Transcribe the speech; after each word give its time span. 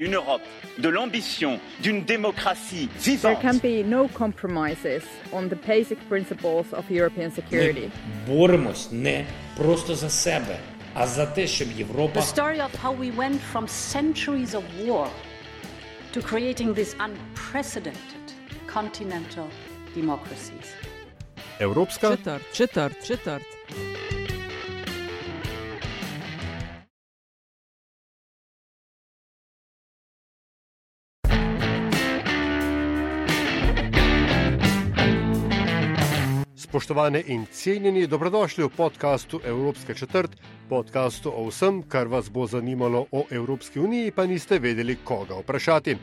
Une 0.00 0.14
Europe 0.14 0.42
de 0.78 0.88
l'ambition 0.88 1.60
d'une 1.80 2.02
démocratie 2.04 2.88
vivante. 2.98 3.40
There 3.40 3.52
can 3.52 3.58
be 3.58 3.84
no 3.84 4.08
compromises 4.08 5.04
on 5.32 5.48
the 5.48 5.54
basic 5.54 5.98
principles 6.08 6.72
of 6.72 6.90
European 6.90 7.30
security. 7.30 7.90
Ми 8.28 8.34
боремось 8.34 8.88
не 8.92 9.24
просто 9.56 9.94
за 9.94 10.10
себе, 10.10 10.58
а 10.94 11.06
за 11.06 11.26
те, 11.26 11.46
щоб 11.46 11.68
Європа 11.76 12.20
The 12.20 12.34
story 12.36 12.60
of 12.60 12.74
how 12.82 12.92
we 12.92 13.16
went 13.16 13.38
from 13.52 13.68
centuries 13.68 14.54
of 14.54 14.64
war 14.84 15.06
to 16.12 16.20
creating 16.20 16.74
these 16.74 16.96
unprecedented 16.98 18.24
continental 18.66 19.46
democracies. 19.96 20.66
Evropska 21.60 22.16
Četrt, 22.16 22.42
četrt, 22.52 23.06
četrt. 23.06 23.47
Spoštovane 36.89 37.23
in 37.27 37.45
cenjeni, 37.51 38.07
dobrodošli 38.07 38.63
v 38.63 38.69
podkastu 38.69 39.39
Evropska 39.45 39.93
četrt, 39.93 40.31
podkastu 40.69 41.29
o 41.35 41.45
vsem, 41.45 41.83
kar 41.83 42.07
vas 42.07 42.31
bo 42.31 42.47
zanimalo 42.47 43.05
o 43.11 43.25
Evropski 43.29 43.79
uniji, 43.79 44.11
pa 44.11 44.25
niste 44.25 44.57
vedeli, 44.59 44.97
koga 45.03 45.37
vprašati. 45.37 45.95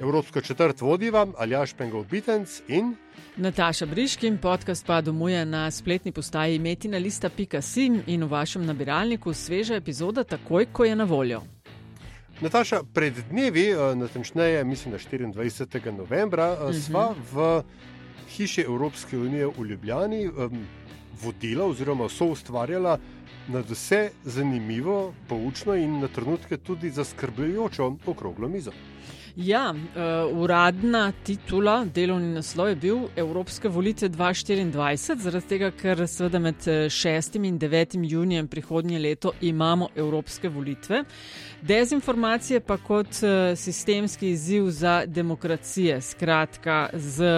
Evropsko 0.00 0.40
četrt 0.40 0.80
vodi 0.80 1.10
vam 1.10 1.32
Aljaš 1.38 1.74
Pengov 1.78 2.04
Bitenc 2.10 2.60
in 2.68 2.96
Nataša 3.36 3.86
Briškin, 3.86 4.38
podcast 4.38 4.86
pa 4.86 5.00
domuje 5.00 5.44
na 5.44 5.70
spletni 5.70 6.12
postaji 6.12 6.58
metina.sim 6.58 8.02
in 8.06 8.24
v 8.24 8.28
vašem 8.28 8.66
nabiralniku 8.66 9.34
sveža 9.34 9.74
epizoda 9.74 10.24
takoj, 10.24 10.66
ko 10.72 10.84
je 10.84 10.96
na 10.96 11.04
voljo. 11.04 11.42
Nataša. 12.40 12.82
Pred 12.94 13.14
dnevi, 13.30 13.70
eh, 13.70 13.94
natančneje 13.94 14.64
mislim, 14.64 14.92
da 14.92 14.98
24. 14.98 15.90
novembra, 15.96 16.52
uh 16.52 16.58
-huh. 16.58 16.86
sva 16.86 17.14
v 17.32 17.62
hiši 18.36 18.64
Evropske 18.66 19.18
unije 19.18 19.46
v 19.46 19.66
Ljubljani 19.70 20.28
um, 20.28 20.64
vodila 21.22 21.66
oziroma 21.66 22.08
so 22.08 22.30
ustvarjala 22.32 22.98
na 23.48 23.60
vse 23.68 24.10
zanimivo, 24.24 25.12
poučno 25.28 25.74
in 25.74 26.00
na 26.00 26.08
trenutke 26.08 26.56
tudi 26.56 26.90
zaskrbljujočo 26.90 27.96
okroglo 28.06 28.48
mizo. 28.48 28.72
Ja, 29.36 29.70
uh, 29.72 30.42
uradna 30.42 31.12
titula, 31.24 31.86
delovni 31.94 32.34
naslov 32.34 32.68
je 32.68 32.74
bil 32.76 32.98
Evropske 33.16 33.68
volitve 33.68 34.10
2024, 34.12 35.16
zaradi 35.24 35.48
tega, 35.48 35.70
ker 35.72 36.02
seveda 36.04 36.38
med 36.38 36.66
6. 36.92 37.38
in 37.40 37.56
9. 37.58 37.96
junijem 38.10 38.48
prihodnje 38.48 38.98
leto 38.98 39.32
imamo 39.40 39.88
Evropske 39.96 40.48
volitve. 40.48 41.04
Dezinformacije 41.62 42.60
pa 42.60 42.76
kot 42.76 43.22
uh, 43.24 43.56
sistemski 43.56 44.34
izziv 44.36 44.68
za 44.70 45.06
demokracije, 45.06 46.00
skratka, 46.00 46.90
z 46.92 47.32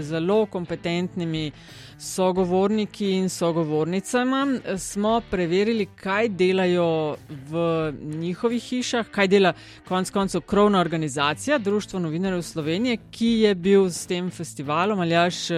zelo 0.00 0.46
kompetentnimi 0.46 1.52
sogovorniki 1.98 3.10
in 3.10 3.28
sogovornicama 3.28 4.46
smo 4.78 5.20
preverili, 5.30 5.86
kaj 5.86 6.28
delajo 6.28 7.16
v 7.28 7.92
njihovih 8.02 8.62
hišah, 8.62 9.08
kaj 9.10 9.28
dela 9.28 9.52
konec 9.88 10.10
koncev 10.10 10.40
krovna 10.40 10.80
organizacija 10.80 11.58
Društvo 11.58 12.00
novinarjev 12.00 12.42
Slovenije, 12.42 12.96
ki 13.10 13.26
je 13.26 13.54
bil 13.54 13.90
s 13.90 14.06
tem 14.06 14.30
festivalom 14.30 15.00
ali 15.00 15.16
až 15.16 15.48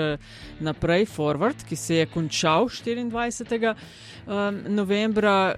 naprej 0.61 1.07
Forward, 1.07 1.65
ki 1.69 1.77
se 1.77 1.97
je 1.97 2.07
končal 2.07 2.65
24. 2.69 3.75
novembra. 4.69 5.55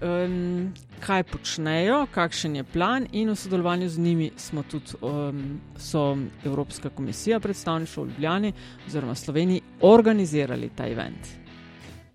Kaj 1.01 1.23
počnejo, 1.33 2.07
kakšen 2.13 2.57
je 2.57 2.65
plan, 2.65 3.07
in 3.13 3.31
v 3.31 3.37
sodelovanju 3.37 3.89
z 3.89 3.99
njimi 3.99 4.31
smo 4.37 4.63
tudi 4.63 4.93
um, 5.01 6.31
Evropska 6.45 6.91
komisija, 6.91 7.41
predstavništvo 7.41 8.05
v 8.05 8.09
Ljubljani 8.09 8.53
oziroma 8.87 9.15
Sloveniji, 9.15 9.63
organizirali 9.81 10.71
ta 10.77 10.87
event. 10.87 11.41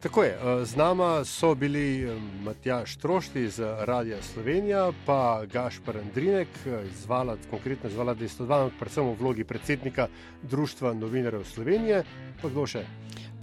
Tako 0.05 0.23
je, 0.23 0.37
z 0.63 0.75
nama 0.75 1.25
so 1.25 1.55
bili 1.55 2.07
Matjaš 2.43 2.95
Trošti 2.95 3.41
iz 3.41 3.59
Radia 3.59 4.21
Slovenija, 4.21 4.91
pa 5.05 5.41
Gašpar 5.53 5.97
Andrinek, 5.97 6.47
zvala, 7.03 7.37
konkretno 7.49 7.89
zvala 7.89 8.15
202, 8.15 8.69
predvsem 8.79 9.03
v 9.03 9.15
vlogi 9.19 9.43
predsednika 9.43 10.07
Društva 10.43 10.93
novinarjev 10.93 11.43
Slovenije, 11.43 12.03
pa 12.41 12.49
kdo 12.49 12.67
še? 12.67 12.85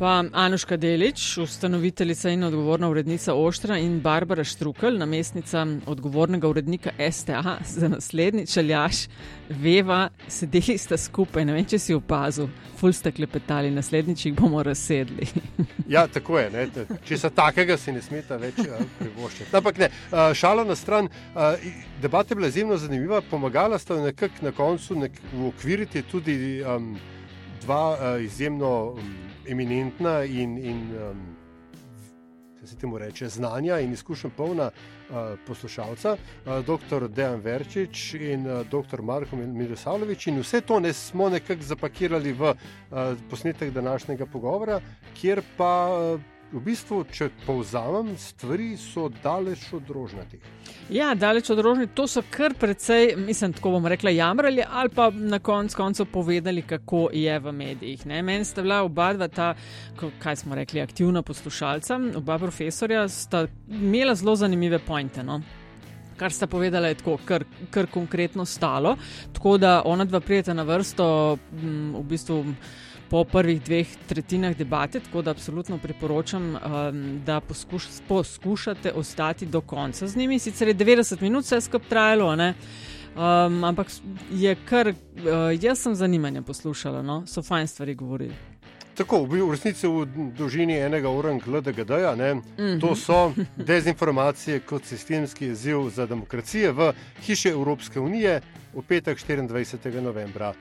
Pa 0.02 0.24
Anuška 0.32 0.76
Delič, 0.76 1.38
ustanoviteljica 1.38 2.30
in 2.30 2.42
odgovorna 2.44 2.88
urednica 2.88 3.34
Oštra 3.34 3.76
in 3.78 4.00
Barbara 4.00 4.44
Štrukel, 4.44 4.98
namestnica 4.98 5.66
odgovornega 5.86 6.48
urednika 6.48 6.90
STA 7.10 7.58
za 7.64 7.88
naslednji 7.88 8.46
čeljaš, 8.46 8.96
Veva, 9.48 10.08
sedeli 10.28 10.74
sta 10.78 10.98
skupaj, 10.98 11.44
ne 11.44 11.54
vem, 11.54 11.68
če 11.70 11.78
si 11.78 11.94
opazil, 11.94 12.50
ful 12.80 12.90
sta 12.90 13.14
klepetali, 13.14 13.70
naslednjič 13.70 14.26
jih 14.26 14.34
bomo 14.34 14.62
razsedli. 14.66 15.28
ja, 15.94 16.08
tako 16.10 16.40
je, 16.40 16.50
ne? 16.50 16.68
če 17.06 17.18
se 17.22 17.30
takega 17.30 17.78
si 17.78 17.94
ne 17.94 18.02
smeta 18.02 18.42
več 18.42 18.58
privoščiti. 18.98 19.54
Ampak 19.54 19.78
ne, 19.84 19.90
šalo 20.34 20.66
na 20.66 20.74
stran, 20.74 21.12
debata 22.02 22.34
je 22.34 22.40
bila 22.42 22.50
izjemno 22.50 22.76
zanimiva, 22.76 23.22
pomagala 23.30 23.78
sta 23.78 24.02
nekako 24.02 24.50
na 24.50 24.52
koncu 24.52 24.98
nek 25.06 25.22
ukviriti 25.46 26.02
tudi 26.02 26.58
um, 26.66 26.96
dva 27.62 27.84
uh, 27.92 28.24
izjemno. 28.24 28.96
Um, 28.98 29.30
eminentna 29.48 30.24
in, 30.24 30.58
in 30.58 30.90
um, 31.10 31.36
se 32.64 32.76
temu 32.76 32.98
reče, 32.98 33.28
znanja 33.28 33.78
in 33.80 33.92
izkušnja 33.92 34.30
polna 34.36 34.70
uh, 34.70 35.16
poslušalca, 35.46 36.12
uh, 36.12 36.52
dr. 36.66 37.08
Dejan 37.08 37.40
Verčič 37.40 38.14
in 38.14 38.46
uh, 38.46 38.66
dr. 38.66 39.02
Marko 39.02 39.36
Milosavljevič. 39.36 40.26
In 40.26 40.40
vse 40.40 40.60
to 40.60 40.80
ne 40.80 40.92
smo 40.92 41.28
nekako 41.28 41.62
zapakirali 41.62 42.32
v 42.32 42.50
uh, 42.50 42.56
posnetek 43.30 43.70
današnjega 43.70 44.26
pogovora, 44.26 44.80
kjer 45.20 45.42
pa. 45.56 45.88
Uh, 46.14 46.20
V 46.52 46.60
bistvu, 46.60 46.98
če 47.08 47.30
povzamem, 47.46 48.10
stvari 48.20 48.74
so 48.76 49.06
daleč 49.22 49.70
od 49.72 49.88
rožnatih. 49.88 50.42
Ja, 50.92 51.14
daleč 51.16 51.48
od 51.48 51.62
rožnatih, 51.64 51.94
to 51.96 52.04
so 52.04 52.20
kar 52.28 52.52
precej, 52.60 53.14
mislim, 53.16 53.54
tako 53.56 53.70
bomo 53.78 53.88
rekli, 53.88 54.12
jamrali 54.18 54.60
ali 54.60 54.92
pa 54.92 55.08
na 55.14 55.38
koncu 55.40 55.76
koncev 55.76 56.10
povedali, 56.12 56.62
kako 56.68 57.06
je 57.16 57.38
v 57.40 57.54
medijih. 57.56 58.04
Ne? 58.06 58.20
Meni 58.22 58.44
sta 58.44 58.60
bila 58.60 58.82
oba 58.84 59.14
dva 59.16 59.30
ta, 59.32 59.54
kaj 59.96 60.36
smo 60.42 60.58
rekli, 60.58 60.84
aktivna 60.84 61.22
poslušalca, 61.24 61.98
oba 62.20 62.36
profesorja 62.38 63.06
sta 63.08 63.46
imela 63.68 64.14
zelo 64.14 64.36
zanimive 64.36 64.82
pointe. 64.84 65.24
No? 65.24 65.40
Kar 66.20 66.36
sta 66.36 66.46
povedala, 66.46 66.92
je 66.92 67.00
tako, 67.00 67.16
kar, 67.24 67.48
kar 67.72 67.88
konkretno 67.88 68.44
stalo. 68.44 68.98
Tako 69.32 69.56
da 69.56 69.78
ona 69.88 70.04
dva 70.04 70.20
prijeta 70.20 70.52
na 70.54 70.68
vrsto, 70.68 71.38
m, 71.56 71.94
v 71.96 72.04
bistvu 72.12 72.44
po 73.12 73.24
prvih 73.24 73.62
dveh 73.62 73.88
tretjinah 74.08 74.56
debate, 74.56 75.00
tako 75.00 75.22
da 75.22 75.30
absolutno 75.30 75.76
priporočam, 75.78 76.54
um, 76.54 77.20
da 77.26 77.40
poskuš, 77.40 77.86
poskušate 78.08 78.92
ostati 78.92 79.46
do 79.46 79.60
konca 79.60 80.06
z 80.06 80.16
njimi. 80.16 80.38
Sicer 80.38 80.68
je 80.68 80.74
90 80.74 81.22
minut 81.22 81.44
vse 81.44 81.60
skupaj 81.60 81.88
trajalo, 81.88 82.32
um, 82.32 83.64
ampak 83.64 83.86
je 84.30 84.54
kar, 84.64 84.88
uh, 84.88 84.94
jaz 85.60 85.78
sem 85.78 85.94
zanimanje 85.94 86.42
poslušala, 86.42 87.02
no? 87.02 87.26
so 87.26 87.42
fajn 87.42 87.66
stvari 87.66 87.94
govorili. 87.94 88.34
Tako, 88.96 89.24
v 89.24 89.50
resnici 89.50 89.86
v 89.88 90.06
dolžini 90.38 90.78
enega 90.80 91.10
uranga 91.10 91.44
LDGD-ja, 91.46 92.14
mm 92.16 92.42
-hmm. 92.56 92.80
to 92.80 92.96
so 92.96 93.32
dezinformacije 93.56 94.60
kot 94.60 94.84
sistemski 94.84 95.46
izziv 95.46 95.90
za 95.90 96.06
demokracije 96.06 96.72
v 96.72 96.92
hiši 97.20 97.48
Evropske 97.48 98.00
unije 98.00 98.40
v 98.74 98.82
petek 98.82 99.18
24. 99.18 100.00
novembra. 100.00 100.54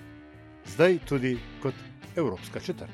Zdaj 0.66 0.97
tudi 1.07 1.38
kot 1.62 1.73
Evropska 2.16 2.59
četrt. 2.59 2.91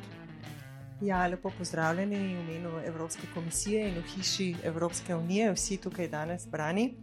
Ja, 1.01 1.28
lepo 1.28 1.51
pozdravljeni 1.57 2.17
v 2.17 2.39
imenu 2.39 2.69
Evropske 2.85 3.28
komisije 3.33 3.89
in 3.89 3.95
v 3.95 4.03
hiši 4.16 4.55
Evropske 4.63 5.16
unije, 5.16 5.51
vsi 5.53 5.78
tukaj 5.78 6.07
danes 6.07 6.44
zbrani. 6.44 6.94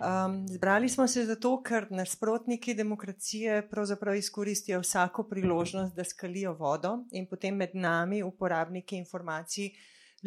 Um, 0.00 0.48
zbrali 0.48 0.88
smo 0.88 1.06
se 1.06 1.26
zato, 1.26 1.62
ker 1.62 1.86
nasprotniki 1.90 2.74
demokracije 2.74 3.68
pravzaprav 3.68 4.16
izkoristijo 4.16 4.80
vsako 4.80 5.26
priložnost, 5.28 5.96
da 5.96 6.04
skalijo 6.04 6.54
vodo 6.54 6.94
in 7.12 7.26
potem 7.28 7.56
med 7.56 7.70
nami, 7.74 8.22
uporabniki 8.22 8.96
informacij, 8.96 9.70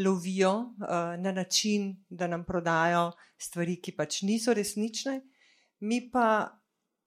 lovijo 0.05 0.53
uh, 0.53 1.17
na 1.17 1.31
način, 1.31 2.05
da 2.09 2.27
nam 2.27 2.45
prodajo 2.45 3.11
stvari, 3.37 3.79
ki 3.81 3.95
pač 3.97 4.21
niso 4.21 4.53
resnične. 4.53 5.21
Mi 5.79 6.09
pa 6.11 6.59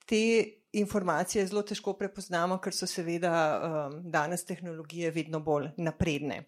te 0.07 0.45
informacije 0.77 1.47
zelo 1.47 1.63
težko 1.63 1.95
prepoznamo, 1.99 2.59
ker 2.63 2.75
so 2.75 2.87
seveda 2.87 3.33
um, 3.37 4.01
danes 4.13 4.45
tehnologije 4.45 5.11
vedno 5.11 5.41
bolj 5.41 5.71
napredne. 5.77 6.45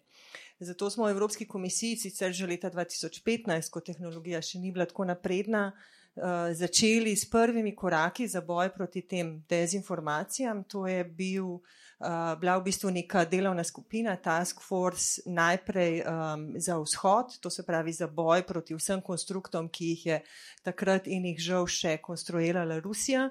Zato 0.59 0.89
smo 0.89 1.05
v 1.05 1.13
Evropski 1.15 1.47
komisiji 1.47 1.97
sicer 1.97 2.33
že 2.35 2.47
leta 2.47 2.69
2015, 2.69 3.69
ko 3.71 3.79
tehnologija 3.79 4.41
še 4.43 4.59
ni 4.59 4.73
bila 4.75 4.85
tako 4.85 5.05
napredna, 5.07 5.69
uh, 5.71 6.51
začeli 6.51 7.15
s 7.15 7.29
prvimi 7.29 7.71
koraki 7.75 8.27
za 8.27 8.41
boj 8.41 8.69
proti 8.73 9.01
tem 9.07 9.37
dezinformacijam. 9.49 10.63
To 10.67 10.83
je 10.87 11.03
bil, 11.03 11.45
uh, 11.45 12.35
bila 12.39 12.57
v 12.59 12.65
bistvu 12.67 12.91
neka 12.91 13.23
delovna 13.25 13.63
skupina, 13.63 14.17
Task 14.19 14.59
Force, 14.61 15.23
najprej 15.25 16.03
um, 16.03 16.43
za 16.59 16.75
vzhod, 16.77 17.39
to 17.39 17.49
se 17.49 17.63
pravi 17.65 17.93
za 17.93 18.07
boj 18.07 18.43
proti 18.43 18.75
vsem 18.75 19.01
konstruktom, 19.01 19.69
ki 19.71 19.93
jih 19.93 20.05
je 20.05 20.19
takrat 20.63 21.07
in 21.07 21.25
jih 21.31 21.39
žal 21.39 21.71
še 21.71 21.97
konstruirala 22.03 22.81
Rusija. 22.83 23.29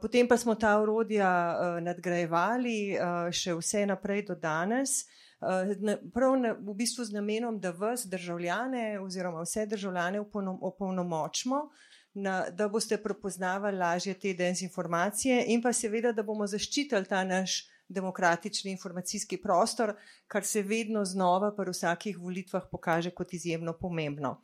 Potem 0.00 0.28
pa 0.28 0.36
smo 0.36 0.54
ta 0.54 0.74
urodja 0.80 1.28
nadgrajevali 1.80 2.98
še 3.32 3.54
vse 3.56 3.86
naprej 3.88 4.26
do 4.28 4.36
danes. 4.36 5.04
Prav 6.12 6.36
v 6.60 6.74
bistvu 6.76 7.04
z 7.08 7.16
namenom, 7.16 7.56
da 7.60 7.72
vas 7.72 8.04
državljane 8.08 9.00
oziroma 9.00 9.44
vse 9.44 9.66
državljane 9.66 10.20
opolnomočimo, 10.20 11.68
da 12.14 12.68
boste 12.68 13.00
prepoznavali 13.02 13.78
lažje 13.78 14.14
te 14.14 14.34
dezinformacije 14.34 15.44
in 15.48 15.62
pa 15.62 15.72
seveda, 15.72 16.12
da 16.12 16.22
bomo 16.22 16.46
zaščitili 16.46 17.08
ta 17.08 17.24
naš 17.24 17.64
demokratični 17.88 18.70
informacijski 18.70 19.36
prostor, 19.36 19.94
kar 20.26 20.44
se 20.44 20.62
vedno 20.62 21.04
znova 21.04 21.52
pri 21.56 21.72
vsakih 21.72 22.18
volitvah 22.18 22.68
pokaže 22.70 23.10
kot 23.10 23.32
izjemno 23.32 23.72
pomembno. 23.72 24.40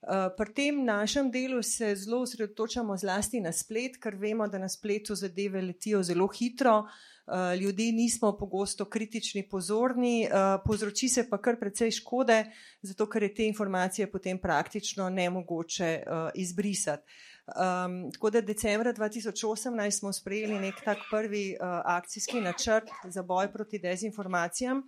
Eh, 0.00 0.30
pri 0.36 0.52
tem 0.54 0.84
našem 0.84 1.30
delu 1.30 1.62
se 1.62 1.94
zelo 1.94 2.22
osredotočamo 2.24 2.96
zlasti 2.96 3.40
na 3.40 3.52
splet, 3.52 3.98
ker 4.00 4.16
vemo, 4.16 4.46
da 4.48 4.58
na 4.58 4.68
spletu 4.68 5.14
zadeve 5.14 5.60
letijo 5.60 6.00
zelo 6.02 6.26
hitro, 6.26 6.86
eh, 6.86 7.56
ljudje 7.56 7.92
nismo 7.92 8.32
pogosto 8.38 8.84
kritični, 8.84 9.48
pozorni, 9.48 10.24
eh, 10.24 10.30
povzroči 10.64 11.08
se 11.08 11.28
pa 11.28 11.38
kar 11.38 11.60
precej 11.60 11.90
škode, 11.90 12.44
zato 12.82 13.06
ker 13.06 13.22
je 13.22 13.34
te 13.34 13.46
informacije 13.46 14.10
potem 14.10 14.38
praktično 14.38 15.10
nemogoče 15.10 16.02
izbrisati. 16.34 17.04
Um, 17.50 18.12
tako 18.12 18.30
da 18.30 18.40
decembra 18.40 18.92
2018 18.92 19.90
smo 19.98 20.12
sprejeli 20.12 20.58
nek 20.58 20.74
tak 20.84 20.98
prvi 21.10 21.56
uh, 21.60 21.66
akcijski 21.84 22.40
načrt 22.40 22.90
za 23.04 23.22
boj 23.22 23.52
proti 23.52 23.78
dezinformacijam, 23.78 24.82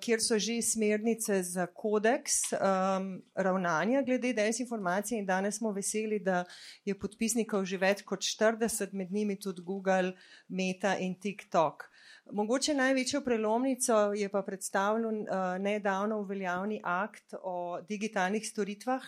kjer 0.00 0.20
so 0.20 0.38
že 0.38 0.60
smernice 0.62 1.42
za 1.42 1.66
kodeks 1.66 2.52
um, 2.52 3.22
ravnanja 3.34 4.02
glede 4.02 4.32
dezinformacij 4.36 5.18
in 5.18 5.26
danes 5.26 5.56
smo 5.58 5.72
veseli, 5.72 6.18
da 6.20 6.44
je 6.84 6.98
podpisnikov 6.98 7.64
že 7.64 7.78
več 7.80 8.02
kot 8.04 8.20
40, 8.20 8.92
med 8.92 9.12
njimi 9.12 9.38
tudi 9.40 9.62
Google, 9.64 10.12
Meta 10.48 10.96
in 10.98 11.14
TikTok. 11.20 11.88
Mogoče 12.32 12.74
največjo 12.74 13.20
prelomnico 13.24 14.12
je 14.14 14.28
pa 14.28 14.42
predstavljal 14.42 15.14
uh, 15.14 15.38
nedavno 15.58 16.20
uveljavni 16.20 16.80
akt 16.84 17.34
o 17.42 17.80
digitalnih 17.88 18.44
storitvah, 18.46 19.02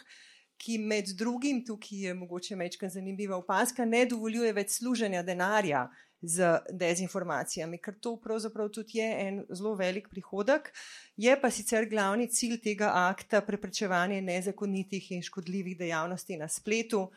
ki 0.57 0.79
med 0.79 1.13
drugim, 1.19 1.65
tukaj 1.67 2.07
je 2.07 2.15
mogoče 2.15 2.57
mečka 2.57 2.89
zanimiva 2.89 3.37
opaska, 3.37 3.85
ne 3.85 4.05
dovoljuje 4.07 4.53
več 4.53 4.79
služenja 4.79 5.23
denarja 5.23 5.89
z 6.25 6.61
dezinformacijami, 6.73 7.79
ker 7.79 7.95
to 8.01 8.17
pravzaprav 8.17 8.71
tudi 8.73 8.99
je 8.99 9.11
en 9.27 9.43
zelo 9.51 9.75
velik 9.77 10.09
prihodek. 10.09 10.73
Je 11.17 11.37
pa 11.41 11.51
sicer 11.51 11.89
glavni 11.91 12.29
cilj 12.29 12.61
tega 12.65 12.91
akta 13.07 13.43
preprečevanje 13.45 14.23
nezakonitih 14.23 15.13
in 15.13 15.23
škodljivih 15.23 15.79
dejavnosti 15.79 16.37
na 16.41 16.49
spletu, 16.49 17.09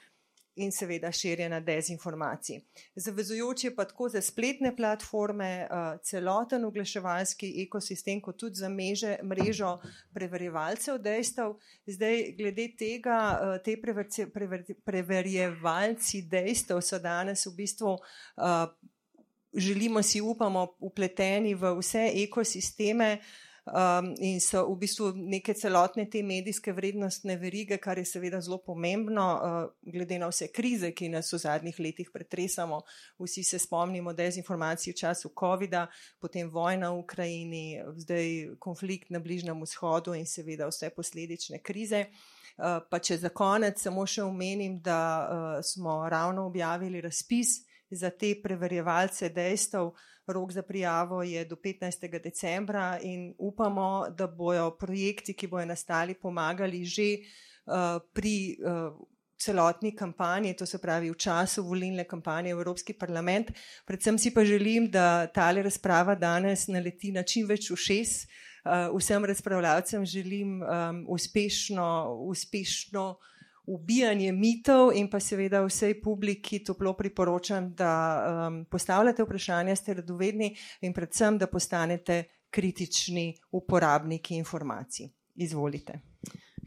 in 0.58 0.72
seveda 0.72 1.12
širjenja 1.12 1.60
dezinformacij. 1.60 2.60
Zavezujoče 2.96 3.76
pa 3.76 3.86
tako 3.86 4.10
za 4.10 4.22
spletne 4.22 4.76
platforme, 4.76 5.46
eh, 5.46 5.68
celoten 6.04 6.66
oglaševalski 6.66 7.54
ekosistem, 7.64 8.22
kot 8.22 8.38
tudi 8.38 8.56
za 8.56 8.70
meže, 8.70 9.18
mrežo 9.24 9.78
preverjevalcev 10.14 10.98
dejstev. 10.98 11.56
Zdaj, 11.86 12.34
glede 12.38 12.68
tega, 12.78 13.40
eh, 13.42 13.64
te 13.64 13.78
preverjevalci 14.86 16.22
dejstev 16.22 16.82
so 16.82 17.00
danes 17.00 17.46
v 17.46 17.56
bistvu. 17.56 17.98
Želimo 19.58 20.04
si, 20.04 20.22
upamo, 20.22 20.68
upleteni 20.80 21.56
v 21.56 21.74
vse 21.80 22.12
ekosisteme, 22.24 23.18
um, 23.68 24.16
in 24.20 24.40
so 24.40 24.64
v 24.68 24.76
bistvu 24.80 25.12
neke 25.16 25.54
celotne 25.58 26.06
te 26.10 26.22
medijske 26.24 26.72
vrednostne 26.74 27.38
verige, 27.40 27.78
kar 27.82 27.98
je 27.98 28.06
seveda 28.06 28.40
zelo 28.42 28.60
pomembno, 28.64 29.26
uh, 29.36 29.58
glede 29.94 30.20
na 30.20 30.30
vse 30.32 30.50
krize, 30.54 30.92
ki 30.96 31.10
nas 31.14 31.32
v 31.34 31.42
zadnjih 31.44 31.80
letih 31.80 32.12
pretresamo. 32.14 32.82
Vsi 33.20 33.44
se 33.44 33.60
spomnimo 33.60 34.14
dezinformacij 34.14 34.94
v 34.94 35.00
času 35.04 35.34
COVID-a, 35.40 35.88
potem 36.20 36.50
vojna 36.50 36.92
v 36.94 37.04
Ukrajini, 37.04 37.66
zdaj 37.98 38.58
konflikt 38.60 39.12
na 39.12 39.20
Bližnjem 39.20 39.62
vzhodu 39.62 40.16
in 40.16 40.26
seveda 40.26 40.70
vse 40.72 40.92
posledične 40.96 41.62
krize. 41.64 42.08
Uh, 42.58 42.82
pa 42.90 43.00
če 43.00 43.20
za 43.22 43.30
konec 43.30 43.82
samo 43.82 44.06
še 44.06 44.24
omenim, 44.26 44.80
da 44.82 45.02
uh, 45.02 45.50
smo 45.62 46.02
ravno 46.10 46.48
objavili 46.48 47.02
razpis 47.02 47.67
za 47.90 48.10
te 48.10 48.36
preverjevalce 48.44 49.30
dejstev, 49.30 49.92
Rok 50.28 50.52
za 50.52 50.62
prijavo 50.62 51.24
je 51.24 51.46
do 51.46 51.56
15. 51.56 52.20
decembra 52.24 53.00
in 53.02 53.34
upamo, 53.38 54.08
da 54.10 54.28
bojo 54.28 54.72
projekti, 54.78 55.34
ki 55.34 55.48
bojo 55.48 55.66
nastali, 55.66 56.14
pomagali 56.14 56.86
že 56.86 57.24
uh, 57.66 58.02
pri 58.14 58.58
uh, 58.60 58.92
celotni 59.40 59.96
kampanji, 59.96 60.54
to 60.54 60.66
se 60.66 60.78
pravi 60.78 61.12
v 61.12 61.16
času 61.16 61.64
volilne 61.64 62.04
kampanje 62.04 62.56
v 62.56 62.60
Evropski 62.60 62.94
parlament. 62.94 63.52
Predvsem 63.86 64.18
si 64.18 64.34
pa 64.34 64.44
želim, 64.44 64.90
da 64.92 65.28
tale 65.28 65.64
razprava 65.64 66.16
danes 66.16 66.68
naleti 66.68 67.12
na 67.12 67.24
čim 67.24 67.48
več 67.48 67.72
ušes. 67.72 68.28
Uh, 68.68 68.98
vsem 69.00 69.26
razpravljavcem 69.26 70.06
želim 70.06 70.62
um, 70.62 71.06
uspešno, 71.08 72.18
uspešno 72.28 73.16
ubijanje 73.68 74.32
mitov 74.32 74.94
in 74.96 75.10
pa 75.12 75.20
seveda 75.20 75.62
vsej 75.66 75.98
publiki 76.02 76.64
toplo 76.64 76.94
priporočam, 76.94 77.74
da 77.76 77.94
um, 78.48 78.66
postavljate 78.66 79.24
vprašanja, 79.24 79.76
ste 79.76 79.94
radovedni 79.94 80.56
in 80.82 80.94
predvsem, 80.94 81.38
da 81.38 81.48
postanete 81.48 82.24
kritični 82.50 83.34
uporabniki 83.52 84.36
informacij. 84.36 85.10
Izvolite. 85.36 86.00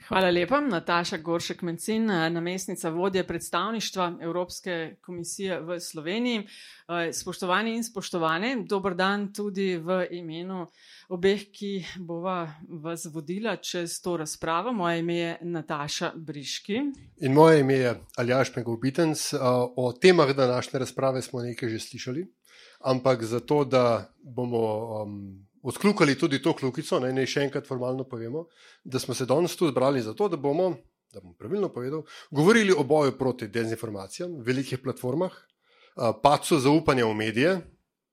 Hvala 0.08 0.30
lepa. 0.30 0.60
Nataša 0.60 1.16
Goršek 1.16 1.62
Mencin, 1.62 2.06
namestnica 2.06 2.88
vodje 2.88 3.26
predstavništva 3.26 4.18
Evropske 4.20 4.96
komisije 5.00 5.60
v 5.60 5.80
Sloveniji. 5.80 6.46
Spoštovani 7.12 7.74
in 7.76 7.84
spoštovane, 7.84 8.56
dober 8.68 8.94
dan 8.94 9.32
tudi 9.32 9.76
v 9.76 10.06
imenu 10.10 10.66
obeh, 11.08 11.44
ki 11.52 11.84
bova 11.98 12.48
vas 12.82 13.06
vodila 13.12 13.56
čez 13.56 14.00
to 14.00 14.16
razpravo. 14.16 14.72
Moje 14.72 14.98
ime 14.98 15.16
je 15.16 15.38
Nataša 15.42 16.12
Briški. 16.16 16.80
In 17.20 17.32
moje 17.32 17.60
ime 17.60 17.74
je 17.74 17.94
Aljaš 18.16 18.56
Megovitens. 18.56 19.34
O 19.76 19.92
temah 19.92 20.32
današnje 20.36 20.78
razprave 20.78 21.22
smo 21.22 21.42
nekaj 21.42 21.68
že 21.68 21.78
slišali, 21.78 22.26
ampak 22.80 23.22
zato, 23.22 23.64
da 23.64 24.10
bomo. 24.22 25.02
Um, 25.02 25.49
odkljukali 25.62 26.18
tudi 26.18 26.42
to 26.42 26.54
kljukico, 26.56 27.00
naj 27.00 27.12
ne 27.12 27.26
še 27.26 27.44
enkrat 27.46 27.66
formalno 27.68 28.04
povemo, 28.08 28.46
da 28.84 28.98
smo 28.98 29.14
se 29.14 29.26
danes 29.26 29.56
tu 29.56 29.68
zbrali 29.68 30.02
zato, 30.02 30.28
da 30.28 30.36
bomo, 30.36 30.70
da 31.12 31.20
bom 31.20 31.34
pravilno 31.38 31.68
povedal, 31.72 32.04
govorili 32.30 32.72
o 32.72 32.84
boju 32.84 33.18
proti 33.18 33.48
dezinformacijam, 33.48 34.38
velikih 34.46 34.78
platformah, 34.78 35.34
pacu 36.22 36.58
zaupanja 36.58 37.06
v 37.06 37.14
medije. 37.14 37.60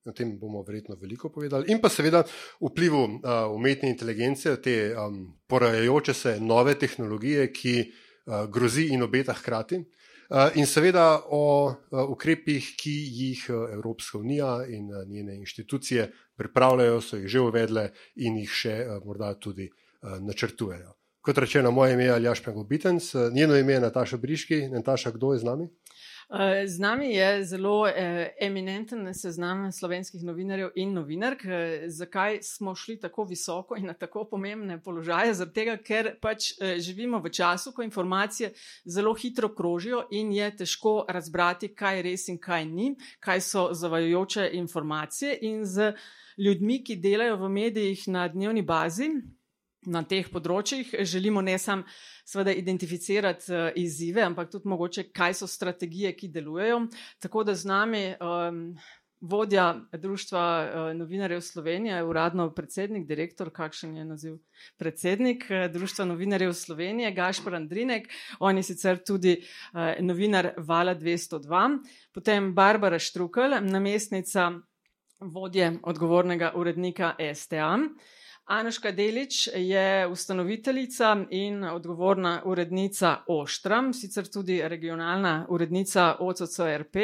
O 0.08 0.13
tem 0.16 0.38
bomo 0.39 0.62
verjetno 0.63 0.96
veliko 0.96 1.27
povedali, 1.30 1.68
in 1.68 1.82
pa 1.84 1.89
seveda 1.92 2.22
vplivu 2.63 3.01
uh, 3.04 3.32
umetne 3.51 3.89
inteligence, 3.92 4.54
te 4.63 4.94
um, 4.96 5.18
porajajoče 5.51 6.13
se 6.13 6.38
nove 6.39 6.77
tehnologije, 6.80 7.50
ki 7.51 7.74
uh, 7.84 8.46
grozi 8.48 8.86
in 8.96 9.04
obeta 9.04 9.36
hkrati. 9.36 9.75
Eh, 9.75 9.97
in 10.56 10.66
seveda 10.66 11.22
o 11.30 11.72
eh, 11.72 12.02
ukrepih, 12.04 12.74
ki 12.78 12.96
jih 13.20 13.46
eh, 13.50 13.74
Evropska 13.74 14.18
unija 14.18 14.66
in 14.68 14.90
njene 15.08 15.36
inštitucije 15.36 16.12
pripravljajo, 16.36 17.02
so 17.02 17.18
jih 17.18 17.28
že 17.28 17.40
uvedle 17.40 17.90
in 18.16 18.38
jih 18.38 18.50
še 18.52 18.78
morda 19.06 19.34
tudi 19.40 19.70
načrtujejo. 20.02 20.94
Kot 21.22 21.38
rečeno, 21.38 21.72
moje 21.72 21.94
ime 21.94 22.04
je 22.06 22.12
Aljaš 22.12 22.44
Pengobitens, 22.44 23.14
njeno 23.34 23.58
ime 23.58 23.74
je 23.74 23.80
Nataša 23.80 24.18
Briški. 24.18 24.68
Nataša, 24.70 25.12
kdo 25.12 25.34
je 25.34 25.40
z 25.40 25.44
nami? 25.44 25.68
Eh, 26.30 26.68
z 26.68 26.80
nami 26.80 27.14
je 27.14 27.44
zelo 27.44 27.88
eh, 27.88 28.36
eminenten 28.42 29.14
seznam 29.14 29.72
slovenskih 29.72 30.24
novinarjev 30.24 30.70
in 30.76 30.92
novinark. 30.94 31.46
Eh, 31.46 31.86
zakaj 31.88 32.42
smo 32.42 32.76
šli 32.76 33.00
tako 33.00 33.24
visoko 33.24 33.78
in 33.78 33.86
na 33.86 33.94
tako 33.94 34.26
pomembne 34.30 34.82
položaje? 34.84 35.34
Zato, 35.34 35.78
ker 35.84 36.18
pač 36.22 36.52
živimo 36.84 37.22
v 37.24 37.32
času, 37.32 37.72
ko 37.72 37.82
informacije 37.82 38.52
zelo 38.86 39.14
hitro 39.14 39.54
krožijo 39.56 40.04
in 40.12 40.32
je 40.32 40.52
težko 40.58 41.06
razbrati, 41.10 41.72
kaj 41.76 41.96
je 41.96 42.04
res 42.04 42.28
in 42.28 42.38
kaj 42.38 42.66
ni, 42.66 42.96
kaj 43.20 43.42
so 43.42 43.70
zavajojoče 43.72 44.50
informacije. 44.54 45.40
In 45.42 45.66
z 45.66 45.94
ljudmi, 46.38 46.84
ki 46.84 47.00
delajo 47.00 47.38
v 47.38 47.50
medijih 47.50 48.08
na 48.08 48.28
dnevni 48.28 48.62
bazi 48.62 49.14
na 49.88 50.03
teh 50.03 50.27
področjih, 50.32 50.91
želimo 51.08 51.41
ne 51.41 51.58
samo 51.62 51.88
seveda 52.27 52.51
identificirati 52.51 53.51
uh, 53.53 53.72
izzive, 53.79 54.24
ampak 54.25 54.51
tudi 54.51 54.70
mogoče, 54.70 55.08
kaj 55.15 55.39
so 55.41 55.48
strategije, 55.48 56.13
ki 56.17 56.32
delujejo. 56.34 56.86
Tako 57.24 57.46
da 57.48 57.56
z 57.56 57.70
nami 57.70 58.03
um, 58.20 58.62
vodja 59.22 59.70
Društva 59.96 60.44
uh, 60.44 60.89
novinarjev 60.98 61.41
Slovenije, 61.41 62.03
uradno 62.03 62.50
predsednik, 62.53 63.08
direktor, 63.08 63.50
kakšen 63.53 63.96
je 63.98 64.06
naziv 64.06 64.38
predsednik 64.77 65.48
uh, 65.50 65.65
Društva 65.72 66.06
novinarjev 66.12 66.53
Slovenije, 66.53 67.13
Gašpor 67.15 67.56
Andrinek, 67.56 68.12
on 68.39 68.60
je 68.60 68.67
sicer 68.67 69.00
tudi 69.08 69.38
novinar 70.00 70.51
Vala 70.58 70.96
202, 70.96 71.63
potem 72.13 72.51
Barbara 72.53 73.00
Štrukel, 73.00 73.62
namestnica 73.63 74.51
vodje 75.20 75.72
odgovornega 75.84 76.51
urednika 76.56 77.15
STA. 77.34 77.77
Anuška 78.48 78.92
Delič 78.92 79.50
je 79.56 80.08
ustanoviteljica 80.08 81.18
in 81.30 81.63
odgovorna 81.63 82.42
urednica 82.46 83.18
Oštram, 83.27 83.94
sicer 83.94 84.27
tudi 84.27 84.62
regionalna 84.63 85.46
urednica 85.50 86.16
OCCRP 86.20 86.96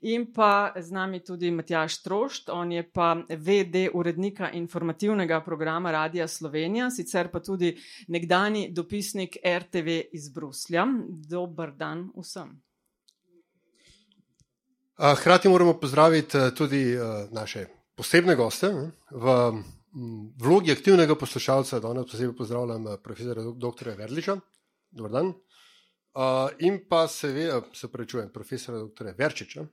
in 0.00 0.32
pa 0.32 0.72
z 0.76 0.92
nami 0.92 1.24
tudi 1.24 1.50
Matjaš 1.50 2.02
Trošt, 2.02 2.48
on 2.48 2.72
je 2.72 2.90
pa 2.92 3.16
VD 3.28 3.88
urednika 3.94 4.50
informativnega 4.50 5.40
programa 5.40 5.90
Radija 5.90 6.28
Slovenija, 6.28 6.90
sicer 6.90 7.28
pa 7.32 7.40
tudi 7.40 7.76
nekdani 8.08 8.68
dopisnik 8.72 9.36
RTV 9.58 10.00
iz 10.12 10.28
Bruslja. 10.28 10.86
Dobar 11.28 11.72
dan 11.72 12.10
vsem. 12.16 12.62
Hrati 14.96 15.48
moramo 15.48 15.80
pozdraviti 15.80 16.38
eh, 16.38 16.54
tudi 16.54 16.92
eh, 16.94 17.00
naše 17.30 17.66
posebne 17.96 18.34
goste 18.36 18.68
v 19.10 19.52
vlogi 20.36 20.72
aktivnega 20.72 21.14
poslušalca, 21.16 21.80
da 21.80 22.04
posebej 22.04 22.36
pozdravljam 22.36 22.86
eh, 22.86 22.96
profesora 23.02 23.42
dr. 23.42 23.88
Verliča, 23.96 24.36
dobro 24.90 25.12
dan, 25.12 25.26
uh, 25.26 26.50
in 26.58 26.80
pa 26.88 27.08
seveda, 27.08 27.62
se 27.72 27.88
prečujem, 27.92 28.28
profesora 28.32 28.78
dr. 28.84 29.12
Verčiča, 29.18 29.66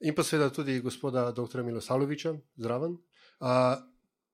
in 0.00 0.14
pa 0.14 0.22
seveda 0.22 0.50
tudi 0.50 0.80
gospoda 0.80 1.32
dr. 1.32 1.62
Milosaloviča, 1.62 2.34
zraven. 2.56 2.96
Uh, 3.40 3.74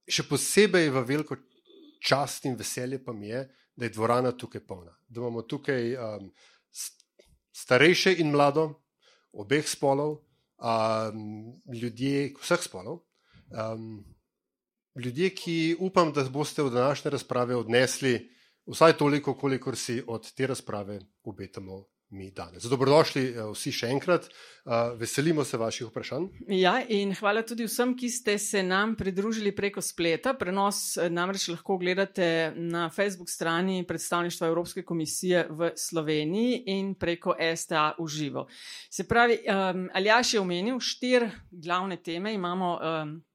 še 0.09 0.27
posebej 0.29 0.91
v 0.91 1.05
veliko 1.09 1.37
čast 2.03 2.47
in 2.47 2.57
veselje 2.59 3.01
pa 3.05 3.13
mi 3.13 3.31
je, 3.31 3.47
da 3.77 3.87
je 3.87 3.95
dvorana 3.95 4.33
tukaj 4.37 4.61
polna, 4.67 4.93
da 5.09 5.21
imamo 5.21 5.43
tukaj 5.49 5.95
um, 5.97 6.33
starejše 7.53 8.19
in 8.21 8.33
mlado, 8.35 8.69
obeh 9.33 9.65
spolov, 9.69 10.19
um, 10.61 11.55
ljudje 11.73 12.35
vseh 12.43 12.61
spolov. 12.61 13.01
Um, 13.53 14.03
ljudje, 14.97 15.31
ki 15.35 15.77
upam, 15.81 16.13
da 16.13 16.25
boste 16.25 16.63
v 16.63 16.71
današnje 16.71 17.11
razprave 17.11 17.57
odnesli 17.57 18.31
vsaj 18.67 18.93
toliko, 18.93 19.35
kolikor 19.35 19.77
si 19.77 20.03
od 20.07 20.33
te 20.35 20.47
razprave 20.47 21.01
obetamo. 21.25 21.85
Dobrodošli 22.71 23.23
eh, 23.25 23.39
vsi 23.55 23.71
še 23.73 23.89
enkrat, 23.89 24.27
uh, 24.29 24.93
veselimo 25.01 25.47
se 25.49 25.57
vaših 25.57 25.89
vprašanj. 25.89 26.27
Ja, 26.53 26.75
in 26.85 27.15
hvala 27.17 27.41
tudi 27.41 27.65
vsem, 27.65 27.95
ki 27.97 28.11
ste 28.13 28.35
se 28.39 28.61
nam 28.63 28.93
pridružili 29.01 29.55
preko 29.57 29.81
spleta. 29.81 30.35
Prenos 30.37 30.99
eh, 31.01 31.09
namreč 31.09 31.49
lahko 31.49 31.79
gledate 31.81 32.53
na 32.57 32.91
Facebook 32.93 33.33
strani 33.33 33.81
predstavništva 33.89 34.53
Evropske 34.53 34.85
komisije 34.85 35.47
v 35.49 35.73
Sloveniji 35.77 36.63
in 36.77 36.95
preko 37.01 37.33
STA 37.57 37.95
v 37.97 38.09
živo. 38.13 38.47
Se 38.93 39.09
pravi, 39.09 39.41
um, 39.49 39.89
Aljaš 39.97 40.35
je 40.35 40.45
omenil 40.45 40.81
štiri 40.85 41.33
glavne 41.65 41.97
teme. 41.97 42.35
Imamo 42.37 42.77
um, 42.77 43.21
Eh, 43.23 43.32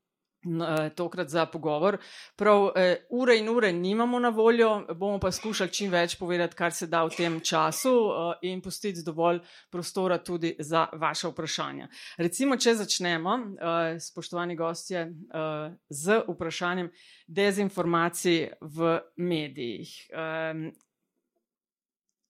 tokrat 0.96 1.30
za 1.30 1.46
pogovor. 1.46 1.98
Prav 2.36 2.72
eh, 2.76 3.06
ure 3.10 3.38
in 3.38 3.50
ure 3.50 3.72
nimamo 3.74 4.20
na 4.20 4.30
voljo, 4.30 4.86
bomo 4.96 5.20
pa 5.20 5.32
skušali 5.32 5.74
čim 5.74 5.92
več 5.92 6.18
povedati, 6.18 6.56
kar 6.56 6.74
se 6.74 6.88
da 6.88 7.04
v 7.04 7.16
tem 7.18 7.40
času 7.40 7.94
eh, 7.94 8.48
in 8.52 8.62
pustiti 8.62 9.04
dovolj 9.06 9.40
prostora 9.70 10.18
tudi 10.18 10.56
za 10.60 10.88
vaše 10.94 11.28
vprašanja. 11.28 11.88
Recimo, 12.18 12.58
če 12.58 12.76
začnemo, 12.76 13.38
eh, 13.38 14.00
spoštovani 14.00 14.56
gostje, 14.56 15.06
eh, 15.08 15.78
z 15.90 16.22
vprašanjem 16.28 16.92
dezinformacij 17.28 18.52
v 18.62 19.00
medijih. 19.18 19.94
Eh, 20.12 20.72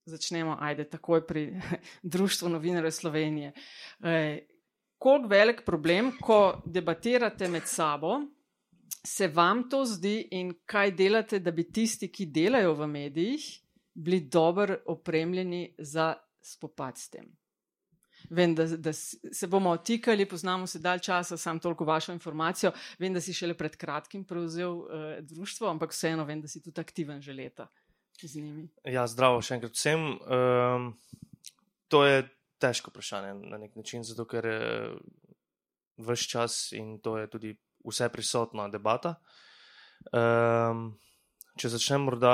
začnemo, 0.08 0.58
ajde, 0.60 0.90
takoj 0.90 1.28
pri 1.28 1.62
Društvu 2.16 2.50
novinarjev 2.50 2.92
Slovenije. 2.92 3.54
Eh, 4.98 5.00
koliko 5.00 5.28
velik 5.28 5.66
problem, 5.66 6.12
ko 6.22 6.62
debatirate 6.66 7.48
med 7.48 7.64
sabo, 7.66 8.22
se 9.06 9.28
vam 9.28 9.70
to 9.70 9.86
zdi 9.86 10.28
in 10.32 10.54
kaj 10.66 10.92
delate, 10.92 11.40
da 11.40 11.52
bi 11.52 11.72
tisti, 11.72 12.12
ki 12.12 12.26
delajo 12.26 12.74
v 12.74 12.88
medijih, 12.88 13.62
bili 13.94 14.22
dobro 14.22 14.78
opremljeni 14.86 15.76
za 15.78 16.16
spopad 16.42 16.98
s 16.98 17.10
tem. 17.10 17.26
Vem, 18.30 18.56
da, 18.56 18.66
da 18.66 18.94
se 18.94 19.48
bomo 19.48 19.70
otikali, 19.70 20.26
poznamo 20.26 20.68
se 20.68 20.80
dalj 20.80 21.00
časa, 21.00 21.38
sam 21.38 21.60
toliko 21.60 21.86
vašo 21.86 22.12
informacijo. 22.12 22.72
Vem, 23.00 23.14
da 23.14 23.22
si 23.22 23.34
šele 23.34 23.54
pred 23.54 23.78
kratkim 23.78 24.26
prevzel 24.26 24.74
uh, 24.74 24.88
društvo, 25.22 25.70
ampak 25.70 25.92
vseeno 25.92 26.26
vem, 26.26 26.42
da 26.42 26.48
si 26.48 26.62
tudi 26.64 26.82
aktiven 26.82 27.22
že 27.22 27.34
leta 27.34 27.68
z 28.22 28.42
njimi. 28.42 28.68
Ja, 28.84 29.08
zdravo 29.08 29.42
še 29.42 29.56
enkrat 29.56 29.78
vsem. 29.78 30.18
Um, 30.26 30.98
to 31.88 32.06
je 32.06 32.26
težko 32.62 32.92
vprašanje 32.92 33.34
na 33.50 33.58
nek 33.58 33.76
način, 33.76 34.04
zato 34.04 34.26
ker 34.26 34.46
je 34.46 34.96
vse 35.98 36.30
čas 36.30 36.72
in 36.78 36.98
to 37.02 37.18
je 37.18 37.30
tudi 37.30 37.54
vse 37.86 38.10
prisotna 38.14 38.68
debata. 38.68 39.16
Um, 40.14 40.92
če 41.58 41.72
začnem 41.74 42.06
morda, 42.06 42.34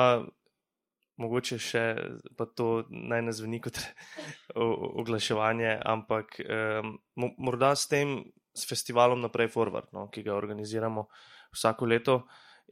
mogoče 1.21 1.59
še, 1.61 1.83
pa 2.37 2.47
to 2.49 2.85
naj 2.89 3.21
ne 3.27 3.33
zveni 3.35 3.61
kot 3.63 3.79
oglaševanje, 5.03 5.77
ampak 5.79 6.39
um, 6.43 6.97
morda 7.37 7.73
s 7.75 7.87
tem, 7.87 8.19
s 8.53 8.67
festivalom 8.69 9.21
Naprej 9.21 9.49
Forward, 9.49 9.89
no, 9.95 10.09
ki 10.13 10.21
ga 10.25 10.35
organiziramo 10.37 11.07
vsako 11.55 11.87
leto 11.89 12.19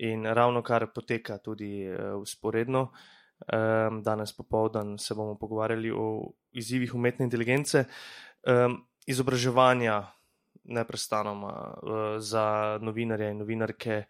in 0.06 0.28
ravno 0.30 0.62
kar 0.62 0.92
poteka 0.94 1.40
tudi 1.42 1.88
usporedno. 2.22 2.84
Uh, 2.92 3.21
Um, 3.42 4.04
danes 4.04 4.34
popoldan 4.38 4.98
se 4.98 5.16
bomo 5.18 5.36
pogovarjali 5.36 5.92
o 5.92 6.34
izzivih 6.52 6.94
umetne 6.96 7.26
inteligence, 7.26 7.86
um, 8.46 8.76
izobraževanja 9.08 10.04
neprestanoma 10.64 11.54
uh, 11.82 12.20
za 12.20 12.78
novinarje 12.82 13.32
in 13.32 13.42
novinarke 13.42 14.04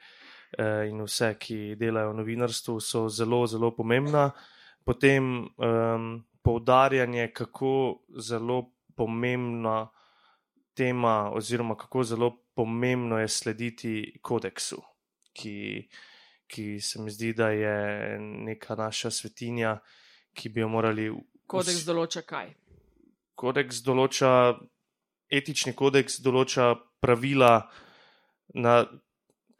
uh, 0.57 0.83
in 0.89 0.99
vse, 1.05 1.35
ki 1.39 1.75
delajo 1.79 2.11
v 2.11 2.19
novinarstvu, 2.19 2.79
so 2.83 3.07
zelo, 3.09 3.45
zelo 3.47 3.71
pomembna. 3.71 4.31
Potem 4.83 5.47
um, 5.55 6.11
poudarjanje, 6.43 7.31
kako 7.33 8.03
zelo 8.19 8.65
pomembna 8.95 9.87
tema, 10.73 11.31
oziroma 11.31 11.75
kako 11.75 12.03
zelo 12.03 12.31
pomembno 12.55 13.19
je 13.19 13.27
slediti 13.27 14.19
kodeksu, 14.21 14.81
ki 15.33 15.87
ki 16.51 16.81
se 16.83 17.01
mi 17.01 17.11
zdi, 17.11 17.31
da 17.33 17.49
je 17.55 18.19
neka 18.19 18.75
naša 18.75 19.11
svetinja, 19.11 19.77
ki 20.33 20.49
bi 20.49 20.63
jo 20.63 20.69
morali. 20.71 21.07
Kodeks 21.51 21.85
določa 21.87 22.23
kaj? 22.27 22.51
Kodeks 23.39 23.81
določa, 23.85 24.31
etični 25.31 25.73
kodeks 25.77 26.19
določa 26.23 26.73
pravila, 27.01 27.55
na, 28.59 28.75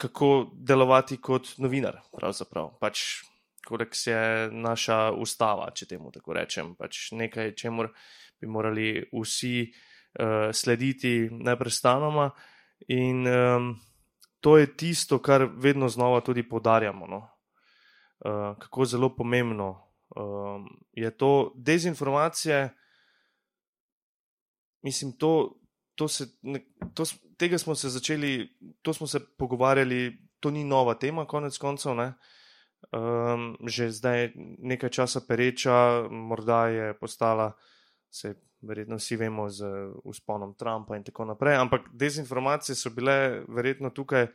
kako 0.02 0.52
delovati 0.54 1.18
kot 1.24 1.56
novinar. 1.64 2.02
Pravzaprav. 2.16 2.76
Pač 2.82 3.22
kodeks 3.68 4.08
je 4.08 4.22
naša 4.52 5.12
ustava, 5.12 5.70
če 5.76 5.88
temu 5.94 6.12
tako 6.12 6.36
rečem. 6.38 6.74
Pač 6.80 7.12
nekaj, 7.18 7.54
čemu 7.58 7.88
bi 8.42 8.50
morali 8.50 8.90
vsi 9.14 9.56
uh, 9.68 10.50
slediti 10.54 11.30
neprestanoma. 11.32 12.32
In 12.90 13.28
um, 13.30 13.74
to 14.42 14.58
je 14.58 14.78
tisto, 14.78 15.20
kar 15.20 15.50
vedno 15.56 15.90
znova 15.90 16.22
tudi 16.22 16.50
podarjamo. 16.50 17.08
No? 17.08 17.18
Uh, 18.26 18.58
kako 18.60 18.86
zelo 18.86 19.16
pomembno 19.16 19.92
um, 20.16 20.86
je 20.92 21.18
to 21.18 21.54
dezinformacije. 21.56 22.70
Mislim, 24.82 25.18
to, 25.18 25.60
to 25.96 26.08
se, 26.08 26.26
ne, 26.42 26.66
to, 26.94 27.04
tega 27.38 27.58
smo 27.58 27.76
se 27.76 27.90
začeli, 27.90 28.50
to 28.82 28.94
smo 28.94 29.08
se 29.08 29.20
pogovarjali, 29.38 30.18
to 30.40 30.52
ni 30.52 30.64
nova 30.64 30.94
tema, 30.94 31.26
konec 31.26 31.58
koncev. 31.58 31.92
Um, 31.92 33.58
že 33.68 33.92
zdaj 33.92 34.32
nekaj 34.58 34.90
časa 34.90 35.22
pereča, 35.28 36.08
morda 36.10 36.68
je 36.68 36.94
postala, 36.98 37.52
se 38.10 38.36
verjetno 38.62 38.96
vsi 38.96 39.16
vemo, 39.18 39.50
z 39.50 39.66
usponom 40.04 40.54
Trumpa 40.54 40.96
in 40.98 41.04
tako 41.04 41.26
naprej. 41.26 41.58
Ampak 41.58 41.90
dezinformacije 41.94 42.76
so 42.76 42.90
bile 42.90 43.44
verjetno 43.48 43.90
tukaj, 43.90 44.28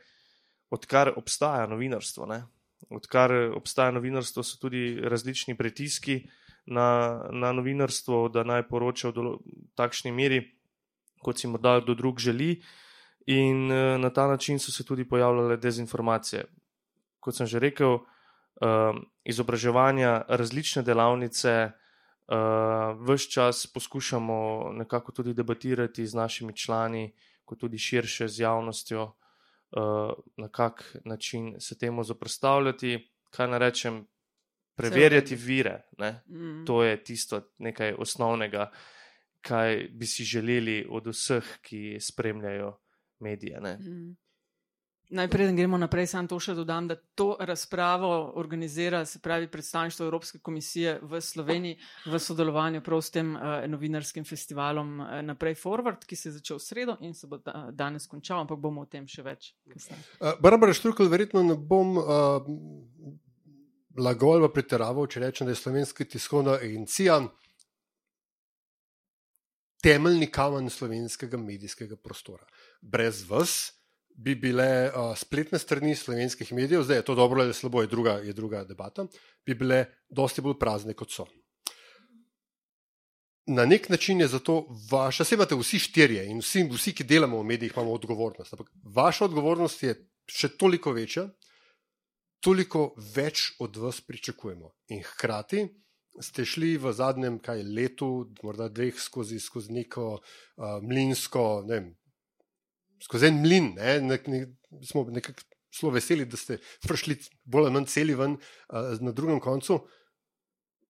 odkar 0.69 1.13
obstaja 1.15 1.67
novinarstvo. 1.67 2.25
Ne? 2.25 2.43
Odkar 2.89 3.31
obstaja 3.55 3.91
novinarstvo, 3.91 4.43
so 4.43 4.59
tudi 4.61 4.99
različni 5.03 5.57
pritiski 5.57 6.21
na, 6.65 7.21
na 7.31 7.51
novinarstvo, 7.51 8.27
da 8.29 8.43
naj 8.43 8.67
poroča 8.67 9.13
v 9.15 9.37
takšni 9.75 10.11
meri, 10.11 10.43
kot 11.23 11.39
si 11.39 11.47
morda 11.47 11.79
kdo 11.79 11.95
drug 11.95 12.19
želi. 12.19 12.61
In 13.27 13.67
na 14.01 14.09
ta 14.09 14.27
način 14.27 14.59
so 14.59 14.71
se 14.71 14.85
tudi 14.85 15.07
pojavljale 15.07 15.57
dezinformacije. 15.57 16.45
Kot 17.19 17.35
sem 17.35 17.47
že 17.47 17.59
rekel, 17.59 17.99
uh, 18.61 18.95
izobraževanja, 19.25 20.21
različne 20.27 20.83
delavnice, 20.83 21.71
uh, 22.27 23.07
vse 23.07 23.31
čas 23.31 23.67
poskušamo 23.73 24.69
nekako 24.73 25.11
tudi 25.11 25.33
debatirati 25.33 26.07
z 26.07 26.13
našimi 26.13 26.55
člani, 26.55 27.13
kot 27.45 27.59
tudi 27.59 27.77
širše 27.77 28.27
z 28.27 28.39
javnostjo, 28.39 29.03
uh, 29.03 30.11
na 30.37 30.49
kak 30.51 30.95
način 31.05 31.55
se 31.59 31.77
temu 31.77 32.03
zoprstavljati. 32.03 33.11
Kaj 33.29 33.47
naj 33.47 33.59
rečem, 33.59 34.07
preverjati 34.75 35.35
vire. 35.35 35.81
Mm. 36.27 36.65
To 36.65 36.83
je 36.83 37.03
tisto 37.03 37.41
nekaj 37.57 37.93
osnovnega, 37.97 38.71
kaj 39.41 39.89
bi 39.93 40.05
si 40.05 40.23
želeli 40.23 40.87
od 40.89 41.07
vseh, 41.07 41.57
ki 41.61 41.97
spremljajo 41.99 42.77
medije. 43.19 43.59
Mm. 43.59 44.15
Najprej, 45.09 45.45
da 45.47 45.51
gremo 45.51 45.77
naprej, 45.79 46.09
sam 46.11 46.27
to 46.27 46.35
še 46.39 46.51
dodam, 46.57 46.87
da 46.89 46.97
to 47.15 47.37
razpravo 47.39 48.09
organizira, 48.35 49.05
se 49.05 49.21
pravi, 49.23 49.47
predstavništvo 49.47 50.05
Evropske 50.05 50.39
komisije 50.43 50.97
v 51.01 51.21
Sloveniji 51.21 51.77
v 52.05 52.19
sodelovanju 52.19 52.81
prav 52.83 53.01
s 53.01 53.13
tem 53.15 53.29
uh, 53.35 53.63
novinarskim 53.71 54.25
festivalom 54.27 54.99
uh, 54.99 55.13
Naprej 55.23 55.55
Forward, 55.61 56.03
ki 56.03 56.15
se 56.15 56.27
je 56.29 56.33
začel 56.41 56.59
v 56.59 56.65
sredo 56.65 56.97
in 57.07 57.13
se 57.15 57.27
bo 57.27 57.39
da, 57.39 57.69
danes 57.71 58.07
končal, 58.07 58.41
ampak 58.43 58.59
bomo 58.59 58.83
o 58.83 58.89
tem 58.91 59.07
še 59.07 59.23
več. 59.23 59.53
Uh, 59.71 60.35
Barbara 60.43 60.75
Štrukl, 60.75 61.07
verjetno 61.07 61.45
ne 61.47 61.55
bom 61.55 61.95
uh, 62.03 62.51
lagal 63.95 64.41
ali 64.41 64.51
pretiraval, 64.51 65.07
če 65.07 65.23
rečem, 65.23 65.47
da 65.47 65.55
je 65.55 65.61
Slovenska 65.61 66.03
tiskovna 66.03 66.59
agencija 66.59 67.21
temeljni 69.87 70.27
kamen 70.27 70.67
slovenskega 70.69 71.39
medijskega 71.39 71.95
prostora. 71.95 72.43
Brez 72.81 73.23
vas 73.29 73.76
bi 74.17 74.35
bile 74.35 74.89
uh, 74.89 75.11
spletne 75.17 75.59
strani 75.59 75.95
slovenskih 75.95 76.53
medijev, 76.53 76.83
zdaj 76.83 76.97
je 76.97 77.05
to 77.05 77.15
dobro 77.15 77.41
ali 77.41 77.53
slabo, 77.53 77.81
je 77.81 77.87
druga, 77.87 78.11
je 78.25 78.33
druga 78.33 78.63
debata, 78.63 79.05
bi 79.45 79.55
bile 79.55 79.85
dosti 80.09 80.41
bolj 80.41 80.57
prazne 80.59 80.93
kot 80.97 81.11
so. 81.13 81.25
Na 83.47 83.65
nek 83.65 83.89
način 83.89 84.19
je 84.21 84.27
zato 84.27 84.65
vaša, 84.91 85.23
se 85.23 85.35
imate 85.35 85.55
vsi 85.55 85.79
štirje 85.79 86.25
in 86.27 86.41
vsi, 86.41 86.65
vsi, 86.71 86.93
ki 86.93 87.03
delamo 87.03 87.39
v 87.39 87.47
medijih, 87.47 87.73
imamo 87.75 87.93
odgovornost. 87.93 88.53
Ampak 88.53 88.71
vaša 88.83 89.25
odgovornost 89.25 89.83
je 89.83 89.93
še 90.27 90.49
toliko 90.57 90.91
večja, 90.91 91.29
toliko 92.43 92.89
več 93.15 93.53
od 93.59 93.77
vas 93.77 94.01
pričakujemo. 94.01 94.73
In 94.91 95.03
hkrati 95.03 95.67
ste 96.19 96.45
šli 96.45 96.73
v 96.81 96.91
zadnjem 96.91 97.37
kaj, 97.39 97.63
letu, 97.63 98.09
morda 98.43 98.67
dveh, 98.67 98.99
skozi, 98.99 99.39
skozi 99.39 99.71
neko 99.77 100.09
uh, 100.17 100.81
mlinsko, 100.81 101.63
ne 101.69 101.79
vem, 101.79 101.87
skozi 103.03 103.29
en 103.29 103.41
mlin. 103.41 103.73
Ne, 103.77 103.99
nek, 104.01 104.27
nek, 104.31 104.49
smo 104.87 105.05
nekako 105.13 105.45
zelo 105.77 105.93
veseli, 105.93 106.25
da 106.25 106.39
ste 106.39 106.57
prišli 106.87 107.19
bolj 107.45 107.67
ali 107.67 107.75
manj 107.77 107.87
celi 107.91 108.15
ven 108.17 108.37
uh, 108.37 108.93
na 109.01 109.11
drugem 109.11 109.39
koncu. 109.43 109.79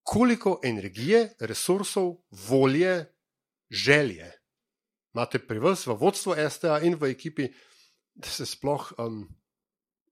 Koliko 0.07 0.59
energije, 0.63 1.33
resursov, 1.39 2.13
volje, 2.31 3.05
želje 3.69 4.31
imate 5.17 5.39
pri 5.39 5.59
vas, 5.59 5.87
v 5.87 5.95
vodstvu 5.97 6.35
STA 6.49 6.79
in 6.85 6.95
v 6.95 7.09
ekipi, 7.09 7.47
da 8.13 8.29
se 8.29 8.45
sploh 8.45 8.91
um, 9.01 9.23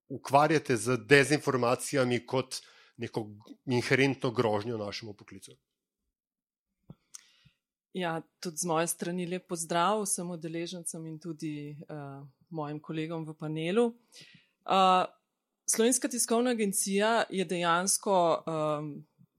ukvarjate 0.10 0.78
z 0.78 0.98
dezinformacijami 1.06 2.24
kot 2.26 2.58
neko 2.98 3.28
inherentno 3.70 4.32
grožnjo 4.32 4.78
našemu 4.78 5.14
poklicu? 5.14 5.54
Ja, 7.96 8.22
tudi 8.44 8.58
z 8.58 8.68
moje 8.68 8.88
strani 8.92 9.24
lep 9.26 9.46
pozdrav 9.48 10.02
vsem 10.04 10.32
udeležencem 10.36 11.06
in 11.08 11.20
tudi 11.20 11.78
uh, 11.88 12.26
mojim 12.52 12.82
kolegom 12.84 13.24
v 13.24 13.36
panelu. 13.40 13.86
Uh, 14.68 15.08
Slovenska 15.64 16.12
tiskovna 16.12 16.52
agencija 16.52 17.24
je 17.30 17.46
dejansko 17.46 18.44
um, 18.44 18.90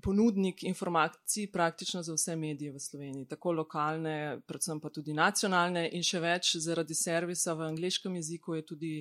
ponudnik 0.01 0.65
informacij 0.65 1.51
praktično 1.53 2.03
za 2.03 2.17
vse 2.17 2.37
medije 2.37 2.73
v 2.73 2.81
Sloveniji, 2.81 3.29
tako 3.29 3.53
lokalne, 3.53 4.41
predvsem 4.49 4.81
pa 4.81 4.89
tudi 4.89 5.13
nacionalne 5.13 5.91
in 5.93 6.01
še 6.03 6.25
več 6.25 6.57
zaradi 6.57 6.97
servisa 6.97 7.53
v 7.55 7.69
angliškem 7.69 8.17
jeziku 8.17 8.57
je 8.57 8.67
tudi, 8.73 8.95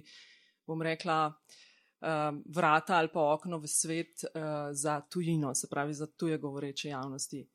bom 0.67 0.83
rekla, 0.83 1.31
uh, 1.31 2.43
vrata 2.51 2.99
ali 2.99 3.07
pa 3.07 3.23
okno 3.39 3.63
v 3.63 3.71
svet 3.71 4.27
uh, 4.27 4.75
za 4.75 4.99
tujino, 5.07 5.55
se 5.55 5.71
pravi 5.71 5.93
za 5.95 6.11
tuje 6.11 6.37
govoreče 6.37 6.89
javnosti. 6.89 7.45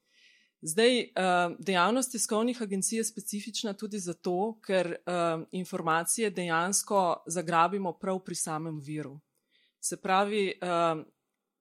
Zdaj, 0.62 1.00
eh, 1.00 1.10
dejavnost 1.58 2.12
tiskovnih 2.12 2.62
agencij 2.62 2.98
je 2.98 3.04
specifična 3.04 3.72
tudi 3.72 3.98
zato, 3.98 4.58
ker 4.66 4.86
eh, 4.86 5.44
informacije 5.52 6.30
dejansko 6.30 7.22
zagrabimo 7.26 7.92
prav 7.92 8.18
pri 8.24 8.34
samem 8.34 8.80
viru. 8.80 9.20
Se 9.80 9.96
pravi, 9.96 10.48
eh, 10.48 11.04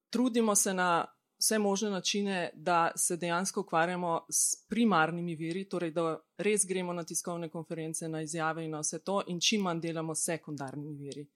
trudimo 0.10 0.56
se 0.56 0.74
na 0.74 1.06
vse 1.40 1.60
možne 1.60 1.90
načine, 1.90 2.50
da 2.54 2.92
se 2.96 3.18
dejansko 3.18 3.62
ukvarjamo 3.62 4.26
s 4.30 4.68
primarnimi 4.70 5.36
viri, 5.36 5.70
torej 5.70 5.92
da 5.92 6.20
res 6.38 6.66
gremo 6.68 6.94
na 6.94 7.04
tiskovne 7.04 7.50
konference, 7.50 8.08
na 8.08 8.22
izjave 8.22 8.66
in 8.66 8.72
na 8.72 8.80
vse 8.80 9.00
to, 9.00 9.22
in 9.28 9.40
čim 9.40 9.62
manj 9.62 9.80
delamo 9.80 10.16
s 10.16 10.26
sekundarnimi 10.26 10.96
viri. 10.98 11.28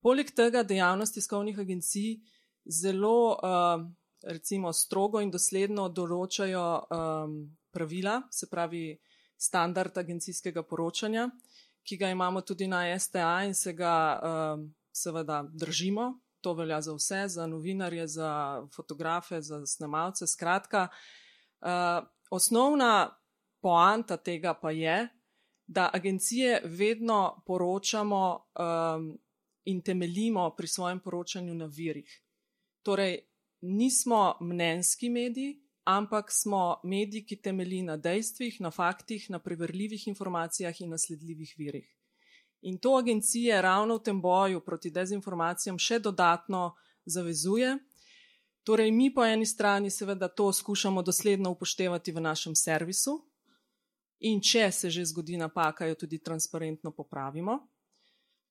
Poleg 0.00 0.30
tega 0.36 0.62
dejavnost 0.62 1.14
tiskovnih 1.14 1.58
agencij 1.58 2.16
zelo 2.64 3.36
recimo 4.22 4.72
strogo 4.72 5.20
in 5.20 5.30
dosledno 5.30 5.88
določajo 5.88 6.64
um, 6.90 7.36
pravila, 7.72 8.20
se 8.30 8.48
pravi 8.50 8.98
standard 9.40 9.96
agencijskega 9.98 10.62
poročanja, 10.62 11.28
ki 11.82 11.96
ga 11.96 12.10
imamo 12.12 12.42
tudi 12.44 12.68
na 12.68 12.82
STA 12.98 13.44
in 13.48 13.54
se 13.54 13.72
ga 13.72 13.94
um, 14.20 14.66
seveda 14.92 15.42
držimo. 15.48 16.12
To 16.40 16.54
velja 16.56 16.80
za 16.80 16.94
vse, 16.96 17.24
za 17.28 17.46
novinarje, 17.46 18.06
za 18.08 18.30
fotografe, 18.72 19.42
za 19.44 19.60
snemalce. 19.66 20.26
Skratka, 20.26 20.86
uh, 21.60 22.00
osnovna 22.30 23.10
poanta 23.60 24.16
tega 24.16 24.54
pa 24.54 24.70
je, 24.72 25.08
da 25.66 25.90
agencije 25.92 26.62
vedno 26.64 27.42
poročamo 27.46 28.22
um, 28.56 29.18
in 29.64 29.82
temeljimo 29.82 30.50
pri 30.56 30.66
svojem 30.66 31.00
poročanju 31.00 31.54
na 31.54 31.66
virih. 31.66 32.22
Torej, 32.82 33.20
nismo 33.60 34.34
mnenjski 34.40 35.10
mediji, 35.10 35.60
ampak 35.84 36.32
smo 36.32 36.80
mediji, 36.84 37.24
ki 37.26 37.40
temelji 37.42 37.82
na 37.82 37.96
dejstvih, 37.96 38.60
na 38.60 38.70
faktih, 38.70 39.30
na 39.30 39.38
preverljivih 39.38 40.08
informacijah 40.08 40.80
in 40.80 40.90
na 40.90 40.98
sledljivih 40.98 41.54
virih. 41.58 41.88
In 42.62 42.78
to 42.78 42.96
agencije 42.96 43.62
ravno 43.62 43.96
v 43.96 44.02
tem 44.02 44.20
boju 44.20 44.60
proti 44.60 44.90
dezinformacijam 44.90 45.78
še 45.78 45.98
dodatno 45.98 46.74
zavezuje. 47.04 47.78
Torej, 48.64 48.90
mi 48.92 49.08
po 49.14 49.24
eni 49.24 49.46
strani 49.46 49.90
seveda 49.90 50.28
to 50.28 50.52
skušamo 50.52 51.02
dosledno 51.02 51.50
upoštevati 51.50 52.12
v 52.12 52.20
našem 52.20 52.54
servisu 52.54 53.16
in 54.20 54.40
če 54.40 54.70
se 54.72 54.90
že 54.90 55.04
zgodi 55.04 55.36
napaka, 55.40 55.86
jo 55.86 55.94
tudi 55.94 56.18
transparentno 56.18 56.92
popravimo. 56.92 57.56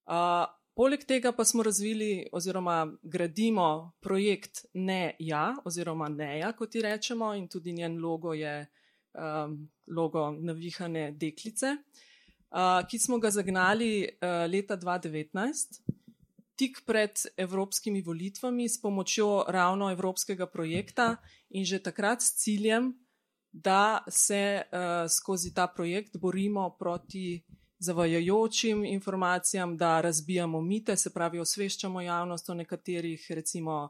Uh, 0.09 0.49
Poleg 0.79 1.01
tega 1.03 1.33
pa 1.35 1.43
smo 1.43 1.63
razvili 1.63 2.27
oziroma 2.31 2.87
gradimo 3.03 3.91
projekt 3.99 4.65
Ne 4.73 5.15
Ja 5.19 5.55
oziroma 5.65 6.07
Neja, 6.07 6.53
kot 6.55 6.75
ji 6.75 6.81
rečemo, 6.81 7.33
in 7.35 7.49
tudi 7.51 7.73
njen 7.73 7.97
logo 7.99 8.33
je 8.33 8.53
um, 8.63 9.57
logo 9.87 10.31
navihane 10.31 11.11
deklice, 11.11 11.73
uh, 11.75 12.87
ki 12.87 12.99
smo 12.99 13.19
ga 13.19 13.27
zagnali 13.31 14.07
uh, 14.07 14.47
leta 14.47 14.77
2019, 14.77 15.81
tik 16.55 16.79
pred 16.87 17.27
evropskimi 17.37 18.01
volitvami 18.01 18.69
s 18.69 18.79
pomočjo 18.81 19.45
ravno 19.47 19.91
evropskega 19.91 20.47
projekta 20.47 21.17
in 21.49 21.65
že 21.65 21.83
takrat 21.83 22.21
s 22.21 22.39
ciljem, 22.39 22.93
da 23.51 23.99
se 24.07 24.61
uh, 24.63 25.11
skozi 25.11 25.53
ta 25.53 25.67
projekt 25.67 26.17
borimo 26.17 26.69
proti 26.79 27.43
zavajajočim 27.79 28.85
informacijam, 28.85 29.77
da 29.77 30.01
razbijamo 30.01 30.61
mite, 30.61 30.95
se 30.95 31.13
pravi, 31.13 31.39
osveščamo 31.39 32.01
javnost 32.01 32.49
o 32.49 32.53
nekaterih, 32.53 33.25
recimo, 33.29 33.89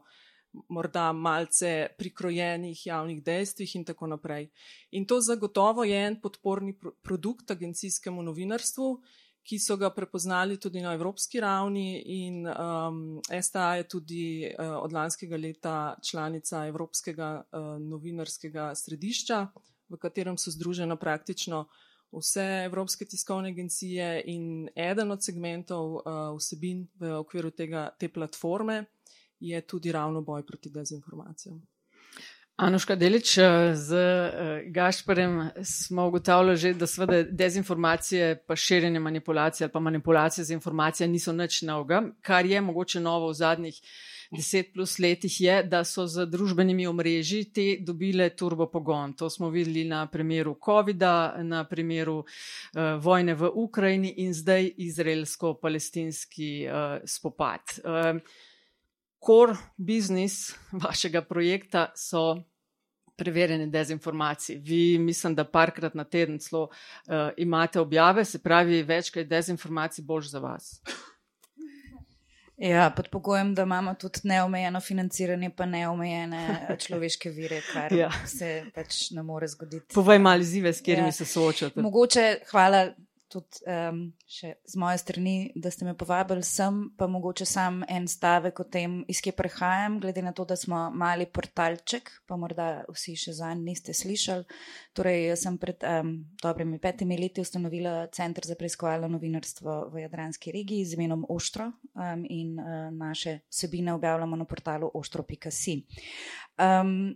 morda 0.68 1.12
malce 1.12 1.86
prikrojenih 1.98 2.86
javnih 2.86 3.22
dejstvih 3.22 3.76
in 3.76 3.84
tako 3.84 4.06
naprej. 4.06 4.48
In 4.90 5.06
to 5.06 5.20
zagotovo 5.20 5.84
je 5.84 6.06
en 6.06 6.20
podporni 6.20 6.74
produkt 7.02 7.50
agencijskemu 7.50 8.22
novinarstvu, 8.22 9.02
ki 9.42 9.58
so 9.58 9.76
ga 9.76 9.90
prepoznali 9.90 10.58
tudi 10.60 10.82
na 10.82 10.92
evropski 10.94 11.40
ravni 11.40 12.02
in 12.06 12.46
um, 12.46 13.20
STA 13.42 13.74
je 13.76 13.88
tudi 13.88 14.24
uh, 14.46 14.76
od 14.82 14.92
lanskega 14.92 15.36
leta 15.36 15.94
članica 16.10 16.66
Evropskega 16.66 17.42
uh, 17.52 17.78
novinarskega 17.80 18.74
središča, 18.74 19.46
v 19.88 19.98
katerem 19.98 20.38
so 20.38 20.50
združena 20.50 20.96
praktično 20.96 21.64
vse 22.12 22.64
evropske 22.64 23.04
tiskovne 23.04 23.48
agencije 23.48 24.22
in 24.26 24.68
eden 24.74 25.10
od 25.10 25.24
segmentov 25.24 25.94
uh, 25.94 26.02
vsebin 26.38 26.86
v 26.98 27.12
okviru 27.18 27.50
tega, 27.50 27.90
te 27.98 28.08
platforme 28.08 28.84
je 29.40 29.60
tudi 29.60 29.92
ravno 29.92 30.22
boj 30.22 30.46
proti 30.46 30.70
dezinformacijam. 30.70 31.62
Anuška 32.60 32.94
Delič, 32.96 33.38
eh, 33.38 33.72
z 33.74 33.96
eh, 33.96 34.62
Gašparjem 34.66 35.50
smo 35.64 36.06
ugotavljali 36.06 36.56
že, 36.56 36.72
da 36.74 36.86
seveda 36.86 37.22
dezinformacije, 37.22 38.44
pa 38.46 38.56
širjenje 38.56 39.00
manipulacije 39.00 39.64
ali 39.64 39.72
pa 39.72 39.80
manipulacije 39.80 40.44
z 40.44 40.50
informacijami 40.50 41.12
niso 41.12 41.32
nič 41.32 41.62
novega, 41.62 42.02
kar 42.20 42.46
je 42.46 42.60
mogoče 42.60 43.00
novo 43.00 43.30
v 43.30 43.34
zadnjih 43.34 43.80
deset 44.30 44.72
plus 44.72 44.98
letih 44.98 45.40
je, 45.40 45.62
da 45.62 45.84
so 45.84 46.06
z 46.06 46.26
družbenimi 46.30 46.86
omrežji 46.86 47.44
te 47.54 47.64
dobile 47.86 48.30
turbo 48.36 48.68
pogon. 48.70 49.12
To 49.18 49.30
smo 49.30 49.50
videli 49.50 49.84
na 49.84 50.06
primeru 50.06 50.54
COVID-a, 50.64 51.42
na 51.42 51.64
primeru 51.64 52.20
uh, 52.20 53.02
vojne 53.02 53.34
v 53.34 53.50
Ukrajini 53.54 54.14
in 54.24 54.34
zdaj 54.34 54.70
izraelsko-palestinski 54.76 56.52
uh, 56.66 57.02
spopad. 57.04 57.80
Uh, 57.82 58.20
core 59.20 59.56
business 59.76 60.54
vašega 60.72 61.22
projekta 61.22 61.90
so 61.96 62.38
preverjene 63.20 63.66
dezinformacije. 63.66 64.58
Vi, 64.58 64.98
mislim, 64.98 65.34
da 65.34 65.44
parkrat 65.44 65.94
na 65.94 66.04
teden 66.04 66.38
celo 66.38 66.62
uh, 66.62 67.28
imate 67.36 67.80
objave, 67.80 68.24
se 68.24 68.38
pravi, 68.38 68.82
večkrat 68.82 69.26
dezinformacij 69.26 70.04
bož 70.04 70.30
za 70.30 70.38
vas. 70.38 70.80
Ja, 72.60 72.90
pod 72.96 73.08
pogojem, 73.08 73.54
da 73.54 73.62
imamo 73.62 73.94
tudi 73.94 74.20
neomejeno 74.22 74.80
financiranje, 74.80 75.50
pa 75.56 75.66
neomejene 75.66 76.66
človeške 76.86 77.30
vire, 77.30 77.62
kar 77.72 77.92
ja. 77.92 78.10
se 78.26 78.64
pač 78.74 79.10
ne 79.16 79.22
more 79.22 79.48
zgoditi. 79.48 79.94
Povej 79.94 80.18
malo 80.18 80.44
izzive, 80.44 80.72
s 80.72 80.84
katerimi 80.84 81.08
ja. 81.08 81.12
se 81.12 81.24
soočate. 81.24 81.80
Mogoče, 81.80 82.26
hvala 82.50 82.90
tudi 83.30 83.62
um, 83.70 84.00
še 84.28 84.52
z 84.66 84.78
moje 84.80 84.98
strani, 85.02 85.34
da 85.54 85.70
ste 85.70 85.86
me 85.86 85.94
povabili 85.98 86.42
sem, 86.46 86.82
pa 86.98 87.06
mogoče 87.10 87.46
sam 87.46 87.80
en 87.88 88.08
stavek 88.10 88.60
o 88.62 88.66
tem, 88.66 89.00
iz 89.10 89.22
kje 89.22 89.32
prehajam, 89.38 90.00
glede 90.02 90.24
na 90.26 90.32
to, 90.36 90.44
da 90.48 90.58
smo 90.58 90.88
mali 90.90 91.28
portalček, 91.30 92.10
pa 92.26 92.38
morda 92.40 92.68
vsi 92.90 93.14
še 93.18 93.36
za 93.38 93.52
en 93.54 93.62
niste 93.66 93.94
slišali. 93.96 94.44
Torej, 94.96 95.20
jaz 95.30 95.44
sem 95.46 95.58
pred 95.62 95.86
um, 95.86 96.12
dobrimi 96.42 96.80
petimi 96.82 97.18
leti 97.20 97.44
ustanovila 97.44 98.08
Center 98.14 98.46
za 98.46 98.58
preiskovalno 98.58 99.10
novinarstvo 99.14 99.78
v 99.94 100.04
Jadranski 100.04 100.54
regiji 100.54 100.88
z 100.90 100.98
imenom 100.98 101.24
Oštro 101.30 101.70
um, 101.70 102.26
in 102.26 102.58
uh, 102.58 102.90
naše 102.90 103.40
vsebine 103.48 103.94
objavljamo 103.94 104.36
na 104.36 104.44
portalu 104.44 104.90
oštro.si. 104.94 105.82
Um, 106.58 107.14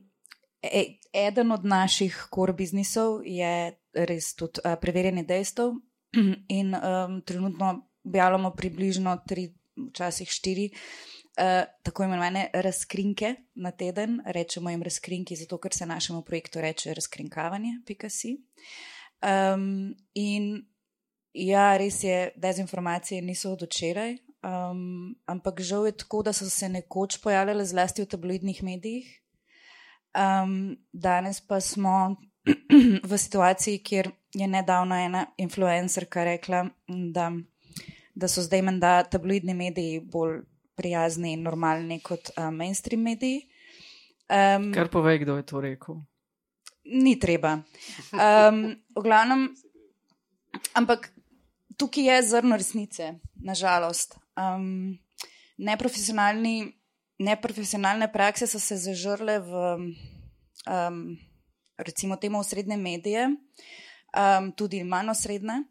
e, 0.63 0.85
eden 1.13 1.53
od 1.53 1.65
naših 1.65 2.29
core 2.35 2.53
biznisov 2.53 3.23
je 3.27 3.75
res 3.95 4.35
tudi 4.35 4.63
uh, 4.65 4.79
preverjanje 4.81 5.27
dejstev, 5.27 5.75
in 6.59 6.75
um, 6.75 7.23
trenutno 7.23 7.87
objavljamo 8.05 8.51
približno 8.51 9.17
tri, 9.29 9.55
včasih 9.91 10.31
štiri. 10.31 10.71
Uh, 11.35 11.67
tako 11.83 12.05
imenovane 12.05 12.51
razkrinke 12.55 13.35
na 13.55 13.71
teden, 13.71 14.21
rečemo 14.25 14.71
jim 14.71 14.83
razkrinki, 14.83 15.37
zato 15.37 15.59
ker 15.59 15.75
se 15.75 15.87
našemu 15.87 16.23
projektu 16.23 16.61
reče 16.61 16.95
razkrinkavanje, 16.95 17.81
pika 17.87 18.11
si. 18.11 18.37
Um, 19.25 19.97
in 20.15 20.67
ja, 21.35 21.77
res 21.77 22.05
je, 22.05 22.31
dezinformacije 22.37 23.23
niso 23.23 23.53
od 23.53 23.63
včeraj, 23.67 24.17
um, 24.45 25.15
ampak 25.27 25.61
žal 25.61 25.87
je 25.87 25.97
tako, 26.05 26.23
da 26.23 26.33
so 26.33 26.47
se 26.51 26.69
nekoč 26.69 27.19
pojavljale 27.23 27.65
zlasti 27.65 28.03
v 28.03 28.07
tabloidnih 28.07 28.63
medijih. 28.63 29.09
Um, 30.15 30.77
danes 30.93 31.41
pa 31.41 31.61
smo 31.61 32.17
v 33.11 33.19
situaciji, 33.19 33.83
kjer 33.83 34.11
je 34.35 34.47
nedavno 34.47 34.97
ena 34.97 35.27
influencerka 35.37 36.25
rekla, 36.25 36.67
da, 36.89 37.33
da 38.15 38.29
so 38.29 38.43
zdaj 38.43 38.63
menda 38.63 39.05
tabloidni 39.05 39.55
mediji 39.55 40.01
bolj 40.01 40.41
prijazni 40.75 41.33
in 41.33 41.43
normalni 41.43 42.01
kot 42.03 42.31
uh, 42.37 42.51
mainstream 42.51 43.03
mediji. 43.03 43.49
Um, 44.29 44.73
Kar 44.75 44.89
pove, 44.91 45.19
kdo 45.19 45.37
je 45.37 45.47
to 45.47 45.61
rekel. 45.61 45.95
Ni 46.85 47.21
treba. 47.21 47.59
Um, 48.13 48.77
v 48.97 49.03
glavnem, 49.03 49.57
ampak 50.75 51.13
tukaj 51.79 52.05
je 52.05 52.23
zrno 52.29 52.57
resnice, 52.57 53.15
nažalost. 53.35 54.19
Um, 54.37 54.99
neprofesionalne 55.59 58.13
prakse 58.13 58.47
so 58.51 58.59
se 58.59 58.77
zažrle 58.77 59.39
v, 59.39 59.51
um, 60.67 61.19
recimo, 61.79 62.17
temu 62.17 62.41
v 62.43 62.45
srednje 62.45 62.77
medije 62.77 63.37
um, 64.15 64.53
tudi 64.53 64.85
manj 64.85 65.11
osrednje. 65.11 65.65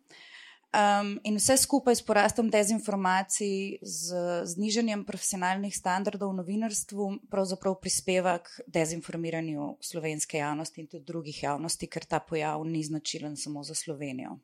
Um, 0.73 1.19
in 1.23 1.36
vse 1.38 1.53
skupaj 1.62 1.99
s 1.99 2.01
porastom 2.01 2.47
dezinformacij, 2.49 3.77
z 3.86 4.23
znižanjem 4.56 5.03
profesionalnih 5.06 5.75
standardov 5.75 6.32
v 6.32 6.39
novinarstvu, 6.39 7.10
pravzaprav 7.29 7.77
prispeva 7.77 8.39
k 8.41 8.65
dezinformiranju 8.65 9.77
slovenske 9.86 10.41
javnosti 10.41 10.82
in 10.82 10.88
tudi 10.89 11.06
drugih 11.06 11.43
javnosti, 11.43 11.86
ker 11.86 12.08
ta 12.10 12.17
pojav 12.19 12.65
ni 12.65 12.82
značilen 12.82 13.38
samo 13.38 13.62
za 13.62 13.77
Slovenijo. 13.77 14.39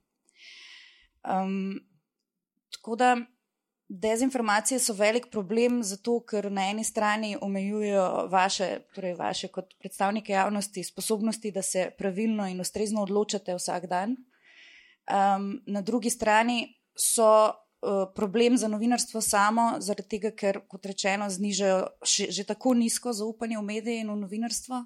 Um, 1.25 1.81
tako 2.77 2.95
da 2.95 3.17
dezinformacije 3.89 4.79
so 4.79 4.93
velik 4.93 5.27
problem, 5.31 5.83
zato 5.83 6.19
ker 6.21 6.51
na 6.51 6.69
eni 6.69 6.83
strani 6.83 7.37
omejujejo 7.41 8.27
vaše, 8.29 8.79
torej 8.95 9.15
vaše 9.17 9.47
kot 9.47 9.73
predstavnike 9.79 10.33
javnosti, 10.33 10.83
sposobnosti, 10.83 11.51
da 11.51 11.61
se 11.61 11.89
pravilno 11.97 12.47
in 12.47 12.61
ustrezno 12.61 13.01
odločate 13.01 13.55
vsak 13.55 13.87
dan. 13.89 14.15
Um, 15.09 15.61
na 15.65 15.81
drugi 15.81 16.09
strani 16.09 16.75
so 16.95 17.49
uh, 17.49 18.13
problem 18.15 18.57
za 18.57 18.67
novinarstvo 18.67 19.21
samo, 19.21 19.71
zaradi 19.79 20.09
tega, 20.09 20.31
ker, 20.37 20.61
kot 20.67 20.85
rečeno, 20.85 21.29
znižajo 21.29 21.87
še, 22.05 22.29
že 22.31 22.45
tako 22.45 22.75
nizko 22.77 23.13
zaupanje 23.13 23.57
v 23.57 23.65
medije 23.65 24.03
in 24.05 24.13
v 24.13 24.19
novinarstvo. 24.21 24.85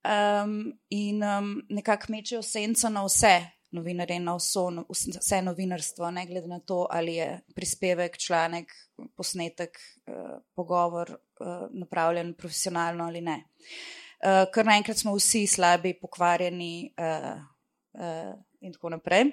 Um, 0.00 0.72
in 0.88 1.18
um, 1.22 1.56
nekako 1.68 2.12
mečejo 2.14 2.42
senco 2.46 2.88
na 2.88 3.02
vse, 3.04 3.40
novinarje 3.72 4.18
na 4.20 4.34
vso, 4.36 4.66
vse 4.90 5.42
novinarstvo, 5.42 6.10
ne 6.10 6.26
glede 6.26 6.48
na 6.48 6.60
to, 6.60 6.86
ali 6.90 7.14
je 7.14 7.40
prispevek, 7.54 8.18
članek, 8.18 8.72
posnetek, 9.16 9.78
eh, 10.06 10.38
pogovor 10.54 11.10
eh, 11.10 11.44
napravljen 11.70 12.34
profesionalno 12.34 13.04
ali 13.04 13.20
ne. 13.20 13.44
Eh, 14.20 14.44
ker 14.54 14.66
naenkrat 14.66 14.98
smo 14.98 15.14
vsi 15.16 15.46
slabi, 15.46 15.94
pokvarjeni 16.00 16.94
in 18.60 18.72
tako 18.72 18.90
naprej. 18.90 19.24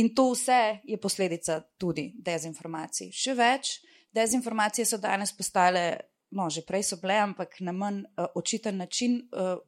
In 0.00 0.14
to 0.14 0.30
vse 0.32 0.78
je 0.84 0.96
posledica 1.00 1.58
tudi 1.78 2.12
dezinformacij. 2.16 3.10
Še 3.12 3.34
več, 3.34 3.72
dezinformacije 4.14 4.86
so 4.86 4.98
danes 4.98 5.36
postale. 5.36 5.84
No, 6.32 6.46
že 6.48 6.62
prej 6.64 6.86
so 6.88 6.96
bile, 6.96 7.18
ampak 7.20 7.58
na 7.60 7.74
manj 7.76 8.06
uh, 8.06 8.24
očiten 8.40 8.78
način 8.80 9.18
uh, 9.36 9.58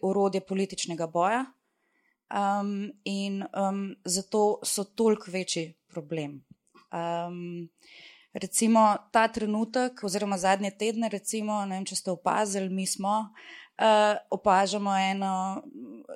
orodje 0.00 0.40
političnega 0.40 1.04
boja, 1.12 1.42
um, 2.34 2.92
in 3.04 3.42
um, 3.42 3.94
zato 4.04 4.58
so 4.62 4.84
toliko 4.84 5.30
večji 5.30 5.74
problem. 5.86 6.44
Um, 6.92 7.68
recimo 8.32 8.96
ta 9.12 9.28
trenutek, 9.28 10.04
oziroma 10.04 10.38
zadnje 10.38 10.70
tedne, 10.70 11.08
recimo, 11.08 11.64
ne 11.66 11.78
vem, 11.78 11.86
če 11.86 11.96
ste 11.96 12.10
opazili, 12.10 12.68
mi 12.68 12.86
smo. 12.86 13.30
Uh, 13.74 14.14
opažamo 14.30 14.92
eno 14.96 15.62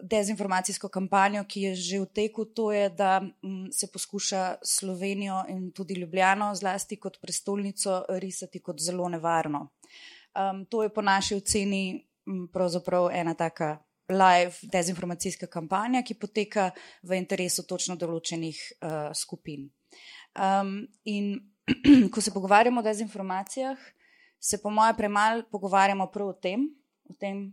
dezinformacijsko 0.03 0.89
kampanjo, 0.89 1.43
ki 1.45 1.63
je 1.63 1.73
že 1.75 1.99
v 2.01 2.07
teku, 2.07 2.45
to 2.45 2.71
je, 2.73 2.87
da 2.91 3.19
m, 3.19 3.67
se 3.75 3.89
poskuša 3.91 4.63
Slovenijo 4.63 5.43
in 5.49 5.73
tudi 5.75 5.95
Ljubljano, 5.99 6.53
zlasti 6.55 6.97
kot 6.97 7.19
prestolnico, 7.21 8.05
risati 8.09 8.63
kot 8.63 8.79
zelo 8.79 9.09
nevarno. 9.09 9.69
Um, 10.39 10.65
to 10.71 10.83
je 10.83 10.95
po 10.95 11.03
naši 11.03 11.35
oceni 11.35 12.07
m, 12.27 12.47
pravzaprav 12.53 13.11
ena 13.13 13.35
taka 13.35 13.79
live 14.09 14.57
dezinformacijska 14.73 15.47
kampanja, 15.47 16.03
ki 16.03 16.15
poteka 16.15 16.71
v 17.03 17.19
interesu 17.21 17.65
točno 17.69 17.97
določenih 17.97 18.59
uh, 18.59 19.11
skupin. 19.17 19.69
Um, 20.39 20.87
in 21.05 21.37
ko 22.13 22.23
se 22.25 22.33
pogovarjamo 22.33 22.81
o 22.81 22.87
dezinformacijah, 22.87 23.79
se 24.41 24.61
po 24.63 24.71
mojem 24.71 24.97
premalo 24.97 25.45
pogovarjamo 25.51 26.07
prav 26.13 26.33
o 26.33 26.39
tem, 26.41 26.69
o 27.05 27.15
tem 27.19 27.45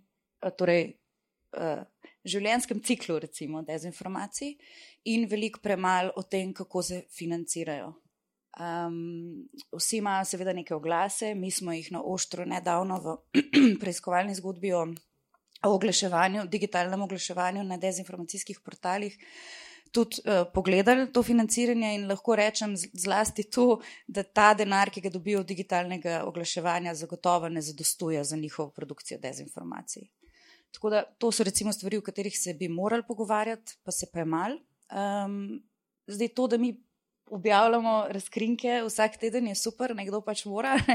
uh, 0.44 0.52
torej, 0.56 0.94
uh, 1.58 1.84
življenjskem 2.26 2.82
ciklu, 2.86 3.20
recimo, 3.20 3.62
dezinformacij, 3.66 4.56
in 5.12 5.28
veliko 5.30 5.62
premalo 5.62 6.14
o 6.16 6.24
tem, 6.24 6.54
kako 6.54 6.82
se 6.84 7.04
financirajo. 7.14 7.92
Um, 8.56 9.44
vsi 9.76 10.00
imajo 10.00 10.24
seveda 10.30 10.54
neke 10.56 10.72
oglase, 10.76 11.34
mi 11.36 11.52
smo 11.52 11.74
jih 11.76 11.92
na 11.92 12.00
oštro 12.00 12.46
nedavno 12.48 13.02
v 13.04 13.18
preiskovalni 13.82 14.38
zgodbi 14.38 14.72
o 14.72 14.86
o 15.64 15.74
oglaševanju, 15.76 16.48
digitalnem 16.48 17.02
oglaševanju 17.02 17.64
na 17.64 17.78
dezinformacijskih 17.78 18.60
portalih. 18.60 19.18
Tudi 19.92 20.20
uh, 20.26 20.44
pogledali 20.54 21.08
to 21.14 21.24
financiranje 21.24 21.94
in 21.96 22.08
lahko 22.10 22.36
rečem 22.36 22.74
zlasti 22.76 23.46
to, 23.50 23.80
da 24.08 24.24
ta 24.24 24.54
denar, 24.54 24.92
ki 24.92 25.02
ga 25.02 25.10
dobijo 25.10 25.40
od 25.40 25.48
digitalnega 25.48 26.24
oglaševanja, 26.28 26.96
zagotovo 26.96 27.50
ne 27.50 27.62
zadostuje 27.62 28.24
za 28.24 28.36
njihovo 28.36 28.70
produkcijo 28.76 29.20
dezinformacij. 29.20 30.10
Tako 30.76 30.90
da 30.90 31.04
to 31.18 31.32
so 31.32 31.44
recimo 31.44 31.72
stvari, 31.74 31.98
o 31.98 32.02
katerih 32.02 32.40
se 32.40 32.54
bi 32.54 32.68
morali 32.68 33.04
pogovarjati, 33.08 33.78
pa 33.84 33.92
se 33.92 34.12
pa 34.12 34.20
je 34.20 34.26
mal. 34.26 34.58
Um, 34.92 35.64
zdaj 36.08 36.28
to, 36.28 36.48
da 36.48 36.58
mi 36.58 36.76
objavljamo 37.26 38.06
razkrinke 38.10 38.82
vsak 38.86 39.18
teden, 39.18 39.48
je 39.48 39.56
super, 39.56 39.96
nekdo 39.96 40.22
pač 40.22 40.46
mora, 40.46 40.76
uh, 40.76 40.92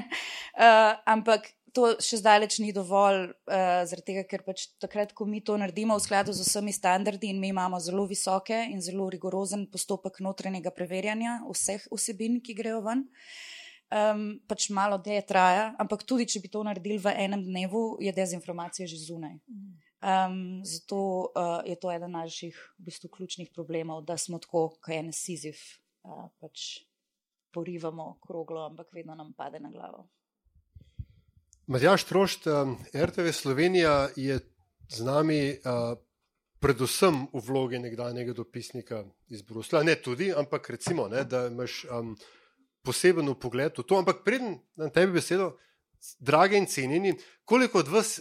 ampak 1.14 1.49
to 1.74 1.87
še 2.02 2.20
zdaleč 2.20 2.59
ni 2.62 2.72
dovolj, 2.74 3.30
uh, 3.50 3.83
zaradi 3.88 4.06
tega, 4.12 4.24
ker 4.28 4.44
pač 4.46 4.66
takrat, 4.83 5.14
ko 5.16 5.26
mi 5.28 5.42
to 5.44 5.56
naredimo 5.61 5.96
v 5.98 6.04
skladu 6.04 6.35
z 6.35 6.46
vsemi 6.46 6.74
standardi 6.74 7.30
in 7.30 7.40
mi 7.42 7.50
imamo 7.54 7.80
zelo 7.80 8.06
visoke 8.11 8.56
in 8.70 8.83
zelo 8.85 9.09
rigorozen 9.12 9.66
postopek 9.70 10.20
notranjega 10.24 10.72
preverjanja 10.74 11.40
vseh 11.48 11.87
vsebin, 11.90 12.40
ki 12.44 12.56
grejo 12.59 12.83
ven. 12.87 13.06
Um, 13.90 14.38
pač 14.46 14.68
malo 14.70 15.00
dlje 15.02 15.24
traja, 15.26 15.72
ampak 15.83 16.04
tudi 16.06 16.28
če 16.30 16.42
bi 16.44 16.50
to 16.52 16.62
naredili 16.62 17.00
v 17.02 17.11
enem 17.11 17.42
dnevu, 17.42 17.98
je 17.98 18.12
dezinformacija 18.14 18.87
že 18.87 19.00
zunaj. 19.02 19.40
Um, 20.00 20.62
zato 20.64 21.00
uh, 21.35 21.59
je 21.66 21.74
to 21.74 21.90
eden 21.92 22.14
naših 22.14 22.54
v 22.54 22.87
bistvu, 22.87 23.11
ključnih 23.11 23.50
problemov, 23.50 24.06
da 24.06 24.16
smo 24.16 24.38
tako, 24.38 24.70
kot 24.78 24.94
je 24.94 25.02
nesizif, 25.11 25.59
uh, 26.06 26.30
pač 26.38 26.87
porivamo 27.50 28.16
kroglo, 28.22 28.64
ampak 28.70 28.94
vedno 28.94 29.14
nam 29.14 29.35
pade 29.35 29.61
na 29.61 29.70
glavo. 29.74 30.06
Matjaš 31.70 32.04
Trošt, 32.04 32.46
RTV 32.94 33.30
Slovenija 33.33 34.09
je 34.16 34.40
z 34.88 35.04
nami 35.06 35.54
uh, 35.54 35.94
predvsem 36.59 37.28
v 37.30 37.42
vlogi 37.46 37.78
nekdanjega 37.78 38.35
dopisnika 38.35 39.04
iz 39.30 39.44
Brusla. 39.46 39.85
Ne 39.87 39.94
tudi, 39.94 40.33
ampak 40.35 40.66
recimo, 40.70 41.06
ne, 41.09 41.22
da 41.24 41.44
imaš 41.46 41.85
um, 41.87 42.16
poseben 42.83 43.30
pogled 43.38 43.78
v 43.78 43.87
to. 43.87 44.00
Ampak 44.02 44.24
preden 44.26 44.59
na 44.74 44.90
tebi 44.90 45.20
besedo, 45.20 45.52
drage 46.18 46.59
in 46.59 46.66
cenjeni, 46.66 47.14
koliko 47.44 47.85
od 47.85 47.88
vas, 47.94 48.18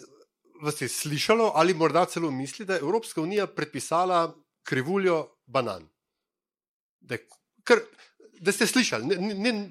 vas 0.62 0.81
je 0.81 0.85
slišalo 0.89 1.51
ali 1.55 1.73
morda 1.73 2.05
celo 2.05 2.29
misli, 2.31 2.69
da 2.69 2.77
je 2.77 2.85
Evropska 2.85 3.21
unija 3.21 3.47
predpisala 3.47 4.29
krivuljo 4.62 5.25
banan? 5.47 5.89
Da, 7.01 7.17
kar, 7.63 7.81
da 8.38 8.53
ste 8.53 8.69
slišali, 8.69 9.09
ne, 9.09 9.33
ne, 9.33 9.69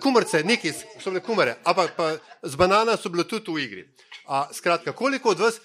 kumarce, 0.00 0.42
neki 0.44 0.72
so 0.72 1.10
bile 1.10 1.20
kumare, 1.20 1.56
ampak 1.64 1.96
z 2.42 2.56
banana 2.56 2.96
so 2.96 3.10
bile 3.12 3.26
tudi 3.28 3.52
v 3.52 3.64
igri. 3.64 3.84
A, 4.26 4.48
skratka, 4.52 4.92
koliko 4.92 5.30
od 5.30 5.40
vas, 5.40 5.60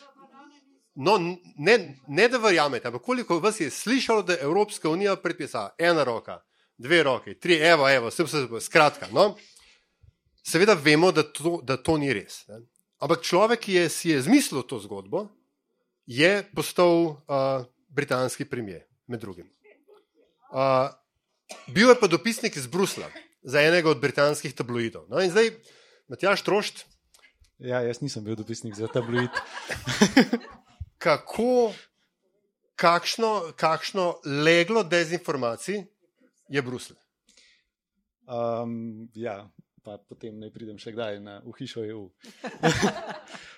no, 0.95 1.17
ne, 1.57 1.75
ne 2.07 2.27
da 2.27 2.37
verjamete, 2.37 2.87
ampak 2.87 3.01
koliko 3.01 3.37
od 3.37 3.43
vas 3.43 3.59
je 3.59 3.69
slišalo, 3.71 4.23
da 4.23 4.33
je 4.33 4.43
Evropska 4.43 4.89
unija 4.89 5.15
predpisala 5.15 5.75
ena 5.77 6.03
roka, 6.03 6.41
dve 6.77 7.03
roke, 7.03 7.39
tri, 7.39 7.55
evo, 7.55 7.89
evo, 7.89 8.09
vse 8.09 8.27
se 8.27 8.45
bo, 8.49 8.59
skratka. 8.59 9.07
No, 9.11 9.35
seveda 10.43 10.73
vemo, 10.73 11.11
da 11.11 11.23
to, 11.23 11.59
da 11.63 11.77
to 11.77 11.97
ni 11.97 12.13
res. 12.13 12.43
Ne. 12.47 12.59
Ampak 12.99 13.23
človek, 13.23 13.63
ki 13.63 13.73
je 13.73 13.89
si 13.89 14.09
je 14.11 14.21
zmislil 14.21 14.63
to 14.67 14.79
zgodbo, 14.83 15.29
je 16.09 16.43
postal 16.55 17.15
uh, 17.15 17.63
britanski 17.87 18.45
premijer, 18.45 18.83
med 19.07 19.21
drugim. 19.23 19.47
Uh, 20.51 20.91
bil 21.71 21.89
je 21.89 21.99
pa 21.99 22.07
dopisnik 22.07 22.57
iz 22.57 22.67
Brusla 22.67 23.07
za 23.41 23.61
enega 23.61 23.89
od 23.89 24.01
britanskih 24.01 24.53
tabloidov. 24.55 25.07
No, 25.09 25.21
in 25.21 25.31
zdaj, 25.31 25.51
Matjaš 26.07 26.43
Trošt. 26.43 26.85
Ja, 27.59 27.81
jaz 27.83 28.01
nisem 28.01 28.23
bil 28.23 28.35
dopisnik 28.39 28.75
za 28.75 28.87
tabloid. 28.87 29.29
Kako, 31.03 31.73
kakšno, 32.75 33.51
kakšno 33.55 34.19
leglo 34.25 34.83
dezinformacij 34.83 35.83
je 36.49 36.61
Bruselj? 36.61 36.97
Um, 38.27 39.09
ja, 39.15 39.49
pa 39.83 39.97
potem 39.97 40.35
ne 40.39 40.51
pridem 40.53 40.77
še 40.77 40.91
kdaj 40.93 41.19
na 41.23 41.39
uhišo 41.47 41.83
EU. 41.87 42.03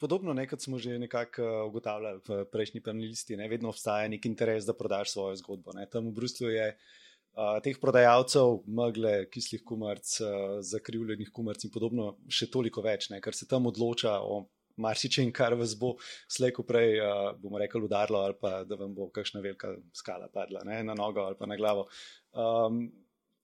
Podobno, 0.00 0.32
ne, 0.32 0.46
kot 0.48 0.62
smo 0.64 0.78
že 0.80 0.98
nekako 0.98 1.44
uh, 1.44 1.66
ugotavljali 1.68 2.22
v 2.24 2.44
prejšnji 2.52 2.80
panelisti, 2.80 3.36
ne, 3.36 3.48
vedno 3.52 3.68
obstaja 3.68 4.08
nek 4.08 4.24
interes, 4.26 4.64
da 4.64 4.76
prodaš 4.76 5.12
svojo 5.12 5.36
zgodbo. 5.42 5.74
Ne. 5.76 5.84
Tam 5.92 6.08
v 6.08 6.14
Bruslju 6.16 6.52
je 6.54 6.68
uh, 6.72 7.58
teh 7.64 7.76
prodajalcev, 7.82 8.62
megle, 8.66 9.26
kislih 9.32 9.64
kumarc, 9.66 10.14
uh, 10.24 10.56
zakrivljenih 10.64 11.28
kumarc 11.36 11.68
in 11.68 11.74
podobno 11.74 12.14
še 12.32 12.48
toliko 12.48 12.84
več, 12.86 13.10
ne, 13.12 13.20
ker 13.20 13.36
se 13.36 13.48
tam 13.50 13.68
odloča 13.68 14.16
o 14.24 14.46
marsičem, 14.80 15.28
kar 15.36 15.52
vas 15.60 15.76
bo 15.76 15.94
slejko 16.32 16.64
prej, 16.64 16.96
uh, 17.04 17.30
bomo 17.36 17.60
rekli, 17.60 17.84
udarilo 17.84 18.24
ali 18.24 18.38
pa 18.40 18.62
da 18.64 18.80
vam 18.80 18.96
bo 18.96 19.10
kakšna 19.12 19.44
velika 19.44 19.74
skala 19.92 20.30
padla 20.32 20.64
ne, 20.64 20.80
na 20.86 20.96
nogo 20.96 21.26
ali 21.28 21.36
pa 21.36 21.48
na 21.50 21.60
glavo. 21.60 21.90
Um, 22.32 22.86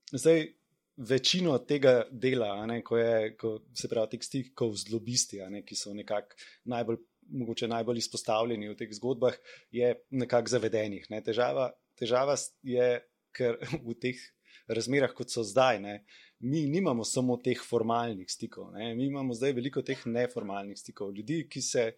zdaj, 0.09 0.47
večino 0.97 1.57
tega 1.57 2.01
dela, 2.11 2.65
ne, 2.65 2.81
ko, 2.83 2.97
je, 2.97 3.35
ko 3.37 3.53
se 3.77 3.89
pravi, 3.89 4.15
teh 4.15 4.25
stikov 4.25 4.73
z 4.77 4.91
lobisti, 4.93 5.41
ne, 5.51 5.61
ki 5.65 5.77
so 5.77 5.93
nekako 5.93 6.37
najbolj, 6.73 6.97
mogoče 7.37 7.67
najbolj 7.69 8.01
izpostavljeni 8.01 8.71
v 8.71 8.77
teh 8.79 8.93
zgodbah, 8.97 9.35
je 9.73 9.93
nekako 10.09 10.55
zavedenih. 10.55 11.05
Ne. 11.13 11.21
Težava, 11.25 11.69
težava 11.99 12.37
je, 12.65 12.89
ker 13.35 13.59
v 13.87 13.97
teh 14.01 14.21
razmerah, 14.67 15.13
kot 15.15 15.31
so 15.31 15.45
zdaj, 15.47 15.81
ne, 15.83 15.99
mi 16.43 16.65
nimamo 16.69 17.05
samo 17.07 17.37
teh 17.41 17.61
formalnih 17.61 18.29
stikov, 18.29 18.71
ne. 18.75 18.93
mi 18.95 19.07
imamo 19.07 19.37
zdaj 19.37 19.55
veliko 19.57 19.81
teh 19.85 20.01
neformalnih 20.05 20.77
stikov. 20.77 21.13
Ljudi, 21.15 21.43
ki 21.51 21.61
se, 21.61 21.91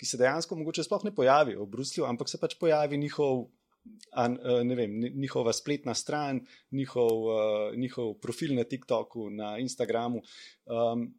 ki 0.00 0.08
se 0.08 0.20
dejansko 0.20 0.56
mogoče 0.56 0.84
sploh 0.84 1.04
ne 1.06 1.14
pojavijo 1.14 1.64
v 1.64 1.70
Bruslju, 1.76 2.08
ampak 2.08 2.32
se 2.32 2.40
pač 2.40 2.56
pojavi 2.60 2.98
njihov 3.00 3.46
an, 4.16 4.38
eh, 4.42 4.64
ne 4.64 4.74
vem, 4.74 4.98
njihova 5.14 5.52
spletna 5.52 5.94
stran, 5.94 6.40
njihov, 6.70 7.22
uh, 7.26 7.76
njihov 7.76 8.14
profil 8.22 8.54
na 8.54 8.64
TikToku, 8.64 9.30
na 9.30 9.58
Instagramu. 9.58 10.22
Um, 10.64 11.14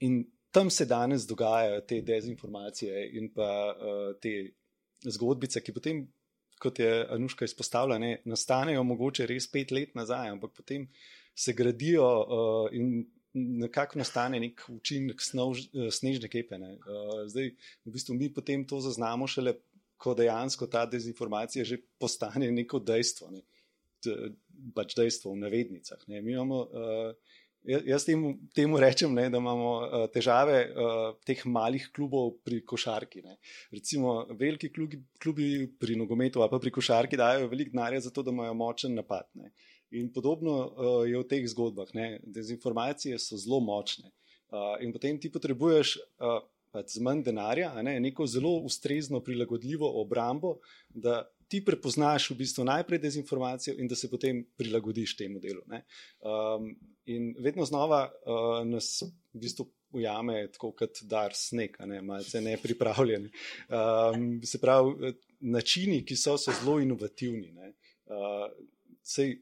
in 0.00 0.24
tam 0.50 0.70
se 0.70 0.86
danes 0.86 1.26
dogajajo 1.26 1.80
te 1.80 2.00
dezinformacije 2.00 3.08
in 3.18 3.32
pa 3.34 3.48
uh, 3.74 4.20
te 4.20 4.52
zgodbice, 5.04 5.60
ki 5.60 5.72
potem, 5.72 6.04
kot 6.60 6.78
je 6.78 7.06
Anuška 7.10 7.44
izpostavila, 7.44 7.98
ne, 7.98 8.16
nastanejo 8.24 8.84
mogoče 8.84 9.26
res 9.26 9.50
pet 9.50 9.74
let 9.74 9.94
nazaj, 9.94 10.30
ampak 10.32 10.54
potem 10.56 10.88
se 11.34 11.52
gradijo 11.52 12.08
uh, 12.22 12.72
in. 12.72 13.04
Nekako 13.34 13.98
nastane 13.98 14.38
nek 14.38 14.60
učinek 14.70 15.18
snežne 15.90 16.28
kepe. 16.30 16.54
Uh, 16.54 17.24
zdaj, 17.26 17.48
v 17.82 17.90
bistvu, 17.90 18.14
mi 18.14 18.28
potem 18.30 18.62
to 18.62 18.78
zaznamo 18.78 19.26
šele 19.26 19.56
ko 20.04 20.14
dejansko 20.18 20.68
ta 20.70 20.84
dezinformacija 20.90 21.64
že 21.64 21.80
postane 22.00 22.50
neko 22.52 22.82
dejstvo, 22.84 23.32
ne? 23.32 23.44
pač 24.76 24.94
dejstvo 24.98 25.32
v 25.32 25.40
navednicah. 25.44 26.00
Ne? 26.12 26.20
Mi 26.22 26.34
imamo, 26.34 26.58
uh, 26.68 27.38
jaz 27.64 28.04
temu, 28.04 28.34
temu 28.54 28.78
rečem, 28.80 29.14
ne, 29.16 29.26
da 29.32 29.40
imamo 29.40 29.70
uh, 29.80 30.04
težave 30.12 30.58
uh, 30.68 31.06
teh 31.26 31.40
malih 31.48 31.86
klubov 31.94 32.34
pri 32.44 32.60
košarki. 32.68 33.24
Ne? 33.24 33.38
Recimo, 33.72 34.16
veliki 34.36 34.70
klubi, 34.74 35.00
klubi 35.20 35.48
pri 35.80 35.96
nogometu 36.00 36.44
ali 36.44 36.52
pa 36.52 36.60
pri 36.60 36.74
košarki 36.74 37.20
dajo 37.20 37.48
veliko 37.52 37.74
denarja 37.74 38.04
za 38.06 38.12
to, 38.14 38.22
da 38.22 38.34
imajo 38.34 38.56
močen 38.60 38.94
napad. 38.98 39.30
Ne? 39.40 39.54
In 39.96 40.10
podobno 40.12 40.58
uh, 40.60 41.00
je 41.08 41.16
v 41.16 41.28
teh 41.30 41.48
zgodbah. 41.48 41.94
Ne? 41.96 42.18
Dezinformacije 42.24 43.18
so 43.22 43.40
zelo 43.40 43.62
močne. 43.64 44.12
Uh, 44.54 44.76
in 44.84 44.92
potem 44.94 45.18
ti 45.18 45.32
potrebuješ 45.32 45.96
uh, 45.98 46.42
pač 46.74 46.96
z 46.96 47.04
manj 47.06 47.22
denarja, 47.28 47.70
ne, 47.86 47.94
neko 48.02 48.26
zelo 48.26 48.56
ustrezno, 48.66 49.22
prilagodljivo 49.22 49.86
obrambo, 50.00 50.56
da 50.90 51.22
ti 51.48 51.60
prepoznaš 51.64 52.30
v 52.32 52.38
bistvu 52.40 52.64
najprej 52.66 52.98
dezinformacijo 52.98 53.76
in 53.78 53.88
da 53.88 53.96
se 53.96 54.10
potem 54.10 54.42
prilagodiš 54.58 55.16
temu 55.16 55.38
delu. 55.40 55.62
Um, 55.70 56.72
in 57.06 57.34
vedno 57.38 57.66
znova 57.68 58.08
uh, 58.08 58.64
nas 58.66 59.04
v 59.34 59.44
bistvu 59.44 59.68
ujame 59.94 60.48
tako 60.52 60.72
kot 60.74 61.04
dar 61.06 61.36
sneg, 61.38 61.76
ne, 61.86 62.00
malce 62.02 62.40
nepripravljeni. 62.42 63.30
Um, 63.68 64.40
se 64.42 64.58
pravi, 64.58 65.14
načini, 65.40 66.02
ki 66.06 66.16
so, 66.18 66.34
so 66.40 66.54
zelo 66.58 66.80
inovativni. 66.82 67.52
Ne. 67.54 67.74
Uh, 68.10 68.48
sej, 69.04 69.36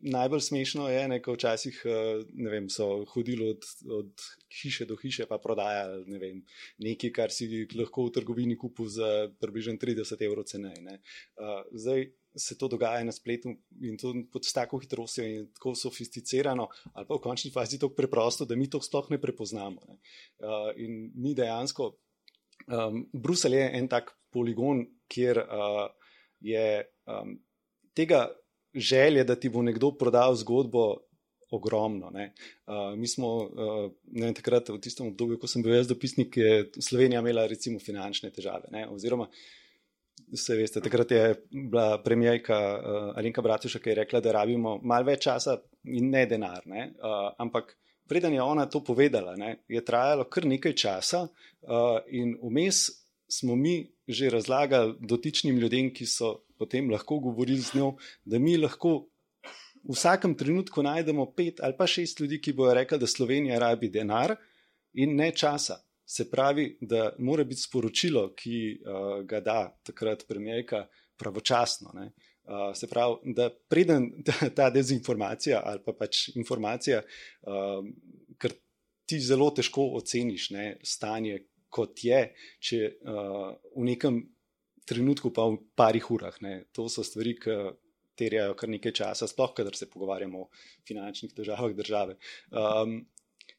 najbolj 0.00 0.40
smešno 0.40 0.88
je, 0.88 1.08
da 1.08 1.32
včasih 1.32 1.82
eh, 1.84 2.22
ne 2.32 2.50
vem, 2.50 2.68
so 2.70 3.04
hodili 3.12 3.50
od, 3.50 3.64
od 3.90 4.24
hiše 4.62 4.86
do 4.86 4.96
hiše, 4.96 5.26
pa 5.26 5.38
prodajali 5.38 6.04
ne 6.06 6.18
vem, 6.18 6.42
nekaj, 6.78 7.12
kar 7.12 7.34
si 7.34 7.66
lahko 7.74 8.08
v 8.08 8.14
trgovini 8.18 8.56
kupil 8.58 8.88
za 8.88 9.28
približno 9.40 9.76
30 9.80 10.24
evrov 10.24 10.46
cenej. 10.48 10.78
Uh, 10.78 11.62
zdaj 11.72 12.10
se 12.38 12.58
to 12.58 12.68
dogaja 12.68 13.04
na 13.04 13.12
spletu 13.12 13.54
in 13.82 13.96
to 13.98 14.14
pod 14.32 14.46
tako 14.54 14.78
hitrostjo 14.78 15.24
in 15.24 15.46
tako 15.54 15.74
sofisticirano, 15.74 16.68
ali 16.92 17.06
pa 17.06 17.14
v 17.14 17.22
končni 17.22 17.50
fazi 17.50 17.78
tako 17.78 17.94
preprosto, 17.94 18.44
da 18.44 18.56
mi 18.56 18.70
to 18.70 18.80
sploh 18.80 19.10
ne 19.10 19.20
prepoznamo. 19.20 19.80
Ne? 19.88 19.98
Uh, 20.38 20.70
in 20.76 21.10
mi 21.14 21.34
dejansko, 21.34 21.92
um, 22.66 23.06
Bruselj 23.12 23.58
je 23.58 23.70
en 23.80 23.88
tak 23.88 24.14
poligon, 24.30 24.86
kjer 25.08 25.42
uh, 25.42 25.88
je 26.40 26.84
um, 27.06 27.38
tega 27.94 28.28
želje, 28.74 29.24
da 29.24 29.36
ti 29.36 29.48
bo 29.48 29.62
nekdo 29.62 29.92
prodal 29.98 30.34
zgodbo, 30.34 30.96
ogromno. 31.50 32.10
Uh, 32.12 32.98
mi 32.98 33.08
smo 33.08 33.28
uh, 33.36 33.90
ne, 34.12 34.34
takrat, 34.34 34.68
v 34.68 34.80
tistem 34.84 35.08
obdobju, 35.08 35.38
ko 35.40 35.48
sem 35.48 35.62
bil 35.64 35.78
jaz 35.78 35.88
dopisnik, 35.88 36.36
je 36.36 36.66
Slovenija 36.80 37.22
imela 37.24 37.46
recimo 37.48 37.80
finančne 37.80 38.30
težave. 38.30 38.68
Ne? 38.74 38.84
Oziroma, 38.92 39.28
se 40.34 40.56
veste, 40.58 40.82
takrat 40.84 41.10
je 41.10 41.22
bila 41.50 42.02
premijajka 42.04 42.58
uh, 42.58 43.10
Alenka 43.16 43.42
Bratuša, 43.42 43.80
ki 43.80 43.94
je 43.94 43.98
rekla, 44.02 44.20
da 44.20 44.34
rabimo 44.36 44.76
malo 44.82 45.08
več 45.08 45.24
časa 45.24 45.56
in 45.88 46.10
ne 46.12 46.26
denar. 46.28 46.66
Ne? 46.68 46.90
Uh, 47.00 47.30
ampak 47.40 47.72
preden 48.08 48.34
je 48.34 48.42
ona 48.42 48.66
to 48.66 48.82
povedala, 48.84 49.36
ne, 49.36 49.58
je 49.68 49.84
trajalo 49.84 50.24
kar 50.32 50.46
nekaj 50.48 50.74
časa 50.76 51.24
uh, 51.28 51.98
in 52.08 52.36
vmes 52.42 52.88
smo 53.28 53.56
mi 53.56 53.82
že 54.08 54.30
razlagali 54.32 54.94
dotičnim 55.04 55.58
ljudem, 55.60 55.90
ki 55.92 56.06
so 56.08 56.47
potem 56.58 56.90
lahko 56.90 57.20
govorili 57.22 57.60
z 57.60 57.78
njo, 57.78 57.92
da 58.24 58.38
mi 58.38 58.56
lahko 58.56 59.08
v 59.84 59.94
vsakem 59.94 60.34
trenutku 60.36 60.82
najdemo 60.82 61.32
pet 61.36 61.60
ali 61.62 61.76
pa 61.78 61.86
šest 61.86 62.20
ljudi, 62.20 62.40
ki 62.40 62.52
bojo 62.52 62.74
rekli, 62.74 62.98
da 62.98 63.06
Slovenija 63.06 63.58
rabi 63.58 63.88
denar 63.88 64.36
in 64.94 65.16
ne 65.16 65.30
časa. 65.32 65.82
Se 66.08 66.30
pravi, 66.30 66.78
da 66.80 67.10
mora 67.18 67.44
biti 67.44 67.60
sporočilo, 67.60 68.30
ki 68.36 68.58
uh, 68.80 69.24
ga 69.28 69.40
da 69.44 69.58
takrat 69.84 70.24
premijejka, 70.28 70.86
pravočasno. 71.20 71.92
Uh, 71.92 72.72
se 72.74 72.88
pravi, 72.88 73.34
da 73.36 73.50
preden 73.68 74.08
ta, 74.24 74.48
ta 74.56 74.70
dezinformacija 74.70 75.60
ali 75.64 75.82
pa 75.84 75.92
pač 75.92 76.28
informacija, 76.36 77.02
uh, 77.02 77.84
ker 78.40 78.56
ti 79.08 79.20
zelo 79.20 79.50
težko 79.52 79.84
oceniš 80.00 80.50
ne, 80.56 80.66
stanje, 80.84 81.42
kot 81.68 82.00
je, 82.04 82.22
če 82.64 82.80
uh, 82.88 83.52
v 83.76 83.84
nekem 83.90 84.22
trenutku, 84.88 85.30
pa 85.34 85.46
v 85.50 85.60
parih 85.78 86.10
urah. 86.14 86.40
Ne. 86.44 86.64
To 86.76 86.88
so 86.92 87.04
stvari, 87.06 87.36
ki 87.38 87.58
terjajo 88.18 88.56
kar 88.58 88.72
nekaj 88.72 88.96
časa, 89.02 89.30
sploh, 89.30 89.54
kadar 89.54 89.76
se 89.78 89.90
pogovarjamo 89.90 90.44
o 90.46 90.50
finančnih 90.88 91.34
težavah 91.36 91.74
države. 91.76 92.18
Um, 92.50 93.00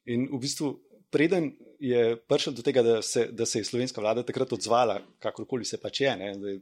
in 0.04 0.28
v 0.28 0.40
bistvu 0.42 0.74
preden 1.10 1.52
je 1.80 2.16
prišlo 2.28 2.52
do 2.52 2.62
tega, 2.62 2.82
da 2.84 2.98
se, 3.02 3.24
da 3.32 3.46
se 3.48 3.58
je 3.58 3.64
slovenska 3.64 4.02
vlada 4.04 4.22
takrat 4.26 4.52
odzvala, 4.52 4.98
kakorkoli 5.18 5.64
se 5.64 5.78
pač 5.80 6.02
je, 6.04 6.10
ne, 6.16 6.28
da, 6.38 6.52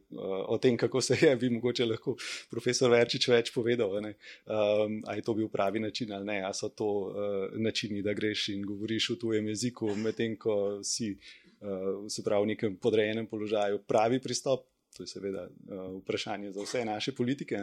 o 0.54 0.58
tem, 0.62 0.76
kako 0.78 1.02
se 1.02 1.18
je, 1.20 1.32
bi 1.36 1.50
mogoče 1.50 1.88
lahko 1.90 2.14
profesor 2.50 2.92
Verčič 2.94 3.26
več 3.28 3.50
povedal, 3.54 3.98
ne, 4.04 4.14
um, 4.46 5.00
a 5.10 5.18
je 5.18 5.26
to 5.26 5.34
bil 5.34 5.50
pravi 5.52 5.82
način 5.82 6.14
ali 6.14 6.30
ne, 6.30 6.38
a 6.46 6.52
so 6.54 6.70
to 6.70 6.88
uh, 7.10 7.58
načini, 7.58 8.02
da 8.02 8.14
greš 8.14 8.48
in 8.54 8.62
govoriš 8.66 9.10
v 9.16 9.18
tujem 9.24 9.50
jeziku, 9.52 9.90
medtem 9.98 10.38
ko 10.38 10.78
si 10.86 11.10
uh, 11.16 11.47
se 12.08 12.22
pravi 12.24 12.44
v 12.44 12.50
nekem 12.54 12.76
podrejenem 12.76 13.26
položaju, 13.26 13.82
pravi 13.86 14.20
pristop. 14.22 14.66
To 14.96 15.04
je 15.04 15.10
seveda 15.10 15.44
uh, 15.46 15.98
vprašanje 16.00 16.52
za 16.52 16.62
vse 16.64 16.84
naše 16.84 17.12
politike, 17.14 17.58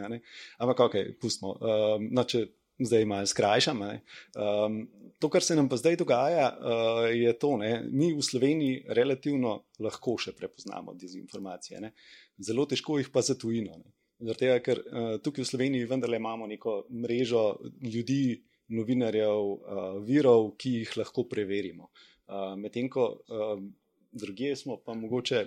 ampak 0.58 0.80
ok, 0.80 0.94
pustimo. 1.20 1.56
Um, 1.58 2.06
no, 2.14 2.24
če 2.24 2.46
zdaj 2.78 3.04
malo 3.04 3.26
skrajšam. 3.26 3.82
Um, 3.82 4.78
to, 5.18 5.28
kar 5.32 5.42
se 5.42 5.56
nam 5.56 5.68
pa 5.68 5.76
zdaj 5.76 5.96
dogaja, 5.96 6.48
uh, 6.52 7.02
je 7.10 7.32
to, 7.38 7.56
da 7.60 7.80
mi 7.90 8.12
v 8.14 8.22
Sloveniji 8.22 8.84
relativno 8.88 9.58
lahko 9.80 10.16
še 10.20 10.36
prepoznamo 10.36 10.94
dezinformacije. 10.94 11.80
Ne? 11.80 11.92
Zelo 12.38 12.66
težko 12.68 12.98
jih 13.00 13.10
pa 13.12 13.24
za 13.24 13.36
tujino. 13.38 13.80
Zato, 14.20 14.52
ker 14.64 14.80
uh, 14.80 15.16
tukaj 15.20 15.44
v 15.44 15.50
Sloveniji 15.50 15.88
vendarle 15.88 16.20
imamo 16.20 16.46
neko 16.48 16.84
mrežo 17.02 17.48
ljudi, 17.84 18.42
novinarjev, 18.76 19.42
uh, 19.46 19.82
virov, 20.02 20.54
ki 20.58 20.80
jih 20.80 20.96
lahko 20.98 21.26
preverimo. 21.30 21.90
Uh, 22.26 22.54
Medtem 22.58 22.88
ko 22.90 23.04
uh, 23.14 23.60
drugje 24.12 24.56
smo 24.56 24.76
pa 24.84 24.94
mogoče 24.94 25.46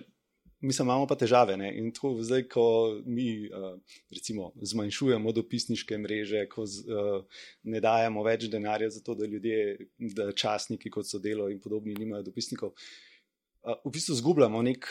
mi 0.62 0.74
imamo 0.80 1.08
pa 1.08 1.16
težave. 1.16 1.58
Ne? 1.58 1.72
In 1.78 1.92
tako 1.96 2.14
zdaj, 2.24 2.44
ko 2.52 2.64
mi 3.06 3.48
uh, 3.48 3.78
recimo, 4.12 4.52
zmanjšujemo 4.62 5.32
dopisniške 5.32 5.98
mreže, 5.98 6.46
ko 6.52 6.66
z, 6.66 6.84
uh, 6.90 7.46
ne 7.64 7.80
dajemo 7.84 8.24
več 8.24 8.50
denarja 8.52 8.90
za 8.90 9.04
to, 9.04 9.16
da 9.16 9.28
ljudje, 9.28 9.78
da 10.16 10.32
časniki 10.32 10.92
kot 10.92 11.08
so 11.08 11.20
delo 11.24 11.50
in 11.50 11.62
podobni, 11.64 11.96
nimajo 11.96 12.28
dopisnikov, 12.28 12.76
uh, 12.76 13.80
v 13.86 13.94
bistvu 13.96 14.20
zgubljamo 14.20 14.62
nek 14.68 14.90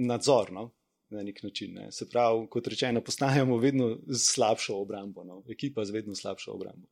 nadzor. 0.00 0.52
No? 0.52 0.70
Na 1.12 1.22
nek 1.22 1.42
način. 1.44 1.74
Ne. 1.76 1.90
Se 1.92 2.08
pravi, 2.08 2.48
kot 2.50 2.66
rečeno, 2.72 3.04
postajamo 3.04 3.58
vedno 3.60 3.92
slabšo 4.08 4.80
obrambo, 4.80 5.24
no. 5.24 5.42
ekipa 5.52 5.84
z 5.84 5.94
vedno 6.00 6.16
slabšo 6.16 6.56
obrambo. 6.56 6.88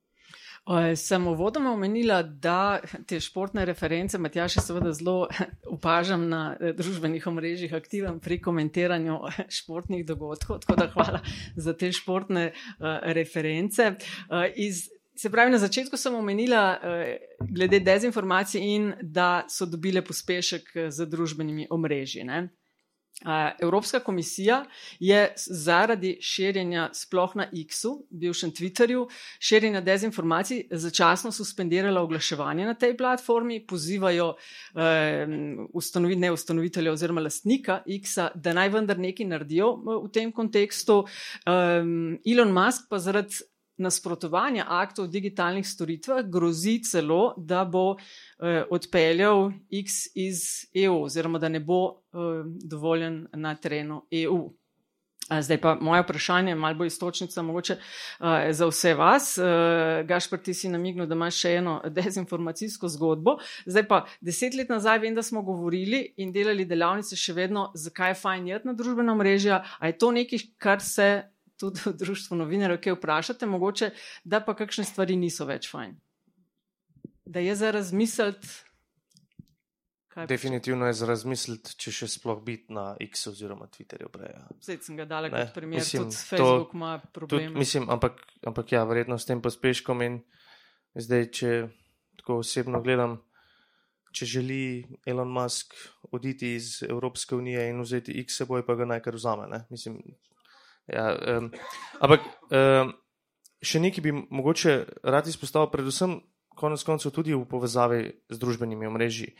Sem 0.96 1.26
uvodoma 1.26 1.72
omenila, 1.72 2.20
da 2.22 2.80
te 3.06 3.18
športne 3.20 3.64
reference, 3.66 4.18
Matjaš, 4.18 4.60
seveda 4.62 4.92
zelo 4.94 5.26
opažam 5.76 6.28
na 6.30 6.56
eh, 6.60 6.70
družbenih 6.78 7.26
omrežjih, 7.26 7.74
aktiven 7.74 8.20
pri 8.22 8.38
komentiranju 8.40 9.18
športnih 9.50 10.06
dogodkov, 10.06 10.62
tako 10.62 10.78
da 10.78 10.86
hvala 10.94 11.20
za 11.56 11.74
te 11.74 11.90
športne 11.92 12.52
uh, 12.52 12.86
reference. 13.10 13.88
Uh, 14.30 14.46
iz, 14.54 14.86
se 15.18 15.30
pravi, 15.30 15.50
na 15.50 15.58
začetku 15.58 15.98
sem 15.98 16.14
omenila 16.14 16.78
glede 17.50 17.80
dezinformacij 17.82 18.62
in 18.62 18.92
da 19.02 19.44
so 19.50 19.66
dobile 19.66 20.02
pospešek 20.06 20.70
z 20.88 21.06
družbenimi 21.10 21.66
omrežji. 21.70 22.24
Ne? 22.24 22.46
Evropska 23.60 24.00
komisija 24.00 24.64
je 25.00 25.34
zaradi 25.36 26.18
širjenja 26.20 26.88
sploh 26.92 27.36
na 27.36 27.46
X-u, 27.52 28.06
bivšem 28.10 28.52
Twitterju, 28.52 29.06
širjenja 29.38 29.80
dezinformacij 29.80 30.64
začasno 30.70 31.32
suspendirala 31.32 32.00
oglaševanje 32.02 32.66
na 32.66 32.74
tej 32.74 32.96
platformi, 32.96 33.66
pozivajo 33.66 34.34
eh, 34.74 35.26
ustanovit, 35.72 36.18
ne 36.18 36.32
ustanovitelja 36.32 36.92
oziroma 36.92 37.20
lastnika 37.20 37.82
X-a, 37.86 38.30
da 38.34 38.52
naj 38.52 38.68
vendar 38.68 38.98
nekaj 38.98 39.26
naredijo 39.26 39.72
v 39.84 40.10
tem 40.12 40.32
kontekstu. 40.32 41.04
Eh, 41.46 42.30
Elon 42.32 42.52
Musk 42.52 42.88
pa 42.90 42.98
zaradi 42.98 43.51
nasprotovanja 43.82 44.66
aktov 44.68 45.04
o 45.04 45.12
digitalnih 45.12 45.66
storitvah 45.68 46.24
grozi 46.30 46.78
celo, 46.86 47.34
da 47.36 47.64
bo 47.64 47.96
eh, 47.96 48.64
odpeljal 48.70 49.50
X 49.70 50.06
iz 50.14 50.42
EU, 50.74 51.02
oziroma 51.04 51.38
da 51.38 51.48
ne 51.48 51.60
bo 51.60 51.82
eh, 51.90 52.42
dovoljen 52.64 53.26
na 53.32 53.54
terenu 53.54 54.02
EU. 54.10 54.42
Zdaj 55.40 55.60
pa 55.60 55.74
moje 55.80 56.02
vprašanje, 56.02 56.54
malo 56.54 56.74
bolj 56.74 56.86
istočnica, 56.86 57.42
mogoče 57.42 57.74
uh, 57.74 58.26
za 58.50 58.66
vse 58.66 58.94
vas. 58.94 59.38
Uh, 59.38 60.06
Gašpr, 60.06 60.36
ti 60.38 60.54
si 60.54 60.68
namignil, 60.68 61.06
da 61.06 61.14
imaš 61.14 61.38
še 61.44 61.54
eno 61.60 61.80
dezinformacijsko 61.96 62.88
zgodbo. 62.88 63.36
Zdaj 63.66 63.86
pa 63.88 64.04
deset 64.20 64.54
let 64.54 64.68
nazaj 64.68 64.98
vem, 64.98 65.14
da 65.14 65.22
smo 65.22 65.42
govorili 65.42 66.04
in 66.16 66.32
delali 66.32 66.66
delavnice 66.68 67.16
še 67.16 67.32
vedno, 67.32 67.70
zakaj 67.74 68.10
je 68.10 68.20
fajn 68.22 68.48
jeti 68.48 68.68
na 68.68 68.74
družbeno 68.76 69.14
mrežje. 69.16 69.62
A 69.78 69.86
je 69.86 69.98
to 69.98 70.12
nekaj, 70.12 70.46
kar 70.58 70.82
se 70.82 71.08
tudi 71.62 71.86
v 71.86 71.94
društvu 72.02 72.38
novinarjev, 72.42 72.80
ki 72.82 72.96
vprašate, 72.98 73.46
mogoče, 73.46 73.92
da 74.24 74.42
pa 74.44 74.56
kakšne 74.58 74.84
stvari 74.88 75.16
niso 75.20 75.46
več 75.48 75.70
fajn. 75.70 75.96
Da 77.24 77.40
je 77.40 77.56
za 77.56 77.70
razmisliti. 77.70 78.50
Definitivno 80.28 80.86
je 80.86 80.92
za 80.92 81.06
razmisliti, 81.08 81.72
če 81.80 81.92
še 82.02 82.06
sploh 82.18 82.42
biti 82.44 82.74
na 82.76 82.90
X 83.00 83.30
oziroma 83.30 83.64
Twitterju. 83.72 84.10
Zdaj 84.60 84.78
sem 84.84 84.98
ga 84.98 85.06
dal 85.08 85.30
kot 85.32 85.54
primer, 85.54 85.80
mislim, 85.80 86.04
tudi 86.04 86.18
Facebook 86.20 86.74
to, 86.74 86.76
ima 86.76 86.90
probleme. 87.00 87.48
Tudi, 87.48 87.60
mislim, 87.64 87.88
ampak, 87.90 88.20
ampak 88.44 88.74
ja, 88.74 88.82
verjetno 88.84 89.16
s 89.16 89.28
tem 89.28 89.40
pospeškom 89.40 90.04
in 90.04 90.18
zdaj, 91.00 91.30
če 91.32 91.52
tako 92.20 92.42
osebno 92.42 92.82
gledam, 92.84 93.16
če 94.12 94.28
želi 94.34 94.60
Elon 95.08 95.32
Musk 95.32 95.72
oditi 96.12 96.52
iz 96.58 96.82
Evropske 96.84 97.38
unije 97.38 97.64
in 97.70 97.80
vzeti 97.80 98.18
X 98.20 98.42
seboj, 98.42 98.66
pa 98.68 98.76
ga 98.76 98.90
naj 98.92 99.00
kar 99.06 99.16
vzame. 99.16 99.48
Ne? 99.48 99.64
Mislim, 99.72 99.96
Ja, 100.92 101.38
um, 101.38 101.48
ampak 102.04 102.26
um, 102.52 102.92
še 103.64 103.80
nekaj 103.80 104.04
bi 104.04 104.12
mogoče 104.12 104.74
rad 105.08 105.28
izpostavil, 105.30 105.70
predvsem 105.72 106.18
konec 106.58 106.84
koncev 106.84 107.14
tudi 107.14 107.34
v 107.34 107.46
povezavi 107.48 108.02
z 108.28 108.40
družbenimi 108.40 108.88
omrežji. 108.90 109.32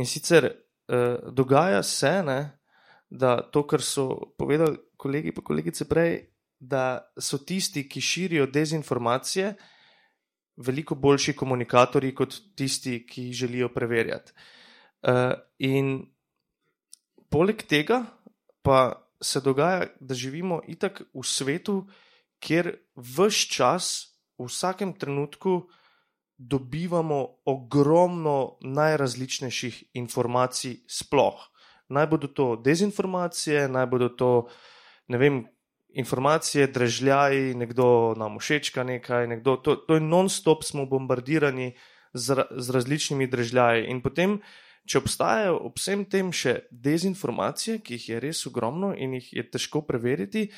In 0.00 0.08
sicer 0.08 0.48
uh, 0.50 1.30
dogaja 1.30 1.82
se, 1.86 2.12
ne, 2.26 2.40
da 3.08 3.38
to, 3.42 3.62
kar 3.68 3.82
so 3.84 4.34
povedali 4.36 4.76
kolegi 4.98 5.32
in 5.32 5.44
kolegice 5.44 5.88
prej, 5.88 6.18
da 6.58 7.12
so 7.14 7.38
tisti, 7.38 7.86
ki 7.88 8.00
širijo 8.02 8.48
dezinformacije, 8.50 9.52
veliko 10.66 10.96
boljši 10.98 11.36
komunikatorji 11.38 12.14
kot 12.18 12.34
tisti, 12.58 13.04
ki 13.06 13.28
jih 13.28 13.44
želijo 13.44 13.68
preverjati. 13.74 14.32
Uh, 15.06 15.38
in 15.62 16.00
poleg 17.30 17.62
tega 17.70 18.02
pa 18.66 19.07
se 19.20 19.40
dogaja, 19.40 19.86
da 20.00 20.14
živimo 20.14 20.60
itak 20.66 21.02
v 21.14 21.24
svetu, 21.24 21.86
kjer 22.38 22.76
vse 22.96 23.48
čas, 23.50 24.14
v 24.38 24.46
vsakem 24.46 24.94
trenutku, 24.94 25.68
dobivamo 26.38 27.42
ogromno 27.50 28.58
najrazličnejših 28.62 29.84
informacij, 29.98 30.84
sploh. 30.86 31.34
Naj 31.88 32.06
bodo 32.06 32.28
to 32.28 32.56
dezinformacije, 32.56 33.66
naj 33.68 33.86
bodo 33.90 34.08
to, 34.08 34.46
ne 35.08 35.18
vem, 35.18 35.42
informacije, 35.88 36.68
drežljaji, 36.70 37.54
nekdo 37.54 38.14
nam 38.14 38.38
všečka 38.38 38.84
nekaj, 38.84 39.26
nekdo, 39.26 39.56
to, 39.56 39.76
to 39.76 39.98
je 39.98 40.04
non-stop, 40.04 40.62
smo 40.62 40.86
bombardirani 40.86 41.72
z, 42.14 42.44
z 42.50 42.70
različnimi 42.70 43.26
drežljaji. 43.26 43.88
In 43.90 44.02
potem 44.02 44.38
če 44.88 45.02
obstajajo 45.02 45.58
ob 45.68 45.76
vsem 45.78 46.04
tem 46.08 46.30
še 46.34 46.62
dezinformacije, 46.72 47.82
ki 47.84 47.98
jih 47.98 48.08
je 48.08 48.20
res 48.24 48.44
ogromno 48.48 48.94
in 48.96 49.18
jih 49.18 49.32
je 49.36 49.44
težko 49.52 49.82
preveriti, 49.86 50.48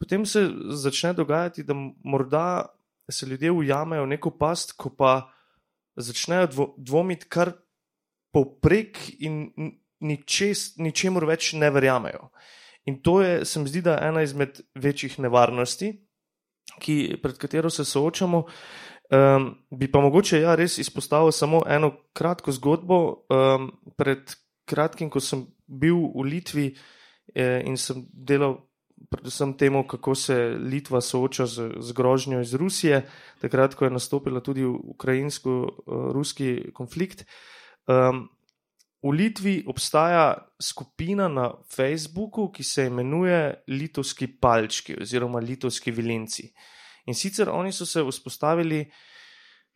potem 0.00 0.26
se 0.28 0.44
začne 0.80 1.14
dogajati, 1.16 1.64
da 1.64 1.74
morda 1.74 2.46
se 3.10 3.26
ljudje 3.26 3.50
ujamejo 3.50 4.04
v 4.04 4.12
neko 4.14 4.34
past, 4.38 4.76
ko 4.78 4.92
pa 4.94 5.30
začnejo 5.96 6.46
dvo, 6.52 6.66
dvomiti 6.78 7.28
kar 7.28 7.52
poprek 8.32 9.00
in 9.18 9.50
ničes, 10.00 10.76
ničemur 10.80 11.26
več 11.28 11.52
ne 11.58 11.70
verjamejo. 11.72 12.30
In 12.88 13.00
to 13.04 13.20
je, 13.20 13.44
se 13.44 13.60
mi 13.60 13.68
zdi, 13.68 13.82
ena 13.84 14.22
izmed 14.24 14.62
večjih 14.74 15.18
nevarnosti, 15.20 15.92
ki, 16.80 16.96
pred 17.22 17.38
katero 17.38 17.70
se 17.70 17.84
soočamo. 17.84 18.44
Um, 19.10 19.56
bi 19.70 19.88
pa 19.90 20.00
mogoče 20.00 20.40
ja, 20.40 20.54
res 20.54 20.78
izpostavil 20.78 21.32
samo 21.34 21.64
eno 21.66 21.90
kratko 22.14 22.52
zgodbo. 22.54 22.98
Um, 23.26 23.70
pred 23.98 24.30
kratkim, 24.70 25.10
ko 25.10 25.18
sem 25.20 25.48
bil 25.66 25.98
v 26.14 26.26
Litvi 26.30 26.66
eh, 27.34 27.62
in 27.66 27.74
sem 27.78 28.04
delal 28.12 28.60
predvsem 29.10 29.54
temu, 29.58 29.82
kako 29.88 30.14
se 30.14 30.36
Litva 30.58 31.00
sooča 31.00 31.46
z, 31.46 31.70
z 31.80 31.92
grožnjo 31.96 32.40
iz 32.40 32.54
Rusije, 32.54 33.02
takrat, 33.40 33.74
ko 33.74 33.88
je 33.88 33.90
nastopila 33.90 34.40
tudi 34.40 34.64
ukrajinsko-ruski 34.64 36.50
uh, 36.58 36.72
konflikt. 36.76 37.24
Um, 37.88 38.28
v 39.02 39.14
Litvi 39.16 39.54
obstaja 39.66 40.36
skupina 40.60 41.28
na 41.28 41.50
Facebooku, 41.72 42.50
ki 42.52 42.62
se 42.62 42.86
imenuje 42.86 43.64
Litovski 43.68 44.28
palčki 44.28 45.00
oziroma 45.00 45.40
Litovski 45.40 45.90
vilinci. 45.90 46.50
In 47.10 47.18
sicer 47.18 47.50
oni 47.50 47.72
so 47.74 47.86
se 47.86 48.04
vzpostavili 48.06 48.86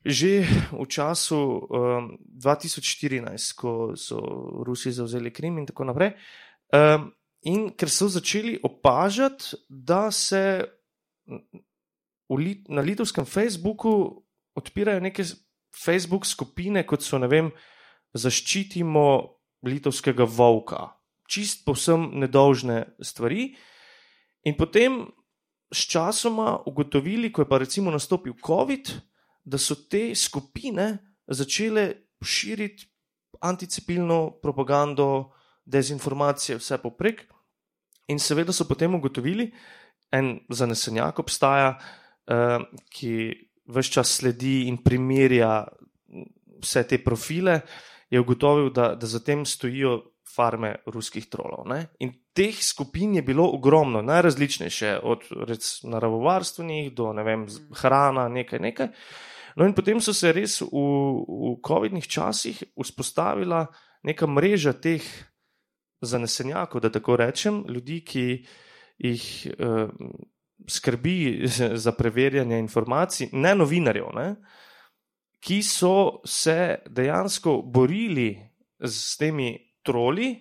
že 0.05 0.45
v 0.68 0.85
času 0.85 1.64
um, 1.64 2.12
2014, 2.20 3.57
ko 3.57 3.97
so 3.97 4.20
Rusi 4.61 4.93
zauzeli 4.93 5.32
Krim 5.32 5.57
in 5.59 5.66
tako 5.66 5.89
naprej. 5.89 6.12
Um, 6.68 7.09
in 7.49 7.72
ker 7.72 7.89
so 7.89 8.09
začeli 8.12 8.61
opažati, 8.61 9.57
da 9.68 10.12
se 10.12 10.61
Lit 12.35 12.68
na 12.68 12.80
litovskem 12.80 13.24
Facebooku 13.24 14.24
odpirajo 14.57 15.01
neke 15.01 15.24
Facebook 15.85 16.26
skupine, 16.26 16.82
kot 16.87 17.03
so 17.03 17.18
ne 17.18 17.28
vem. 17.28 17.53
zaščitimo 18.14 19.07
litovskega 19.66 20.24
volka. 20.24 20.95
Čist 21.26 21.64
povsem 21.66 22.12
nedolžne 22.14 22.95
stvari. 23.03 23.57
In 24.47 24.55
potem 24.55 25.03
s 25.75 25.91
časoma 25.91 26.59
ugotovili, 26.66 27.33
ko 27.33 27.43
je 27.43 27.49
pa 27.49 27.59
recimo 27.59 27.91
nastopil 27.91 28.35
COVID, 28.47 28.91
da 29.45 29.59
so 29.59 29.75
te 29.91 30.14
skupine 30.14 30.99
začele 31.27 31.93
širiti 32.22 32.87
anticepilno 33.41 34.39
propagando, 34.43 35.33
dezinformacije, 35.64 36.59
vse 36.59 36.79
poprek. 36.79 37.25
In 38.09 38.18
seveda 38.18 38.53
so 38.53 38.68
potem 38.68 38.95
ugotovili, 38.95 39.51
en 40.12 40.39
zanesenjak 40.49 41.18
obstaja, 41.18 41.75
eh, 42.29 42.59
ki 42.91 43.12
vse 43.66 43.93
čas 43.93 44.16
sledi 44.20 44.68
in 44.68 44.79
primerja 44.85 45.64
vse 46.62 46.85
te 46.89 46.99
profile, 47.05 47.61
je 48.11 48.20
ugotovil, 48.20 48.70
da, 48.70 48.95
da 48.95 49.07
za 49.07 49.20
tem 49.20 49.45
stojijo 49.45 50.14
farme 50.25 50.75
ruskih 50.87 51.27
trolov. 51.31 51.66
Ne? 51.68 51.87
In 52.01 52.12
teh 52.35 52.57
skupin 52.62 53.14
je 53.14 53.22
bilo 53.22 53.47
ogromno, 53.55 54.03
najrazličnejše, 54.03 54.99
od 55.03 55.29
naravovarstvenih 55.85 56.93
do 56.95 57.12
vem, 57.12 57.47
hrana, 57.81 58.29
nekaj, 58.29 58.59
nekaj. 58.59 58.89
No, 59.57 59.66
in 59.66 59.75
potem 59.75 60.01
so 60.03 60.14
se 60.16 60.33
res 60.35 60.61
v, 60.61 60.68
v 60.72 61.55
COVID-nih 61.62 62.07
časih 62.11 62.64
vzpostavila 62.75 63.68
neka 64.03 64.27
mreža 64.27 64.75
teh 64.75 65.05
zanesenjakov, 66.03 66.83
da 66.83 66.91
tako 66.91 67.16
rečem, 67.16 67.62
ljudi, 67.68 68.01
ki 68.05 68.27
jih 68.99 69.25
eh, 69.47 69.89
skrbi 70.68 71.47
za 71.85 71.93
preverjanje 71.93 72.59
informacij, 72.59 73.29
ne 73.33 73.55
novinarjev, 73.55 74.11
ne, 74.14 74.29
ki 75.45 75.62
so 75.62 76.25
se 76.25 76.83
dejansko 76.89 77.62
borili 77.62 78.41
s 78.81 79.16
temi 79.16 79.64
troli 79.85 80.35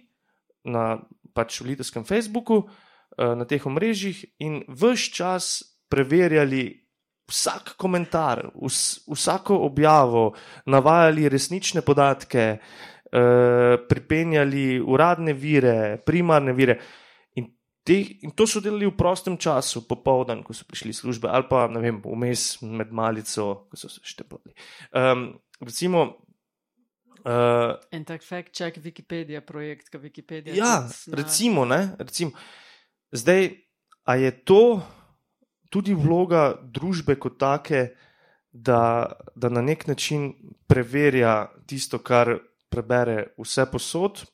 na 0.63 0.97
pač 1.33 1.61
v 1.61 1.73
litovskem 1.73 2.05
Facebooku, 2.07 2.63
eh, 2.63 3.35
na 3.35 3.45
teh 3.45 3.61
omrežjih 3.61 4.39
in 4.39 4.63
vse 4.67 5.11
čas 5.11 5.43
preverjali. 5.89 6.79
Vsak 7.23 7.77
komentar, 7.79 8.51
vs, 8.51 9.07
vsako 9.07 9.63
objavo, 9.63 10.35
navajali 10.67 11.29
resnične 11.31 11.79
podatke, 11.81 12.59
eh, 12.59 13.77
pripenjali 13.89 14.83
uradne 14.83 15.33
vire, 15.33 16.03
primarne 16.03 16.51
vire. 16.53 16.79
Te, 17.83 17.97
in 18.23 18.31
to 18.31 18.47
so 18.47 18.61
delali 18.63 18.87
v 18.87 18.95
prostem 18.95 19.35
času, 19.35 19.83
popoldan, 19.83 20.39
ko 20.39 20.55
so 20.55 20.63
prišli 20.63 20.95
službe, 20.95 21.27
ali 21.27 21.43
pa 21.51 21.67
vem, 21.67 21.99
vmes 21.99 22.63
med 22.63 22.95
malico, 22.95 23.67
ko 23.67 23.75
so 23.75 23.91
se 23.91 23.99
štepali. 24.07 24.55
Um, 24.95 25.33
recimo. 25.59 26.23
Uh, 27.23 27.79
en 27.91 28.03
tak 28.03 28.23
fact 28.23 28.51
check 28.55 28.77
Wikipedia 28.83 29.41
projekt, 29.41 29.89
ki 29.89 29.97
Wikipedia. 29.97 30.55
Ja, 30.55 30.89
recimo, 31.11 31.65
ne, 31.65 31.95
recimo. 31.99 32.31
Zdaj, 33.11 33.49
a 34.03 34.15
je 34.15 34.31
to 34.43 34.81
tudi 35.71 35.95
vloga 35.95 36.53
družbe 36.63 37.15
kot 37.15 37.39
take, 37.39 37.93
da, 38.51 39.07
da 39.35 39.49
na 39.49 39.61
nek 39.61 39.87
način 39.87 40.33
preverja 40.67 41.47
tisto, 41.65 41.99
kar 42.03 42.37
prebere 42.69 43.33
vse 43.39 43.65
posod, 43.71 44.25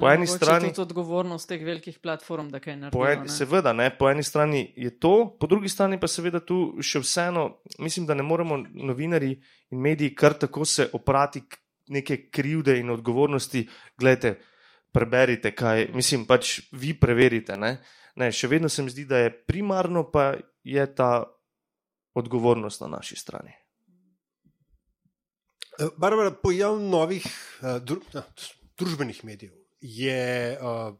Po 0.00 0.08
eni 0.08 0.26
strani 0.26 0.66
je 0.66 0.72
to 0.72 0.82
odgovornost 0.82 1.48
teh 1.48 1.60
velikih 1.64 1.98
platform, 1.98 2.48
da 2.48 2.60
kaj 2.64 2.76
naredijo. 2.76 3.08
En, 3.12 3.28
seveda, 3.28 3.74
ne, 3.76 3.90
po 3.92 4.08
eni 4.08 4.22
strani 4.24 4.62
je 4.76 4.88
to, 4.98 5.36
po 5.40 5.46
drugi 5.46 5.68
strani 5.68 5.98
pa 6.00 6.08
seveda 6.08 6.40
tu 6.40 6.78
še 6.80 7.02
vseeno, 7.02 7.44
mislim, 7.78 8.06
da 8.08 8.16
ne 8.16 8.24
moremo 8.24 8.56
novinari 8.72 9.34
in 9.70 9.80
mediji 9.84 10.14
kar 10.16 10.32
tako 10.32 10.64
se 10.64 10.88
oprati 10.92 11.42
neke 11.92 12.28
krivde 12.32 12.78
in 12.80 12.90
odgovornosti. 12.90 13.66
Glejte, 14.00 14.36
preberite, 14.92 15.54
kaj, 15.56 15.90
mislim, 15.96 16.26
pač 16.28 16.58
vi 16.72 16.94
preverite. 16.98 17.56
Ne. 17.60 17.76
Ne, 18.20 18.28
še 18.32 18.50
vedno 18.52 18.68
se 18.68 18.84
mi 18.84 18.92
zdi, 18.92 19.06
da 19.08 19.22
je 19.24 19.32
primarno 19.48 20.04
pa 20.12 20.34
je 20.64 20.84
ta 20.94 21.24
odgovornost 22.18 22.82
na 22.84 22.90
naši 22.98 23.16
strani. 23.16 23.54
Barbara, 25.96 26.34
pojav 26.36 26.76
novih 26.80 27.24
uh, 27.24 27.78
dru, 27.80 28.02
uh, 28.12 28.48
družbenih 28.78 29.22
medijev 29.24 29.54
je 29.80 30.58
uh, 30.60 30.92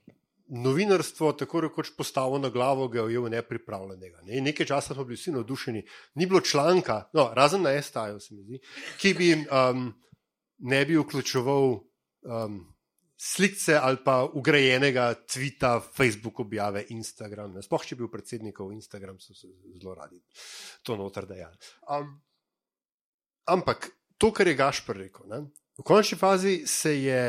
novinarstvo 0.49 1.32
tako 1.32 1.61
rekoč 1.61 1.93
postavilo 1.97 2.38
na 2.38 2.49
glavo, 2.49 2.88
ga 2.88 3.01
je 3.01 3.20
nepripravljenega. 3.30 4.20
Ne? 4.22 4.40
Nekaj 4.40 4.66
časa 4.66 4.95
smo 4.95 5.05
bili 5.05 5.16
vsi 5.16 5.32
navdušeni, 5.32 5.84
ni 6.14 6.26
bilo 6.26 6.40
članka, 6.40 7.05
no, 7.12 7.30
razen 7.34 7.62
na 7.62 7.82
STAJ-u, 7.82 8.20
se 8.20 8.34
mi 8.34 8.43
zdi, 8.43 8.61
ki 8.99 9.14
bi 9.14 9.32
um, 9.34 9.93
ne 10.62 10.82
bi 10.86 10.98
vključeval 10.98 11.72
um, 11.74 12.58
slike 13.16 13.76
ali 13.78 13.98
pa 14.04 14.22
ugrajenega 14.24 15.14
tvita, 15.14 15.80
Facebook 15.80 16.40
objave, 16.40 16.84
Instagram. 16.94 17.60
Sploh 17.62 17.86
če 17.86 17.96
bi 17.96 18.04
bil 18.04 18.12
predsednikov 18.12 18.72
Instagram, 18.74 19.20
so 19.22 19.34
se 19.34 19.50
zelo 19.78 19.94
radi 19.94 20.20
to 20.82 20.96
noter 20.98 21.26
dejali. 21.30 21.58
Um, 21.90 22.14
ampak 23.46 23.90
to, 24.18 24.32
kar 24.32 24.48
je 24.48 24.58
Gašpr 24.58 25.04
rekel, 25.06 25.26
ne? 25.30 25.44
v 25.78 25.84
končni 25.86 26.18
fazi 26.18 26.62
se 26.66 26.92
je 27.02 27.22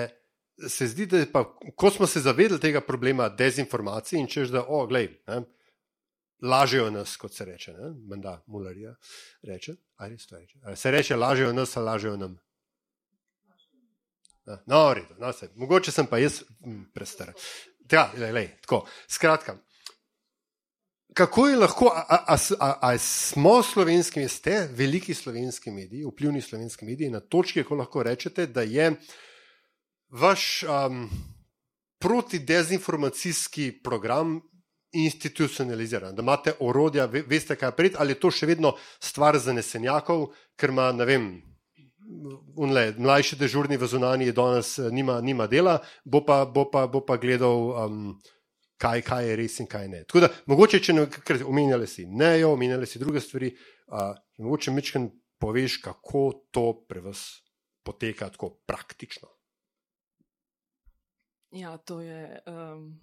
se 0.69 0.88
zdi, 0.88 1.05
da 1.05 1.23
pa, 1.31 1.43
ko 1.75 1.89
smo 1.91 2.07
se 2.07 2.21
zavedali 2.21 2.61
tega 2.61 2.81
problema 2.81 3.29
dezinformacij 3.29 4.19
in 4.19 4.27
češ, 4.27 4.51
da 4.53 4.61
oh, 4.67 4.86
glej, 4.88 5.09
ne, 5.27 5.41
lažejo 6.43 6.91
nas, 6.91 7.15
kot 7.17 7.34
se 7.34 7.45
reče, 7.45 7.73
menda 8.09 8.43
Mularija 8.47 8.95
reče, 9.41 9.75
ali 9.95 10.17
to 10.17 10.38
reče. 10.38 10.59
Se 10.75 10.91
reče, 10.91 11.15
lažejo 11.15 11.53
nas, 11.53 11.77
ali 11.77 11.86
lažejo 11.86 12.17
nam. 12.17 12.38
No, 14.66 14.94
redo, 14.94 15.16
no, 15.20 15.34
se, 15.34 15.50
mogoče 15.56 15.91
sem 15.91 16.08
pa 16.08 16.20
jaz 16.20 16.41
prestar. 16.94 17.34
Ja, 17.91 18.10
lej, 18.18 18.32
lej, 18.32 18.50
tako. 18.62 18.84
Skratka, 19.08 19.58
kako 21.14 21.48
je 21.48 21.58
lahko, 21.58 21.91
a, 21.96 22.18
a, 22.28 22.38
a, 22.60 22.74
a 22.82 22.98
smo 22.98 23.64
slovenski, 23.64 24.28
ste 24.28 24.68
veliki 24.72 25.14
slovenski 25.14 25.72
mediji, 25.72 26.06
vplivni 26.06 26.41
slovenski 26.41 26.86
mediji, 26.86 27.10
na 27.10 27.20
točki, 27.20 27.64
ko 27.64 27.76
lahko 27.76 28.04
rečete, 28.04 28.48
da 28.48 28.62
je 28.62 28.91
vaš 30.10 30.64
um, 30.64 31.10
protidezinformacijski 32.00 33.72
program 33.84 34.41
institucionaliziran, 34.91 36.16
da 36.16 36.22
imate 36.22 36.54
orodja, 36.60 37.06
ve, 37.06 37.24
veste, 37.28 37.56
kaj 37.56 37.72
pred, 37.72 37.96
ali 37.98 38.14
je 38.14 38.20
to 38.20 38.32
še 38.32 38.50
vedno 38.50 38.76
stvar 39.02 39.38
zanesenjakov, 39.38 40.28
ker 40.58 40.74
ima, 40.74 40.91
ne 40.91 41.06
vem. 41.06 41.32
Unle, 42.56 42.93
mlajši 42.97 43.38
dežurni 43.39 43.78
v 43.80 43.88
zunanji 43.88 44.32
danes 44.36 44.78
eh, 44.80 44.91
nima, 44.91 45.22
nima 45.22 45.47
dela, 45.47 45.78
bo 46.04 46.24
pa, 46.26 46.43
bo 46.45 46.66
pa, 46.72 46.86
bo 46.88 47.04
pa 47.06 47.18
gledal, 47.18 47.70
um, 47.86 48.16
kaj, 48.78 49.01
kaj 49.08 49.30
je 49.30 49.36
res 49.39 49.60
in 49.64 49.70
kaj 49.72 49.88
ne. 49.88 50.04
Tako 50.04 50.26
da, 50.26 50.30
mogoče, 50.51 50.82
če 50.84 50.95
ne 50.97 51.08
omenjali 51.47 51.88
si 51.88 52.06
nejo, 52.06 52.54
omenjali 52.58 52.89
si 52.89 52.99
druge 52.99 53.24
stvari, 53.24 53.54
uh, 53.88 54.12
mogoče 54.43 54.74
mečken 54.76 55.08
poveš, 55.39 55.80
kako 55.84 56.26
to 56.51 56.66
pri 56.88 57.06
vas 57.08 57.24
poteka 57.84 58.30
tako 58.30 58.49
praktično. 58.68 59.30
Ja, 61.54 61.78
to 61.78 62.01
je, 62.01 62.41
um, 62.47 63.01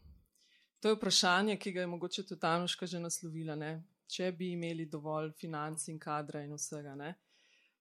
to 0.80 0.88
je 0.88 0.94
vprašanje, 0.94 1.56
ki 1.56 1.72
ga 1.72 1.80
je 1.80 1.86
mogoče 1.86 2.26
tudi 2.26 2.40
Tanoška 2.40 2.86
že 2.86 3.00
naslovila. 3.00 3.54
Ne? 3.56 3.84
Če 4.10 4.32
bi 4.32 4.52
imeli 4.52 4.88
dovolj 4.90 5.30
financ 5.38 5.86
in 5.88 5.98
kadra 5.98 6.42
in 6.42 6.56
vsega. 6.56 6.96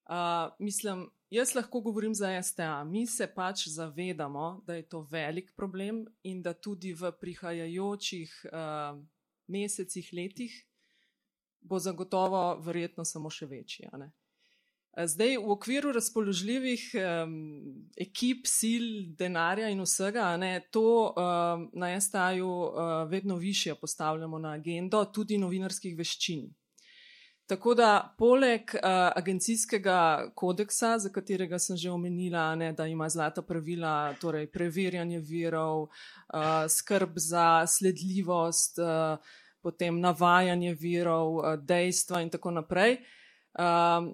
Uh, 0.09 0.15
mislim, 0.59 1.09
jaz 1.29 1.55
lahko 1.55 1.81
govorim 1.81 2.15
za 2.15 2.43
STA. 2.43 2.83
Mi 2.83 3.07
se 3.07 3.27
pač 3.35 3.67
zavedamo, 3.67 4.63
da 4.67 4.75
je 4.75 4.89
to 4.89 5.01
velik 5.11 5.53
problem 5.55 6.05
in 6.23 6.41
da 6.41 6.53
tudi 6.53 6.93
v 6.93 7.11
prihajajočih 7.21 8.45
uh, 8.49 8.97
mesecih, 9.47 10.09
letih 10.13 10.65
bo 11.61 11.79
zagotovo 11.79 12.55
verjetno 12.65 13.05
samo 13.05 13.29
še 13.29 13.45
večji. 13.45 13.89
Zdaj, 14.97 15.37
v 15.37 15.51
okviru 15.53 15.91
razpoložljivih 15.93 16.85
um, 16.97 17.35
ekip, 17.97 18.47
sil, 18.49 18.85
denarja 19.19 19.69
in 19.69 19.83
vsega, 19.85 20.31
ne, 20.41 20.55
to 20.73 21.11
um, 21.11 21.67
na 21.77 21.91
STA-ju 22.01 22.49
uh, 22.49 22.71
vedno 23.11 23.37
više 23.37 23.75
postavljamo 23.75 24.39
na 24.39 24.55
agendo, 24.57 25.03
tudi 25.13 25.37
novinarskih 25.37 25.97
veščin. 25.97 26.49
Tako 27.49 27.73
da, 27.73 28.15
poleg 28.17 28.61
uh, 28.61 28.79
agencijskega 29.15 30.29
kodeksa, 30.35 30.99
za 30.99 31.09
katerega 31.09 31.57
sem 31.59 31.77
že 31.77 31.89
omenila, 31.89 32.43
ne, 32.55 32.67
da 32.77 32.85
ima 32.87 33.07
zlata 33.09 33.41
pravila, 33.41 34.13
torej 34.21 34.45
preverjanje 34.53 35.17
virov, 35.19 35.81
uh, 35.81 36.69
skrb 36.69 37.17
za 37.17 37.65
sledljivost, 37.67 38.77
uh, 38.77 39.17
potem 39.65 39.97
navajanje 39.99 40.75
virov, 40.77 41.39
uh, 41.39 41.57
dejstva 41.57 42.21
in 42.21 42.29
tako 42.29 42.51
naprej. 42.51 42.99
Uh, 43.57 44.13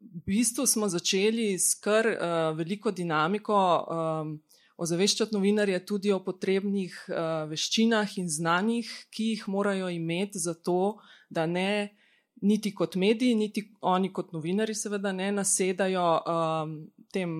v 0.00 0.24
bistvu 0.28 0.66
smo 0.68 0.92
začeli 0.92 1.56
s 1.58 1.80
kar 1.80 2.04
uh, 2.12 2.52
veliko 2.60 2.92
dinamiko 2.92 3.56
um, 3.56 4.38
ozaveščati 4.76 5.32
novinarje 5.32 5.80
tudi 5.88 6.12
o 6.12 6.20
potrebnih 6.20 7.04
uh, 7.08 7.48
veščinah 7.48 8.18
in 8.20 8.28
znanjih, 8.28 8.96
ki 9.08 9.32
jih 9.32 9.48
morajo 9.48 9.88
imeti 9.88 10.38
za 10.38 10.52
to, 10.52 10.98
da 11.32 11.46
ne 11.46 11.96
niti 12.42 12.74
kot 12.74 12.94
mediji, 12.94 13.34
niti 13.34 13.72
oni 13.80 14.12
kot 14.12 14.32
novinari, 14.32 14.74
seveda 14.74 15.12
ne 15.12 15.30
nasedajo 15.32 16.06
um, 16.20 16.76
tem 17.12 17.36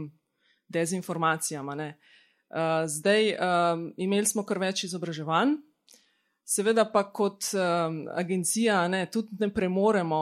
dezinformacijam. 0.68 1.68
Uh, 1.68 2.86
zdaj, 2.88 3.32
um, 3.32 3.88
imeli 3.96 4.26
smo 4.26 4.44
kar 4.46 4.58
več 4.62 4.84
izobraževanj, 4.86 5.56
seveda 6.46 6.86
pa 6.92 7.02
kot 7.12 7.50
um, 7.54 8.04
agencija 8.14 8.84
ne, 8.88 9.04
tudi 9.12 9.36
ne 9.40 9.50
premoremo 9.52 10.20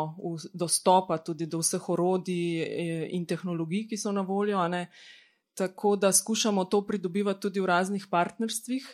dostopa 0.55 1.18
tudi 1.20 1.47
do 1.47 1.61
vseh 1.61 1.89
orodij 1.93 2.62
eh, 2.64 3.07
in 3.12 3.27
tehnologij, 3.29 3.87
ki 3.91 4.01
so 4.01 4.12
na 4.12 4.25
voljo, 4.25 4.62
ne, 4.68 4.89
tako 5.55 5.97
da 5.97 6.12
skušamo 6.12 6.64
to 6.64 6.83
pridobivati 6.87 7.41
tudi 7.41 7.61
v 7.61 7.68
raznih 7.70 8.07
partnerstvih. 8.11 8.89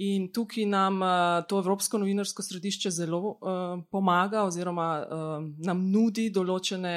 In 0.00 0.30
tukaj 0.32 0.64
nam 0.64 1.02
uh, 1.02 1.42
to 1.48 1.58
Evropsko 1.60 1.98
novinarsko 2.00 2.42
središče 2.42 2.90
zelo 2.90 3.18
uh, 3.20 3.82
pomaga, 3.92 4.46
oziroma 4.48 4.86
uh, 5.00 5.34
nam 5.60 5.82
nudi 5.92 6.30
določene, 6.32 6.94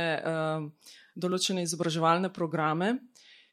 določene 1.16 1.66
izobraževalne 1.68 2.32
programe, 2.34 2.94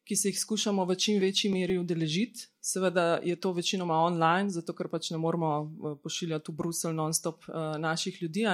ki 0.06 0.16
se 0.16 0.30
jih 0.30 0.38
skušamo 0.38 0.84
v 0.86 0.94
čim 0.94 1.18
večji 1.22 1.50
meri 1.50 1.80
udeležiti. 1.82 2.46
Seveda 2.62 3.18
je 3.26 3.34
to 3.40 3.52
večinoma 3.52 3.98
online, 4.04 4.54
zato 4.54 4.74
ker 4.74 4.88
pač 4.88 5.10
ne 5.10 5.18
moramo 5.18 5.50
eh, 5.58 5.98
pošiljati 6.02 6.50
v 6.50 6.56
Bruselj 6.56 6.94
non-stop 6.94 7.46
naših 7.78 8.22
ljudi. 8.22 8.46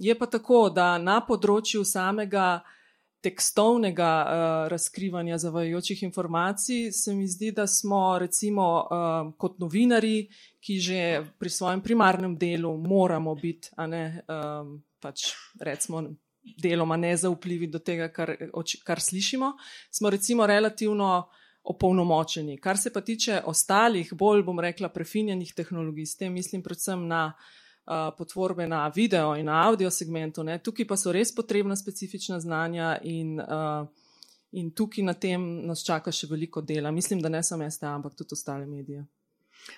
Je 0.00 0.14
pa 0.18 0.26
tako, 0.26 0.68
da 0.72 0.98
na 0.98 1.20
področju 1.24 1.84
samega 1.84 2.60
tekstovnega 3.20 4.12
uh, 4.24 4.68
razkrivanja 4.68 5.38
zavajajočih 5.38 6.02
informacij 6.02 6.92
se 6.92 7.14
mi 7.14 7.28
zdi, 7.28 7.52
da 7.52 7.66
smo 7.66 8.18
recimo 8.18 8.66
uh, 8.80 9.32
kot 9.38 9.58
novinari, 9.58 10.28
ki 10.60 10.78
že 10.80 11.02
pri 11.38 11.50
svojem 11.50 11.82
primarnem 11.82 12.38
delu 12.38 12.76
moramo 12.76 13.34
biti, 13.34 13.68
a 13.76 13.86
ne 13.86 14.22
um, 14.28 14.80
pač 15.00 15.32
recimo 15.60 16.02
deloma 16.62 16.96
nezaupljivi 16.96 17.66
do 17.66 17.78
tega, 17.78 18.08
kar, 18.08 18.34
kar 18.84 19.00
slišimo, 19.00 19.52
smo 19.90 20.10
recimo 20.10 20.46
relativno 20.46 21.28
opolnomočeni. 21.62 22.56
Kar 22.60 22.78
se 22.78 22.92
pa 22.92 23.00
tiče 23.00 23.42
ostalih, 23.44 24.14
bolj 24.16 24.42
bom 24.42 24.60
rekla, 24.60 24.88
prefinjenih 24.88 25.52
tehnologij, 25.54 26.06
s 26.06 26.16
tem 26.16 26.32
mislim 26.32 26.62
predvsem 26.62 27.04
na 27.08 27.26
uh, 27.26 27.60
potvorbe 28.18 28.66
na 28.66 28.88
video 28.88 29.34
in 29.36 29.46
na 29.46 29.66
audio 29.68 29.90
segmentu, 29.90 30.42
ne. 30.42 30.58
tukaj 30.58 30.86
pa 30.86 30.96
so 30.96 31.12
res 31.12 31.34
potrebna 31.34 31.76
specifična 31.76 32.40
znanja 32.40 32.98
in, 33.02 33.40
uh, 33.40 33.86
in 34.52 34.70
tukaj 34.70 35.04
na 35.04 35.14
tem 35.14 35.46
nas 35.66 35.84
čaka 35.86 36.12
še 36.12 36.28
veliko 36.30 36.62
dela. 36.62 36.90
Mislim, 36.90 37.20
da 37.20 37.28
ne 37.28 37.42
samo 37.42 37.70
STA, 37.70 37.94
ampak 37.94 38.14
tudi 38.14 38.38
ostale 38.38 38.66
medije. 38.66 39.06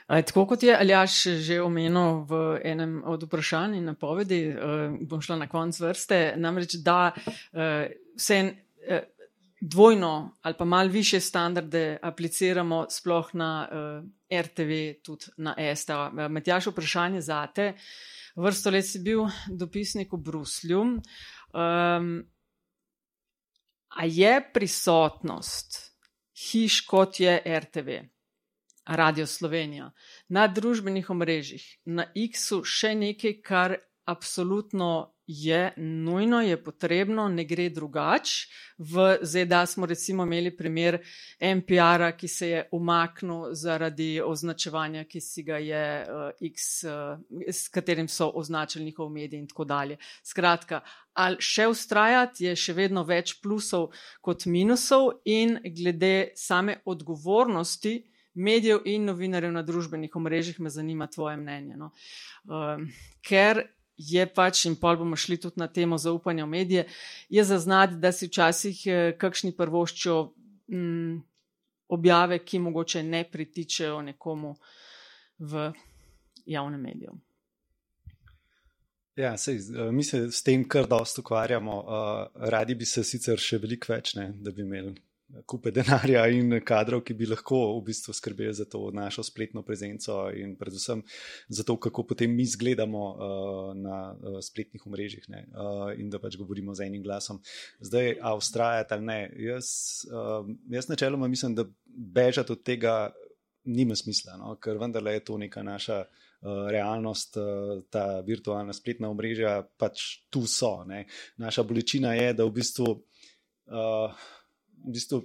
Tako 0.06 0.46
kot 0.46 0.62
je 0.62 0.76
Aljaš 0.76 1.22
že 1.42 1.60
omenil 1.62 2.22
v 2.28 2.60
enem 2.64 3.02
od 3.06 3.22
vprašanj 3.26 3.76
in 3.76 3.88
napovedi, 3.90 4.42
uh, 4.52 4.94
bom 5.08 5.20
šla 5.20 5.36
na 5.42 5.48
konc 5.48 5.80
vrste, 5.80 6.34
namreč 6.36 6.78
da 6.84 7.12
uh, 7.12 7.90
vse 8.16 8.38
uh, 8.46 9.02
dvojno 9.62 10.36
ali 10.42 10.54
pa 10.58 10.64
mal 10.64 10.88
više 10.88 11.20
standarde 11.20 11.98
apliciramo 12.02 12.86
sploh 12.90 13.34
na 13.34 13.68
uh, 13.68 14.08
RTV, 14.32 15.02
tudi 15.04 15.32
na 15.36 15.54
ESTA. 15.58 16.10
Matjaš, 16.28 16.70
vprašanje 16.72 17.20
za 17.20 17.46
te. 17.54 17.72
Vrsto 18.36 18.70
let 18.70 18.86
si 18.88 19.02
bil 19.04 19.26
dopisnik 19.48 20.12
v 20.12 20.22
Bruslju. 20.24 20.82
Um, 20.82 22.12
a 23.92 24.04
je 24.08 24.34
prisotnost 24.54 25.92
hiš 26.50 26.80
kot 26.80 27.20
je 27.20 27.42
RTV? 27.46 28.00
Radio 28.86 29.26
Slovenija, 29.26 29.92
na 30.28 30.48
družbenih 30.50 31.10
omrežjih, 31.10 31.62
na 31.84 32.08
X-u 32.18 32.64
še 32.66 32.96
nekaj, 32.98 33.36
kar 33.46 33.76
absolutno 34.10 35.11
je 35.26 35.72
nujno, 35.76 36.40
je 36.40 36.56
potrebno, 36.64 37.28
ne 37.28 37.44
gre 37.44 37.68
drugače. 37.70 38.48
V 38.78 39.18
ZDA 39.22 39.66
smo 39.66 39.86
recimo 39.86 40.22
imeli 40.22 40.50
primer 40.56 40.98
NPR-a, 41.40 42.12
ki 42.16 42.28
se 42.28 42.48
je 42.48 42.68
umaknil 42.72 43.54
zaradi 43.54 44.20
označevanja, 44.24 45.04
ki 45.04 45.20
si 45.20 45.42
ga 45.42 45.58
je 45.62 45.84
uh, 46.02 46.30
X, 46.50 46.84
uh, 46.84 47.18
s 47.48 47.68
katerim 47.68 48.08
so 48.08 48.32
označili 48.34 48.84
njihov 48.84 49.10
medij 49.10 49.38
in 49.38 49.48
tako 49.48 49.64
dalje. 49.64 49.96
Skratka, 50.22 50.80
ali 51.14 51.36
še 51.40 51.66
ustrajati 51.70 52.44
je 52.44 52.56
še 52.56 52.74
vedno 52.74 53.04
več 53.04 53.36
plusov 53.42 53.92
kot 54.20 54.46
minusov 54.46 55.22
in 55.24 55.58
glede 55.64 56.32
same 56.36 56.80
odgovornosti, 56.84 58.00
medijev 58.34 58.86
in 58.88 59.04
novinarjev 59.04 59.52
na 59.52 59.62
družbenih 59.62 60.16
omrežjih, 60.16 60.60
me 60.60 60.70
zanima 60.70 61.06
tvoje 61.06 61.36
mnenje. 61.36 61.76
No. 61.76 61.92
Um, 62.48 62.88
ker 63.22 63.62
je 63.96 64.26
pač, 64.34 64.64
in 64.66 64.76
pol 64.76 64.96
bomo 64.96 65.16
šli 65.16 65.38
tudi 65.40 65.60
na 65.60 65.68
temo 65.68 65.98
zaupanja 65.98 66.44
v 66.44 66.48
medije, 66.48 66.86
je 67.28 67.44
zaznati, 67.44 67.98
da 68.00 68.12
si 68.12 68.26
včasih 68.26 68.86
eh, 68.86 69.12
kakšni 69.18 69.52
prvoščijo 69.56 70.16
mm, 70.72 71.18
objave, 71.92 72.38
ki 72.44 72.58
mogoče 72.58 73.02
ne 73.02 73.24
pritičejo 73.24 74.00
nekomu 74.02 74.54
v 75.38 75.70
javnem 76.46 76.80
mediju. 76.80 77.18
Ja, 79.16 79.36
sej, 79.36 79.56
eh, 79.56 79.92
mi 79.92 80.04
se 80.04 80.30
s 80.32 80.42
tem 80.42 80.64
kar 80.68 80.88
dosto 80.88 81.20
ukvarjamo. 81.20 81.78
Uh, 81.78 82.48
radi 82.48 82.74
bi 82.74 82.88
se 82.88 83.04
sicer 83.04 83.38
še 83.38 83.58
veliko 83.60 83.92
več, 83.92 84.14
ne, 84.16 84.30
da 84.40 84.50
bi 84.50 84.64
imeli 84.64 84.94
kupe 85.46 85.70
denarja 85.74 86.24
in 86.32 86.58
kadrov, 86.64 87.02
ki 87.06 87.14
bi 87.16 87.26
lahko 87.28 87.58
v 87.78 87.84
bistvu 87.88 88.14
skrbeli 88.16 88.52
za 88.54 88.66
to 88.68 88.90
našo 88.94 89.24
spletno 89.24 89.62
prezenco 89.64 90.26
in 90.36 90.54
predvsem 90.56 91.02
za 91.48 91.64
to, 91.64 91.76
kako 91.80 92.04
potem 92.06 92.34
mi 92.34 92.42
izgledamo 92.42 93.02
uh, 93.12 93.76
na 93.76 94.12
uh, 94.12 94.38
spletnih 94.44 94.86
omrežjih 94.86 95.28
ne, 95.32 95.46
uh, 95.52 95.92
in 95.96 96.10
da 96.10 96.20
pač 96.22 96.36
govorimo 96.40 96.74
z 96.74 96.86
enim 96.86 97.02
glasom. 97.02 97.40
Zdaj, 97.80 98.16
a 98.20 98.34
ustrajati 98.36 98.94
ali 98.94 99.06
ne, 99.06 99.20
jaz, 99.48 99.66
uh, 100.10 100.48
jaz 100.70 100.88
načeloma 100.88 101.28
mislim, 101.28 101.54
da 101.54 101.66
bežati 101.86 102.52
od 102.52 102.62
tega 102.62 102.96
nima 103.64 103.96
smisla, 103.96 104.36
no, 104.36 104.56
ker 104.60 104.78
vendarle 104.80 105.16
je 105.18 105.24
to 105.24 105.38
neka 105.38 105.62
naša. 105.62 106.04
Realnost, 106.42 107.36
ta 107.94 108.18
virtualna 108.26 108.74
spletna 108.74 109.06
omrežja 109.06 109.60
pač 109.78 110.24
tu 110.26 110.40
so. 110.50 110.80
Ne. 110.82 111.04
Naša 111.38 111.62
bolečina 111.62 112.16
je, 112.18 112.32
da 112.34 112.42
v 112.42 112.50
bistvu 112.56 112.88
uh, 112.90 114.24
v 114.82 114.94
bistvu 114.98 115.22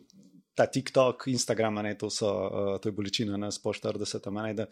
ta 0.58 0.66
TikTok, 0.66 1.28
Instagram, 1.30 1.82
ne, 1.86 1.94
to, 1.98 2.10
so, 2.10 2.30
uh, 2.30 2.70
to 2.82 2.90
je 2.90 2.96
bolečina 2.98 3.38
nas 3.38 3.60
po 3.62 3.74
40, 3.74 4.32
ne, 4.34 4.54
da 4.58 4.66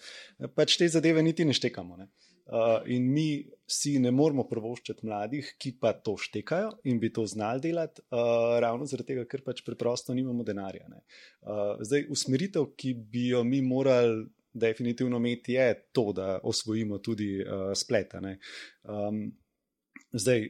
pač 0.56 0.80
te 0.82 0.88
zadeve 0.90 1.22
niti 1.24 1.46
ne 1.46 1.54
štekamo. 1.54 1.98
Ne. 2.00 2.10
Uh, 2.46 2.84
in 2.94 3.06
mi 3.10 3.42
si 3.70 3.96
ne 3.98 4.12
moramo 4.14 4.44
prvoščiti 4.50 5.06
mladih, 5.06 5.48
ki 5.62 5.76
pa 5.82 5.96
to 5.98 6.14
štekajo 6.22 6.76
in 6.90 7.00
bi 7.02 7.10
to 7.14 7.26
znali 7.30 7.62
delati, 7.62 8.04
uh, 8.14 8.58
ravno 8.62 8.86
zaradi 8.90 9.14
tega, 9.14 9.28
ker 9.30 9.42
pač 9.46 9.64
preprosto 9.66 10.14
nimamo 10.14 10.46
denarja. 10.46 10.90
Uh, 10.90 11.82
zdaj, 11.86 12.06
usmeritev, 12.14 12.72
ki 12.78 12.94
bi 13.14 13.30
jo 13.32 13.42
mi 13.46 13.64
morali 13.66 14.28
definitivno 14.56 15.18
imeti, 15.18 15.58
je 15.58 15.74
to, 15.94 16.12
da 16.14 16.40
osvojimo 16.44 17.02
tudi 17.04 17.32
uh, 17.42 17.72
spleta. 17.78 18.22
Um, 18.84 19.26
zdaj, 20.14 20.48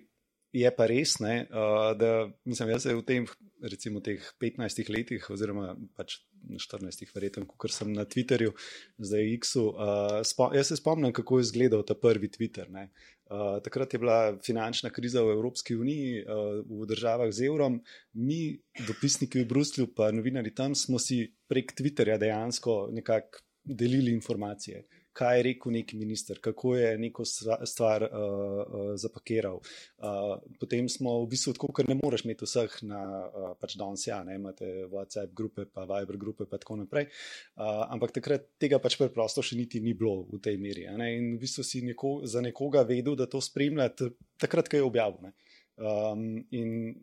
je 0.56 0.72
pa 0.76 0.88
res, 0.88 1.18
ne, 1.24 1.36
uh, 1.52 1.92
da 2.00 2.30
mislim, 2.48 2.72
jaz 2.76 2.86
se 2.88 2.96
v 2.96 3.04
tem 3.08 3.28
recimo 3.66 4.02
teh 4.04 4.22
15 4.42 4.90
letih, 4.94 5.28
oziroma 5.34 5.74
pač 5.98 6.20
14, 6.46 7.08
verjetno, 7.16 7.48
kot 7.58 7.74
sem 7.74 7.92
na 7.96 8.06
Twitterju, 8.06 8.54
zdaj 9.02 9.32
X-u. 9.40 9.66
Uh, 9.74 10.52
jaz 10.56 10.72
se 10.72 10.80
spomnim, 10.80 11.14
kako 11.16 11.40
je 11.40 11.48
izgledal 11.48 11.86
ta 11.88 11.98
prvi 11.98 12.30
Twitter. 12.32 12.70
Uh, 12.70 13.58
takrat 13.66 13.96
je 13.96 14.00
bila 14.00 14.20
finančna 14.46 14.92
kriza 14.94 15.24
v 15.26 15.34
Evropski 15.36 15.76
uniji, 15.76 16.22
uh, 16.24 16.62
v 16.62 16.88
državah 16.92 17.34
z 17.34 17.50
evrom. 17.50 17.80
Mi, 18.14 18.56
dopisniki 18.88 19.42
v 19.42 19.50
Bruslju, 19.50 19.90
pa 19.98 20.12
novinari 20.16 20.54
tam, 20.56 20.76
smo 20.78 21.02
si 21.02 21.24
prek 21.50 21.74
Twitterja 21.76 22.20
dejansko 22.22 22.86
nekako 22.94 23.44
delili 23.66 24.14
informacije 24.14 24.86
kaj 25.16 25.38
je 25.38 25.46
rekel 25.50 25.72
neki 25.76 25.98
minister, 25.98 26.40
kako 26.44 26.76
je 26.76 26.90
neko 27.00 27.26
stvar 27.26 28.04
uh, 28.04 28.10
uh, 28.12 28.92
zapakiral. 29.00 29.62
Uh, 29.98 30.36
potem 30.60 30.90
smo 30.92 31.18
v 31.24 31.30
bistvu 31.32 31.56
tako, 31.56 31.72
ker 31.76 31.90
ne 31.90 31.98
moreš 32.00 32.26
imeti 32.28 32.48
vseh 32.48 32.78
na 32.90 33.02
uh, 33.24 33.48
pač 33.60 33.78
danes, 33.80 34.04
ja, 34.10 34.20
ne 34.28 34.36
imate 34.40 34.70
WhatsApp 34.92 35.34
grupe, 35.38 35.68
pa 35.72 35.88
Viber 35.90 36.20
grupe, 36.22 36.50
pa 36.50 36.60
tako 36.62 36.82
naprej. 36.84 37.08
Uh, 37.56 37.86
ampak 37.96 38.16
takrat 38.20 38.52
tega 38.62 38.82
pač 38.84 39.00
preprosto 39.00 39.44
še 39.46 39.58
niti 39.60 39.84
ni 39.84 39.96
bilo 39.96 40.26
v 40.32 40.42
tej 40.44 40.60
meri. 40.62 40.88
In 40.92 41.36
v 41.36 41.42
bistvu 41.42 41.64
si 41.64 41.84
neko, 41.86 42.18
za 42.28 42.44
nekoga 42.44 42.84
vedel, 42.88 43.16
da 43.16 43.30
to 43.32 43.42
spremljate, 43.42 44.12
takrat, 44.42 44.70
ko 44.72 44.82
je 44.82 44.88
objavljeno. 44.88 45.36
Um, 45.76 46.46
in 46.56 46.96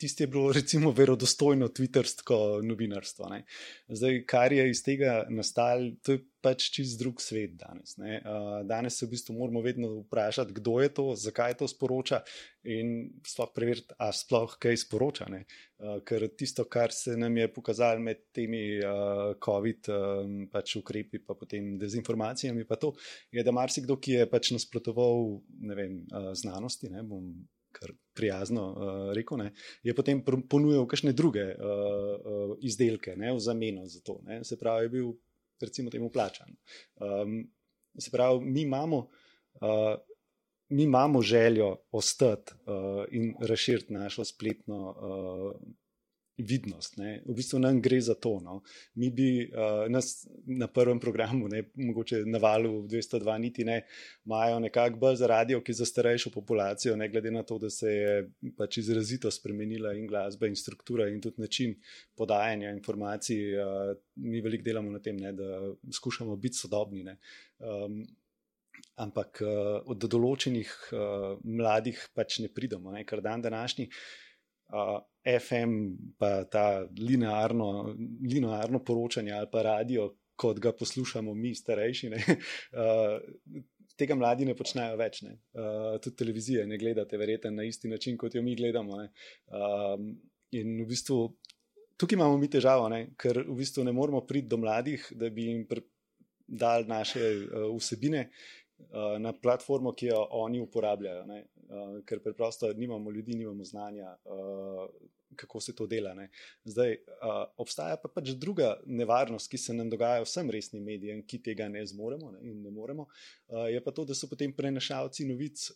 tisti 0.00 0.22
je 0.22 0.26
bilo, 0.32 0.52
recimo, 0.52 0.92
verodostojno 0.96 1.68
twittersko 1.68 2.60
novinarstvo. 2.64 3.28
Ne. 3.28 3.44
Zdaj, 3.88 4.22
kar 4.28 4.52
je 4.52 4.64
iz 4.70 4.80
tega 4.84 5.24
nastalo, 5.28 5.92
to 6.02 6.16
je 6.16 6.22
pač 6.42 6.70
čist 6.74 6.98
drug 7.00 7.20
svet 7.22 7.56
danes. 7.60 7.96
Ne. 8.00 8.20
Danes 8.68 8.98
se 8.98 9.06
v 9.06 9.14
bistvu 9.14 9.36
moramo 9.36 9.62
vedno 9.64 9.90
vprašati, 10.00 10.54
kdo 10.56 10.78
je 10.80 10.90
to, 10.96 11.04
zakaj 11.16 11.56
to 11.60 11.68
sporoča 11.68 12.22
in 12.68 13.12
sploh 13.26 13.52
preveriti, 13.54 13.94
a 13.98 14.10
sploh 14.12 14.56
kaj 14.60 14.82
sporoča. 14.84 15.28
Ne. 15.32 15.44
Ker 16.08 16.26
tisto, 16.36 16.66
kar 16.68 16.92
se 16.92 17.16
nam 17.16 17.36
je 17.40 17.48
pokazalo 17.52 18.02
med 18.04 18.26
temi 18.36 18.64
COVID 19.44 19.92
pač 20.52 20.76
ukrepi, 20.80 21.22
pa 21.24 21.36
potem 21.38 21.76
dezinformacijami, 21.80 22.66
pa 22.68 22.80
to, 22.80 22.92
je, 23.32 23.44
da 23.44 23.54
marsikdo, 23.54 23.96
ki 24.00 24.20
je 24.20 24.28
pač 24.30 24.52
nasprotoval 24.56 25.40
vem, 25.76 26.04
znanosti, 26.36 26.92
ne 26.92 27.06
bom 27.06 27.32
kar 27.72 27.92
prijazno 28.14 28.64
uh, 28.70 29.12
rekel, 29.14 29.38
ne, 29.38 29.52
je 29.86 29.94
potem 29.94 30.22
ponujal 30.24 30.86
kakšne 30.90 31.14
druge 31.16 31.44
uh, 31.54 31.58
uh, 31.62 32.54
izdelke 32.66 33.14
ne, 33.16 33.32
v 33.36 33.42
zameno 33.42 33.86
za 33.86 34.02
to. 34.04 34.20
Ne. 34.26 34.42
Se 34.44 34.58
pravi, 34.58 34.88
je 34.88 34.94
bil 34.96 35.12
recimo 35.60 35.90
temu 35.90 36.10
plačan. 36.10 36.48
Um, 36.96 37.52
se 37.98 38.10
pravi, 38.10 38.44
mi 38.44 38.62
imamo. 38.62 38.96
Uh, 39.54 39.98
Mi 40.72 40.82
imamo 40.82 41.22
željo 41.22 41.76
ostati 41.90 42.52
uh, 42.54 43.04
in 43.10 43.34
razširiti 43.40 43.92
našo 43.92 44.24
spletno 44.24 44.90
uh, 44.90 45.60
vidnost. 46.42 46.96
Ne. 46.96 47.20
V 47.26 47.34
bistvu 47.36 47.58
nam 47.58 47.80
gre 47.82 48.00
za 48.00 48.14
to. 48.14 48.38
No. 48.42 48.60
Mi 48.94 49.10
bi 49.10 49.28
uh, 49.46 49.86
nas 49.92 50.26
na 50.46 50.66
prvem 50.66 51.00
programu, 51.00 51.48
ne, 51.48 51.62
mogoče 51.74 52.22
na 52.26 52.38
valu 52.38 52.82
202, 52.88 53.38
niti 53.38 53.64
ne, 53.64 53.82
imajo 54.26 54.60
nekako 54.60 55.00
bolj 55.00 55.20
za 55.22 55.26
radio, 55.30 55.60
ki 55.64 55.72
za 55.72 55.86
starejšo 55.86 56.30
populacijo, 56.34 56.96
ne 56.96 57.08
glede 57.08 57.30
na 57.30 57.42
to, 57.42 57.58
da 57.58 57.70
se 57.70 57.92
je 57.92 58.14
pač 58.56 58.80
izrazito 58.82 59.30
spremenila 59.30 59.94
in 59.94 60.06
glasba, 60.06 60.48
in 60.48 60.56
struktura, 60.56 61.08
in 61.08 61.20
tudi 61.20 61.42
način 61.42 61.76
podajanja 62.16 62.70
informacij. 62.76 63.42
Uh, 63.58 63.92
mi 64.14 64.40
veliko 64.40 64.64
delamo 64.64 64.90
na 64.90 65.02
tem, 65.02 65.16
ne, 65.16 65.32
da 65.32 65.60
skušamo 65.92 66.36
biti 66.36 66.56
sodobni. 66.56 67.04
Um, 67.58 68.02
ampak 69.00 69.40
uh, 69.44 69.80
od 69.90 70.04
določenih 70.10 70.72
uh, 70.92 71.38
mladih 71.44 72.00
pač 72.16 72.40
ne 72.44 72.50
pridemo, 72.52 72.92
ne, 72.94 73.04
ker 73.08 73.22
dan 73.24 73.42
današnji. 73.44 73.88
Uh, 74.70 75.00
FM, 75.24 75.74
pa 76.18 76.44
ta 76.44 76.86
linearno, 76.98 77.96
linearno 78.24 78.80
poročanje 78.84 79.32
ali 79.32 79.48
pa 79.52 79.62
radio, 79.62 80.08
kot 80.36 80.58
ga 80.58 80.72
poslušamo 80.72 81.34
mi, 81.34 81.54
starejši. 81.54 82.10
Ne, 82.10 82.22
uh, 82.26 83.20
tega 84.00 84.16
mladi 84.16 84.48
ne 84.48 84.56
počnejo 84.56 84.96
več. 84.96 85.22
Ne. 85.26 85.36
Uh, 85.52 85.98
tudi 86.00 86.16
televizije 86.22 86.66
ne 86.66 86.78
gledate, 86.80 87.20
verjete, 87.20 87.52
na 87.52 87.66
isti 87.68 87.90
način, 87.92 88.16
kot 88.18 88.34
jo 88.34 88.42
mi 88.42 88.56
gledamo. 88.56 89.02
Uh, 89.04 89.96
in 90.56 90.78
v 90.82 90.88
bistvu 90.88 91.20
tukaj 92.00 92.16
imamo 92.16 92.38
mi 92.40 92.48
težavo, 92.48 92.88
ne, 92.88 93.10
ker 93.20 93.42
v 93.44 93.58
bistvu 93.60 93.84
ne 93.84 93.92
moremo 93.92 94.24
priti 94.26 94.48
do 94.48 94.56
mladih, 94.60 95.04
da 95.20 95.28
bi 95.30 95.50
jim 95.50 95.66
dali 96.48 96.88
naše 96.88 97.20
uh, 97.20 97.68
vsebine. 97.76 98.30
Na 99.20 99.32
platformo, 99.32 99.92
ki 99.94 100.06
jo 100.10 100.20
oni 100.40 100.60
uporabljajo, 100.60 101.24
ne? 101.28 101.44
uh, 101.70 101.96
ker 102.06 102.22
preprosto 102.24 102.72
nimamo 102.74 103.10
ljudi, 103.10 103.36
nimamo 103.38 103.64
znanja, 103.64 104.16
uh, 104.24 104.88
kako 105.36 105.60
se 105.60 105.74
to 105.76 105.86
dela. 105.86 106.14
Ne? 106.14 106.28
Zdaj, 106.64 106.96
uh, 107.22 107.44
obstaja 107.62 107.96
pa 108.02 108.10
pač 108.10 108.32
druga 108.34 108.72
nevarnost, 108.86 109.50
ki 109.50 109.58
se 109.58 109.76
nam 109.76 109.90
dogaja 109.90 110.24
vsem 110.24 110.50
resnim 110.50 110.84
medijem, 110.84 111.22
ki 111.26 111.42
tega 111.50 111.68
ne 111.68 111.84
zmoremo 111.86 112.32
ne? 112.34 112.42
in 112.50 112.62
ne 112.64 112.74
moremo. 112.74 113.06
Uh, 113.48 113.68
je 113.70 113.84
pa 113.84 113.94
to, 113.94 114.04
da 114.08 114.16
so 114.18 114.28
potem 114.30 114.54
prenašalci 114.56 115.28
novic, 115.30 115.70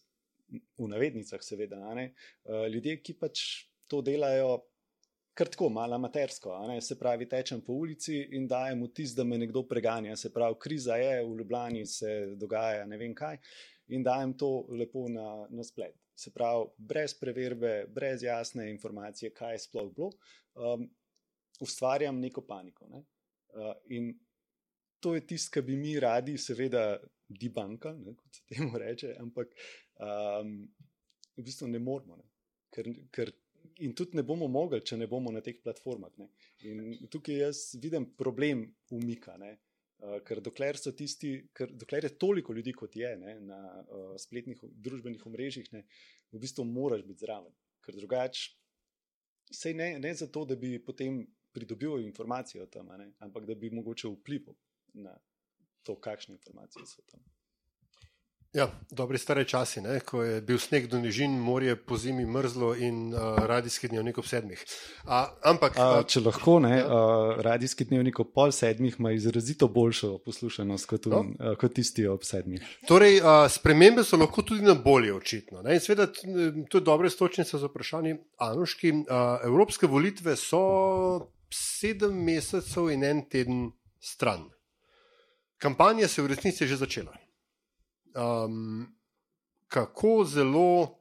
v 0.78 0.86
navednicah, 0.90 1.42
seveda, 1.42 1.80
uh, 1.80 2.66
ljudje, 2.70 2.98
ki 3.02 3.18
pač 3.18 3.44
to 3.90 4.02
delajo. 4.04 4.62
Ker 5.34 5.48
tako 5.50 5.68
malo 5.68 5.96
amatersko, 5.98 6.54
se 6.80 6.94
pravi, 6.98 7.26
tečem 7.26 7.60
po 7.66 7.74
ulici 7.74 8.20
in 8.36 8.46
dajem 8.46 8.84
vtis, 8.86 9.16
da 9.18 9.24
me 9.24 9.38
nekdo 9.38 9.64
preganja. 9.66 10.14
Se 10.16 10.30
pravi, 10.32 10.54
kriza 10.62 10.94
je, 10.96 11.24
v 11.24 11.38
Ljubljani 11.40 11.86
se 11.86 12.12
dogaja 12.38 12.84
ne 12.86 12.98
vem 12.98 13.14
kaj. 13.14 13.40
In 13.88 14.04
dajem 14.06 14.36
to 14.38 14.66
lepo 14.70 15.08
na, 15.10 15.46
na 15.50 15.64
splet. 15.66 15.96
Se 16.14 16.30
pravi, 16.30 16.68
brez 16.78 17.16
preverbe, 17.18 17.72
brez 17.90 18.22
jasne 18.22 18.68
informacije, 18.70 19.32
kaj 19.34 19.56
je 19.56 19.64
sploh 19.66 19.90
bilo, 19.96 20.12
um, 20.54 20.86
ustvarjam 21.60 22.20
neko 22.22 22.46
paniko. 22.46 22.86
Ne? 22.92 23.02
Uh, 23.54 23.74
in 23.90 24.12
to 25.02 25.16
je 25.18 25.26
tisto, 25.26 25.56
kar 25.58 25.66
bi 25.66 25.76
mi 25.76 25.98
radi, 26.00 26.38
seveda, 26.38 26.92
debanka, 27.28 27.90
kot 28.06 28.38
se 28.38 28.46
temu 28.54 28.78
reče, 28.78 29.16
ampak 29.20 29.50
um, 29.98 30.60
v 31.34 31.42
bistvu 31.42 31.68
ne 31.74 31.82
moramo. 31.82 32.22
Ne? 32.22 32.30
Ker, 32.70 32.94
ker 33.10 33.34
In 33.82 33.94
tudi 33.94 34.16
ne 34.16 34.22
bomo 34.22 34.46
mogli, 34.46 34.80
če 34.86 34.96
ne 35.00 35.06
bomo 35.10 35.32
na 35.34 35.40
teh 35.42 35.56
platformah. 35.62 36.12
Ne. 36.20 36.28
In 36.70 37.08
tukaj 37.10 37.40
jaz 37.40 37.62
vidim 37.82 38.06
problem 38.18 38.66
umika. 38.94 39.34
Ne. 39.40 39.56
Uh, 40.04 40.18
ker 40.26 40.40
dokler 40.44 40.76
tisti, 40.76 41.30
ker 41.56 41.70
dokler 41.72 42.04
je 42.04 42.16
toliko 42.20 42.52
ljudi, 42.52 42.74
kot 42.76 42.96
je 42.98 43.14
ne, 43.16 43.38
na 43.40 43.60
uh, 43.82 44.10
spletnih 44.20 44.58
družbenih 44.84 45.22
omrežjih, 45.26 45.70
ne, 45.72 45.84
v 46.34 46.40
bistvu 46.42 46.66
moraš 46.68 47.06
biti 47.06 47.24
zraven. 47.24 47.54
Ker 47.84 47.96
drugače, 47.96 48.50
sej 49.54 49.76
ne, 49.78 49.94
ne 50.02 50.12
zato, 50.18 50.44
da 50.44 50.58
bi 50.60 50.76
potem 50.82 51.22
pridobil 51.54 52.02
informacije 52.04 52.62
o 52.62 52.66
tem, 52.66 52.90
ne, 52.98 53.12
ampak 53.24 53.46
da 53.48 53.56
bi 53.56 53.70
mogoče 53.72 54.10
vplival 54.18 54.58
na 55.06 55.14
to, 55.86 55.96
kakšne 55.96 56.36
informacije 56.36 56.84
so 56.90 57.06
tam. 57.08 57.22
Ja, 58.54 58.68
dobri 58.90 59.18
stare 59.18 59.42
časi, 59.44 59.80
ne? 59.82 59.96
ko 60.06 60.20
je 60.22 60.36
bil 60.46 60.60
sneg 60.62 60.84
do 60.86 60.98
nižin, 61.02 61.32
morje 61.42 61.74
po 61.76 61.96
zimi 61.98 62.22
mrzlo 62.26 62.68
in 62.78 63.08
uh, 63.10 63.38
radijski 63.50 63.88
dnevnik 63.90 64.18
ob 64.18 64.28
sedmih. 64.30 64.60
A, 65.10 65.24
ampak, 65.50 65.74
A, 65.74 66.04
če 66.06 66.22
lahko, 66.22 66.60
ne, 66.62 66.76
ja. 66.76 66.84
uh, 66.86 67.40
radijski 67.42 67.88
dnevnik 67.90 68.20
ob 68.22 68.30
pol 68.30 68.54
sedmih 68.54 68.94
ima 68.98 69.10
izrazito 69.10 69.66
boljšo 69.66 70.12
poslušanost 70.22 70.86
kot, 70.86 71.08
un, 71.10 71.32
no. 71.34 71.50
uh, 71.50 71.56
kot 71.58 71.74
tisti 71.74 72.06
ob 72.06 72.22
sedmih. 72.22 72.62
Torej, 72.86 73.18
uh, 73.24 73.48
spremembe 73.50 74.06
so 74.06 74.20
lahko 74.22 74.46
tudi 74.46 74.62
na 74.62 74.76
bolje, 74.78 75.10
očitno. 75.18 75.64
Ne? 75.66 75.74
In 75.74 75.82
seveda, 75.82 76.06
to 76.70 76.78
je 76.78 76.84
dobre 76.86 77.10
stočnice 77.10 77.58
za 77.58 77.72
vprašanje 77.72 78.20
Anuški. 78.38 78.94
Uh, 79.00 79.24
evropske 79.50 79.90
volitve 79.90 80.38
so 80.38 80.62
sedem 81.50 82.22
mesecev 82.22 82.94
in 82.94 83.02
en 83.02 83.26
teden 83.26 83.66
stran. 83.98 84.46
Kampanja 85.58 86.06
se 86.06 86.20
je 86.22 86.28
v 86.28 86.34
resnici 86.36 86.70
že 86.70 86.78
začela 86.78 87.23
um, 88.14 88.86
kako 89.68 90.24
zelo, 90.24 90.98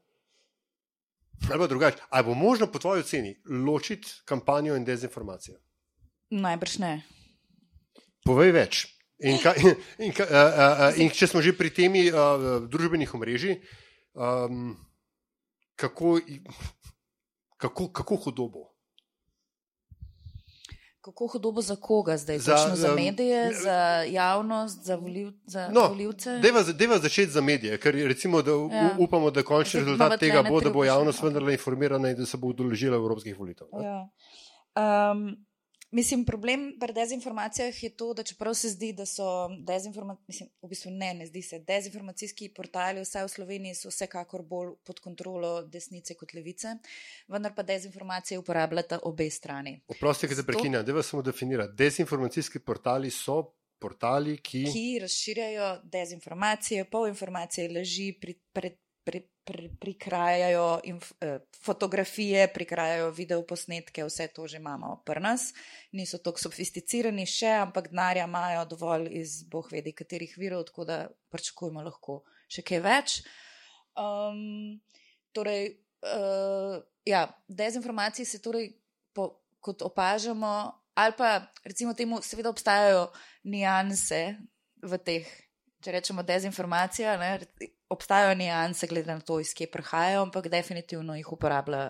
ali 1.51 1.59
pa 1.59 1.67
drugače, 1.67 1.97
ali 2.09 2.25
bo 2.25 2.33
možno 2.33 2.67
po 2.67 2.79
tvoji 2.79 2.99
oceni 2.99 3.41
ločiti 3.65 4.07
kampanjo 4.25 4.75
in 4.75 4.85
dezinformacijo? 4.85 5.57
Najbrž 6.29 6.77
ne. 6.77 7.01
Povej 8.25 8.51
več. 8.51 8.87
In, 9.23 9.37
ka, 9.39 9.53
in, 9.55 9.75
in, 9.97 10.11
ka, 10.11 10.25
uh, 10.25 10.33
uh, 10.33 10.99
in 10.99 11.11
če 11.13 11.27
smo 11.27 11.41
že 11.41 11.53
pri 11.55 11.69
temi 11.69 12.07
uh, 12.09 12.65
družbenih 12.67 13.13
omrežij, 13.15 13.59
um, 14.13 14.73
kako, 15.75 16.19
kako, 17.57 17.87
kako 17.93 18.15
hudo 18.25 18.47
bo? 18.49 18.72
Kako 21.03 21.27
hudo 21.27 21.51
bo 21.51 21.61
za 21.61 21.75
koga 21.75 22.17
zdaj? 22.17 22.37
Za, 22.39 22.55
za 22.73 22.95
medije, 22.95 23.47
um, 23.47 23.53
za 23.63 24.03
javnost, 24.07 24.85
za, 24.85 24.95
voljiv, 24.95 25.31
za 25.45 25.69
no, 25.73 25.87
voljivce? 25.87 26.39
Deva 26.73 26.97
začeti 26.99 27.31
za 27.31 27.41
medije, 27.41 27.77
ker 27.77 27.95
recimo, 27.95 28.41
da 28.41 28.51
ja. 28.51 28.95
upamo, 28.99 29.31
da 29.31 29.43
končni 29.43 29.79
rezultat 29.79 30.19
tega 30.19 30.43
bo, 30.49 30.61
da 30.61 30.69
bo 30.69 30.85
javnost 30.85 31.23
vendarle 31.23 31.53
informirana 31.53 32.09
in 32.09 32.15
da 32.17 32.25
se 32.25 32.37
bo 32.37 32.47
udeležila 32.47 32.95
evropskih 32.95 33.39
volitev. 33.39 33.67
Ja. 33.83 34.07
Um, 35.11 35.45
Mislim, 35.93 36.25
problem 36.25 36.77
pri 36.79 36.93
dezinformacijah 36.93 37.83
je 37.83 37.89
to, 37.89 38.13
da 38.13 38.23
čeprav 38.23 38.53
se 38.53 38.69
zdi, 38.69 38.93
da 38.97 39.05
so 39.05 39.25
dezinformacijski, 39.61 40.47
v 40.61 40.69
bistvu 40.69 40.91
ne, 40.91 41.13
ne 41.13 41.27
zdi 41.29 41.41
se, 41.41 41.59
dezinformacijski 41.59 42.49
portali, 42.55 43.03
vsaj 43.05 43.27
v 43.27 43.29
Sloveniji, 43.29 43.75
so 43.77 43.91
vsekakor 43.93 44.41
bolj 44.41 44.73
pod 44.83 44.99
kontrolo 44.99 45.51
desnice 45.69 46.17
kot 46.17 46.33
levice, 46.33 46.75
vendar 47.29 47.53
pa 47.53 47.61
dezinformacije 47.63 48.39
uporabljata 48.41 49.03
obe 49.05 49.29
strani. 49.29 49.75
Oprosti, 49.87 50.27
ki 50.27 50.39
se 50.41 50.47
prekinja, 50.47 50.81
da 50.81 50.97
vas 50.97 51.13
samo 51.13 51.21
definira. 51.21 51.67
Dezinformacijski 51.67 52.59
portali 52.59 53.13
so 53.13 53.43
portali, 53.83 54.37
ki. 54.41 54.63
Ki 54.73 54.85
razširjajo 55.03 55.69
dezinformacije, 55.93 56.85
polinformacije, 56.89 57.69
laži, 57.77 58.13
pred, 58.21 58.39
pred, 58.55 58.79
pri, 59.03 59.21
pri, 59.45 59.69
prikrajajo 59.79 60.79
inf, 60.89 61.11
eh, 61.21 61.39
fotografije, 61.63 62.47
prikrajajo 62.53 63.11
videoposnetke, 63.11 64.03
vse 64.07 64.27
to 64.35 64.47
že 64.47 64.57
imamo 64.57 65.01
pri 65.05 65.21
nas. 65.21 65.51
Niso 65.91 66.17
tako 66.17 66.39
sofisticirani 66.39 67.25
še, 67.25 67.51
ampak 67.65 67.89
denarja 67.91 68.27
imajo 68.27 68.65
dovolj 68.65 69.09
iz 69.19 69.43
boh 69.43 69.67
vedi 69.71 69.93
katerih 69.93 70.35
virov, 70.37 70.65
tako 70.71 70.85
da 70.85 70.99
pričakujemo 71.31 71.83
lahko 71.83 72.23
še 72.47 72.63
kaj 72.63 72.83
več. 72.83 73.17
Um, 73.99 74.79
torej, 75.35 75.75
uh, 76.07 76.79
ja, 77.05 77.27
dezinformacije 77.47 78.25
se 78.25 78.41
torej, 78.41 78.71
po, 79.13 79.43
kot 79.59 79.81
opažamo, 79.85 80.53
ali 80.95 81.13
pa 81.17 81.45
recimo 81.65 81.93
temu, 81.93 82.21
seveda 82.21 82.49
obstajajo 82.53 83.07
nianse 83.43 84.37
v 84.83 84.99
teh. 84.99 85.27
Če 85.83 85.91
rečemo 85.91 86.23
dezinformacija, 86.23 87.17
ne, 87.19 87.31
obstajajo 87.91 88.37
nianse, 88.39 88.87
glede 88.87 89.11
na 89.11 89.19
to, 89.19 89.39
iz 89.43 89.51
kje 89.57 89.67
prihajajo, 89.71 90.21
ampak 90.23 90.47
definitivno 90.51 91.17
jih 91.17 91.31
uporablja 91.35 91.89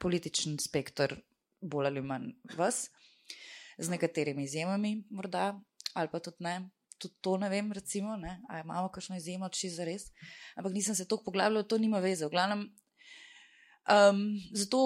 političen 0.00 0.56
spektr, 0.60 1.18
bolj 1.60 1.90
ali 1.90 2.02
manj 2.04 2.30
vas, 2.56 2.86
z 3.76 3.90
nekaterimi 3.92 4.46
izjemami, 4.48 4.96
morda, 5.10 5.52
ali 5.94 6.10
pa 6.12 6.22
tudi 6.24 6.44
ne. 6.46 6.56
Tudi 6.98 7.18
to 7.20 7.34
ne 7.42 7.50
vem, 7.50 7.72
recimo, 7.74 8.16
ne, 8.16 8.38
ali 8.48 8.62
imamo 8.64 8.88
kakšno 8.94 9.18
izjemo, 9.18 9.50
če 9.52 9.72
za 9.74 9.84
res. 9.84 10.08
Ampak 10.56 10.72
nisem 10.72 10.94
se 10.96 11.08
toliko 11.10 11.32
poglabljal, 11.32 11.66
to 11.68 11.76
nima 11.82 11.98
veze. 12.00 12.24
V 12.24 12.32
glavnem, 12.32 12.68
um, 13.90 14.20
zato 14.54 14.80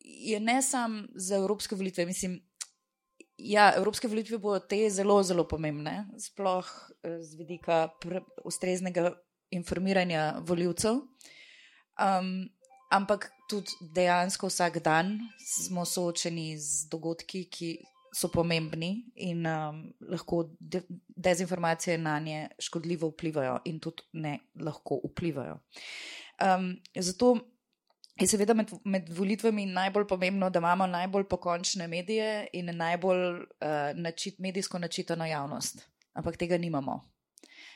je 0.00 0.40
ne 0.40 0.56
samo 0.64 1.04
za 1.14 1.36
evropske 1.36 1.76
volitve, 1.76 2.08
mislim, 2.08 2.40
ja, 3.44 3.70
evropske 3.76 4.08
volitve 4.08 4.38
bodo 4.38 4.60
te 4.68 4.78
zelo, 4.90 5.22
zelo 5.22 5.46
pomembne, 5.48 6.04
sploh 6.18 6.68
eh, 7.02 7.18
z 7.22 7.38
vidika 7.38 7.88
ustreznega 8.44 9.10
informiranja 9.50 10.40
voljivcev. 10.46 11.00
Um, 12.00 12.48
ampak 12.90 13.28
tudi 13.50 13.74
dejansko 13.94 14.48
vsak 14.50 14.80
dan 14.84 15.18
smo 15.38 15.84
soočeni 15.84 16.54
z 16.58 16.88
dogodki, 16.90 17.44
ki 17.50 17.70
so 18.14 18.30
pomembni 18.32 19.04
in 19.22 19.46
um, 19.46 19.82
lahko 20.10 20.42
de 20.58 20.82
dezinformacije 21.16 21.98
na 21.98 22.18
nje 22.18 22.48
škodljivo 22.58 23.10
vplivajo 23.12 23.58
in 23.64 23.78
tudi 23.80 24.02
ne 24.12 24.38
lahko 24.60 25.00
vplivajo. 25.12 25.60
Um, 26.40 26.72
zato 26.96 27.36
je 28.20 28.26
seveda 28.28 28.54
med, 28.54 28.70
med 28.84 29.08
volitvami 29.16 29.66
najbolj 29.66 30.06
pomembno, 30.08 30.50
da 30.50 30.58
imamo 30.58 30.86
najbolj 30.86 31.24
pokončne 31.28 31.86
medije 31.88 32.48
in 32.52 32.70
najbolj 32.76 33.24
uh, 33.40 33.44
načit, 33.94 34.38
medijsko 34.38 34.78
načitano 34.78 35.26
javnost. 35.26 35.86
Ampak 36.12 36.36
tega 36.36 36.58
nimamo. 36.58 37.00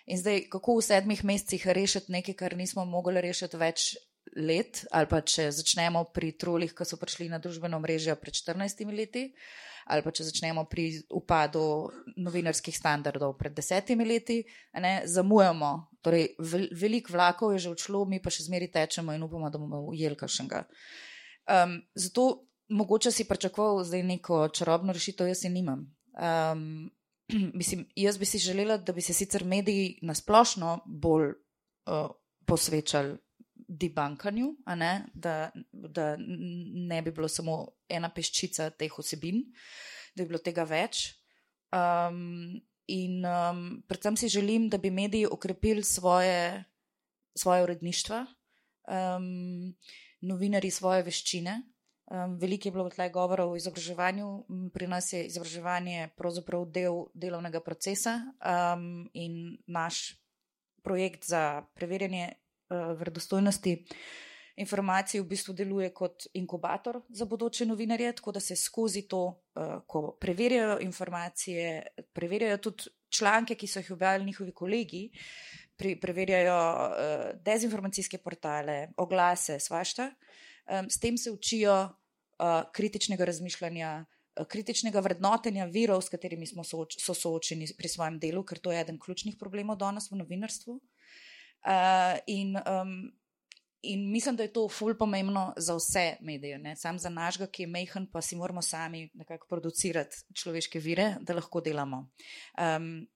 In 0.06 0.18
zdaj, 0.18 0.48
kako 0.52 0.78
v 0.78 0.82
sedmih 0.84 1.24
mesecih 1.24 1.66
rešiti 1.66 2.12
nekaj, 2.12 2.34
kar 2.34 2.56
nismo 2.56 2.84
mogli 2.84 3.20
rešiti 3.24 3.56
več 3.56 3.94
let, 4.36 4.84
ali 4.92 5.08
pa 5.08 5.20
če 5.20 5.48
začnemo 5.54 6.04
pri 6.12 6.34
trolih, 6.40 6.74
ki 6.74 6.84
so 6.84 6.98
prišli 7.00 7.30
na 7.32 7.38
družbeno 7.38 7.78
mrežo 7.80 8.16
pred 8.20 8.34
14 8.36 8.84
leti, 8.92 9.28
ali 9.86 10.02
pa 10.04 10.12
če 10.12 10.28
začnemo 10.28 10.66
pri 10.68 10.88
upadu 11.12 11.64
novinarskih 12.16 12.76
standardov 12.76 13.36
pred 13.38 13.54
desetimi 13.56 14.04
leti, 14.04 14.42
ne, 14.80 15.02
zamujamo. 15.06 15.72
Torej, 16.04 16.34
veliko 16.76 17.14
vlakov 17.14 17.54
je 17.54 17.64
že 17.64 17.70
odšlo, 17.72 18.04
mi 18.04 18.20
pa 18.20 18.28
še 18.28 18.44
zmeri 18.44 18.68
tečemo 18.68 19.14
in 19.16 19.22
upamo, 19.24 19.48
da 19.48 19.58
bomo 19.58 19.80
ujeli 19.88 20.18
kakšnega. 20.20 20.64
Um, 21.48 21.78
zato 21.96 22.44
mogoče 22.68 23.12
si 23.12 23.28
pričakoval 23.28 23.84
zdaj 23.84 24.02
neko 24.02 24.48
čarobno 24.52 24.92
rešitev, 24.92 25.28
jaz 25.32 25.44
je 25.44 25.50
nimam. 25.50 25.86
Um, 26.12 26.90
mislim, 27.60 27.86
jaz 27.96 28.18
bi 28.20 28.28
si 28.28 28.38
želela, 28.38 28.76
da 28.76 28.92
bi 28.92 29.00
se 29.00 29.16
sicer 29.16 29.44
mediji 29.44 29.98
nasplošno 30.02 30.82
bolj 30.86 31.32
uh, 31.32 32.10
posvečali 32.46 33.16
debunkanju, 33.68 34.56
da, 35.14 35.50
da 35.72 36.16
ne 36.18 37.02
bi 37.02 37.12
bilo 37.12 37.28
samo 37.28 37.68
ena 37.88 38.10
peščica 38.12 38.70
teh 38.70 38.98
osebin, 38.98 39.40
da 40.14 40.22
bi 40.22 40.28
bilo 40.28 40.38
tega 40.44 40.66
več. 40.68 41.06
Um, 41.72 42.60
in 42.86 43.24
um, 43.24 43.82
predvsem 43.88 44.16
si 44.16 44.28
želim, 44.28 44.68
da 44.68 44.78
bi 44.78 44.90
mediji 44.90 45.26
okrepili 45.26 45.82
svoje, 45.82 46.64
svoje 47.38 47.62
uredništva, 47.62 48.26
um, 48.88 49.74
novinari 50.20 50.70
svoje 50.70 51.02
veščine. 51.02 51.62
Um, 52.04 52.36
veliko 52.38 52.68
je 52.68 52.72
bilo 52.72 52.90
tleh 52.90 53.12
govora 53.12 53.46
o 53.46 53.56
izobraževanju, 53.56 54.44
pri 54.74 54.86
nas 54.86 55.12
je 55.12 55.24
izobraževanje 55.26 56.10
pravzaprav 56.16 56.66
del 56.68 57.06
delovnega 57.14 57.60
procesa 57.64 58.18
um, 58.44 59.08
in 59.14 59.56
naš 59.66 60.20
projekt 60.84 61.24
za 61.24 61.64
preverjanje 61.74 62.28
uh, 62.28 62.92
verodostojnosti 62.98 63.78
informacij 64.56 65.20
v 65.20 65.26
bistvu 65.26 65.54
deluje 65.54 65.90
kot 65.92 66.28
inkubator 66.38 67.00
za 67.08 67.26
bodoče 67.26 67.66
novinarje, 67.66 68.12
tako 68.12 68.32
da 68.32 68.40
se 68.40 68.56
skozi 68.56 69.02
to, 69.08 69.24
uh, 69.26 69.80
ko 69.86 70.16
preverjajo 70.20 70.78
informacije, 70.80 71.82
preverjajo 72.12 72.58
tudi 72.58 72.90
članke, 73.10 73.54
ki 73.54 73.66
so 73.66 73.82
jih 73.82 73.90
objavili 73.90 74.26
njihovi 74.26 74.52
kolegi, 74.52 75.10
pri, 75.76 75.96
preverjajo 76.00 76.56
uh, 76.56 77.26
dezinformacijske 77.42 78.18
portale, 78.18 78.88
oglase, 78.96 79.58
svašta. 79.60 80.10
S 80.88 80.96
tem 81.00 81.18
se 81.18 81.30
učijo 81.30 81.74
uh, 81.84 82.62
kritičnega 82.72 83.24
razmišljanja, 83.24 84.04
kritičnega 84.48 85.00
vrednotenja 85.00 85.64
virov, 85.64 86.02
s 86.02 86.10
katerimi 86.10 86.46
smo 86.46 86.64
sooč 86.64 86.96
so 87.02 87.14
soočeni 87.14 87.68
pri 87.78 87.88
svojem 87.88 88.18
delu, 88.18 88.42
ker 88.44 88.58
to 88.58 88.72
je 88.72 88.80
eden 88.80 88.98
ključnih 88.98 89.36
problemov 89.38 89.78
danes 89.78 90.10
v 90.10 90.18
novinarstvu. 90.22 90.78
Uh, 91.64 92.18
in, 92.26 92.56
um, 92.56 93.12
in 93.92 94.10
mislim, 94.12 94.36
da 94.36 94.42
je 94.42 94.52
to 94.52 94.68
ful 94.68 94.94
pomembno 94.98 95.52
za 95.56 95.74
vse 95.76 96.16
medije, 96.20 96.58
ne 96.58 96.76
samo 96.76 96.98
za 96.98 97.08
našega, 97.08 97.46
ki 97.46 97.62
je 97.62 97.66
mehen, 97.66 98.06
pa 98.12 98.22
si 98.22 98.36
moramo 98.36 98.62
sami 98.62 99.10
nekako 99.14 99.46
producirati 99.50 100.16
človeške 100.34 100.78
vire, 100.78 101.14
da 101.20 101.34
lahko 101.34 101.60
delamo. 101.60 102.08
Um, 102.58 103.06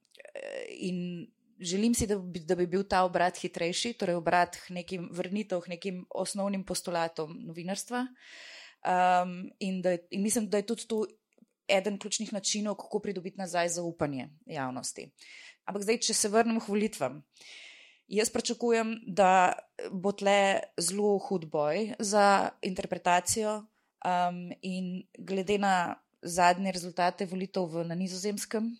in 0.70 1.26
želim 1.60 1.94
si, 1.94 2.06
da 2.06 2.18
bi, 2.18 2.40
da 2.40 2.54
bi 2.54 2.66
bil 2.66 2.84
ta 2.88 3.02
obrat 3.04 3.38
hitrejši, 3.38 3.92
torej 3.98 4.18
obrat 4.18 4.56
k 4.66 4.74
nekim 4.74 5.08
vrnitev, 5.12 5.60
k 5.60 5.74
nekim 5.74 6.04
osnovnim 6.10 6.64
postulatom 6.64 7.34
novinarstva. 7.46 8.06
Um, 8.86 9.50
in, 9.58 9.82
da, 9.82 9.96
in 10.10 10.22
mislim, 10.22 10.48
da 10.50 10.56
je 10.56 10.66
tudi 10.66 10.86
to 10.86 11.04
eden 11.68 11.98
ključnih 11.98 12.32
načinov, 12.32 12.74
kako 12.74 13.00
pridobiti 13.00 13.38
nazaj 13.38 13.68
zaupanje 13.68 14.28
javnosti. 14.46 15.10
Ampak 15.64 15.82
zdaj, 15.82 15.98
če 16.08 16.14
se 16.14 16.28
vrnem 16.32 16.60
k 16.60 16.68
volitvam. 16.68 17.22
Jaz 18.08 18.30
pričakujem, 18.32 18.94
da 19.06 19.52
bo 19.92 20.12
tle 20.16 20.60
zelo 20.80 21.18
hud 21.18 21.44
boj 21.52 21.92
za 21.98 22.48
interpretacijo, 22.64 23.58
um, 24.04 24.52
in 24.62 25.02
glede 25.18 25.58
na 25.58 25.94
zadnje 26.22 26.72
rezultate 26.72 27.26
volitev 27.26 27.84
na 27.84 27.94
Nizozemskem, 27.94 28.76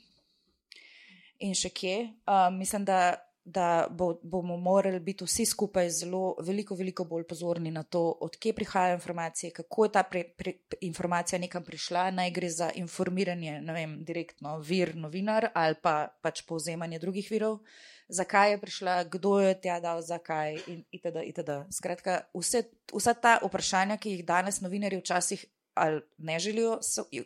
in 1.39 1.55
še 1.55 1.71
kje. 1.71 1.97
Uh, 2.27 2.49
mislim, 2.55 2.85
da, 2.85 3.15
da 3.45 3.87
bo, 3.91 4.15
bomo 4.23 4.57
morali 4.57 5.01
biti 5.01 5.25
vsi 5.25 5.47
skupaj 5.47 5.91
zelo, 6.01 6.37
veliko, 6.45 6.75
veliko 6.75 7.07
bolj 7.09 7.25
pozorni 7.31 7.71
na 7.71 7.83
to, 7.83 8.03
odkje 8.27 8.53
prihajajo 8.53 8.99
informacije, 8.99 9.53
kako 9.61 9.85
je 9.85 9.93
ta 9.93 10.03
pre, 10.03 10.25
pre, 10.25 10.57
informacija 10.81 11.39
nekam 11.39 11.65
prišla. 11.65 12.11
Naj 12.19 12.33
gre 12.35 12.51
za 12.51 12.73
informiranje, 12.75 13.61
ne 13.61 13.77
vem, 13.77 14.01
direktno 14.05 14.59
vir 14.59 14.97
novinar 14.97 15.51
ali 15.55 15.79
pa 15.83 16.09
pač 16.23 16.43
povzemanje 16.49 16.99
drugih 16.99 17.31
virov. 17.31 17.63
Zakaj 18.09 18.51
je 18.51 18.59
prišla, 18.61 19.05
kdo 19.05 19.39
je 19.45 19.53
tja 19.61 19.81
dal, 19.85 20.01
zakaj, 20.03 20.57
in 20.67 20.81
itd. 20.91 21.23
itd. 21.29 21.51
Skratka, 21.77 22.23
vse, 22.33 22.65
vsa 22.89 23.13
ta 23.15 23.37
vprašanja, 23.43 23.99
ki 24.01 24.15
jih 24.17 24.25
danes 24.25 24.63
novinari 24.65 24.97
včasih 25.01 25.45
ali 25.79 26.01
ne 26.19 26.39
želijo 26.39 26.81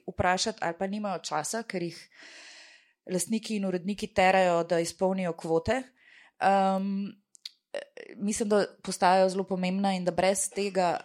vprašati, 0.08 0.58
ali 0.60 0.74
pa 0.78 0.86
nimajo 0.86 1.22
časa, 1.24 1.62
ker 1.62 1.82
jih 1.82 1.96
lastniki 3.08 3.56
in 3.56 3.64
uredniki 3.64 4.10
terajo, 4.14 4.64
da 4.64 4.80
izpolnijo 4.80 5.32
kvote. 5.32 5.82
Um, 6.42 7.14
mislim, 8.16 8.48
da 8.48 8.66
postajajo 8.82 9.28
zelo 9.28 9.44
pomembna 9.44 9.94
in 9.94 10.04
da 10.04 10.10
brez 10.10 10.50
tega 10.50 10.98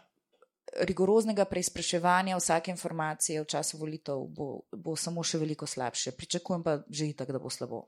rigoroznega 0.78 1.45
preizpraševanja 1.45 2.38
vsake 2.38 2.71
informacije 2.71 3.41
v 3.41 3.45
času 3.45 3.78
volitev 3.78 4.25
bo, 4.30 4.61
bo 4.73 4.95
samo 4.95 5.23
še 5.23 5.39
veliko 5.41 5.65
slabše. 5.65 6.11
Pričakujem 6.11 6.63
pa 6.63 6.80
že 6.89 7.07
itak, 7.13 7.32
da 7.32 7.39
bo 7.39 7.49
slabo. 7.49 7.86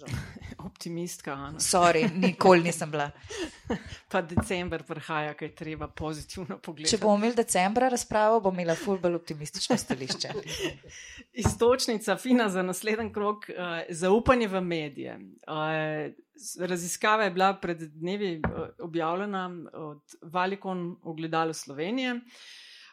Ja. 0.00 0.06
Optimistka. 0.66 1.52
Sorry, 1.58 2.10
nikoli 2.14 2.62
nisem 2.62 2.90
bila. 2.90 3.10
pa 4.10 4.22
decembr 4.22 4.82
prihaja, 4.82 5.34
kaj 5.34 5.54
treba 5.54 5.88
pozitivno 5.88 6.58
pogledati. 6.58 6.96
Če 6.96 7.02
bomo 7.02 7.18
imeli 7.20 7.36
decembra 7.38 7.88
razpravo, 7.92 8.40
bomo 8.40 8.60
imeli 8.60 8.76
ful 8.78 8.98
bolj 8.98 9.18
optimistično 9.20 9.76
stališče. 9.76 10.32
Istočnica, 11.44 12.16
fina 12.16 12.48
za 12.48 12.62
naslednji 12.62 13.12
krok, 13.12 13.48
uh, 13.52 13.78
zaupanje 13.90 14.48
v 14.48 14.60
medije. 14.60 15.18
Uh, 15.46 16.10
raziskava 16.60 17.28
je 17.28 17.30
bila 17.30 17.54
pred 17.60 17.86
dnevi 17.94 18.36
uh, 18.38 18.68
objavljena 18.78 19.46
od 19.72 20.18
Valikon 20.22 20.96
ogledalo 21.02 21.52
Slovenije. 21.52 22.20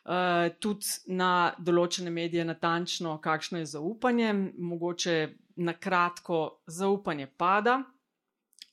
Uh, 0.02 0.50
tudi 0.60 0.86
na 1.14 1.54
določene 1.62 2.10
medije, 2.10 2.46
natančno, 2.46 3.20
kakšno 3.22 3.62
je 3.62 3.70
zaupanje, 3.78 4.34
mogoče 4.58 5.18
na 5.56 5.74
kratko 5.74 6.62
zaupanje 6.68 7.28
pada 7.38 7.82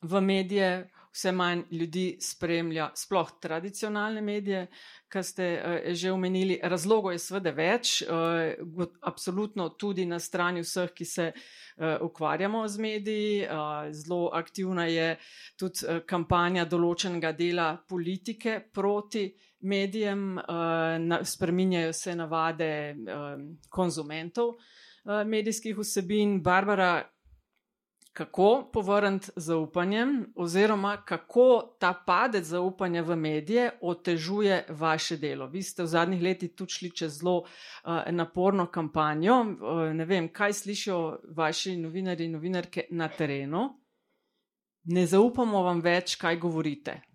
v 0.02 0.20
medije, 0.20 0.90
vse 1.12 1.32
manj 1.32 1.62
ljudi 1.70 2.18
spremlja, 2.20 2.90
sploh 2.94 3.30
tradicionalne 3.40 4.20
medije, 4.22 4.66
kar 5.08 5.24
ste 5.24 5.46
uh, 5.54 5.94
že 5.94 6.12
omenili. 6.12 6.60
Razlogov 6.62 7.12
je 7.12 7.18
seveda 7.18 7.50
več, 7.50 8.02
uh, 8.02 8.86
absolutno 9.02 9.68
tudi 9.68 10.06
na 10.06 10.20
strani 10.22 10.62
vseh, 10.62 10.92
ki 10.94 11.04
se 11.04 11.26
uh, 11.32 11.96
ukvarjamo 12.06 12.62
z 12.68 12.78
mediji. 12.78 13.42
Uh, 13.46 13.90
zelo 13.90 14.30
aktivna 14.32 14.86
je 14.86 15.16
tudi 15.58 15.86
uh, 15.86 16.02
kampanja 16.06 16.64
določenega 16.64 17.32
dela 17.32 17.72
politike 17.88 18.60
proti. 18.72 19.28
Medijem 19.60 20.36
uh, 20.38 21.18
spreminjajo 21.26 21.92
se 21.92 22.14
navade 22.14 22.94
uh, 22.94 23.32
konzumentov, 23.74 24.54
uh, 24.54 24.87
medijskih 25.26 25.78
vsebin. 25.78 26.42
Barbara, 26.42 27.10
kako 28.12 28.70
povrniti 28.72 29.30
zaupanje, 29.36 30.06
oziroma 30.36 30.96
kako 30.96 31.76
ta 31.80 32.02
padec 32.06 32.44
zaupanja 32.44 33.02
v 33.02 33.16
medije 33.16 33.70
otežuje 33.80 34.64
vaše 34.68 35.16
delo? 35.16 35.46
Vi 35.46 35.62
ste 35.62 35.82
v 35.82 35.86
zadnjih 35.86 36.22
letih 36.22 36.54
tudi 36.54 36.72
šli 36.72 36.90
čez 36.90 37.18
zelo 37.20 37.38
uh, 37.38 38.10
naporno 38.10 38.66
kampanjo. 38.66 39.40
Uh, 39.40 39.92
ne 39.94 40.04
vem, 40.04 40.32
kaj 40.32 40.52
slišijo 40.52 41.18
vaši 41.36 41.76
novinari 41.76 42.24
in 42.24 42.32
novinarke 42.32 42.86
na 42.90 43.08
terenu. 43.08 43.68
Ne 44.84 45.06
zaupamo 45.06 45.62
vam 45.62 45.80
več, 45.80 46.16
kaj 46.16 46.36
govorite 46.36 47.07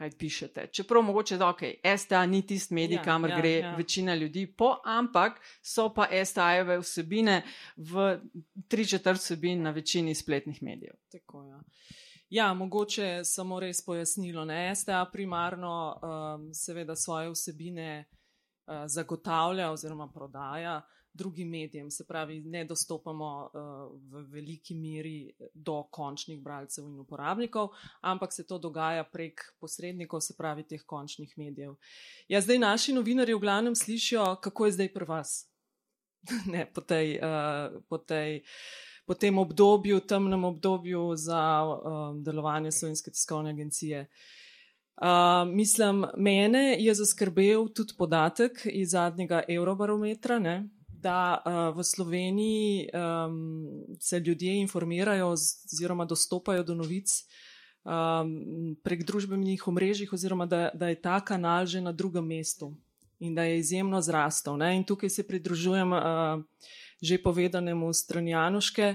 kaj 0.00 0.10
pišete. 0.18 0.66
Čeprav 0.72 1.02
mogoče 1.02 1.36
da, 1.36 1.50
ok, 1.52 1.60
STA 1.98 2.26
ni 2.26 2.40
tisti 2.46 2.74
medij, 2.74 2.96
ja, 2.96 3.02
kamor 3.04 3.30
ja, 3.30 3.38
gre 3.40 3.50
ja. 3.50 3.74
večina 3.76 4.14
ljudi, 4.14 4.46
po, 4.46 4.78
ampak 4.84 5.40
so 5.62 5.90
pa 5.94 6.06
STA-jeve 6.24 6.78
vsebine 6.80 7.42
v 7.76 8.06
tri 8.68 8.86
četrt 8.88 9.20
vsebin 9.20 9.62
na 9.62 9.70
večini 9.76 10.14
spletnih 10.14 10.62
medijev. 10.62 10.94
Tako, 11.12 11.44
ja. 11.44 11.60
Ja, 12.30 12.54
mogoče 12.54 13.20
samo 13.24 13.60
res 13.60 13.84
pojasnilo. 13.84 14.44
Ne? 14.44 14.74
STA 14.74 15.04
primarno 15.12 15.74
um, 15.92 16.48
seveda 16.54 16.96
svoje 16.96 17.30
vsebine 17.34 18.04
uh, 18.06 18.86
zagotavlja 18.86 19.70
oziroma 19.70 20.08
prodaja 20.14 20.80
drugim 21.20 21.52
medijem, 21.52 21.90
se 21.92 22.06
pravi, 22.08 22.40
ne 22.40 22.64
dostopamo 22.64 23.28
uh, 23.44 23.60
v 24.10 24.24
veliki 24.32 24.74
meri 24.74 25.30
do 25.54 25.82
končnih 25.92 26.40
bralcev 26.40 26.88
in 26.88 26.98
uporabnikov, 27.04 27.70
ampak 28.00 28.32
se 28.32 28.46
to 28.48 28.58
dogaja 28.58 29.04
prek 29.04 29.44
posrednikov, 29.60 30.24
se 30.24 30.34
pravi, 30.38 30.64
teh 30.64 30.82
končnih 30.86 31.36
medijev. 31.36 31.76
Ja, 32.28 32.40
zdaj 32.40 32.62
naši 32.64 32.96
novinari 32.96 33.36
v 33.36 33.44
glavnem 33.44 33.76
slišijo, 33.76 34.36
kako 34.40 34.66
je 34.66 34.76
zdaj 34.78 34.92
pri 34.96 35.08
vas. 35.12 35.36
ne, 36.52 36.66
po 36.72 36.80
tej. 36.80 37.18
Uh, 37.20 37.82
po 37.88 37.98
tej 37.98 38.42
po 39.10 39.16
tem 39.18 39.38
obdobju, 39.38 40.00
temnem 40.06 40.44
obdobju 40.44 41.16
za 41.18 41.42
um, 41.66 42.20
delovanje 42.22 42.70
Slovenske 42.70 43.10
tiskovne 43.10 43.50
agencije. 43.50 44.04
Uh, 44.06 45.48
mislim, 45.50 46.04
mene 46.16 46.76
je 46.78 46.94
zaskrbel 46.94 47.66
tudi 47.74 47.96
podatek 47.98 48.60
iz 48.70 48.90
zadnjega 48.90 49.42
Eurobarometra, 49.48 50.38
ne, 50.38 50.68
da 51.02 51.40
uh, 51.40 51.76
v 51.76 51.84
Sloveniji 51.84 52.88
um, 52.92 53.96
se 54.00 54.20
ljudje 54.20 54.60
informirajo 54.60 55.28
oziroma 55.32 56.04
dostopajo 56.04 56.62
do 56.62 56.74
novic 56.74 57.08
um, 57.84 58.76
prek 58.84 59.04
družbenih 59.04 59.68
omrežij, 59.68 60.08
oziroma 60.12 60.46
da, 60.46 60.68
da 60.74 60.88
je 60.88 61.00
ta 61.00 61.20
kanal 61.20 61.66
že 61.66 61.80
na 61.80 61.92
drugem 61.92 62.26
mestu 62.26 62.74
in 63.20 63.34
da 63.34 63.44
je 63.44 63.58
izjemno 63.58 64.00
zrastel. 64.00 64.56
Ne. 64.56 64.76
In 64.76 64.84
tukaj 64.84 65.10
se 65.10 65.26
pridružujem. 65.26 65.92
Uh, 65.92 66.44
že 67.00 67.16
povedanemu 67.18 67.92
strani 67.92 68.30
Januške, 68.30 68.94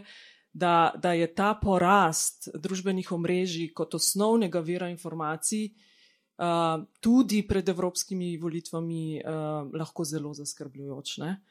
da, 0.53 0.93
da 0.95 1.11
je 1.13 1.27
ta 1.27 1.53
porast 1.57 2.47
družbenih 2.53 3.11
omrežij 3.11 3.73
kot 3.75 3.97
osnovnega 3.97 4.61
vira 4.63 4.87
informacij 4.93 5.73
uh, 5.73 6.85
tudi 7.01 7.43
pred 7.43 7.69
evropskimi 7.69 8.37
volitvami 8.37 9.19
uh, 9.19 9.67
lahko 9.73 10.05
zelo 10.05 10.31
zaskrbljujoč. 10.33 11.17
Ne? 11.25 11.41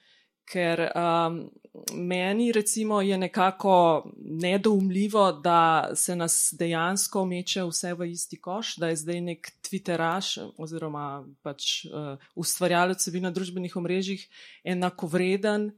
Ker 0.44 0.80
um, 0.92 1.50
meni 1.92 2.52
recimo 2.52 3.00
je 3.02 3.18
nekako 3.18 4.10
nedoumljivo, 4.16 5.32
da 5.32 5.90
se 5.94 6.16
nas 6.16 6.54
dejansko 6.58 7.24
meče 7.26 7.64
vse 7.64 7.94
v 7.94 8.10
isti 8.10 8.40
koš, 8.40 8.76
da 8.76 8.88
je 8.88 8.96
zdaj 8.96 9.20
nek 9.20 9.50
Twitteraš 9.64 10.36
oziroma 10.58 11.24
pač 11.42 11.84
uh, 11.84 12.20
ustvarjalec 12.34 13.00
vsebina 13.00 13.28
na 13.28 13.34
družbenih 13.34 13.76
omrežjih 13.76 14.28
enakovreden 14.64 15.72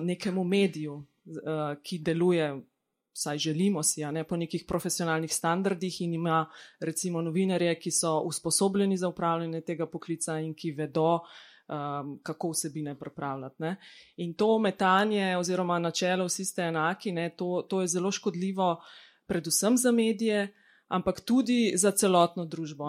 nekemu 0.00 0.44
mediju, 0.44 0.94
uh, 0.94 1.76
ki 1.82 1.98
deluje, 1.98 2.48
vsaj 3.14 3.38
želimo 3.38 3.82
si, 3.82 4.04
ne 4.04 4.24
po 4.24 4.36
nekih 4.36 4.64
profesionalnih 4.68 5.32
standardih 5.32 6.00
in 6.00 6.14
ima 6.14 6.46
recimo 6.80 7.22
novinarje, 7.22 7.78
ki 7.80 7.90
so 7.90 8.18
usposobljeni 8.20 8.96
za 8.96 9.08
upravljanje 9.08 9.60
tega 9.60 9.86
poklica 9.86 10.38
in 10.40 10.54
ki 10.54 10.72
vedo, 10.72 11.20
um, 11.68 12.20
kako 12.22 12.50
vsebine 12.50 12.98
pripravljati. 12.98 13.56
Ne. 13.58 13.76
In 14.16 14.34
to 14.34 14.58
metanje 14.58 15.36
oziroma 15.36 15.78
načelo 15.78 16.24
vsi 16.24 16.44
ste 16.44 16.62
enaki, 16.62 17.12
ne, 17.12 17.30
to, 17.36 17.66
to 17.68 17.80
je 17.80 17.88
zelo 17.88 18.12
škodljivo 18.12 18.82
predvsem 19.26 19.76
za 19.76 19.92
medije, 19.92 20.54
ampak 20.88 21.20
tudi 21.20 21.72
za 21.76 21.90
celotno 21.90 22.44
družbo. 22.44 22.84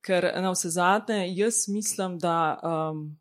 Ker 0.00 0.32
na 0.40 0.50
vse 0.50 0.70
zadnje, 0.70 1.26
jaz 1.36 1.68
mislim, 1.68 2.18
da 2.18 2.60
um, 2.62 3.18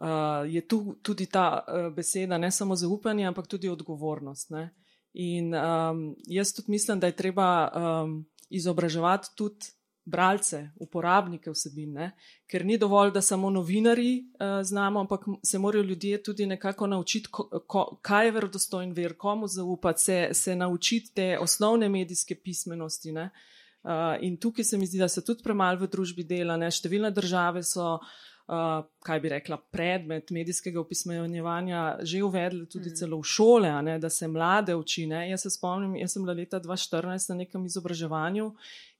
uh, 0.00 0.46
je 0.46 0.68
tu 0.68 0.94
tudi 1.02 1.26
ta 1.26 1.64
uh, 1.66 1.94
beseda 1.94 2.38
ne 2.38 2.50
samo 2.50 2.76
zaupanje, 2.76 3.26
ampak 3.26 3.46
tudi 3.46 3.68
odgovornost. 3.68 4.50
Ne? 4.50 4.70
In 5.12 5.54
um, 5.54 6.14
jaz 6.26 6.54
tudi 6.54 6.70
mislim, 6.70 7.00
da 7.00 7.06
je 7.06 7.16
treba 7.16 7.68
um, 7.68 8.24
izobraževati 8.50 9.28
tudi 9.36 9.66
bralce, 10.04 10.70
uporabnike 10.80 11.50
vsebin, 11.50 11.92
ne? 11.92 12.10
ker 12.50 12.64
ni 12.64 12.76
dovolj, 12.78 13.12
da 13.14 13.22
samo 13.24 13.50
novinari 13.50 14.18
uh, 14.20 14.60
znamo, 14.62 15.00
ampak 15.00 15.24
se 15.42 15.58
morajo 15.58 15.84
ljudje 15.84 16.22
tudi 16.22 16.46
nekako 16.46 16.86
naučiti, 16.86 17.28
ko, 17.30 17.48
ko, 17.66 17.86
kaj 18.02 18.26
je 18.26 18.32
verodostojen 18.32 18.92
ver, 18.92 19.16
komu 19.16 19.48
zaupati, 19.48 20.02
se, 20.02 20.28
se 20.32 20.56
naučiti 20.56 21.14
te 21.14 21.38
osnovne 21.40 21.88
medijske 21.88 22.34
pismenosti. 22.34 23.12
Uh, 23.12 23.90
in 24.20 24.36
tukaj 24.36 24.64
se 24.64 24.78
mi 24.78 24.86
zdi, 24.86 24.98
da 24.98 25.08
se 25.08 25.24
tudi 25.24 25.42
premalo 25.42 25.80
v 25.80 25.90
družbi 25.90 26.24
dela, 26.24 26.56
ne? 26.56 26.70
številne 26.70 27.10
države 27.10 27.62
so. 27.62 27.94
Uh, 27.94 28.22
kaj 28.46 29.20
bi 29.20 29.28
rekla, 29.32 29.56
predmet 29.72 30.30
medijskega 30.30 30.80
opismenjevanja 30.80 31.98
že 32.02 32.22
uvedli 32.22 32.66
tudi 32.68 32.90
mm. 32.90 32.96
celo 32.98 33.20
v 33.22 33.24
šole, 33.24 33.70
ne, 33.82 33.98
da 33.98 34.10
se 34.10 34.28
mlade 34.28 34.74
uči. 34.76 35.06
Ne. 35.06 35.30
Jaz 35.30 35.46
se 35.46 35.50
spomnim, 35.50 35.96
jaz 35.96 36.12
sem 36.12 36.22
bila 36.22 36.34
leta 36.36 36.60
2014 36.60 37.30
na 37.32 37.36
nekem 37.40 37.64
izobraževanju, 37.64 38.50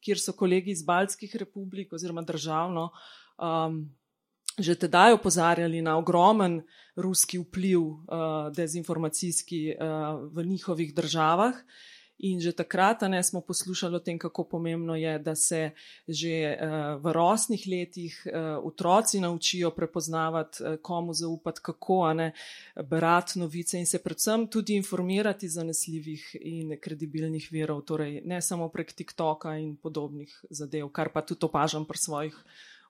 kjer 0.01 0.21
so 0.21 0.33
kolegi 0.33 0.73
iz 0.73 0.83
Baltskih 0.83 1.37
republik 1.37 1.93
oziroma 1.93 2.23
državno 2.23 2.89
um, 3.37 3.85
že 4.59 4.79
tedaj 4.79 5.17
opozarjali 5.19 5.83
na 5.83 5.97
ogromen 5.99 6.63
ruski 6.97 7.41
vpliv 7.43 7.81
uh, 7.81 7.99
dezinformacijski 8.55 9.75
uh, 9.75 10.31
v 10.33 10.45
njihovih 10.47 10.95
državah. 10.95 11.55
In 12.19 12.39
že 12.41 12.53
takrat 12.55 13.03
ne, 13.11 13.23
smo 13.23 13.41
poslušali 13.41 13.97
o 13.97 13.99
tem, 13.99 14.19
kako 14.19 14.45
pomembno 14.45 14.95
je, 14.95 15.19
da 15.19 15.35
se 15.35 15.71
že 16.09 16.55
uh, 16.55 17.03
v 17.03 17.13
rosnih 17.13 17.67
letih 17.67 18.27
uh, 18.27 18.63
otroci 18.67 19.21
naučijo 19.21 19.71
prepoznavati, 19.71 20.63
uh, 20.63 20.77
komu 20.83 21.15
zaupati, 21.15 21.61
kako 21.63 22.13
ne, 22.15 22.33
brati 22.77 23.39
novice 23.39 23.79
in 23.79 23.87
se 23.87 23.99
predvsem 23.99 24.47
tudi 24.47 24.77
informirati 24.77 25.49
zanesljivih 25.49 26.37
in 26.41 26.79
kredibilnih 26.81 27.49
verov, 27.53 27.83
torej 27.83 28.23
ne 28.25 28.43
samo 28.43 28.69
prek 28.69 28.93
TikToka 28.93 29.57
in 29.59 29.77
podobnih 29.77 30.45
zadev, 30.51 30.89
kar 30.89 31.11
pa 31.11 31.23
tudi 31.23 31.45
opažam 31.45 31.85
pri 31.85 31.99
svojih. 31.99 32.45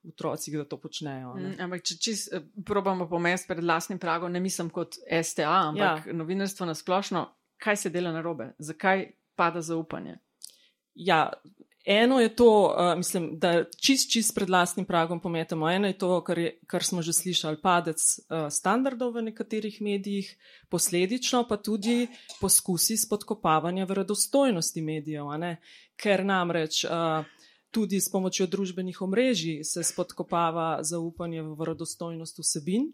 Otroci, 0.04 0.52
da 0.52 0.64
to 0.68 0.76
počnejo. 0.76 1.30
Mm, 1.32 1.54
ampak, 1.64 1.80
če 1.80 1.94
čisto 1.96 2.42
probamo 2.68 3.06
pomesti 3.08 3.48
pred 3.48 3.64
vlastnim 3.64 3.98
pragom, 3.98 4.32
ne 4.32 4.40
mislim 4.40 4.68
kot 4.68 4.98
STA, 5.00 5.70
ampak 5.70 6.06
ja. 6.06 6.12
novinarstvo 6.12 6.66
na 6.68 6.74
splošno, 6.76 7.22
kaj 7.64 7.76
se 7.76 7.90
dela 7.90 8.12
na 8.12 8.20
robe, 8.20 8.52
zakaj 8.58 9.06
pada 9.34 9.62
zaupanje. 9.64 10.18
Ja, 10.94 11.32
eno 11.84 12.20
je 12.20 12.36
to, 12.36 12.74
uh, 12.78 12.96
mislim, 12.96 13.30
da 13.38 13.64
čist, 13.80 14.12
čist 14.12 14.34
pred 14.34 14.50
lastnim 14.50 14.86
pragom 14.86 15.20
pometemo. 15.20 15.70
Eno 15.70 15.88
je 15.88 15.98
to, 15.98 16.20
kar, 16.24 16.38
je, 16.38 16.58
kar 16.66 16.84
smo 16.84 17.02
že 17.02 17.12
slišali, 17.12 17.60
padec 17.62 18.00
uh, 18.00 18.46
standardov 18.50 19.14
v 19.16 19.22
nekaterih 19.30 19.80
medijih, 19.82 20.28
posledično 20.68 21.46
pa 21.48 21.56
tudi 21.56 22.06
poskusi 22.40 22.96
spodkopavanja 22.96 23.88
verodostojnosti 23.88 24.82
medijev, 24.82 25.32
ker 25.96 26.24
namreč. 26.24 26.84
Uh, 26.84 27.24
Tudi 27.74 27.98
s 27.98 28.06
pomočjo 28.06 28.46
družbenih 28.46 29.00
omrežij 29.02 29.64
se 29.66 29.82
spodkopava 29.82 30.84
zaupanje 30.86 31.42
v 31.42 31.56
verodostojnost 31.58 32.38
vsebin, 32.38 32.84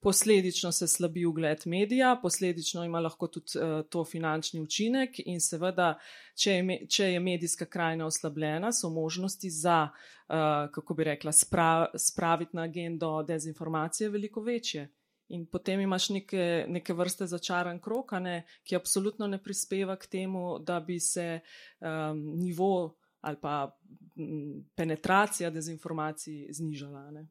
posledično 0.00 0.72
se 0.72 0.88
slabi 0.88 1.26
ugled 1.26 1.62
medija, 1.66 2.18
posledično 2.22 2.84
ima 2.84 3.00
lahko 3.00 3.26
tudi 3.26 3.58
uh, 3.58 3.86
to 3.90 4.04
finančni 4.04 4.60
učinek 4.60 5.20
in 5.26 5.40
seveda, 5.40 5.98
če 6.34 6.52
je, 6.52 6.78
če 6.88 7.12
je 7.12 7.20
medijska 7.20 7.66
krajina 7.66 8.06
oslabljena, 8.06 8.72
so 8.72 8.90
možnosti 8.90 9.50
za, 9.50 9.88
uh, 9.90 10.70
kako 10.74 10.94
bi 10.94 11.04
rekla, 11.04 11.32
spra, 11.32 11.86
spraviti 11.94 12.56
na 12.56 12.62
agendo 12.62 13.22
dezinformacije 13.22 14.10
veliko 14.10 14.42
večje. 14.42 14.88
In 15.28 15.44
potem 15.46 15.80
imaš 15.80 16.08
neke, 16.10 16.64
neke 16.68 16.94
vrste 16.96 17.26
začaran 17.26 17.80
krok, 17.80 18.12
ne, 18.20 18.46
ki 18.64 18.76
absolutno 18.76 19.26
ne 19.26 19.42
prispeva 19.42 19.96
k 19.96 20.06
temu, 20.06 20.58
da 20.58 20.80
bi 20.80 21.00
se 21.00 21.40
um, 21.80 22.22
nivo 22.38 22.96
ali 23.20 23.36
pa 23.40 23.78
m, 24.16 24.64
penetracija 24.74 25.50
dezinformacij 25.50 26.46
znižala. 26.52 27.10
Ne. 27.10 27.26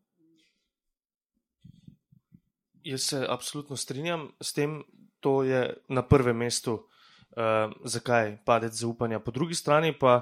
Jaz 2.88 3.09
se 3.11 3.25
absolutno 3.29 3.75
strinjam 3.75 4.29
s 4.41 4.53
tem, 4.53 4.83
to 5.19 5.43
je 5.43 5.61
na 5.89 6.01
prvem 6.07 6.38
mestu, 6.38 6.73
uh, 6.73 7.73
zakaj 7.83 8.38
padec 8.45 8.73
zaupanja. 8.73 9.19
Po 9.19 9.31
drugi 9.31 9.55
strani 9.55 9.91
pa, 9.97 10.21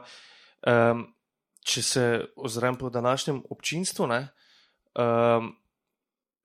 um, 0.66 1.06
če 1.66 1.84
se 1.84 2.06
ozrem 2.36 2.78
po 2.78 2.90
današnjem 2.90 3.44
občinstvu, 3.50 4.08
ne, 4.08 4.22
um, 4.98 5.54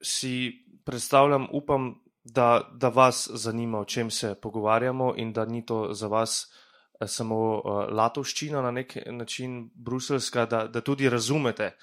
si 0.03 0.67
predstavljam, 0.85 1.49
upam, 1.53 1.95
da, 2.25 2.69
da 2.77 2.89
vas 2.89 3.29
zanima, 3.33 3.81
o 3.81 3.85
čem 3.85 4.11
se 4.11 4.35
pogovarjamo 4.35 5.15
in 5.17 5.33
da 5.33 5.45
ni 5.45 5.65
to 5.67 5.95
za 5.95 6.07
vas 6.07 6.45
uh, 6.45 6.71
samo 7.07 7.37
uh, 7.59 7.89
latovščina 7.89 8.63
na 8.63 8.71
nek 8.71 8.97
način 9.07 9.71
bruselska, 9.75 10.47
da, 10.47 10.67
da 10.67 10.81
tudi 10.81 11.09
razumete 11.09 11.77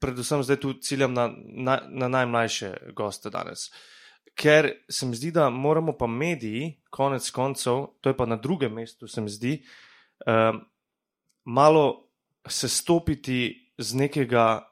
predvsem 0.00 0.42
zdaj 0.42 0.60
tu 0.60 0.72
ciljam 0.82 1.14
na, 1.14 1.30
na, 1.36 1.80
na 1.88 2.08
najmlajše 2.08 2.74
goste 2.96 3.30
danes. 3.30 3.68
Ker 4.34 4.70
se 4.88 5.06
mi 5.06 5.16
zdi, 5.16 5.30
da 5.30 5.50
moramo 5.50 5.92
pa 5.98 6.06
mediji, 6.06 6.80
konec 6.90 7.30
koncev, 7.30 7.86
to 8.00 8.10
je 8.10 8.16
pa 8.16 8.26
na 8.26 8.36
drugem 8.36 8.72
mestu, 8.72 9.08
se 9.08 9.20
mi 9.20 9.30
zdi, 9.30 9.58
um, 10.26 10.60
malo 11.44 12.08
se 12.48 12.68
stopiti 12.68 13.72
z 13.78 13.94
nekega 13.94 14.70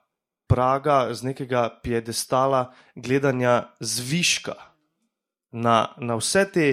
praga, 0.48 1.14
z 1.14 1.22
nekega 1.22 1.68
piedestala 1.82 2.72
gledanja 2.94 3.74
zviška 3.80 4.54
na, 5.52 5.94
na 5.96 6.16
vse 6.16 6.44
te 6.52 6.68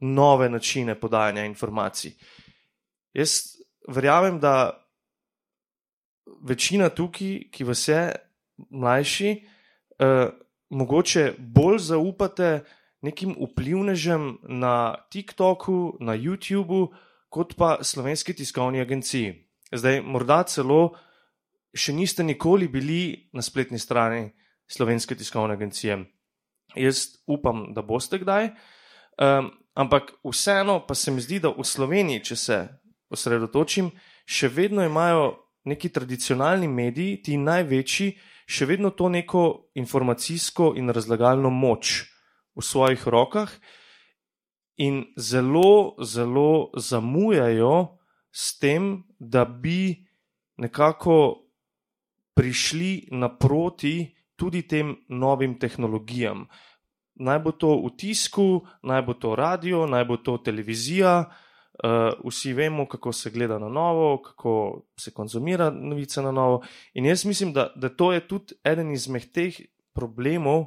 nove 0.00 0.48
načine 0.48 0.94
podajanja 1.00 1.44
informacij. 1.44 2.12
Jaz 3.12 3.56
verjamem, 3.88 4.40
da 4.40 4.87
večina 6.42 6.88
tukaj, 6.88 7.50
ki 7.50 7.64
vas 7.64 7.88
je 7.88 8.02
mlajši, 8.70 9.30
eh, 9.98 10.30
mogoče 10.70 11.34
bolj 11.38 11.78
zaupate 11.78 12.64
nekim 13.02 13.36
vplivnežem 13.38 14.38
na 14.42 14.94
TikToku, 15.10 15.96
na 16.00 16.16
YouTubu, 16.16 16.88
kot 17.28 17.54
pa 17.56 17.78
slovenski 17.82 18.34
tiskovni 18.34 18.80
agenciji. 18.80 19.34
Zdaj, 19.72 20.00
morda 20.02 20.42
celo 20.42 20.96
še 21.74 21.92
niste 21.92 22.24
nikoli 22.24 22.68
bili 22.68 23.28
na 23.32 23.42
spletni 23.42 23.78
strani 23.78 24.30
slovenske 24.68 25.16
tiskovne 25.16 25.54
agencije. 25.54 25.98
Jaz 26.76 27.18
upam, 27.26 27.72
da 27.74 27.82
boste 27.82 28.18
kdaj. 28.18 28.50
Um, 29.18 29.50
ampak 29.74 30.12
vseeno 30.24 30.80
pa 30.86 30.94
se 30.94 31.10
mi 31.10 31.20
zdi, 31.20 31.40
da 31.40 31.52
v 31.52 31.64
Sloveniji, 31.64 32.24
če 32.24 32.36
se 32.36 32.58
osredotočim, 33.10 33.90
še 34.28 34.50
vedno 34.52 34.84
imajo 34.84 35.47
neki 35.64 35.88
tradicionalni 35.88 36.68
mediji, 36.68 37.22
ti 37.22 37.36
največji, 37.36 38.12
še 38.48 38.66
vedno 38.66 38.90
to 38.90 39.08
neko 39.12 39.42
informacijsko 39.76 40.72
in 40.80 40.90
razlagalno 40.94 41.50
moč 41.50 42.08
v 42.56 42.64
svojih 42.64 43.02
rokah 43.08 43.50
in 44.78 45.04
zelo, 45.16 45.98
zelo 46.00 46.70
zamujajo 46.76 47.98
s 48.32 48.58
tem, 48.58 49.04
da 49.18 49.44
bi 49.44 50.06
nekako 50.56 51.44
prišli 52.34 53.10
naproti 53.12 54.14
tudi 54.38 54.62
tem 54.62 54.94
novim 55.08 55.58
tehnologijam. 55.58 56.46
Naj 57.18 57.38
bo 57.42 57.50
to 57.50 57.74
v 57.82 57.90
tisku, 57.98 58.62
naj 58.86 59.02
bo 59.02 59.18
to 59.18 59.34
radio, 59.34 59.86
naj 59.90 60.04
bo 60.06 60.16
to 60.22 60.38
televizija. 60.38 61.26
Uh, 61.26 61.47
vsi 62.24 62.52
vemo, 62.52 62.88
kako 62.88 63.12
se 63.12 63.30
gleda 63.30 63.58
na 63.58 63.68
novo, 63.68 64.22
kako 64.22 64.82
se 65.00 65.10
konzumira 65.10 65.70
novice 65.70 66.22
na 66.22 66.32
novo. 66.32 66.62
In 66.94 67.06
jaz 67.06 67.24
mislim, 67.24 67.52
da, 67.52 67.72
da 67.76 67.88
to 67.88 68.12
je 68.12 68.28
tudi 68.28 68.54
eden 68.64 68.92
izmed 68.92 69.32
teh 69.32 69.54
problemov, 69.94 70.64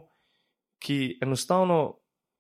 ki 0.80 1.20
enostavno 1.22 1.98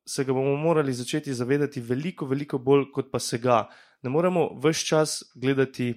se 0.07 0.23
ga 0.23 0.33
bomo 0.33 0.55
morali 0.55 0.93
začeti 0.93 1.33
zavedati 1.33 1.81
veliko, 1.81 2.25
veliko 2.25 2.57
bolj, 2.57 2.89
kot 2.93 3.11
pa 3.11 3.19
se 3.19 3.37
ga. 3.37 3.67
Ne 4.01 4.09
moremo 4.09 4.49
vse 4.63 4.85
čas 4.85 5.23
gledati 5.35 5.93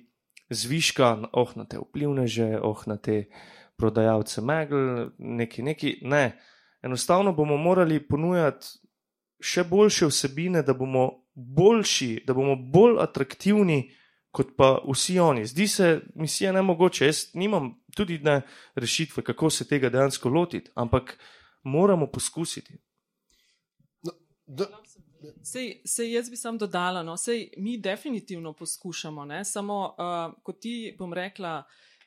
zviška, 0.51 1.29
oh, 1.33 1.57
na 1.57 1.65
te 1.65 1.79
vplivneže, 1.79 2.59
oh, 2.63 2.83
na 2.87 2.97
te 2.97 3.25
prodajalce 3.77 4.41
megl, 4.41 5.11
neki, 5.19 5.63
neki. 5.63 5.99
Ne, 6.03 6.39
enostavno 6.83 7.33
bomo 7.33 7.57
morali 7.57 8.03
ponujati 8.09 8.67
še 9.41 9.65
boljše 9.65 10.07
vsebine, 10.07 10.63
da 10.63 10.75
bomo 10.75 11.24
boljši, 11.35 12.25
da 12.27 12.35
bomo 12.35 12.57
bolj 12.57 13.01
atraktivni 13.03 13.91
kot 14.35 14.57
pa 14.57 14.79
vsi 14.91 15.19
oni. 15.19 15.47
Zdi 15.47 15.69
se, 15.69 16.01
misija 16.15 16.53
ne 16.53 16.63
mogoče. 16.63 17.07
Jaz 17.07 17.27
nimam 17.35 17.71
tudi 17.95 18.19
ne 18.19 18.43
rešitve, 18.75 19.23
kako 19.23 19.51
se 19.51 19.69
tega 19.69 19.89
dejansko 19.89 20.29
lotiti, 20.29 20.71
ampak 20.75 21.19
moramo 21.63 22.07
poskusiti. 22.07 22.79
No, 24.03 24.13
da. 24.47 24.67
Sej, 25.43 25.81
sej 25.89 26.11
jaz 26.13 26.29
bi 26.31 26.37
sam 26.37 26.59
dodala, 26.61 27.03
no, 27.03 27.17
sej 27.17 27.47
mi 27.57 27.79
definitivno 27.81 28.53
poskušamo, 28.53 29.25
ne, 29.25 29.39
samo 29.45 29.79
uh, 29.89 30.35
ko 30.43 30.53
ti, 30.53 30.93
bom 30.99 31.13
rekla, 31.17 31.63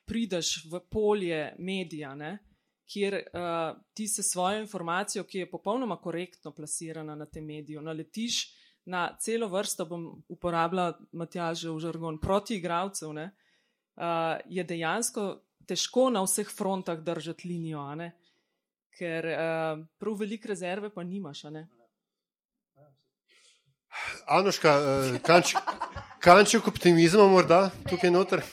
prideš 0.06 0.68
v 0.70 0.84
polje 0.92 1.56
medija, 1.58 2.12
ne, 2.16 2.38
kjer 2.86 3.16
uh, 3.16 3.80
ti 3.94 4.06
se 4.08 4.24
svojo 4.24 4.60
informacijo, 4.62 5.24
ki 5.24 5.38
je 5.38 5.50
popolnoma 5.50 5.98
korektno 5.98 6.54
plasirana 6.54 7.16
na 7.16 7.26
tem 7.26 7.46
mediju, 7.46 7.82
naletiš 7.82 8.44
na 8.88 9.18
celo 9.20 9.48
vrsto, 9.48 9.86
bom 9.86 10.06
uporabljala 10.32 10.96
Matjažev 11.12 11.80
žargon, 11.84 12.20
proti 12.24 12.56
igravcev, 12.56 13.10
uh, 13.10 13.24
je 14.46 14.64
dejansko 14.64 15.28
težko 15.68 16.08
na 16.10 16.24
vseh 16.24 16.48
frontah 16.48 17.00
držati 17.04 17.48
linijo, 17.48 17.84
ker 18.98 19.28
uh, 19.34 19.84
prav 20.00 20.16
veliko 20.20 20.48
rezerve 20.48 20.90
pa 20.90 21.04
nimaš. 21.04 21.44
Anoška, 24.28 24.78
uh, 24.80 25.20
kanček, 25.22 25.76
kanček 26.24 26.68
optimizma 26.68 27.28
morda 27.28 27.68
tukaj 27.90 28.12
noter. 28.12 28.46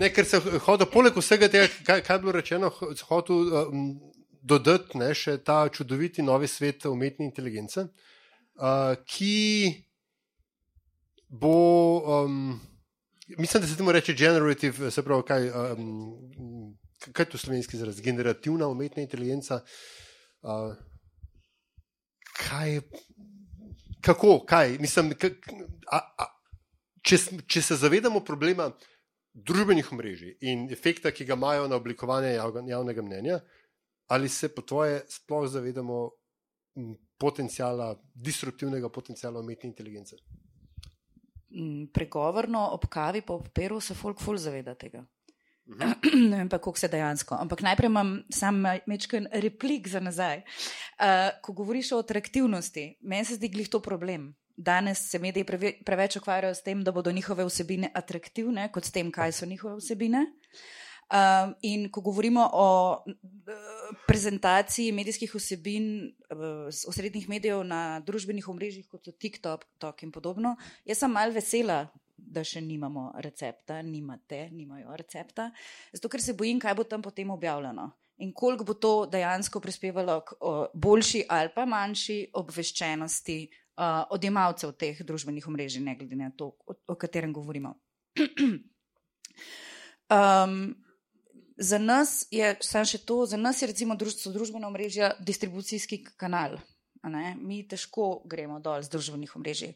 Ne, 0.00 0.12
ker 0.12 0.24
se 0.28 0.40
hoče, 0.40 0.84
poleg 0.92 1.16
vsega 1.16 1.48
tega, 1.48 1.72
kaj, 1.86 2.04
kaj 2.04 2.16
je 2.16 2.20
bilo 2.20 2.32
rečeno, 2.36 2.68
hoče 3.08 3.32
um, 3.32 3.90
dodati 4.42 5.00
ne, 5.00 5.14
še 5.16 5.38
ta 5.44 5.62
čudoviti 5.72 6.22
novi 6.22 6.48
svet 6.48 6.84
umetne 6.92 7.24
inteligence. 7.24 7.88
Uh, 7.88 8.08
uh, 8.54 8.96
ki 9.06 9.84
bo, 11.28 11.54
um, 12.24 12.60
mislim, 13.38 13.62
da 13.62 13.68
se 13.68 13.76
temu 13.76 13.92
reče 13.92 14.14
generative, 14.14 14.90
se 14.90 15.04
pravi, 15.04 15.22
kaj, 15.26 15.50
um, 15.50 16.76
kaj 17.12 17.24
je 17.24 17.30
to 17.30 17.38
slovenski 17.38 17.76
izraz, 17.76 18.00
generativna 18.00 18.68
umetna 18.68 19.02
inteligenca. 19.02 19.62
Uh, 20.42 20.74
kaj, 22.48 22.80
kako, 24.00 24.44
kaj, 24.46 24.78
mislim, 24.80 25.12
a, 25.92 26.00
a, 26.18 26.26
če, 27.02 27.18
če 27.46 27.62
se 27.62 27.76
zavedamo 27.76 28.24
problema 28.24 28.70
družbenih 29.34 29.92
omrežij 29.92 30.36
in 30.50 30.66
efekta, 30.72 31.12
ki 31.14 31.24
ga 31.28 31.36
imajo 31.38 31.68
na 31.68 31.78
oblikovanje 31.78 32.32
javnega 32.34 33.02
mnenja, 33.02 33.40
ali 34.10 34.28
se 34.28 34.48
po 34.54 34.62
tvoje 34.62 35.04
sploh 35.08 35.46
zavedamo 35.48 36.08
potencijala, 37.18 37.94
disruptivnega 38.14 38.88
potencijala 38.88 39.40
umetne 39.40 39.68
inteligence. 39.68 40.16
Mm, 41.50 41.90
pregovorno 41.92 42.68
ob 42.72 42.86
kavi, 42.86 43.22
pa 43.26 43.34
ob 43.34 43.48
peru 43.54 43.80
se 43.80 43.94
folk 43.94 44.20
ful 44.20 44.38
zaveda 44.38 44.74
tega. 44.74 45.04
Mhm. 45.70 45.92
Ne 46.30 46.36
vem 46.36 46.48
pa, 46.48 46.58
kako 46.58 46.78
se 46.78 46.88
dejansko. 46.88 47.34
Ampak 47.34 47.62
najprej 47.62 47.86
imam 47.86 48.22
sam 48.30 48.62
mečken 48.86 49.28
replik 49.32 49.88
za 49.88 50.00
nazaj. 50.00 50.42
Uh, 50.98 51.30
ko 51.42 51.52
govoriš 51.52 51.92
o 51.92 51.98
atraktivnosti, 51.98 52.96
meni 53.00 53.24
se 53.24 53.34
zdi 53.34 53.48
glih 53.48 53.68
to 53.68 53.80
problem. 53.80 54.34
Danes 54.56 55.06
se 55.10 55.18
mediji 55.18 55.44
preveč 55.86 56.16
ukvarjajo 56.16 56.54
s 56.54 56.62
tem, 56.62 56.82
da 56.84 56.92
bodo 56.92 57.12
njihove 57.12 57.44
vsebine 57.44 57.90
atraktivne, 57.94 58.68
kot 58.72 58.84
s 58.84 58.92
tem, 58.92 59.12
kaj 59.12 59.32
so 59.32 59.46
njihove 59.46 59.78
vsebine. 59.80 60.26
Um, 61.10 61.54
in 61.66 61.88
ko 61.90 62.04
govorimo 62.06 62.44
o 62.52 62.66
uh, 62.94 63.54
prezentaciji 64.06 64.92
medijskih 64.94 65.32
vsebin 65.34 65.86
uh, 66.30 66.68
osrednjih 66.88 67.28
medijev 67.28 67.64
na 67.66 67.98
družbenih 68.06 68.46
omrežjih, 68.48 68.86
kot 68.86 69.08
so 69.08 69.10
TikTok 69.10 69.64
tok 69.82 70.04
in 70.06 70.12
podobno, 70.14 70.52
jaz 70.86 71.00
sem 71.02 71.10
mal 71.10 71.32
vesela, 71.34 71.80
da 72.14 72.44
še 72.46 72.60
nimamo 72.62 73.08
recepta, 73.24 73.80
nimate, 73.82 74.44
nimajo 74.54 74.94
recepta, 74.94 75.48
zato 75.90 76.08
ker 76.12 76.22
se 76.22 76.36
bojim, 76.38 76.60
kaj 76.62 76.76
bo 76.78 76.84
tam 76.86 77.02
potem 77.02 77.32
objavljeno. 77.34 77.88
In 78.22 78.30
koliko 78.36 78.68
bo 78.68 78.76
to 78.78 78.92
dejansko 79.10 79.60
prispevalo 79.64 80.20
k 80.28 80.36
boljši 80.74 81.24
ali 81.26 81.50
pa 81.54 81.64
manjši 81.66 82.18
obveščenosti 82.38 83.38
uh, 83.48 84.04
odjemalcev 84.14 84.76
teh 84.78 85.02
družbenih 85.02 85.48
omrežij, 85.48 85.82
ne 85.82 85.96
glede 85.98 86.20
na 86.20 86.30
to, 86.30 86.52
o, 86.70 86.76
o 86.86 86.94
katerem 86.94 87.32
govorimo. 87.34 87.74
um, 90.14 90.54
Za 91.60 91.78
nas 91.78 92.24
je 92.30 92.54
samo 92.64 92.88
še 92.88 93.02
to, 93.04 93.26
za 93.28 93.36
nas 93.36 93.58
je 93.60 93.66
recimo 93.68 93.92
druž, 93.92 94.14
družbena 94.32 94.64
omrežja 94.70 95.10
distribucijski 95.20 95.98
kanal. 96.16 96.56
Mi 97.36 97.60
težko 97.68 98.22
gremo 98.24 98.56
dol 98.64 98.80
z 98.80 98.88
družbenih 98.88 99.34
omrežij. 99.36 99.74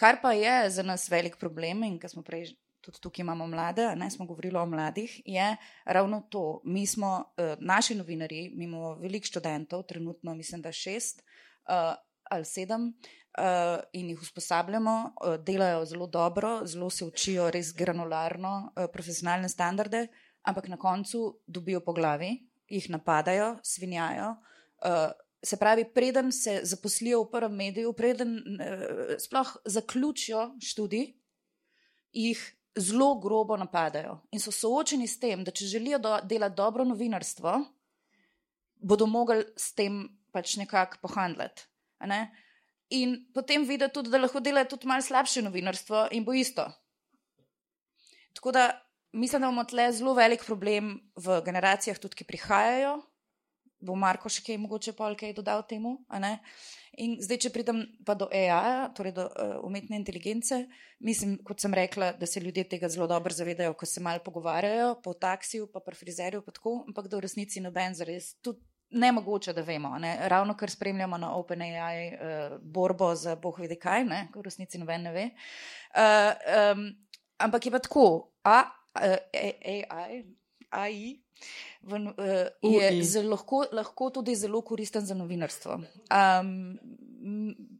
Kar 0.00 0.22
pa 0.22 0.32
je 0.32 0.70
za 0.72 0.82
nas 0.82 1.04
velik 1.12 1.36
problem, 1.36 1.84
in 1.84 1.98
kar 2.00 2.08
smo 2.08 2.24
prej, 2.24 2.54
tudi 2.80 3.02
tukaj 3.04 3.20
imamo 3.20 3.44
mlade, 3.52 3.84
ne 4.00 4.08
smo 4.08 4.24
govorili 4.24 4.56
o 4.56 4.64
mladih, 4.64 5.18
je 5.28 5.50
ravno 5.84 6.22
to. 6.32 6.62
Mi 6.64 6.86
smo, 6.88 7.12
uh, 7.36 7.52
naši 7.60 7.98
novinari, 8.00 8.46
mi 8.56 8.64
imamo 8.64 8.94
veliko 8.96 9.28
študentov, 9.28 9.84
trenutno 9.92 10.34
mislim, 10.34 10.64
da 10.64 10.72
šest 10.72 11.20
uh, 11.20 11.92
ali 12.32 12.48
sedem. 12.48 12.94
Uh, 13.30 13.84
in 13.92 14.08
jih 14.10 14.22
usposabljamo, 14.24 14.96
uh, 15.20 15.36
delajo 15.44 15.84
zelo 15.84 16.06
dobro, 16.06 16.62
zelo 16.66 16.88
se 16.90 17.04
učijo 17.04 17.50
res 17.50 17.70
granularno, 17.76 18.72
uh, 18.72 18.88
profesionalne 18.92 19.48
standarde, 19.48 20.08
uh, 20.08 20.29
ampak 20.42 20.68
na 20.68 20.76
koncu 20.76 21.40
dobijo 21.46 21.80
po 21.84 21.92
glavi, 21.92 22.36
jih 22.68 22.90
napadajo, 22.90 23.58
svinjajo. 23.62 24.30
Uh, 24.80 25.10
se 25.42 25.56
pravi, 25.56 25.84
preden 25.94 26.32
se 26.32 26.60
zaposlijo 26.62 27.22
v 27.24 27.30
prvem 27.30 27.56
mediju, 27.56 27.92
preden 27.92 28.36
uh, 28.38 29.16
sploh 29.18 29.56
zaključijo 29.64 30.54
študij, 30.60 31.12
jih 32.12 32.56
zelo 32.78 33.14
grobo 33.20 33.56
napadajo 33.56 34.20
in 34.32 34.40
so 34.40 34.52
soočeni 34.52 35.08
s 35.08 35.18
tem, 35.20 35.44
da 35.44 35.50
če 35.50 35.66
želijo 35.66 35.98
do, 35.98 36.18
delati 36.24 36.56
dobro 36.56 36.84
novinarstvo, 36.84 37.56
bodo 38.80 39.06
mogli 39.06 39.42
s 39.56 39.74
tem 39.74 40.06
pač 40.32 40.56
nekako 40.56 41.00
pohandlati. 41.02 41.66
Ne? 42.06 42.30
In 42.96 43.16
potem 43.34 43.66
vidijo 43.68 43.88
tudi, 43.88 44.10
da 44.10 44.18
lahko 44.18 44.40
delajo 44.40 44.70
tudi 44.72 44.88
malo 44.88 45.02
slabše 45.02 45.42
novinarstvo 45.42 46.08
in 46.16 46.24
bo 46.24 46.32
isto. 46.34 46.64
Tako 48.34 48.52
da 48.52 48.70
mislim, 49.12 49.40
da 49.40 49.46
imamo 49.46 49.64
tle 49.64 49.92
zelo 49.92 50.14
velik 50.14 50.44
problem 50.46 50.98
v 51.16 51.40
generacijah, 51.44 51.98
tudi 51.98 52.20
ki 52.20 52.24
prihajajo, 52.24 53.00
bo 53.80 53.96
Marko 53.96 54.28
še 54.28 54.42
kaj 54.44 54.58
mogoče 54.60 54.94
pol 54.96 55.16
kaj 55.18 55.34
dodal 55.36 55.62
temu. 55.68 55.96
In 57.00 57.16
zdaj, 57.22 57.38
če 57.46 57.52
pridem 57.54 57.84
pa 58.06 58.16
do 58.18 58.28
AI, 58.34 58.90
torej 58.96 59.14
do 59.16 59.24
uh, 59.30 59.54
umetne 59.64 59.96
inteligence, 59.96 60.64
mislim, 61.06 61.38
kot 61.46 61.62
sem 61.62 61.74
rekla, 61.74 62.12
da 62.18 62.28
se 62.28 62.42
ljudje 62.42 62.66
tega 62.68 62.90
zelo 62.92 63.06
dobro 63.08 63.32
zavedajo, 63.32 63.76
ko 63.78 63.86
se 63.86 64.02
malo 64.04 64.20
pogovarjajo 64.24 64.96
po 65.04 65.14
taksiju, 65.14 65.70
pa 65.72 65.80
pri 65.80 65.96
frizerju, 65.96 66.42
pa 66.44 66.52
tako, 66.52 66.80
ampak 66.88 67.08
da 67.08 67.16
v 67.16 67.24
resnici 67.28 67.62
noben 67.62 67.96
zares. 67.96 68.34
Ne 68.90 69.12
mogoče, 69.14 69.52
da 69.54 69.62
vemo. 69.62 69.92
Ne? 70.02 70.16
Ravno 70.28 70.56
kar 70.58 70.70
spremljamo 70.70 71.14
na 71.22 71.28
OpenAI 71.38 72.08
uh, 72.10 72.56
borbo 72.58 73.12
za 73.14 73.36
boh 73.38 73.60
vidi 73.62 73.78
kaj, 73.78 74.02
ne? 74.04 74.24
v 74.34 74.42
resnici 74.42 74.82
noben 74.82 75.06
ne 75.06 75.12
ve. 75.14 75.28
Uh, 75.94 76.34
um, 76.74 76.88
ampak 77.38 77.70
je 77.70 77.72
pa 77.72 77.78
tako, 77.78 78.08
A, 78.44 78.64
AI, 78.94 80.24
AI 80.70 81.20
v, 81.82 81.92
uh, 81.94 82.72
je 82.72 83.02
zelo, 83.04 83.30
lahko, 83.30 83.64
lahko 83.72 84.10
tudi 84.10 84.34
zelo 84.36 84.62
koristen 84.62 85.06
za 85.06 85.14
novinarstvo. 85.14 85.80
Um, 86.10 86.78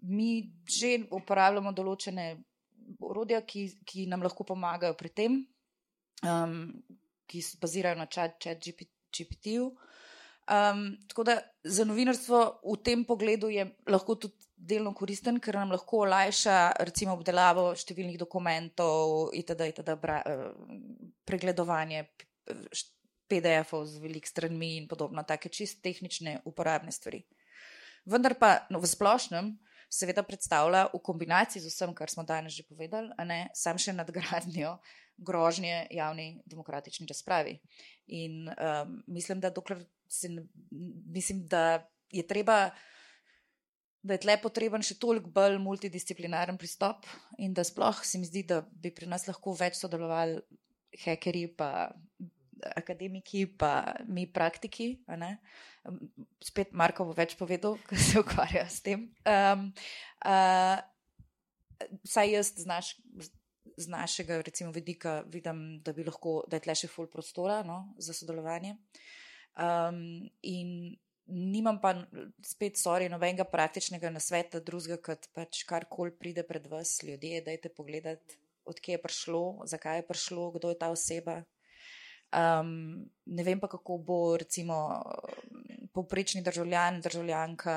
mi 0.02 0.30
že 0.68 1.06
uporabljamo 1.10 1.72
določene 1.72 2.26
orodja, 3.00 3.42
ki, 3.46 3.66
ki 3.86 4.06
nam 4.10 4.24
lahko 4.24 4.44
pomagajo 4.44 4.96
pri 4.98 5.10
tem, 5.14 5.38
um, 6.26 6.56
ki 7.30 7.42
se 7.42 7.60
bazirajo 7.60 8.00
na 8.00 8.08
chat-GPT-ju. 8.10 9.70
Um, 10.50 10.96
tako 11.06 11.24
da 11.28 11.36
za 11.62 11.84
novinarstvo 11.86 12.38
v 12.64 12.76
tem 12.82 13.04
pogledu 13.06 13.52
je 13.52 13.68
lahko 13.86 14.16
tudi 14.18 14.49
delno 14.60 14.92
koristen, 14.94 15.40
ker 15.40 15.56
nam 15.56 15.72
lahko 15.72 16.04
olajša 16.04 16.56
recimo 16.84 17.16
obdelavo 17.16 17.70
številnih 17.78 18.18
dokumentov, 18.20 19.30
itd., 19.36 19.70
itd., 19.72 19.96
bra, 20.00 20.20
pregledovanje 21.24 22.04
PDF-ov 23.30 23.86
z 23.86 24.02
velik 24.02 24.26
stranmi 24.26 24.74
in 24.82 24.88
podobno, 24.90 25.24
take 25.24 25.52
čist 25.54 25.80
tehnične 25.84 26.40
uporabne 26.50 26.92
stvari. 26.92 27.22
Vendar 28.10 28.34
pa 28.40 28.66
no, 28.72 28.80
v 28.82 28.88
splošnem 28.90 29.52
seveda 29.90 30.22
predstavlja 30.26 30.88
v 30.92 31.00
kombinaciji 31.02 31.62
z 31.62 31.70
vsem, 31.72 31.94
kar 31.94 32.10
smo 32.10 32.22
danes 32.26 32.54
že 32.54 32.66
povedali, 32.66 33.10
ne 33.26 33.50
sam 33.54 33.78
še 33.78 33.94
nadgradnjo 33.96 34.78
grožnje 35.20 35.86
javni 35.90 36.40
demokratični 36.48 37.06
razpravi. 37.10 37.58
In 38.16 38.48
um, 38.48 39.02
mislim, 39.06 39.40
da 39.40 39.50
dokler 39.50 39.84
se, 40.08 40.30
mislim, 40.70 41.46
da 41.46 41.86
je 42.10 42.26
treba, 42.26 42.70
da 44.02 44.16
je 44.16 44.22
tle 44.24 44.36
potreben 44.40 44.84
še 44.84 44.96
toliko 45.00 45.30
bolj 45.34 45.58
multidisciplinaren 45.60 46.56
pristop 46.60 47.08
in 47.38 47.52
da 47.56 47.64
sploh 47.66 48.00
se 48.04 48.18
mi 48.18 48.28
zdi, 48.28 48.46
da 48.48 48.62
bi 48.62 48.92
pri 48.94 49.08
nas 49.10 49.26
lahko 49.28 49.52
več 49.58 49.76
sodelovali 49.80 50.40
hekerji 51.04 51.50
pa 51.56 51.90
akademiki, 52.76 53.46
pa 53.46 53.96
mi 54.08 54.26
praktiki. 54.26 54.92
Spet 56.44 56.72
Marko 56.76 57.06
bo 57.08 57.16
več 57.16 57.36
povedal, 57.40 57.78
ker 57.88 58.00
se 58.00 58.20
ukvarja 58.20 58.66
s 58.68 58.80
tem. 58.84 59.08
Um, 59.28 59.68
uh, 60.28 60.80
saj 62.04 62.34
jaz 62.34 62.52
z, 62.56 62.66
naš, 62.68 62.94
z 63.76 63.88
našega 63.88 64.40
recimo, 64.44 64.74
vidika 64.76 65.20
vidim, 65.28 65.80
da 65.84 65.94
bi 65.96 66.04
lahko, 66.04 66.42
da 66.48 66.58
je 66.58 66.66
tle 66.68 66.76
še 66.82 66.90
full 66.92 67.08
prostora 67.12 67.62
no, 67.66 67.82
za 68.00 68.16
sodelovanje. 68.16 68.76
Um, 69.60 70.28
in 70.46 70.96
nimam 71.30 71.80
pa 71.80 71.94
spet, 72.44 72.78
sorry, 72.78 73.08
nobenega 73.10 73.46
praktičnega 73.48 74.10
nasveta 74.12 74.60
drugega, 74.60 74.98
kot 75.10 75.30
pač 75.36 75.64
karkoli 75.68 76.12
pride 76.16 76.44
pred 76.46 76.66
vas, 76.70 76.98
ljudje, 77.06 77.42
dajte 77.46 77.72
pogledati, 77.74 78.38
odkje 78.68 78.98
je 78.98 79.02
prišlo, 79.02 79.44
zakaj 79.70 80.02
je 80.02 80.06
prišlo, 80.08 80.50
kdo 80.58 80.74
je 80.74 80.78
ta 80.78 80.90
oseba. 80.90 81.40
Um, 82.30 83.10
ne 83.26 83.42
vem 83.42 83.58
pa, 83.58 83.66
kako 83.66 83.98
bo 84.06 84.18
recimo 84.38 84.76
povprečni 85.92 86.44
državljan, 86.46 87.00
državljanka 87.02 87.74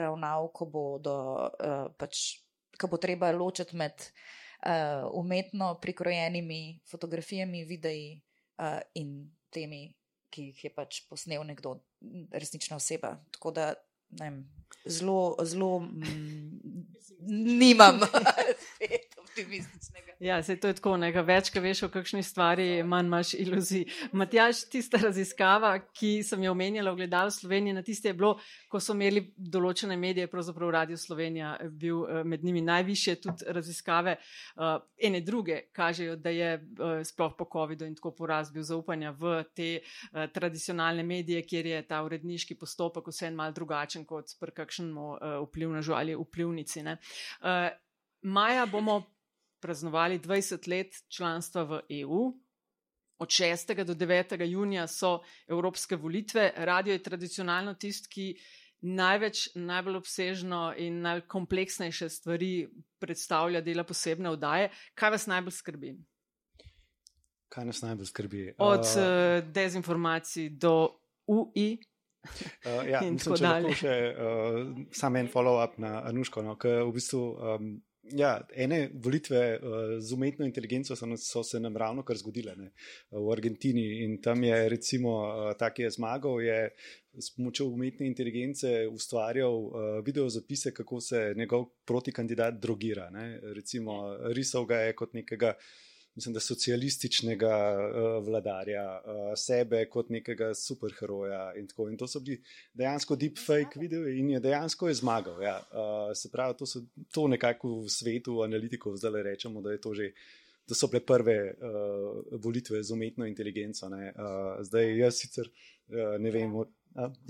ravnal, 0.00 0.50
ko 0.50 0.66
bo, 0.66 0.84
do, 0.98 1.14
uh, 1.46 1.86
pač, 1.94 2.40
ko 2.74 2.90
bo 2.90 2.98
treba 2.98 3.30
ločiti 3.30 3.78
med 3.78 3.94
uh, 4.02 5.06
umetno 5.14 5.76
prikrojenimi 5.82 6.80
fotografijami, 6.90 7.62
videi 7.70 8.18
uh, 8.58 8.82
in 8.98 9.30
temi, 9.54 9.86
ki 10.30 10.50
jih 10.50 10.64
je 10.64 10.70
pač 10.74 11.02
posnel 11.10 11.44
nekdo, 11.46 11.78
resnična 12.32 12.78
oseba. 12.80 13.16
Tako 13.34 13.52
da 13.56 13.72
vem, 14.18 14.42
zelo, 14.84 15.36
zelo 15.42 15.78
mm, 15.78 16.60
nimam 17.60 18.00
optimističnega. 19.30 20.12
Ja, 20.20 20.42
se 20.42 20.56
to 20.56 20.68
je 20.68 20.76
tako, 20.76 20.96
nekaj 21.00 21.22
več, 21.24 21.48
ki 21.52 21.62
veš 21.64 21.84
o 21.86 21.88
kakšni 21.92 22.22
stvari, 22.26 22.82
manj 22.84 23.06
imaš 23.08 23.32
iluzij. 23.40 23.86
Matjaš, 24.12 24.64
tista 24.68 24.98
raziskava, 25.00 25.72
ki 25.96 26.10
sem 26.26 26.42
jo 26.44 26.52
omenjala 26.52 26.92
v 26.92 27.00
gledalu 27.00 27.32
Slovenije, 27.32 27.74
na 27.78 27.82
tiste 27.82 28.10
je 28.10 28.16
bilo, 28.18 28.34
ko 28.68 28.80
so 28.82 28.92
imeli 28.96 29.22
določene 29.36 29.96
medije, 29.96 30.28
pravzaprav 30.28 30.74
Radio 30.76 30.98
Slovenija 31.00 31.54
bil 31.70 32.02
eh, 32.04 32.22
med 32.24 32.44
njimi 32.44 32.60
najviše, 32.66 33.14
tudi 33.24 33.46
raziskave 33.48 34.16
uh, 34.20 34.82
ene 35.00 35.22
druge 35.24 35.60
kažejo, 35.72 36.16
da 36.20 36.32
je 36.34 36.50
uh, 36.58 37.00
sploh 37.06 37.36
po 37.38 37.46
COVID-u 37.52 37.88
in 37.88 37.96
tako 37.96 38.12
porazbil 38.18 38.66
zaupanja 38.66 39.14
v 39.16 39.38
te 39.56 39.70
uh, 39.80 40.26
tradicionalne 40.34 41.04
medije, 41.06 41.42
kjer 41.48 41.70
je 41.72 41.84
ta 41.88 42.02
uredniški 42.04 42.58
postopek 42.60 43.08
vse 43.08 43.30
en 43.30 43.38
mal 43.38 43.54
drugačen 43.56 44.04
kot 44.04 44.34
pri 44.40 44.52
kakšnemu 44.56 45.06
uh, 45.14 45.38
vplivnežu 45.46 45.96
ali 45.96 46.18
vplivnici. 46.18 46.84
Uh, 46.84 47.70
maja 48.22 48.66
bomo 48.66 49.00
praznovali 49.60 50.18
20 50.18 50.68
let 50.68 50.94
članstva 51.08 51.62
v 51.62 51.80
EU. 52.02 52.32
Od 53.20 53.28
6. 53.28 53.84
do 53.84 53.94
9. 53.94 54.44
junija 54.48 54.86
so 54.86 55.20
evropske 55.48 55.96
volitve. 55.96 56.52
Radio 56.56 56.92
je 56.92 57.02
tradicionalno 57.02 57.74
tisti, 57.74 58.08
ki 58.08 58.26
največ, 58.80 59.50
najbolj 59.54 59.96
obsežno 59.96 60.70
in 60.76 61.02
najkompleksnejše 61.04 62.08
stvari 62.08 62.68
predstavlja, 62.98 63.60
dela 63.60 63.84
posebne 63.84 64.32
vdaje. 64.36 64.70
Kaj 64.94 65.10
vas 65.10 65.26
najbolj 65.26 65.56
skrbi? 65.58 65.92
Kaj 67.50 67.64
nas 67.66 67.82
najbolj 67.82 68.06
skrbi? 68.06 68.42
Od 68.58 68.80
uh, 68.80 69.52
dezinformacij 69.52 70.50
do 70.50 70.74
UI. 71.26 71.78
Uh, 72.64 72.88
ja, 72.88 73.00
mislim, 73.10 73.36
če 73.36 73.44
lahko 73.44 73.76
še 73.76 73.94
uh, 74.12 74.58
samo 74.94 75.20
en 75.20 75.28
follow-up 75.32 75.78
na 75.82 75.98
Anuško, 76.08 76.44
no, 76.46 76.56
ker 76.60 76.84
v 76.86 76.94
bistvu 76.94 77.22
um, 77.34 77.72
Ja, 78.16 78.40
ene 78.56 78.90
volitve 78.94 79.58
uh, 79.58 79.98
z 79.98 80.12
umetno 80.12 80.46
inteligenco 80.46 80.96
so, 80.96 81.06
so 81.16 81.42
se 81.42 81.60
nam 81.60 81.76
ravno 81.76 82.02
kar 82.02 82.16
zgodile 82.16 82.56
ne, 82.56 82.70
v 83.10 83.32
Argentini 83.32 84.04
in 84.04 84.20
tam 84.22 84.44
je 84.44 84.68
recimo 84.68 85.12
uh, 85.20 85.52
tak, 85.58 85.76
ki 85.76 85.82
je 85.82 85.90
zmagal, 85.90 86.40
je 86.40 86.58
s 87.18 87.30
pomočjo 87.36 87.68
umetne 87.70 88.06
inteligence 88.06 88.86
ustvarjal 88.90 89.54
uh, 89.54 89.74
video 90.06 90.28
zapise, 90.28 90.74
kako 90.74 91.00
se 91.00 91.34
njegov 91.36 91.68
protikandidat 91.84 92.60
drogira. 92.60 93.10
Ne. 93.10 93.40
Recimo 93.54 94.16
risal 94.34 94.66
ga 94.66 94.80
je 94.86 94.96
kot 94.96 95.14
nekega 95.14 95.54
mislim, 96.20 96.34
da 96.34 96.40
socialističnega 96.40 97.54
uh, 97.76 98.26
vladarja, 98.26 98.84
uh, 99.00 99.20
sebe 99.36 99.86
kot 99.88 100.10
nekega 100.12 100.50
superheroja. 100.54 101.54
In, 101.56 101.68
in 101.90 101.96
to 101.96 102.08
so 102.08 102.20
bili 102.20 102.42
dejansko 102.76 103.16
deepfake 103.16 103.80
videi 103.80 104.18
in 104.20 104.34
je 104.34 104.40
dejansko 104.44 104.88
je 104.88 104.98
zmagal. 105.00 105.40
Ja. 105.42 105.56
Uh, 105.72 106.12
se 106.14 106.28
pravi, 106.32 106.58
to, 106.58 106.68
so, 106.68 106.84
to 107.12 107.24
nekako 107.28 107.78
v 107.86 107.88
svetu 107.88 108.42
analitikov 108.44 108.98
zdaj 109.00 109.22
rečemo, 109.30 109.64
da, 109.64 109.78
že, 109.96 110.10
da 110.68 110.76
so 110.76 110.90
bile 110.92 111.00
prve 111.06 111.38
uh, 111.54 112.36
volitve 112.36 112.82
z 112.82 112.92
umetno 112.92 113.26
inteligenco. 113.26 113.88
Uh, 113.88 114.60
zdaj 114.68 114.92
jaz 114.98 115.24
sicer 115.24 115.48
uh, 115.48 116.20
ne 116.20 116.36
vem. 116.36 116.60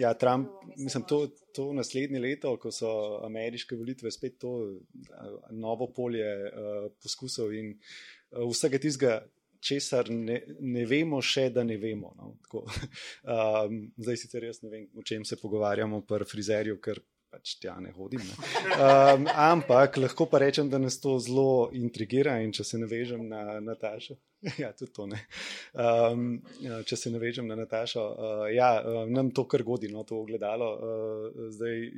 Ja, 0.01 0.15
Trump, 0.17 0.49
mislim, 0.77 1.03
to, 1.05 1.27
to 1.53 1.67
naslednje 1.77 2.19
leto, 2.19 2.55
ko 2.57 2.71
so 2.73 3.21
ameriške 3.27 3.77
volitve 3.77 4.11
spet 4.11 4.39
to 4.41 4.55
novo 5.53 5.91
polje 5.93 6.25
uh, 6.49 6.87
poskusov 7.03 7.53
in 7.53 7.75
vsega 8.31 8.81
tistega, 8.83 9.21
česar 9.61 10.09
ne, 10.11 10.41
ne 10.61 10.85
vemo, 10.89 11.21
še 11.23 11.49
da 11.55 11.65
ne 11.67 11.77
vemo. 11.81 12.13
No? 12.17 12.33
um, 12.65 13.81
zdaj 14.01 14.21
sicer 14.25 14.49
jaz 14.49 14.63
ne 14.65 14.73
vem, 14.73 14.87
o 14.97 15.05
čem 15.07 15.25
se 15.29 15.39
pogovarjamo 15.41 16.03
pri 16.09 16.29
frizerju, 16.29 16.81
ker 16.83 17.03
pač 17.31 17.55
tja 17.63 17.77
ne 17.83 17.93
hodim. 17.95 18.23
Ne? 18.27 18.49
Um, 18.75 19.29
ampak 19.31 20.01
lahko 20.03 20.27
pa 20.31 20.41
rečem, 20.43 20.71
da 20.71 20.81
nas 20.83 20.99
to 21.03 21.15
zelo 21.23 21.71
intrigira 21.77 22.41
in 22.43 22.51
če 22.57 22.67
se 22.67 22.81
navežem 22.81 23.29
na 23.31 23.61
Natašo. 23.65 24.19
Ja, 24.57 24.71
tudi 24.73 24.89
to 24.97 25.05
ne. 25.05 25.19
Um, 25.77 26.39
če 26.89 26.97
se 26.97 27.11
navežem 27.13 27.45
na 27.45 27.59
Natašo, 27.61 28.01
uh, 28.01 28.47
ja, 28.49 28.71
uh, 28.81 29.03
nam 29.13 29.29
to 29.37 29.45
kar 29.45 29.61
godi, 29.69 29.91
no, 29.93 30.01
to 30.09 30.17
ogledalo. 30.23 30.71
Uh, 30.81 31.43
zdaj, 31.53 31.91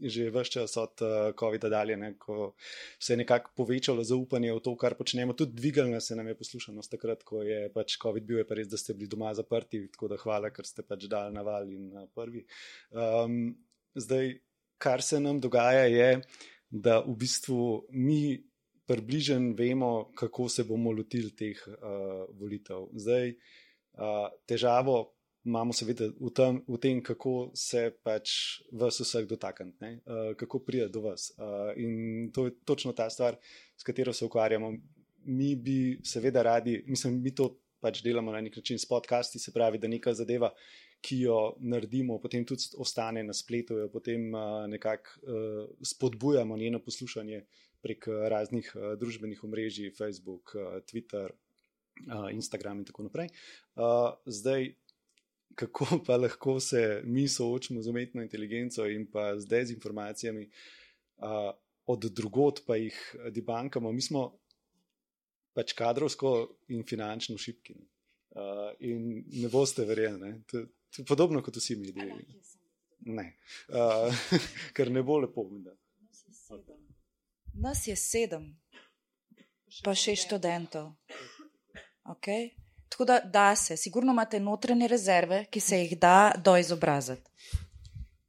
že 0.00 0.28
vse 0.30 0.50
čas 0.50 0.76
od 0.76 1.02
uh, 1.02 1.32
COVID-a 1.38 1.68
dalje, 1.72 1.96
ne, 1.96 2.12
ko 2.18 2.54
se 2.98 3.12
je 3.12 3.16
nekako 3.16 3.52
povečalo 3.56 4.04
zaupanje 4.04 4.52
v 4.52 4.60
to, 4.60 4.74
kar 4.76 4.94
počnemo. 4.94 5.32
Tudi 5.32 5.56
dvigalna 5.56 6.00
se 6.00 6.16
nam 6.16 6.28
je 6.28 6.36
poslušanost 6.36 6.90
takrat, 6.90 7.24
ko 7.24 7.42
je 7.42 7.70
pač 7.72 7.96
COVID 8.02 8.24
bil, 8.24 8.42
je 8.42 8.48
pa 8.48 8.58
res, 8.58 8.68
da 8.68 8.76
ste 8.80 8.94
bili 8.94 9.08
doma 9.08 9.32
zaprti, 9.34 9.86
tako 9.92 10.12
da 10.12 10.20
hvala, 10.20 10.52
ker 10.52 10.68
ste 10.68 10.84
pač 10.84 11.08
dal 11.08 11.32
na 11.32 11.42
val 11.46 11.68
in 11.68 11.88
na 11.94 12.04
prvi. 12.06 12.44
Um, 12.92 13.56
zdaj, 13.96 14.36
kar 14.80 15.02
se 15.02 15.20
nam 15.20 15.40
dogaja, 15.40 15.88
je, 15.88 16.20
da 16.70 17.00
v 17.00 17.16
bistvu 17.18 17.86
mi 17.96 18.36
približen 18.86 19.54
vemo, 19.58 20.10
kako 20.18 20.48
se 20.48 20.64
bomo 20.64 20.92
lotili 20.92 21.30
teh 21.36 21.58
uh, 21.68 22.26
volitev. 22.36 22.90
Zdaj, 22.98 23.34
uh, 23.98 24.28
težavo 24.46 25.19
imamo 25.44 25.72
seveda 25.72 26.10
v 26.20 26.30
tem, 26.34 26.60
v 26.68 26.78
tem 26.78 27.00
kako 27.02 27.50
se 27.56 27.88
pač 28.04 28.60
vas 28.72 29.00
vseh 29.00 29.24
dotakniti, 29.28 29.96
uh, 30.04 30.32
kako 30.36 30.60
pride 30.64 30.90
do 30.92 31.04
vas. 31.08 31.30
Uh, 31.38 31.72
in 31.80 32.28
to 32.32 32.46
je 32.48 32.54
točno 32.64 32.92
ta 32.92 33.08
stvar, 33.10 33.38
s 33.76 33.82
katero 33.82 34.12
se 34.12 34.24
ukvarjamo. 34.24 34.74
Mi 35.24 35.54
bi 35.56 35.98
seveda 36.04 36.42
radi, 36.42 36.82
mislim, 36.86 37.20
mi 37.22 37.34
to 37.34 37.56
pač 37.80 38.02
delamo 38.04 38.32
na 38.32 38.40
nek 38.40 38.56
način 38.56 38.78
s 38.78 38.88
podcasti, 38.88 39.38
se 39.38 39.52
pravi, 39.52 39.78
da 39.78 39.88
neka 39.88 40.14
zadeva, 40.14 40.52
ki 41.00 41.22
jo 41.24 41.54
naredimo, 41.60 42.18
potem 42.20 42.44
tudi 42.44 42.76
ostane 42.76 43.22
na 43.24 43.32
spletu, 43.32 43.78
jo 43.80 43.88
potem 43.88 44.28
uh, 44.34 44.66
nekako 44.68 45.16
uh, 45.24 45.70
spodbujamo 45.80 46.56
njeno 46.56 46.80
poslušanje 46.84 47.44
prek 47.80 48.08
raznih 48.28 48.72
uh, 48.76 48.92
družbenih 49.00 49.44
omrežij, 49.44 49.94
Facebook, 49.96 50.52
uh, 50.54 50.82
Twitter, 50.84 51.32
uh, 51.32 52.28
Instagram 52.32 52.84
in 52.84 52.84
tako 52.84 53.08
naprej. 53.08 53.32
Uh, 53.76 54.12
zdaj, 54.28 54.74
kako 55.60 55.86
pa 56.06 56.16
lahko 56.16 56.60
se 56.60 57.02
mi 57.04 57.28
soočimo 57.28 57.82
z 57.82 57.90
umetno 57.92 58.22
inteligenco 58.22 58.86
in 58.88 59.06
pa 59.10 59.34
z 59.38 59.46
dezinformacijami, 59.48 60.48
uh, 61.16 61.52
od 61.86 62.04
drugot 62.04 62.62
pa 62.66 62.76
jih 62.76 62.98
debankamo. 63.30 63.92
Mi 63.92 64.02
smo 64.02 64.38
pač 65.52 65.74
kadrovsko 65.76 66.34
in 66.68 66.84
finančno 66.86 67.38
šipki. 67.38 67.74
Uh, 68.30 68.70
in 68.86 69.24
ne 69.42 69.48
boste 69.50 69.84
verjeli, 69.84 70.36
to 70.46 70.58
je 70.62 71.04
podobno 71.04 71.42
kot 71.42 71.56
vsi 71.56 71.76
mediji. 71.76 72.12
Ne, 73.10 73.24
uh, 73.74 74.22
ker 74.76 74.90
ne 74.90 75.02
bo 75.02 75.18
lepo. 75.18 75.48
Da. 75.64 75.74
Nas 77.54 77.86
je 77.86 77.96
sedem, 77.96 78.52
pa 79.84 79.94
šest 79.98 80.28
študentov. 80.28 80.92
Okay. 82.14 82.52
Tako 82.90 83.04
da, 83.04 83.20
da 83.24 83.56
se, 83.56 83.76
sigurno 83.76 84.12
imate 84.12 84.40
notranje 84.40 84.88
rezerve, 84.88 85.44
ki 85.50 85.60
se 85.60 85.78
jih 85.78 85.98
da 85.98 86.32
doizobraziti. 86.44 87.30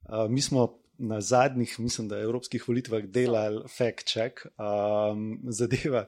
Uh, 0.06 0.30
mi 0.30 0.42
smo 0.42 0.78
na 0.98 1.22
zadnjih, 1.22 1.80
mislim, 1.80 2.08
da 2.08 2.20
evropskih 2.20 2.68
volitvah 2.68 3.04
delali 3.04 3.64
fact 3.78 4.06
check. 4.06 4.46
Um, 4.46 5.40
zadeva, 5.50 6.06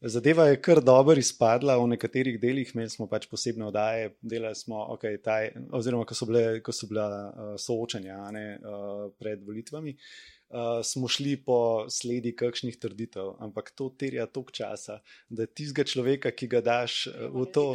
zadeva 0.00 0.46
je 0.48 0.62
kar 0.62 0.80
dobro 0.80 1.18
izpadla 1.18 1.76
v 1.76 1.86
nekaterih 1.92 2.40
delih, 2.40 2.72
imeli 2.74 2.90
smo 2.90 3.06
pač 3.06 3.28
posebne 3.28 3.68
oddaje, 3.68 4.14
delali 4.22 4.56
smo, 4.56 4.80
okay, 4.96 5.20
taj, 5.22 5.52
oziroma 5.76 6.08
ko 6.08 6.16
so, 6.16 6.26
bile, 6.26 6.62
ko 6.64 6.72
so 6.72 6.88
bila 6.88 7.08
uh, 7.28 7.54
soočanja 7.60 8.30
ne, 8.32 8.46
uh, 8.64 9.10
pred 9.20 9.44
volitvami. 9.44 9.92
Uh, 9.92 10.39
smo 10.84 11.08
šli 11.08 11.36
po 11.46 11.86
sledi 11.90 12.32
kakšnih 12.36 12.78
trditev, 12.80 13.36
ampak 13.38 13.70
to 13.70 13.90
terja 13.98 14.26
toliko 14.26 14.52
časa, 14.52 15.00
da 15.28 15.46
tistega 15.46 15.86
človeka, 15.86 16.32
ki 16.34 16.48
ga 16.50 16.60
daš 16.64 17.06
uh, 17.06 17.28
v 17.30 17.46
to. 17.54 17.66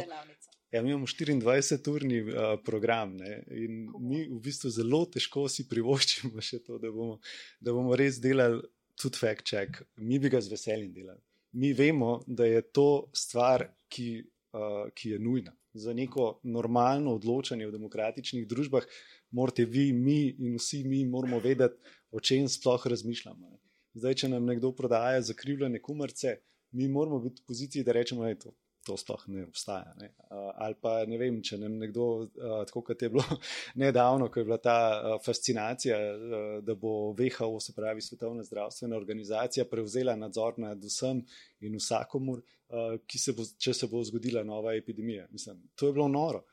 Ja, 0.74 0.82
mi 0.82 0.90
imamo 0.90 1.06
24-urni 1.06 2.20
uh, 2.26 2.56
program 2.64 3.14
ne, 3.16 3.38
in 3.54 3.86
mi 4.02 4.26
v 4.28 4.40
bistvu 4.44 4.70
zelo 4.74 5.04
težko 5.08 5.46
si 5.48 5.64
privoščimo 5.70 6.42
še 6.42 6.60
to, 6.66 6.76
da 6.82 6.90
bomo, 6.92 7.20
da 7.60 7.72
bomo 7.72 7.96
res 7.96 8.18
delali 8.20 8.60
tudi 8.98 9.20
fact 9.20 9.46
check. 9.46 9.80
Mi 9.96 10.18
bi 10.18 10.32
ga 10.32 10.42
z 10.42 10.52
veseljem 10.52 10.92
delali. 10.92 11.22
Mi 11.56 11.72
vemo, 11.72 12.18
da 12.26 12.44
je 12.44 12.60
to 12.74 13.06
stvar, 13.16 13.70
ki, 13.88 14.10
uh, 14.52 14.90
ki 14.92 15.14
je 15.14 15.22
nujna 15.22 15.54
za 15.76 15.92
neko 15.92 16.40
normalno 16.42 17.14
odločanje 17.14 17.66
v 17.68 17.74
demokratičnih 17.76 18.46
družbah. 18.48 18.84
Morate 19.30 19.64
vi, 19.64 19.92
mi 19.92 20.34
in 20.38 20.56
vsi 20.56 20.84
mi 20.84 21.04
moramo 21.04 21.40
vedeti, 21.40 21.94
o 22.10 22.20
čem 22.20 22.48
sploh 22.48 22.86
razmišljamo. 22.86 23.56
Zdaj, 23.96 24.14
če 24.22 24.28
nam 24.28 24.46
nekdo 24.46 24.72
prodaja 24.76 25.22
zakrivljene 25.24 25.80
kumarce, 25.82 26.36
mi 26.76 26.88
moramo 26.88 27.18
biti 27.24 27.42
v 27.42 27.46
poziciji, 27.48 27.84
da 27.84 27.94
rečemo, 27.96 28.24
da 28.26 28.34
to, 28.40 28.52
to 28.86 28.96
sploh 29.00 29.22
ne 29.32 29.46
obstaja. 29.46 29.94
Ne? 30.00 30.10
Uh, 30.28 30.50
ali 30.62 30.76
pa 30.80 30.98
ne 31.08 31.18
vem, 31.18 31.38
če 31.42 31.58
nam 31.58 31.78
nekdo, 31.80 32.08
uh, 32.26 32.58
tako 32.68 32.82
kot 32.90 33.02
je 33.02 33.10
bilo 33.10 33.24
nedavno, 33.82 34.28
ko 34.30 34.40
je 34.40 34.48
bila 34.48 34.58
ta 34.62 34.76
uh, 34.92 35.16
fascinacija, 35.24 35.98
uh, 35.98 36.44
da 36.64 36.76
bo 36.78 37.14
WHO, 37.16 37.48
se 37.60 37.74
pravi 37.76 38.04
Svetovna 38.04 38.44
zdravstvena 38.44 38.96
organizacija, 38.96 39.66
prevzela 39.70 40.16
nadzor 40.16 40.60
nad 40.62 40.84
vsem 40.84 41.24
in 41.64 41.80
vsakomur, 41.80 42.44
uh, 42.68 42.98
se 43.16 43.32
bo, 43.32 43.48
če 43.58 43.74
se 43.74 43.88
bo 43.90 44.04
zgodila 44.04 44.44
nova 44.44 44.76
epidemija. 44.76 45.26
Mislim, 45.32 45.64
to 45.74 45.88
je 45.88 45.96
bilo 45.96 46.08
noro. 46.08 46.44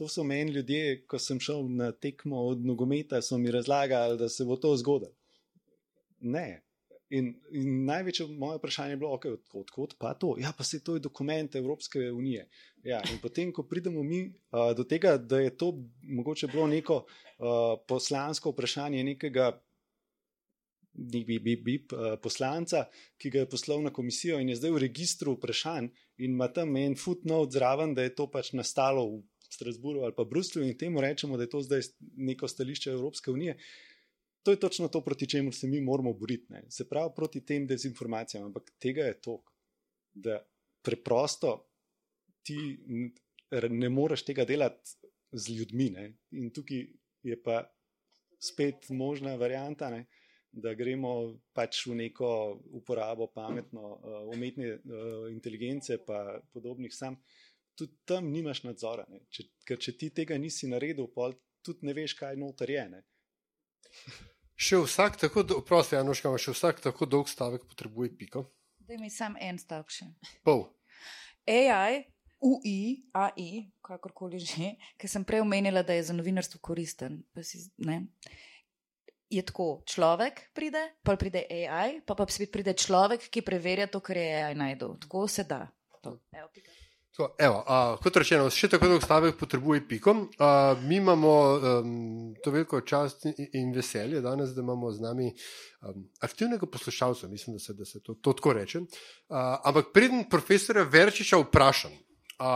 To 0.00 0.08
so 0.08 0.24
meni 0.24 0.52
ljudje, 0.52 1.02
ko 1.06 1.18
sem 1.18 1.40
šel 1.40 1.66
na 1.68 1.92
tekmo 1.92 2.46
od 2.48 2.64
nogometa, 2.64 3.20
so 3.22 3.38
mi 3.38 3.50
razlagali, 3.50 4.18
da 4.18 4.28
se 4.28 4.44
bo 4.44 4.56
to 4.56 4.76
zgodilo. 4.76 5.12
Ne. 6.20 6.62
In, 7.12 7.34
in 7.52 7.82
največje 7.84 8.26
moje 8.26 8.56
vprašanje 8.56 8.94
je 8.94 8.96
bilo, 8.96 9.10
okay, 9.12 9.34
odkot 9.52 9.98
pa 10.00 10.14
to? 10.14 10.32
Ja, 10.40 10.52
pa 10.56 10.64
se 10.64 10.80
to 10.80 10.94
je 10.96 11.02
dokument 11.04 11.54
Evropske 11.54 12.06
unije. 12.12 12.46
Ja, 12.88 13.02
in 13.12 13.18
potem, 13.20 13.52
ko 13.52 13.66
pridemo 13.68 14.02
mi 14.02 14.22
uh, 14.30 14.72
do 14.76 14.84
tega, 14.88 15.18
da 15.18 15.42
je 15.42 15.52
to 15.56 15.74
mogoče 16.02 16.48
bilo 16.54 16.66
neko 16.66 17.02
uh, 17.04 17.76
poslansko 17.88 18.54
vprašanje 18.54 19.04
nekega 19.04 19.50
bi, 20.92 21.24
bi, 21.24 21.56
bi, 21.56 21.76
uh, 21.92 22.16
poslanca, 22.22 22.86
ki 23.20 23.30
ga 23.30 23.44
je 23.44 23.50
poslal 23.50 23.82
na 23.82 23.92
komisijo 23.92 24.40
in 24.40 24.48
je 24.48 24.56
zdaj 24.56 24.72
v 24.72 24.82
registru 24.86 25.36
vprašanj 25.36 25.88
in 26.18 26.32
ima 26.32 26.48
tam 26.48 26.76
en 26.76 26.96
footnote 26.96 27.52
zraven, 27.58 27.94
da 27.94 28.02
je 28.02 28.14
to 28.14 28.26
pač 28.30 28.52
nastalo 28.52 29.04
v 29.08 29.22
Strasburu 29.52 30.02
ali 30.06 30.14
pa 30.16 30.24
Bruslju 30.24 30.64
in 30.64 30.78
temu 30.78 31.00
rečemo, 31.00 31.36
da 31.36 31.44
je 31.46 31.50
to 31.50 31.62
zdaj 31.62 31.80
neko 32.16 32.48
stališče 32.48 32.90
Evropske 32.90 33.30
unije. 33.30 33.58
To 34.42 34.50
je 34.50 34.60
točno 34.60 34.88
to, 34.88 35.00
proti 35.04 35.28
čemu 35.28 35.52
se 35.52 35.68
mi 35.68 35.80
moramo 35.80 36.12
boriti. 36.12 36.52
Ne? 36.52 36.64
Se 36.70 36.88
pravi, 36.88 37.12
proti 37.16 37.44
tem 37.46 37.66
dezinformacijam. 37.66 38.44
Ampak 38.44 38.72
tega 38.78 39.04
je 39.06 39.20
to, 39.20 39.42
da 40.14 40.40
preprosto 40.82 41.68
ti 42.42 42.78
ne 43.70 43.88
moreš 43.88 44.24
tega 44.24 44.44
delati 44.44 44.96
z 45.32 45.54
ljudmi. 45.58 45.90
Ne? 45.90 46.08
In 46.30 46.50
tukaj 46.50 46.86
je 47.22 47.38
pa 47.42 47.62
spet 48.42 48.90
možna 48.90 49.36
varijanta, 49.36 49.90
ne? 49.90 50.06
da 50.52 50.74
gremo 50.76 51.38
pač 51.56 51.86
v 51.88 51.94
neko 51.96 52.28
uporabo 52.76 53.30
pametno 53.32 53.94
uh, 53.94 54.16
umetne 54.34 54.74
uh, 54.74 55.30
inteligence, 55.32 55.96
pa 56.04 56.42
podobnih 56.52 56.92
sam 56.92 57.16
tudi 57.78 57.96
tam 58.08 58.28
nimaš 58.32 58.62
nadzora. 58.66 59.06
Če, 59.32 59.48
ker 59.68 59.80
če 59.80 59.96
ti 59.98 60.10
tega 60.14 60.38
nisi 60.40 60.68
naredil, 60.70 61.08
pol, 61.14 61.34
tudi 61.64 61.88
ne 61.88 61.94
veš, 61.96 62.16
kaj 62.18 62.38
noter 62.40 62.72
je. 62.74 62.84
Ne? 62.92 63.02
Še 64.62 64.82
vsak 64.84 65.18
tako, 65.24 65.44
prosti, 65.66 65.96
Janoška, 65.96 66.32
še 66.38 66.54
vsak 66.54 66.82
tako 66.84 67.08
dolg 67.08 67.30
stavek 67.30 67.66
potrebuje 67.68 68.14
piko. 68.18 68.46
Da 68.82 68.98
mi 69.00 69.10
sam 69.10 69.36
en 69.40 69.58
stavek 69.58 69.90
še. 69.94 70.08
Pol. 70.46 70.66
AI, 71.48 72.04
UI, 72.42 73.02
AI, 73.14 73.66
kakorkoli 73.82 74.38
že, 74.42 74.74
ki 74.98 75.10
sem 75.10 75.24
prej 75.26 75.42
omenila, 75.42 75.82
da 75.86 75.96
je 75.96 76.06
za 76.10 76.14
novinarstvo 76.14 76.60
koristen. 76.62 77.22
Si, 77.42 77.64
je 79.32 79.42
tako, 79.48 79.82
človek 79.88 80.50
pride, 80.54 80.82
pa 81.02 81.16
pride 81.16 81.46
AI, 81.48 82.02
pa 82.04 82.14
pa 82.14 82.26
spet 82.28 82.52
pride 82.52 82.74
človek, 82.76 83.30
ki 83.32 83.40
preverja 83.46 83.88
to, 83.88 84.02
kar 84.04 84.18
je 84.20 84.28
AI 84.42 84.54
najdel. 84.58 84.98
Tako 85.00 85.24
se 85.28 85.46
da. 85.48 85.64
Evo, 86.04 86.48
So, 87.12 87.26
evo, 87.38 87.58
a, 87.68 87.78
kot 88.00 88.16
rečeno, 88.16 88.46
še 88.48 88.70
tako 88.72 88.88
dolgo 88.88 89.04
stavek 89.04 89.34
potrebuje 89.36 89.82
piko. 89.84 90.14
A, 90.40 90.72
mi 90.80 90.96
imamo 90.96 91.32
um, 91.54 91.88
to 92.40 92.52
veliko 92.54 92.78
čast 92.88 93.26
in, 93.28 93.34
in 93.58 93.72
veselje 93.76 94.22
danes, 94.24 94.54
da 94.56 94.62
imamo 94.64 94.88
z 94.96 95.02
nami 95.04 95.26
um, 95.28 96.06
aktivnega 96.24 96.64
poslušalca, 96.72 97.28
mislim, 97.28 97.58
da 97.58 97.60
se, 97.60 97.74
da 97.76 97.84
se 97.84 98.00
to, 98.00 98.14
to 98.16 98.32
tako 98.38 98.54
reče. 98.56 98.80
A, 99.28 99.42
ampak 99.68 99.90
preden 99.92 100.24
profesora 100.32 100.86
Verčiča 100.88 101.36
vprašam, 101.42 101.92
a, 102.40 102.54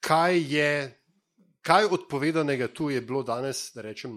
kaj 0.00 0.40
je, 0.40 0.70
kaj 1.60 1.90
odpovedanega 1.98 2.70
tu 2.72 2.88
je 2.88 3.02
bilo 3.04 3.20
danes, 3.28 3.60
da 3.74 3.84
rečem, 3.84 4.14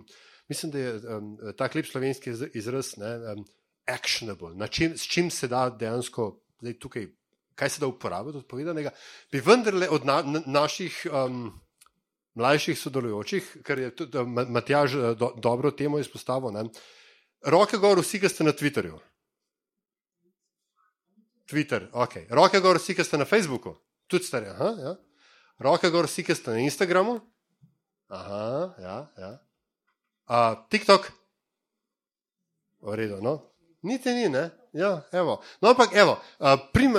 mislim, 0.47 0.71
da 0.71 0.85
je 0.85 0.93
um, 1.17 1.33
ta 1.59 1.67
klip 1.67 1.91
slovenski 1.91 2.31
izraz 2.55 2.93
ne, 2.95 3.11
um, 3.33 3.43
actionable, 3.91 4.55
čim, 4.71 4.95
s 4.95 5.03
čim 5.03 5.27
se 5.27 5.51
da 5.51 5.65
dejansko 5.67 6.29
zdaj 6.63 6.79
tukaj 6.79 7.11
kaj 7.55 7.69
se 7.69 7.81
da 7.83 7.87
uporabiti 7.87 8.37
od 8.37 8.47
povedanega, 8.47 8.91
bi 9.31 9.41
vendarle 9.43 9.89
od 9.89 10.05
na, 10.05 10.21
na, 10.21 10.41
naših 10.45 11.05
um, 11.11 11.51
mlajših 12.33 12.79
sodelujočih, 12.79 13.49
ker 13.65 13.79
je 13.79 13.95
tudi 13.95 14.23
Matjaž 14.25 14.95
eh, 14.95 15.15
do, 15.15 15.33
dobro 15.37 15.71
temo 15.71 15.99
izpostavil, 15.99 16.53
ne, 16.53 16.65
roke 17.45 17.77
gor, 17.77 18.01
vsi, 18.01 18.21
ki 18.23 18.29
ste 18.29 18.47
na 18.47 18.53
Twitterju. 18.57 18.99
Twitter, 21.49 21.89
ok. 21.91 22.15
Roke 22.33 22.59
gor, 22.63 22.79
vsi, 22.79 22.95
ki 22.95 23.05
ste 23.05 23.19
na 23.19 23.27
Facebooku, 23.29 23.75
tudi 24.07 24.25
stari. 24.25 24.49
Aha, 24.49 24.71
ja. 24.79 24.95
Roke 25.61 25.91
gor, 25.93 26.07
vsi, 26.09 26.23
ki 26.25 26.35
ste 26.35 26.55
na 26.55 26.63
Instagramu. 26.63 27.19
Aha, 28.13 28.73
ja, 28.79 28.97
ja. 29.19 29.31
Uh, 30.23 30.63
TikTok, 30.71 31.11
v 32.81 32.95
redu, 32.95 33.19
no. 33.21 33.37
Niti 33.83 34.13
ni, 34.15 34.29
ne. 34.31 34.47
Ja, 34.73 35.03
evo. 35.11 35.41
No, 35.61 35.69
ampak, 35.69 35.93
evo, 35.93 36.17
prim, 36.73 36.95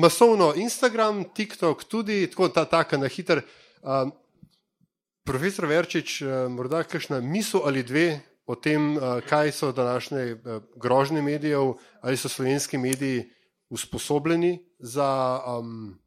masovno 0.00 0.54
Instagram, 0.56 1.24
TikTok, 1.34 1.84
tudi 1.84 2.26
tako 2.30 2.48
ta 2.48 2.64
taka 2.64 2.96
na 2.96 3.08
hiter. 3.08 3.42
Profesor 5.28 5.68
Verčič, 5.68 6.22
morda 6.48 6.82
kakšna 6.88 7.20
misel 7.20 7.60
ali 7.68 7.82
dve 7.84 8.20
o 8.48 8.56
tem, 8.56 8.96
kaj 9.28 9.52
so 9.52 9.72
današnje 9.76 10.40
grožnje 10.76 11.22
medijev, 11.22 11.74
ali 12.00 12.16
so 12.16 12.28
slovenski 12.28 12.78
mediji 12.78 13.28
usposobljeni 13.68 14.64
za 14.78 15.40
um, 15.46 15.98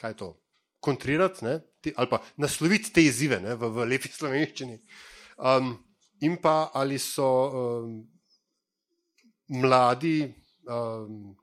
kaj 0.00 0.16
to, 0.16 0.40
kontrirati 0.80 1.44
te, 1.80 1.92
ali 1.96 2.08
pa 2.10 2.22
nasloviti 2.36 2.92
te 2.92 3.04
izzive 3.04 3.40
ne, 3.40 3.54
v, 3.54 3.68
v 3.68 3.84
lepi 3.84 4.08
slovenščini. 4.18 4.78
Um, 5.36 5.76
in 6.20 6.36
pa 6.40 6.70
ali 6.74 6.98
so 6.98 7.28
um, 7.28 8.11
mladi, 9.48 10.34
um, 10.68 11.36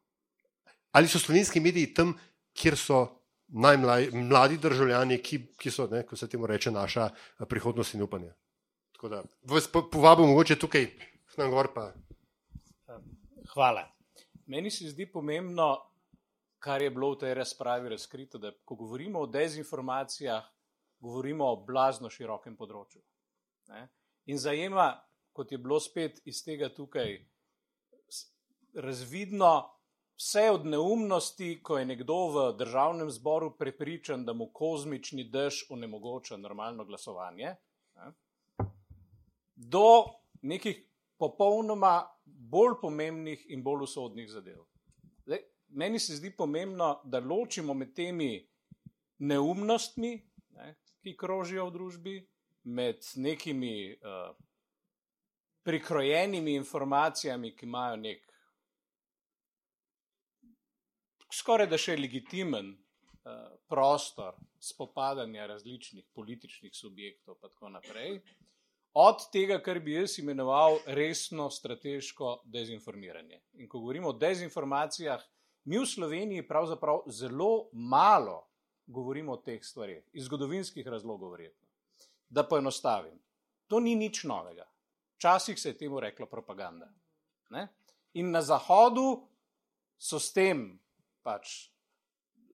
ali 0.92 1.08
so 1.08 1.20
slovenski 1.20 1.60
mediji 1.60 1.94
tam, 1.94 2.14
kjer 2.54 2.78
so 2.78 3.08
najmlajši 3.48 4.58
državljani, 4.62 5.18
ki, 5.24 5.40
ki 5.58 5.72
so, 5.72 5.88
ne, 5.92 6.04
ko 6.06 6.16
se 6.16 6.30
temu 6.30 6.48
reče, 6.48 6.72
naša 6.72 7.10
prihodnost 7.50 7.94
in 7.94 8.04
upanje. 8.06 8.34
Tako 8.94 9.10
da 9.10 9.24
vas 9.44 9.68
povabim, 9.72 10.28
mogoče 10.28 10.60
tukaj, 10.60 10.88
na 11.38 11.48
gor 11.48 11.74
pa. 11.74 11.92
Hvala. 13.54 13.88
Meni 14.46 14.72
se 14.72 14.90
zdi 14.90 15.06
pomembno, 15.12 15.78
kar 16.60 16.82
je 16.82 16.90
bilo 16.90 17.12
v 17.14 17.20
tej 17.20 17.34
razpravi 17.34 17.90
razkrito, 17.90 18.38
da 18.38 18.52
ko 18.66 18.76
govorimo 18.76 19.20
o 19.20 19.28
dezinformacijah, 19.28 20.44
govorimo 21.00 21.46
o 21.46 21.64
blazno 21.66 22.10
širokem 22.10 22.58
področju. 22.58 23.02
Ne? 23.70 23.88
In 24.26 24.38
zajema, 24.38 24.92
kot 25.34 25.52
je 25.52 25.58
bilo 25.58 25.80
spet 25.80 26.20
iz 26.26 26.44
tega 26.44 26.70
tukaj 26.74 27.20
razvidno, 28.74 29.70
vse 30.20 30.50
od 30.52 30.66
neumnosti, 30.66 31.60
ko 31.64 31.78
je 31.78 31.86
nekdo 31.86 32.18
v 32.28 32.46
državnem 32.58 33.12
zboru 33.12 33.54
prepričan, 33.58 34.26
da 34.26 34.34
mu 34.34 34.50
kozmični 34.54 35.24
dež 35.24 35.66
onemogoča 35.70 36.38
normalno 36.38 36.86
glasovanje, 36.86 37.56
do 39.56 40.04
nekih 40.42 40.84
popolnoma 41.18 42.08
bolj 42.26 42.80
pomembnih 42.82 43.46
in 43.50 43.64
bolj 43.64 43.84
usodnih 43.84 44.30
zadev. 44.30 44.64
Meni 45.70 46.00
se 46.00 46.16
zdi 46.16 46.32
pomembno, 46.38 47.02
da 47.04 47.20
ločimo 47.20 47.74
med 47.74 47.94
temi 47.94 48.48
neumnostmi, 49.20 50.16
ne, 50.56 50.76
ki 51.04 51.16
krožijo 51.18 51.68
v 51.68 51.74
družbi, 51.74 52.16
med 52.64 53.06
nekimi 53.16 53.94
uh, 53.94 54.32
prikrojenimi 55.64 56.56
informacijami, 56.56 57.56
ki 57.56 57.66
imajo 57.66 57.96
nek 57.96 58.29
skoraj 61.34 61.70
da 61.70 61.78
še 61.78 61.98
legitimen 61.98 62.74
uh, 62.74 63.34
prostor 63.70 64.38
spopadanja 64.60 65.48
različnih 65.48 66.06
političnih 66.16 66.76
subjektov, 66.76 67.40
pa 67.42 67.50
tako 67.50 67.70
naprej. 67.70 68.22
Od 69.00 69.28
tega, 69.32 69.60
kar 69.62 69.80
bi 69.80 69.94
jaz 69.94 70.18
imenoval 70.20 70.80
resno 70.98 71.50
strateško 71.54 72.40
dezinformiranje. 72.46 73.42
In 73.62 73.70
ko 73.70 73.80
govorimo 73.80 74.10
o 74.10 74.18
dezinformacijah, 74.18 75.22
Mi 75.70 75.78
v 75.78 75.86
Sloveniji 75.86 76.48
pravzaprav 76.48 77.04
zelo 77.08 77.70
malo 77.74 78.48
govorimo 78.88 79.34
o 79.34 79.38
teh 79.38 79.64
stvarih, 79.64 80.04
iz 80.14 80.26
zgodovinskih 80.26 80.88
razlogov, 80.88 81.32
verjetno. 81.32 81.68
Da 82.30 82.44
poenostavim, 82.44 83.20
to 83.68 83.80
ni 83.80 83.96
nič 83.96 84.24
novega. 84.24 84.66
Včasih 85.18 85.60
se 85.60 85.70
je 85.70 85.78
temu 85.78 86.00
reklo 86.00 86.26
propaganda. 86.26 86.90
Ne? 87.50 87.68
In 88.14 88.32
na 88.32 88.42
Zahodu 88.42 89.28
so 89.98 90.20
s 90.20 90.34
tem 90.34 90.80
pač 91.24 91.70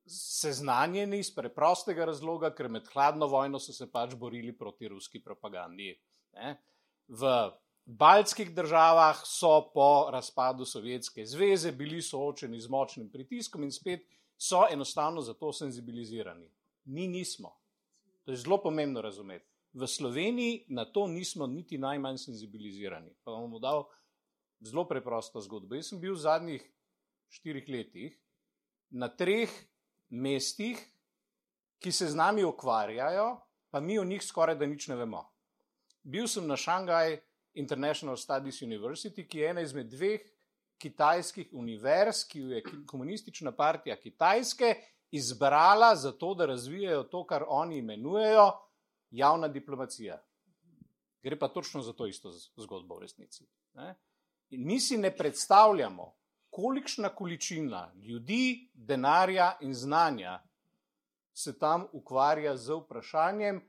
seznanjeni 0.06 1.20
iz 1.20 1.32
preprostega 1.34 2.06
razloga, 2.06 2.52
ker 2.54 2.70
med 2.70 2.88
hladno 2.94 3.28
vojno 3.28 3.60
so 3.60 3.74
se 3.74 3.88
pač 3.92 4.14
borili 4.16 4.54
proti 4.58 4.88
ruski 4.88 5.22
propagandi. 5.24 5.94
Ne? 6.38 6.56
V 7.08 7.32
baltskih 7.86 8.52
državah 8.56 9.22
so 9.26 9.72
po 9.74 10.10
razpadu 10.14 10.66
Sovjetske 10.66 11.26
zveze 11.26 11.72
bili 11.72 12.02
soočeni 12.02 12.60
z 12.62 12.70
močnim 12.70 13.10
pritiskom 13.10 13.64
in 13.64 13.72
spet 13.72 14.06
so 14.38 14.66
enostavno 14.72 15.22
za 15.22 15.34
to 15.34 15.54
senzibilizirani. 15.54 16.50
Mi 16.86 17.08
nismo. 17.08 17.56
To 18.26 18.32
je 18.32 18.38
zelo 18.38 18.58
pomembno 18.62 19.02
razumeti. 19.02 19.46
V 19.74 19.88
Sloveniji 19.88 20.66
na 20.70 20.86
to 20.86 21.08
nismo 21.08 21.48
niti 21.48 21.78
najmanj 21.78 22.18
senzibilizirani. 22.18 23.14
Pa 23.24 23.32
vam 23.32 23.52
bom 23.52 23.62
dal 23.62 23.84
zelo 24.62 24.86
preprosto 24.88 25.42
zgodbo. 25.42 25.76
Jaz 25.76 25.92
sem 25.92 26.00
bil 26.00 26.14
v 26.14 26.22
zadnjih 26.22 26.64
štirih 27.30 27.70
letih 27.70 28.16
na 28.90 29.10
treh 29.10 29.50
mestih, 30.10 30.80
ki 31.80 31.92
se 31.92 32.08
z 32.10 32.16
nami 32.16 32.44
ukvarjajo, 32.44 33.30
pa 33.70 33.80
mi 33.80 34.00
o 34.00 34.04
njih 34.04 34.24
skoraj 34.24 34.56
da 34.56 34.66
nič 34.66 34.88
ne 34.88 34.96
vemo. 34.96 35.24
Bil 36.04 36.28
sem 36.28 36.48
na 36.48 36.58
Šangaj, 36.58 37.18
International 37.54 38.18
Studies 38.18 38.62
University, 38.62 39.26
ki 39.28 39.40
je 39.40 39.50
ena 39.50 39.62
izmed 39.62 39.90
dveh 39.90 40.22
kitajskih 40.78 41.54
univerz, 41.54 42.26
ki 42.28 42.40
jo 42.40 42.50
je 42.56 42.64
komunistična 42.88 43.52
partija 43.56 43.96
Kitajske 43.96 44.76
izbrala 45.12 45.96
za 45.96 46.12
to, 46.12 46.34
da 46.34 46.46
razvijajo 46.46 47.04
to, 47.04 47.26
kar 47.26 47.44
oni 47.48 47.78
imenujejo 47.78 48.52
javna 49.12 49.48
diplomacija. 49.48 50.22
Gre 51.24 51.40
pa 51.40 51.48
točno 51.48 51.82
za 51.82 51.94
to 51.94 52.08
isto 52.08 52.32
zgodbo 52.58 52.98
v 52.98 53.02
resnici. 53.02 53.48
Ne? 53.74 53.96
In 54.50 54.66
mi 54.66 54.80
si 54.80 54.98
ne 54.98 55.16
predstavljamo, 55.18 56.14
kolikšna 56.56 57.10
količina 57.10 57.92
ljudi, 57.96 58.70
denarja 58.74 59.58
in 59.62 59.74
znanja 59.74 60.40
se 61.34 61.60
tam 61.60 61.88
ukvarja 61.92 62.56
z 62.58 62.78
vprašanjem, 62.80 63.60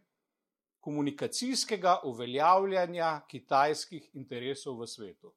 komunikacijskega 0.80 1.96
uveljavljanja 2.04 3.20
kitajskih 3.28 4.10
interesov 4.14 4.78
v 4.78 4.86
svetu. 4.86 5.32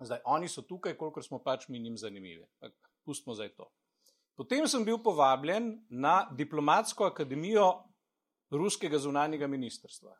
Zdaj, 0.00 0.20
oni 0.24 0.48
so 0.48 0.62
tukaj, 0.62 0.96
koliko 0.96 1.22
smo 1.22 1.38
pač 1.40 1.68
mi 1.68 1.78
njim 1.78 1.96
zanimivi. 1.96 2.44
Pustimo 3.04 3.34
zdaj 3.34 3.54
to. 3.56 3.70
Potem 4.36 4.68
sem 4.68 4.84
bil 4.84 5.00
povabljen 5.02 5.86
na 5.88 6.28
diplomatsko 6.36 7.08
akademijo 7.08 7.70
ruskega 8.50 8.98
zunanjega 8.98 9.46
ministrstva, 9.46 10.12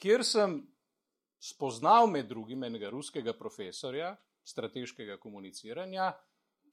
kjer 0.00 0.24
sem 0.24 0.62
spoznal 1.38 2.08
med 2.08 2.32
drugim 2.32 2.64
enega 2.64 2.88
ruskega 2.90 3.36
profesorja 3.36 4.16
strateškega 4.44 5.16
komuniciranja, 5.20 6.12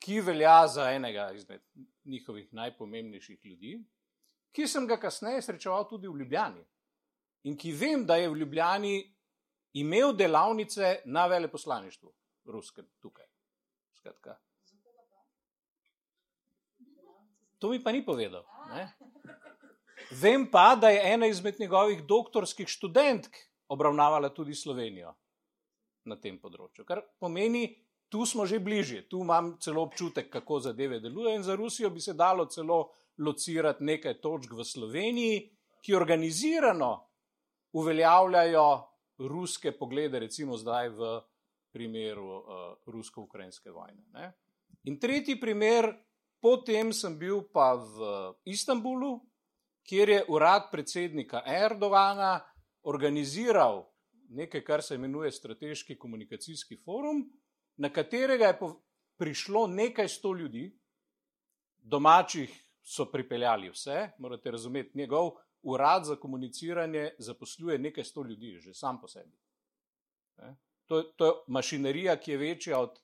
ki 0.01 0.19
velja 0.21 0.67
za 0.67 0.89
enega 0.91 1.31
izmed 1.35 1.61
njihovih 2.05 2.53
najpomembnejših 2.53 3.45
ljudi, 3.45 3.75
ki 4.51 4.67
sem 4.67 4.87
ga 4.87 4.97
kasneje 4.99 5.41
srečeval 5.41 5.87
tudi 5.89 6.09
v 6.09 6.23
Ljubljani 6.23 6.63
in 7.43 7.57
ki 7.57 7.71
vem, 7.71 8.05
da 8.05 8.15
je 8.15 8.29
v 8.29 8.37
Ljubljani 8.37 8.95
imel 9.73 10.13
delavnice 10.17 11.01
na 11.05 11.27
veleposlaništvu, 11.27 12.13
ruskem, 12.45 12.87
tukaj. 12.99 13.25
Skratka. 13.93 14.37
To 17.59 17.69
mi 17.69 17.83
pa 17.83 17.91
ni 17.91 18.01
povedal. 18.05 18.43
Ne? 18.73 18.89
Vem 20.11 20.47
pa, 20.51 20.75
da 20.75 20.89
je 20.89 21.13
ena 21.13 21.27
izmed 21.29 21.59
njegovih 21.59 22.03
doktorskih 22.03 22.67
študentk 22.67 23.37
obravnavala 23.67 24.33
tudi 24.33 24.55
Slovenijo 24.55 25.13
na 26.05 26.17
tem 26.17 26.39
področju. 26.41 26.85
Kar 26.87 27.03
pomeni, 27.19 27.67
tu 28.11 28.25
smo 28.25 28.45
že 28.45 28.59
bližje, 28.59 29.07
tu 29.09 29.21
imam 29.23 29.55
celo 29.61 29.85
občutek, 29.87 30.29
kako 30.29 30.59
zadeve 30.59 30.99
delujejo, 30.99 31.35
in 31.37 31.43
za 31.43 31.55
Rusijo 31.55 31.89
bi 31.89 32.01
se 32.01 32.13
dalo 32.13 32.45
celo 32.45 32.91
locirati 33.17 33.83
nekaj 33.83 34.19
točk 34.21 34.53
v 34.57 34.65
Sloveniji, 34.65 35.41
ki 35.81 35.95
organizirano 35.95 36.91
uveljavljajo 37.73 38.67
ruske 39.31 39.71
poglede, 39.77 40.19
recimo 40.19 40.57
zdaj 40.57 40.89
v 40.89 41.11
primeru 41.71 42.27
uh, 42.27 42.43
rusko-ukrajinske 42.85 43.71
vojne. 43.71 44.03
Ne? 44.13 44.31
In 44.89 44.99
tretji 44.99 45.39
primer, 45.39 45.87
potem 46.41 46.91
sem 46.93 47.15
bil 47.17 47.45
pa 47.53 47.73
v 47.77 48.33
Istanbulu, 48.49 49.19
kjer 49.87 50.09
je 50.09 50.21
urad 50.27 50.69
predsednika 50.71 51.43
Erdogana 51.45 52.39
organiziral 52.83 53.90
nekaj, 54.31 54.63
kar 54.63 54.81
se 54.81 54.95
imenuje 54.95 55.31
Strateški 55.31 55.97
komunikacijski 55.99 56.77
forum, 56.85 57.25
na 57.77 57.89
katerega 57.89 58.45
je 58.45 58.59
prišlo 59.17 59.67
nekaj 59.67 60.07
sto 60.07 60.33
ljudi, 60.33 60.71
domačih 61.77 62.51
so 62.83 63.05
pripeljali 63.11 63.69
vse, 63.69 64.09
morate 64.17 64.51
razumeti, 64.51 64.97
njegov 64.97 65.31
urad 65.61 66.05
za 66.05 66.15
komuniciranje 66.15 67.11
zaposluje 67.19 67.77
nekaj 67.77 68.03
sto 68.03 68.23
ljudi, 68.23 68.57
že 68.59 68.73
sam 68.73 69.01
po 69.01 69.07
sebi. 69.07 69.37
To, 70.85 71.03
to 71.03 71.25
je 71.25 71.31
mašinerija, 71.47 72.15
ki 72.19 72.31
je 72.31 72.37
večja 72.37 72.79
od 72.79 72.99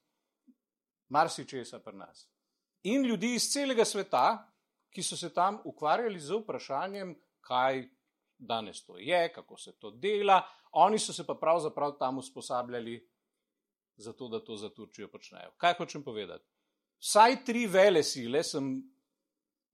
marsičesa 1.08 1.78
pri 1.78 1.96
nas. 1.96 2.28
In 2.82 3.06
ljudi 3.06 3.34
iz 3.34 3.50
celega 3.52 3.84
sveta, 3.84 4.52
ki 4.90 5.02
so 5.02 5.16
se 5.16 5.30
tam 5.34 5.60
ukvarjali 5.64 6.20
z 6.20 6.40
vprašanjem, 6.42 7.14
kaj 7.40 7.88
danes 8.38 8.84
to 8.84 8.98
je, 8.98 9.32
kako 9.32 9.56
se 9.56 9.72
to 9.78 9.90
dela, 9.90 10.42
oni 10.72 10.98
so 10.98 11.12
se 11.12 11.26
pa 11.26 11.34
pravzaprav 11.34 11.98
tam 11.98 12.18
usposabljali 12.18 13.08
za 13.96 14.12
to, 14.12 14.28
da 14.28 14.44
to 14.44 14.56
za 14.56 14.70
Turčijo 14.70 15.08
počnejo. 15.08 15.50
Kaj 15.56 15.74
hočem 15.78 16.02
povedati? 16.02 16.44
Vsaj 16.98 17.44
tri 17.44 17.66
vele 17.66 18.02
sile 18.02 18.42
sem 18.42 18.82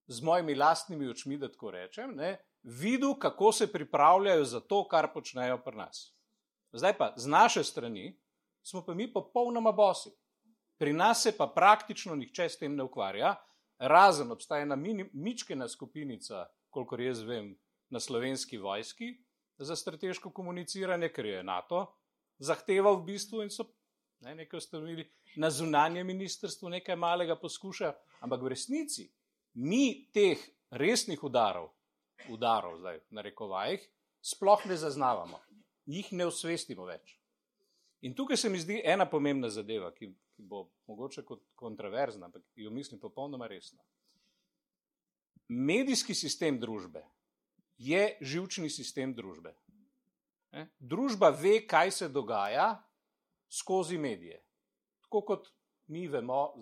z 0.07 0.23
mojimi 0.23 0.55
lastnimi 0.55 1.09
očmi, 1.09 1.39
da 1.39 1.49
tako 1.49 1.71
rečem, 1.71 2.17
ne, 2.17 2.37
videl, 2.63 3.15
kako 3.19 3.53
se 3.53 3.73
pripravljajo 3.73 4.45
za 4.45 4.61
to, 4.61 4.85
kar 4.89 5.13
počnejo 5.13 5.59
pri 5.65 5.77
nas. 5.77 6.15
Zdaj 6.73 6.97
pa 6.99 7.13
z 7.17 7.27
naše 7.27 7.65
strani 7.65 8.21
smo 8.63 8.85
pa 8.85 8.95
mi 8.95 9.13
popolnoma 9.13 9.73
bosi. 9.73 10.11
Pri 10.79 10.93
nas 10.93 11.23
se 11.23 11.37
pa 11.37 11.47
praktično 11.47 12.17
nihče 12.17 12.49
s 12.49 12.59
tem 12.59 12.77
ne 12.77 12.83
ukvarja, 12.83 13.35
razen 13.79 14.33
obstaja 14.33 14.63
ena 14.63 14.77
mičkena 15.13 15.69
skupinica 15.69 16.47
kolikor 16.71 17.01
jaz 17.01 17.23
vem, 17.23 17.55
na 17.91 18.01
slovenski 18.01 18.59
vojski 18.59 19.15
za 19.59 19.77
strateško 19.77 20.31
komuniciranje, 20.31 21.09
ker 21.13 21.27
je 21.27 21.43
NATO 21.43 21.87
zahteval 22.39 23.01
v 23.01 23.07
bistvu 23.13 23.43
in 23.43 23.51
so 23.51 23.67
ne, 24.21 24.35
nekaj 24.35 24.59
ustanovili 24.59 25.05
na 25.37 25.51
zunanje 25.51 26.05
ministrstvo, 26.05 26.69
nekaj 26.69 26.97
malega 26.97 27.37
poskuša, 27.37 27.93
ampak 28.21 28.43
v 28.43 28.53
resnici 28.55 29.09
mi 29.55 30.11
teh 30.13 30.41
resnih 30.71 31.23
udarov, 31.25 31.71
udarov 32.29 32.79
zdaj 32.79 33.01
na 33.11 33.23
rekovajih, 33.23 33.83
sploh 34.25 34.67
ne 34.67 34.77
zaznavamo, 34.77 35.41
jih 35.87 36.13
ne 36.13 36.27
osvestimo 36.27 36.87
več. 36.89 37.19
In 38.05 38.15
tukaj 38.15 38.37
se 38.37 38.51
mi 38.51 38.59
zdi 38.61 38.81
ena 38.85 39.07
pomembna 39.09 39.49
zadeva, 39.49 39.93
ki, 39.95 40.11
ki 40.37 40.43
bo 40.43 40.67
mogoče 40.89 41.25
kot 41.25 41.45
kontroverzna, 41.55 42.27
ampak 42.27 42.43
jo 42.57 42.71
mislim 42.71 43.01
popolnoma 43.01 43.47
resno. 43.49 43.81
Medijski 45.49 46.15
sistem 46.15 46.59
družbe 46.61 47.05
je 47.79 48.17
živčni 48.21 48.71
sistem 48.71 49.15
družbe. 49.15 49.55
Družba 50.79 51.31
ve, 51.35 51.59
kaj 51.67 51.91
se 51.91 52.09
dogaja 52.09 52.77
skozi 53.51 53.99
medije. 53.99 54.41
Tako 55.03 55.21
kot 55.21 55.49
mi 55.87 56.07
vemo 56.09 56.55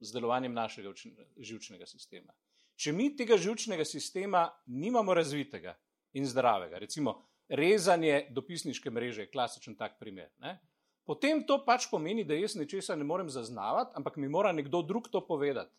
z 0.00 0.12
delovanjem 0.12 0.54
našega 0.54 0.92
živčnega 1.36 1.86
sistema. 1.86 2.32
Če 2.80 2.92
mi 2.96 3.10
tega 3.16 3.36
živčnega 3.36 3.84
sistema 3.84 4.46
nimamo 4.66 5.14
razvitega 5.14 5.74
in 6.16 6.26
zdravega, 6.26 6.78
recimo 6.80 7.20
rezanje 7.50 8.26
dopisniške 8.30 8.90
mreže, 8.90 9.26
je 9.26 9.30
klasičen 9.30 9.76
tak 9.76 9.98
primer, 10.00 10.30
ne? 10.40 10.56
potem 11.04 11.42
to 11.46 11.58
pač 11.66 11.88
pomeni, 11.90 12.24
da 12.24 12.38
jaz 12.38 12.54
nečesa 12.56 12.96
ne 12.96 13.04
morem 13.04 13.28
zaznavati, 13.30 13.92
ampak 13.98 14.16
mi 14.16 14.28
mora 14.28 14.52
nekdo 14.52 14.82
drug 14.86 15.10
to 15.10 15.20
povedati. 15.26 15.74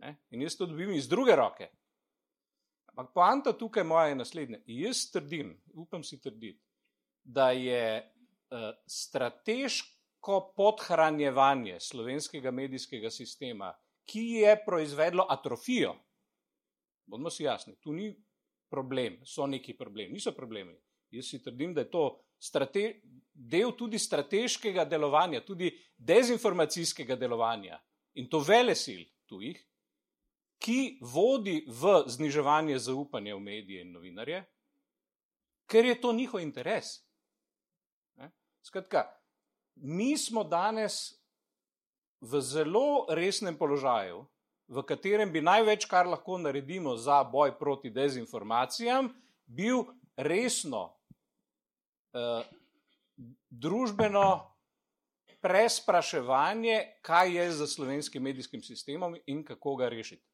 Ne? 0.00 0.16
In 0.30 0.42
jaz 0.42 0.56
to 0.56 0.66
dobim 0.66 0.94
iz 0.96 1.08
druge 1.08 1.36
roke. 1.36 1.68
Ampak 2.94 3.10
poanta 3.14 3.52
tukaj 3.58 3.82
moja 3.84 4.06
je 4.06 4.14
naslednja. 4.14 4.58
Jaz 4.70 5.08
trdim, 5.10 5.50
upam 5.74 6.04
si 6.06 6.20
trditi, 6.22 6.60
da 7.24 7.50
je 7.50 7.98
uh, 7.98 8.70
strateško 8.86 10.52
podhranjevanje 10.56 11.80
slovenskega 11.80 12.52
medijskega 12.54 13.10
sistema, 13.10 13.72
ki 14.06 14.22
je 14.44 14.54
proizvedlo 14.66 15.26
atrofijo, 15.28 15.96
bodimo 17.06 17.30
si 17.30 17.48
jasni, 17.48 17.74
tu 17.80 17.92
ni 17.92 18.12
problem, 18.70 19.18
so 19.26 19.46
neki 19.46 19.74
problemi, 19.76 20.12
niso 20.14 20.32
problemi. 20.32 20.76
Jaz 21.10 21.32
si 21.32 21.42
trdim, 21.42 21.74
da 21.74 21.82
je 21.82 21.90
to 21.90 22.04
strate, 22.38 23.00
del 23.34 23.74
tudi 23.74 23.98
strateškega 23.98 24.84
delovanja, 24.84 25.42
tudi 25.42 25.72
dezinformacijskega 25.98 27.16
delovanja 27.16 27.80
in 28.14 28.30
to 28.30 28.38
vele 28.38 28.74
sil 28.78 29.02
tujih, 29.26 29.58
ki 30.64 30.98
vodi 31.04 31.60
v 31.68 32.08
zniževanje 32.08 32.78
zaupanja 32.78 33.36
v 33.36 33.40
medije 33.40 33.82
in 33.84 33.92
novinarje, 33.92 34.40
ker 35.68 35.84
je 35.84 36.00
to 36.00 36.12
njihov 36.12 36.40
interes. 36.40 37.02
Ne? 38.16 38.30
Skratka, 38.64 39.04
mi 39.76 40.16
smo 40.16 40.44
danes 40.44 41.20
v 42.20 42.40
zelo 42.40 43.04
resnem 43.12 43.58
položaju, 43.58 44.24
v 44.68 44.82
katerem 44.88 45.28
bi 45.28 45.44
največ, 45.44 45.84
kar 45.84 46.08
lahko 46.08 46.38
naredimo 46.40 46.96
za 46.96 47.20
boj 47.24 47.58
proti 47.58 47.92
dezinformacijam, 47.92 49.12
bil 49.44 49.84
resno 50.16 50.94
eh, 52.16 52.40
družbeno 53.50 54.48
prespraševanje, 55.44 57.02
kaj 57.04 57.36
je 57.36 57.50
za 57.52 57.66
slovenskim 57.68 58.22
medijskim 58.22 58.62
sistemom 58.64 59.18
in 59.26 59.44
kako 59.44 59.76
ga 59.76 59.92
rešiti. 59.92 60.24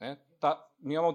Ne, 0.00 0.16
ta, 0.40 0.54
mi 0.78 0.94
imamo, 0.94 1.14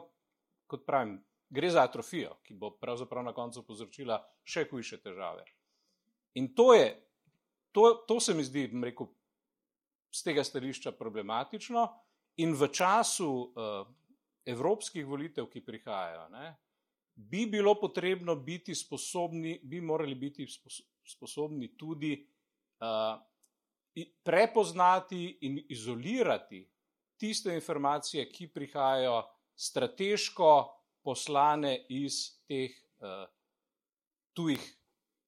kot 0.68 0.86
pravim, 0.86 1.18
gre 1.50 1.70
za 1.70 1.84
atrofijo, 1.84 2.38
ki 2.44 2.54
bo 2.54 2.72
pravzaprav 2.78 3.26
na 3.26 3.34
koncu 3.34 3.64
povzročila 3.66 4.20
še 4.46 4.66
hujše 4.70 5.02
težave. 5.02 5.46
In 6.36 6.52
to 6.56 6.74
je, 6.74 6.90
to, 7.72 8.06
to 8.08 8.20
se 8.20 8.34
mi 8.34 8.44
zdi, 8.44 8.68
rekel, 8.84 9.10
z 10.12 10.24
tega 10.24 10.44
stališča 10.44 10.96
problematično, 10.96 11.86
in 12.44 12.54
v 12.56 12.68
času 12.72 13.30
uh, 13.32 13.88
evropskih 14.46 15.06
volitev, 15.08 15.48
ki 15.52 15.64
prihajajo, 15.66 16.28
ne, 16.36 16.52
bi 17.16 17.46
bilo 17.48 17.76
potrebno 17.80 18.36
biti 18.36 18.76
sposobni, 18.76 19.60
bi 19.64 19.80
morali 19.82 20.16
biti 20.16 20.48
sposobni 21.04 21.72
tudi 21.80 22.18
uh, 22.20 23.16
prepoznati 24.24 25.38
in 25.48 25.62
izolirati 25.70 26.60
tiste 27.18 27.54
informacije, 27.56 28.30
ki 28.32 28.48
prihajajo 28.54 29.24
strateško 29.56 30.52
poslane 31.04 31.86
iz 31.90 32.42
teh 32.48 32.72
uh, 33.00 33.28
tujih 34.34 34.64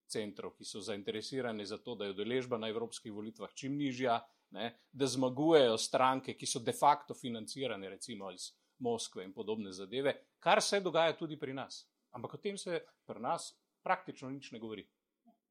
centrov, 0.08 0.56
ki 0.58 0.66
so 0.66 0.82
zainteresirani 0.82 1.66
za 1.66 1.78
to, 1.78 1.96
da 1.96 2.06
je 2.06 2.16
udeležba 2.16 2.58
na 2.58 2.70
evropskih 2.72 3.14
volitvah 3.14 3.54
čim 3.54 3.76
nižja, 3.78 4.20
ne, 4.52 4.72
da 4.92 5.08
zmagujejo 5.08 5.78
stranke, 5.78 6.34
ki 6.34 6.48
so 6.48 6.60
de 6.64 6.72
facto 6.72 7.14
financirane, 7.14 7.90
recimo 7.90 8.32
iz 8.32 8.52
Moskve 8.80 9.24
in 9.26 9.34
podobne 9.34 9.72
zadeve, 9.72 10.14
kar 10.40 10.62
se 10.62 10.80
dogaja 10.80 11.18
tudi 11.18 11.40
pri 11.40 11.54
nas. 11.54 11.88
Ampak 12.12 12.34
o 12.34 12.38
tem 12.38 12.58
se 12.58 12.82
pri 13.06 13.20
nas 13.20 13.52
praktično 13.84 14.30
nič 14.30 14.52
ne 14.52 14.60
govori. 14.60 14.88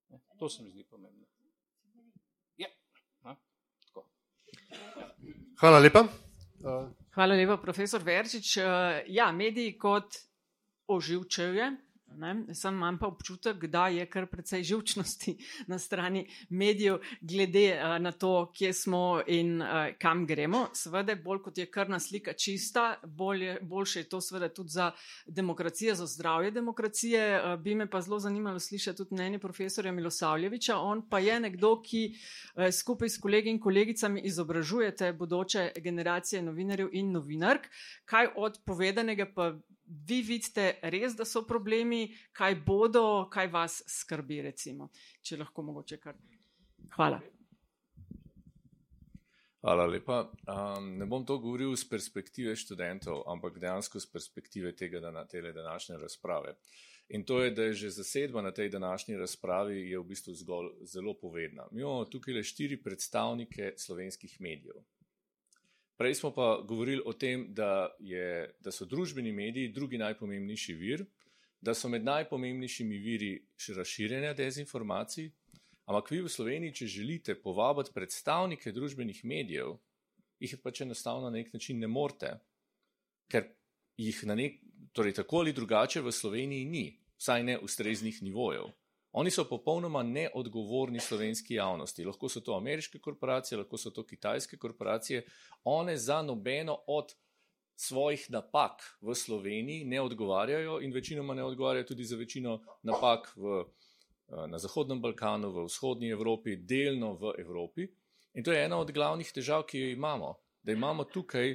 Ne, 0.09 0.21
to 0.39 0.49
se 0.49 0.63
mi 0.63 0.71
zdi 0.71 0.85
pomembno. 0.85 1.27
Ja. 2.57 2.71
Hvala 5.61 5.79
lepa. 5.79 6.26
Hvala 7.15 7.35
lepa, 7.39 7.57
profesor 7.63 8.03
Verčič. 8.03 8.57
Ja, 9.13 9.31
mediji 9.33 9.77
kot 9.79 10.19
oživčuje 10.91 11.86
Ne? 12.17 12.55
Sam 12.55 12.75
imam 12.75 12.99
pa 12.99 13.07
občutek, 13.07 13.67
da 13.67 13.89
je 13.89 14.07
kar 14.07 14.27
precej 14.27 14.63
živčnosti 14.63 15.37
na 15.71 15.79
strani 15.79 16.27
medijev, 16.49 16.99
glede 17.21 17.67
uh, 17.77 18.03
na 18.03 18.13
to, 18.13 18.53
kje 18.57 18.73
smo 18.73 19.21
in 19.27 19.63
uh, 19.63 19.69
kam 19.99 20.27
gremo. 20.27 20.67
Seveda, 20.75 21.15
bolj 21.25 21.43
kot 21.43 21.59
je 21.59 21.67
krna 21.71 22.01
slika 22.01 22.33
čista, 22.33 23.01
bolje, 23.05 23.59
boljše 23.63 24.01
je 24.01 24.09
to, 24.09 24.21
seveda, 24.21 24.49
tudi 24.49 24.71
za 24.71 24.91
demokracijo, 25.27 25.95
za 25.95 26.07
zdravje 26.07 26.51
demokracije. 26.51 27.43
Uh, 27.43 27.61
bi 27.61 27.75
me 27.75 27.91
pa 27.91 28.01
zelo 28.01 28.19
zanimalo 28.19 28.61
slišati 28.61 28.97
tudi 28.97 29.15
mnenje 29.15 29.39
profesorja 29.39 29.93
Milosavljeviča. 29.93 30.79
On 30.79 31.09
pa 31.09 31.19
je 31.19 31.41
nekdo, 31.41 31.83
ki 31.83 32.03
uh, 32.11 32.71
skupaj 32.73 33.09
s 33.09 33.21
kolegi 33.21 33.51
in 33.51 33.61
kolegicami 33.61 34.21
izobražujete 34.25 35.13
bodoče 35.13 35.73
generacije 35.77 36.43
novinarjev 36.43 36.89
in 36.93 37.13
novinark. 37.13 37.69
Kaj 38.05 38.33
od 38.37 38.61
povedanega 38.65 39.27
pa 39.35 39.53
vi 39.87 40.21
vidite 40.23 40.79
res, 40.83 41.15
da 41.17 41.25
so 41.25 41.45
problemi, 41.47 42.09
kaj 42.33 42.59
bodo, 42.67 43.29
kaj 43.31 43.49
vas 43.53 43.83
skrbi, 43.87 44.43
recimo, 44.49 44.91
če 45.23 45.41
lahko 45.41 45.63
mogoče 45.63 45.99
kar. 46.03 46.19
Hvala. 46.97 47.21
Hvala 49.67 49.87
lepa. 49.91 50.21
Um, 50.47 50.93
ne 50.99 51.07
bom 51.11 51.25
to 51.27 51.39
govoril 51.43 51.73
z 51.75 51.89
perspektive 51.91 52.53
študentov, 52.55 53.25
ampak 53.27 53.59
dejansko 53.59 53.99
z 53.99 54.13
perspektive 54.13 54.71
tega, 54.79 55.01
da 55.03 55.11
na 55.11 55.25
tele 55.27 55.51
današnje 55.53 55.97
razprave. 55.99 56.55
In 57.09 57.25
to 57.25 57.41
je, 57.43 57.51
da 57.51 57.63
je 57.63 57.73
že 57.73 57.91
zasedba 57.91 58.43
na 58.43 58.51
tej 58.51 58.69
današnji 58.69 59.17
razpravi 59.17 59.97
v 59.97 60.05
bistvu 60.05 60.35
zgolj 60.35 60.71
zelo 60.83 61.15
povedna. 61.15 61.67
Mi 61.73 61.83
imamo 61.83 62.05
tukaj 62.05 62.35
le 62.35 62.43
štiri 62.43 62.83
predstavnike 62.83 63.75
slovenskih 63.77 64.41
medijev. 64.41 64.83
Prej 65.97 66.15
smo 66.15 66.31
pa 66.35 66.61
govorili 66.69 67.03
o 67.05 67.13
tem, 67.13 67.47
da, 67.55 67.89
je, 67.99 68.55
da 68.61 68.73
so 68.73 68.85
družbeni 68.85 69.33
mediji 69.33 69.73
drugi 69.73 69.99
najpomembnejši 69.99 70.75
vir, 70.77 71.07
da 71.61 71.75
so 71.75 71.89
med 71.89 72.05
najpomembnejšimi 72.05 72.99
viri 73.01 73.31
še 73.57 73.79
razširjanja 73.79 74.35
dezinformacij. 74.37 75.31
Ampak 75.87 76.11
vi 76.11 76.21
v 76.21 76.31
Sloveniji, 76.31 76.75
če 76.81 76.87
želite 76.99 77.37
povabiti 77.41 77.95
predstavnike 77.95 78.73
družbenih 78.75 79.23
medijev, 79.25 79.77
jih 80.43 80.57
pač 80.61 80.83
enostavno 80.85 81.31
na 81.31 81.39
nek 81.39 81.53
način 81.55 81.79
ne 81.81 81.89
morete, 81.89 82.35
ker 83.33 83.49
jih 83.97 84.19
na 84.29 84.37
nek, 84.37 84.59
torej 84.93 85.17
tako 85.17 85.45
ali 85.45 85.55
drugače 85.57 86.03
v 86.05 86.13
Sloveniji 86.13 86.69
ni, 86.69 86.87
vsaj 87.17 87.47
ne 87.47 87.59
ustreznih 87.63 88.21
nivojev. 88.23 88.69
Oni 89.13 89.31
so 89.31 89.45
popolnoma 89.49 90.03
neodgovorni 90.03 91.01
slovenski 91.01 91.55
javnosti. 91.55 92.05
Lahko 92.05 92.29
so 92.29 92.41
to 92.41 92.57
ameriške 92.57 92.99
korporacije, 92.99 93.59
lahko 93.59 93.79
so 93.79 93.91
to 93.91 94.05
kitajske 94.07 94.57
korporacije. 94.57 95.25
One 95.65 95.97
za 95.97 96.23
nobeno 96.23 96.79
od 96.87 97.15
svojih 97.77 98.31
napak 98.31 98.99
v 99.01 99.15
Sloveniji 99.15 99.85
ne 99.85 100.01
odgovarjajo 100.01 100.81
in 100.81 100.93
večinoma 100.93 101.35
ne 101.35 101.45
odgovarjajo 101.45 101.85
tudi 101.85 102.05
za 102.05 102.17
večino 102.17 102.61
napak 102.83 103.33
v, 103.37 103.61
eh, 103.61 104.47
na 104.47 104.59
Zahodnem 104.59 105.01
Balkanu, 105.01 105.51
v 105.51 105.65
vzhodnji 105.65 106.11
Evropi, 106.11 106.57
delno 106.57 107.15
v 107.15 107.35
Evropi. 107.39 107.89
In 108.35 108.45
to 108.45 108.53
je 108.53 108.65
ena 108.65 108.79
od 108.79 108.93
glavnih 108.93 109.33
težav, 109.33 109.67
ki 109.67 109.81
jo 109.81 109.91
imamo. 109.91 110.35
Da 110.63 110.73
imamo 110.73 111.05
tukaj 111.05 111.55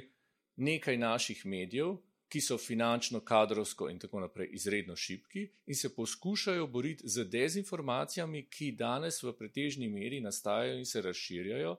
nekaj 0.56 0.96
naših 0.96 1.46
medijev, 1.46 1.96
ki 2.32 2.40
so 2.40 2.56
finančno, 2.58 3.20
kadrovsko 3.20 3.90
in 3.92 3.98
tako 4.00 4.20
naprej 4.20 4.48
izredno 4.56 4.96
šipki 4.96 5.42
in 5.66 5.76
se 5.76 5.94
poskušajo 5.94 6.66
boriti 6.66 7.08
z 7.08 7.24
dezinformacijami, 7.28 8.46
ki 8.48 8.70
danes 8.72 9.22
v 9.22 9.34
pretežni 9.36 9.88
meri 9.88 10.20
nastajajo 10.20 10.78
in 10.78 10.86
se 10.88 11.02
razširjajo 11.02 11.74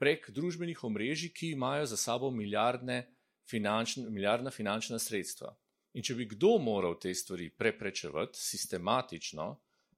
prek 0.00 0.30
družbenih 0.30 0.84
omrežij, 0.84 1.32
ki 1.36 1.50
imajo 1.52 1.86
za 1.86 1.96
sabo 1.96 2.30
milijardne 2.30 3.04
finančn, 3.50 4.08
milijardna 4.08 4.50
finančna 4.50 4.98
sredstva. 4.98 5.52
In 5.92 6.02
če 6.02 6.16
bi 6.16 6.26
kdo 6.30 6.56
moral 6.58 6.96
te 6.98 7.12
stvari 7.14 7.50
preprečevati 7.50 8.40
sistematično, 8.40 9.50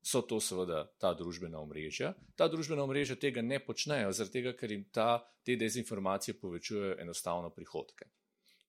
so 0.03 0.25
to 0.27 0.41
seveda 0.41 0.83
ta 0.99 1.15
družbena 1.15 1.63
omrežja. 1.63 2.13
Ta 2.37 2.49
družbena 2.51 2.83
omrežja 2.83 3.17
tega 3.17 3.43
ne 3.43 3.63
počnejo, 3.63 4.11
zaradi 4.13 4.41
tega, 4.41 4.57
ker 4.59 4.75
jim 4.75 4.85
ta, 4.93 5.23
te 5.47 5.57
dezinformacije 5.57 6.35
povečujejo 6.41 6.99
enostavno 7.01 7.55
prihodke. 7.55 8.11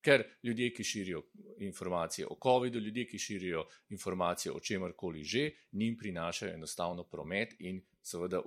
Ker 0.06 0.24
ljudje, 0.44 0.70
ki 0.74 0.84
širijo 0.84 1.24
informacije 1.66 2.28
o 2.28 2.38
COVID-u, 2.44 2.80
ljudje, 2.80 3.08
ki 3.10 3.20
širijo 3.20 3.66
informacije 3.90 4.52
o 4.52 4.60
čemkoli 4.60 5.24
že, 5.24 5.50
njim 5.72 5.98
prinašajo 5.98 6.54
enostavno 6.54 7.04
promet 7.04 7.56
in 7.60 7.82
seveda 8.02 8.44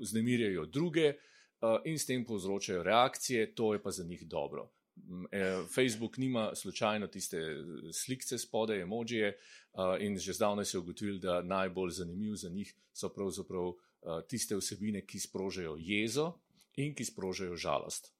vznemirjajo 0.00 0.66
druge 0.66 1.08
uh, 1.08 1.80
in 1.84 1.98
s 1.98 2.06
tem 2.06 2.24
povzročajo 2.24 2.82
reakcije, 2.82 3.54
to 3.54 3.72
je 3.72 3.82
pa 3.82 3.90
za 3.90 4.04
njih 4.04 4.26
dobro. 4.26 4.70
E, 5.30 5.64
Facebook 5.74 6.18
nima 6.18 6.54
slučajno 6.54 7.06
tiste 7.06 7.38
slike 7.92 8.38
spodaj, 8.38 8.80
emojije, 8.80 9.38
in 10.00 10.18
že 10.18 10.32
zdavnaj 10.32 10.64
se 10.64 10.76
je 10.76 10.80
ugotovil, 10.80 11.18
da 11.18 11.42
najbolj 11.42 11.90
zanimiv 11.90 12.34
za 12.34 12.48
njih 12.48 12.74
so 12.92 13.08
pravzaprav 13.08 13.72
tiste 14.28 14.56
vsebine, 14.56 15.06
ki 15.06 15.18
sprožajo 15.18 15.76
jezo 15.78 16.32
in 16.76 16.94
ki 16.94 17.04
sprožajo 17.04 17.56
žalost. 17.56 18.13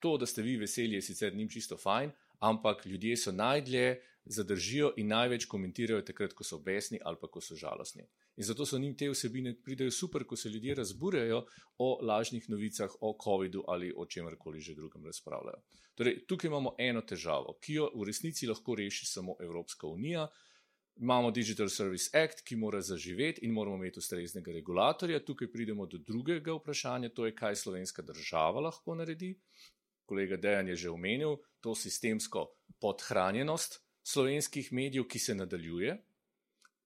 To, 0.00 0.16
da 0.16 0.26
ste 0.26 0.42
vi 0.42 0.56
veseli, 0.56 0.94
je 0.96 1.02
sicer 1.02 1.34
njim 1.36 1.48
čisto 1.48 1.76
fajn, 1.76 2.10
ampak 2.38 2.86
ljudje 2.86 3.16
so 3.16 3.32
najdlje, 3.32 4.00
zadržijo 4.24 4.92
in 4.96 5.08
največ 5.08 5.44
komentirajo 5.44 6.02
takrat, 6.02 6.32
ko 6.32 6.44
so 6.44 6.58
besni 6.58 6.98
ali 7.04 7.16
pa 7.20 7.28
ko 7.28 7.40
so 7.40 7.56
žalostni. 7.56 8.04
In 8.36 8.44
zato 8.44 8.66
so 8.66 8.78
njim 8.78 8.94
te 8.96 9.08
vsebine 9.10 9.54
pridejo 9.64 9.90
super, 9.90 10.24
ko 10.24 10.36
se 10.36 10.48
ljudje 10.48 10.74
razburjajo 10.74 11.44
o 11.78 11.88
lažnih 12.02 12.50
novicah, 12.50 12.90
o 13.00 13.16
COVID-u 13.24 13.64
ali 13.68 13.92
o 13.96 14.06
čemkoli 14.06 14.60
že 14.60 14.74
drugem 14.74 15.04
razpravljajo. 15.04 15.62
Torej, 15.94 16.26
tukaj 16.26 16.48
imamo 16.48 16.74
eno 16.78 17.00
težavo, 17.00 17.58
ki 17.60 17.74
jo 17.74 17.90
v 17.94 18.06
resnici 18.06 18.46
lahko 18.46 18.74
reši 18.74 19.06
samo 19.06 19.36
Evropska 19.40 19.86
unija. 19.86 20.28
Imamo 20.96 21.30
Digital 21.30 21.68
Service 21.68 22.10
Act, 22.18 22.42
ki 22.44 22.56
mora 22.56 22.80
zaživeti 22.80 23.44
in 23.44 23.52
moramo 23.52 23.76
imeti 23.76 23.98
ustreznega 23.98 24.52
regulatorja. 24.52 25.24
Tukaj 25.24 25.48
pridemo 25.52 25.86
do 25.86 25.98
drugega 25.98 26.52
vprašanja, 26.52 27.08
to 27.08 27.26
je, 27.26 27.34
kaj 27.34 27.56
slovenska 27.56 28.02
država 28.02 28.60
lahko 28.60 28.94
naredi. 28.94 29.34
Kolega 30.10 30.34
Dejan 30.36 30.68
je 30.74 30.76
že 30.76 30.90
omenil 30.90 31.38
to 31.62 31.78
sistemsko 31.78 32.48
podhranjenost 32.82 33.78
slovenskih 34.02 34.72
medijev, 34.72 35.06
ki 35.06 35.18
se 35.18 35.34
nadaljuje 35.34 36.00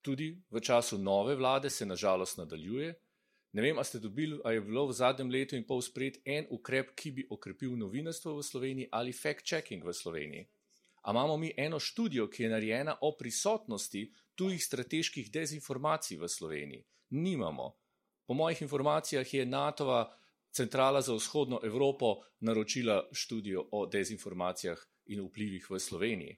tudi 0.05 0.37
v 0.51 0.61
času 0.61 0.99
nove 0.99 1.35
vlade 1.35 1.71
se 1.71 1.87
nažalost 1.87 2.39
nadaljuje. 2.39 2.95
Ne 3.53 3.63
vem, 3.63 3.79
ali 3.79 3.85
ste 3.85 3.99
dobili, 3.99 4.41
ali 4.45 4.57
je 4.57 4.61
bilo 4.61 4.87
v 4.87 4.93
zadnjem 4.93 5.31
letu 5.31 5.57
in 5.57 5.65
pol 5.65 5.81
sprejet 5.83 6.19
en 6.25 6.47
ukrep, 6.51 6.93
ki 6.99 7.11
bi 7.11 7.27
okrepil 7.31 7.77
novinarstvo 7.79 8.37
v 8.37 8.43
Sloveniji 8.43 8.89
ali 8.93 9.15
fact-checking 9.15 9.85
v 9.87 9.95
Sloveniji. 9.95 10.47
A 11.05 11.11
imamo 11.11 11.37
mi 11.37 11.53
eno 11.57 11.81
študijo, 11.81 12.29
ki 12.29 12.43
je 12.43 12.51
narejena 12.51 12.97
o 13.01 13.15
prisotnosti 13.17 14.11
tujih 14.35 14.65
strateških 14.65 15.31
dezinformacij 15.31 16.19
v 16.19 16.29
Sloveniji? 16.29 16.85
Nimamo. 17.11 17.73
Po 18.27 18.35
mojih 18.35 18.63
informacijah 18.63 19.35
je 19.35 19.47
NATO-va 19.47 20.11
centrala 20.56 21.02
za 21.02 21.14
vzhodno 21.14 21.60
Evropo 21.64 22.16
naročila 22.40 23.09
študijo 23.12 23.68
o 23.72 23.86
dezinformacijah 23.86 24.78
in 25.06 25.20
vplivih 25.20 25.70
v 25.70 25.78
Sloveniji. 25.78 26.36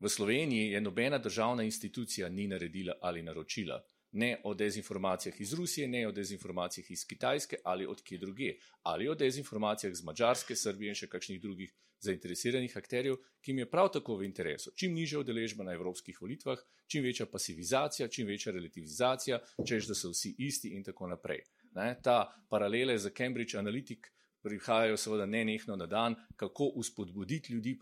V 0.00 0.08
Sloveniji 0.08 0.70
je 0.72 0.80
nobena 0.80 1.18
državna 1.18 1.62
institucija 1.62 2.28
ni 2.28 2.48
naredila 2.48 2.94
ali 3.00 3.22
naročila 3.22 3.82
ne 4.14 4.40
o 4.44 4.54
dezinformacijah 4.54 5.40
iz 5.40 5.52
Rusije, 5.52 5.88
ne 5.88 6.08
o 6.08 6.12
dezinformacijah 6.12 6.90
iz 6.90 7.06
Kitajske 7.06 7.56
ali 7.64 7.86
od 7.86 8.02
kje 8.02 8.18
druge, 8.18 8.52
ali 8.82 9.08
o 9.08 9.14
dezinformacijah 9.14 9.92
iz 9.92 10.04
Mačarske, 10.04 10.56
Srbije 10.56 10.92
in 10.92 10.94
še 10.94 11.08
kakšnih 11.10 11.40
drugih 11.42 11.72
zainteresiranih 12.04 12.76
akterjev, 12.76 13.16
ki 13.42 13.50
jim 13.50 13.58
je 13.58 13.70
prav 13.70 13.90
tako 13.92 14.16
v 14.20 14.28
interesu. 14.28 14.70
Čim 14.76 14.94
nižja 14.94 15.18
udeležba 15.18 15.64
na 15.64 15.74
evropskih 15.74 16.20
volitvah, 16.20 16.62
čim 16.86 17.02
večja 17.02 17.26
pasivizacija, 17.26 18.08
čim 18.08 18.28
večja 18.30 18.52
relativizacija, 18.52 19.40
čež 19.66 19.90
da 19.90 19.98
so 19.98 20.12
vsi 20.12 20.34
isti 20.38 20.74
in 20.76 20.84
tako 20.84 21.10
naprej. 21.10 21.42
Ne, 21.74 21.96
ta 22.02 22.32
paralele 22.48 22.98
za 22.98 23.10
Cambridge 23.10 23.58
Analytic 23.58 23.98
prihajajo 24.42 24.96
seveda 24.96 25.26
nenehno 25.26 25.76
na 25.76 25.86
dan, 25.86 26.14
kako 26.36 26.64
uspodbuditi 26.64 27.52
ljudi, 27.52 27.78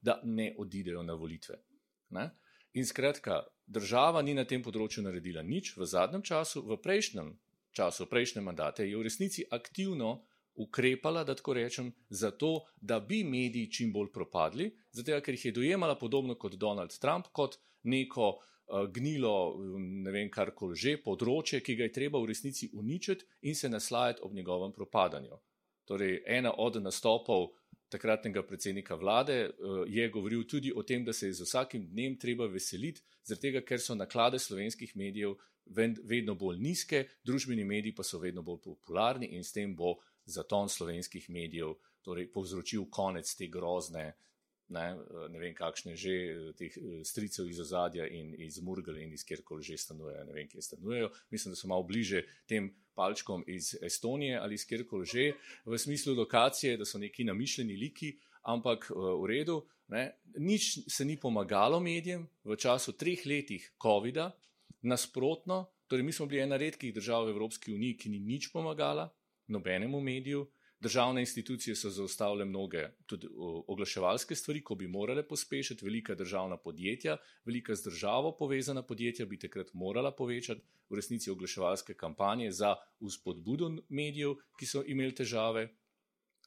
da 0.00 0.20
ne 0.24 0.54
odidejo 0.58 1.02
na 1.02 1.14
volitve. 1.14 1.56
Ne? 2.10 2.30
In 2.72 2.86
skratka, 2.86 3.42
država 3.66 4.22
ni 4.22 4.34
na 4.34 4.44
tem 4.44 4.62
področju 4.62 5.02
naredila 5.02 5.42
nič 5.42 5.76
v 5.76 5.86
zadnjem 5.88 6.22
času, 6.22 6.62
v 6.68 6.76
prejšnjem 6.76 7.32
času, 7.72 8.04
v 8.04 8.10
prejšnjem 8.10 8.44
mandate 8.44 8.84
je 8.84 8.96
v 8.96 9.06
resnici 9.08 9.46
aktivno 9.50 10.26
ukrepala, 10.54 11.24
da 11.24 11.34
tako 11.34 11.54
rečem, 11.56 11.92
zato, 12.08 12.68
da 12.76 13.00
bi 13.00 13.24
mediji 13.24 13.70
čim 13.72 13.92
bolj 13.92 14.12
propadli, 14.12 14.68
zato 14.92 15.16
ker 15.20 15.34
jih 15.34 15.48
je 15.48 15.56
dojemala 15.56 15.96
podobno 15.96 16.36
kot 16.36 16.54
Donald 16.60 16.92
Trump, 17.00 17.32
kot 17.32 17.56
neko 17.84 18.28
uh, 18.28 18.55
gnilo, 18.92 19.56
ne 19.78 20.10
vem 20.10 20.30
kar 20.30 20.50
koli 20.54 20.76
že, 20.76 20.96
področje, 21.02 21.60
ki 21.62 21.76
ga 21.78 21.86
je 21.86 21.94
treba 21.94 22.18
v 22.18 22.32
resnici 22.32 22.70
uničiti 22.74 23.26
in 23.46 23.54
se 23.54 23.68
naslajati 23.68 24.22
ob 24.22 24.34
njegovem 24.34 24.72
propadanju. 24.72 25.38
Torej, 25.86 26.22
ena 26.26 26.50
od 26.58 26.80
nastopov 26.82 27.52
takratnega 27.88 28.42
predsednika 28.42 28.96
vlade 28.98 29.36
uh, 29.46 29.84
je 29.86 30.08
govoril 30.10 30.42
tudi 30.44 30.72
o 30.74 30.82
tem, 30.82 31.04
da 31.04 31.12
se 31.12 31.28
je 31.28 31.36
z 31.38 31.46
vsakim 31.46 31.86
dnem 31.86 32.16
treba 32.18 32.48
veseliti, 32.50 33.02
tega, 33.40 33.62
ker 33.62 33.78
so 33.80 33.94
naklade 33.94 34.38
slovenskih 34.38 34.96
medijev 34.96 35.36
vedno 35.66 36.34
bolj 36.34 36.58
nizke, 36.62 37.06
družbeni 37.26 37.64
mediji 37.64 37.94
pa 37.94 38.04
so 38.06 38.18
vedno 38.22 38.42
bolj 38.42 38.60
popularni 38.64 39.32
in 39.34 39.44
s 39.44 39.52
tem 39.52 39.74
bo 39.76 39.96
zaton 40.26 40.68
slovenskih 40.68 41.30
medijev 41.30 41.74
torej, 42.02 42.30
povzročil 42.30 42.86
konec 42.90 43.32
te 43.34 43.48
grozne 43.50 44.12
ne, 44.68 44.80
eh, 44.80 45.28
ne 45.28 45.38
vem, 45.38 45.54
kakšne 45.54 45.96
že 45.96 46.14
eh, 46.14 46.52
teh 46.58 46.74
eh, 46.76 47.04
stricev 47.06 47.48
iz 47.50 47.60
ozadja 47.62 48.06
in 48.08 48.34
iz 48.38 48.58
Murgala 48.62 49.00
in 49.00 49.12
iz 49.12 49.24
kjerkoli 49.24 49.62
že 49.62 49.78
stanujejo, 49.78 50.24
ne 50.26 50.32
vem, 50.34 50.48
kje 50.48 50.62
stanujejo. 50.62 51.10
Mislim, 51.30 51.54
da 51.54 51.56
so 51.56 51.70
malo 51.70 51.86
bliže 51.86 52.24
tem 52.48 52.72
palčkom 52.94 53.44
iz 53.46 53.74
Estonije 53.82 54.38
ali 54.38 54.54
iz 54.54 54.66
kjerkoli 54.66 55.06
že, 55.06 55.32
v 55.64 55.78
smislu 55.78 56.14
lokacije, 56.14 56.76
da 56.76 56.84
so 56.84 56.98
neki 56.98 57.24
namišljeni 57.24 57.76
liki, 57.76 58.16
ampak 58.42 58.90
v 58.90 59.26
redu. 59.26 59.62
Ne. 59.88 60.16
Nič 60.38 60.90
se 60.90 61.04
ni 61.04 61.14
pomagalo 61.14 61.78
medijem 61.80 62.26
v 62.44 62.56
času 62.58 62.96
treh 62.98 63.22
letih 63.26 63.62
COVID-a, 63.82 64.32
nasprotno, 64.82 65.66
torej 65.86 66.02
mi 66.02 66.12
smo 66.12 66.26
bili 66.26 66.42
ena 66.42 66.56
redkih 66.58 66.94
držav 66.94 67.26
v 67.26 67.34
Evropski 67.36 67.74
uniji, 67.74 67.94
ki 67.94 68.10
ni 68.10 68.18
nič 68.18 68.50
pomagala 68.50 69.06
nobenemu 69.46 70.00
mediju, 70.00 70.46
Državne 70.86 71.20
institucije 71.20 71.74
so 71.76 71.90
zaustavile 71.90 72.44
mnoge 72.44 72.88
tudi 73.06 73.26
oglaševalske 73.66 74.34
stvari, 74.34 74.60
ko 74.64 74.74
bi 74.74 74.86
morale 74.86 75.24
pospešiti, 75.28 75.84
velika 75.84 76.14
državna 76.14 76.56
podjetja, 76.56 77.16
velika 77.44 77.74
z 77.74 77.84
državo 77.84 78.36
povezana 78.38 78.82
podjetja 78.82 79.26
bi 79.26 79.38
takrat 79.38 79.72
morala 79.74 80.12
povečati 80.14 80.60
v 80.90 80.96
resnici 80.96 81.30
oglaševalske 81.30 81.94
kampanje 81.94 82.52
za 82.52 82.76
uspodbudo 83.00 83.72
medijev, 83.88 84.36
ki 84.58 84.66
so 84.66 84.84
imeli 84.86 85.14
težave. 85.14 85.66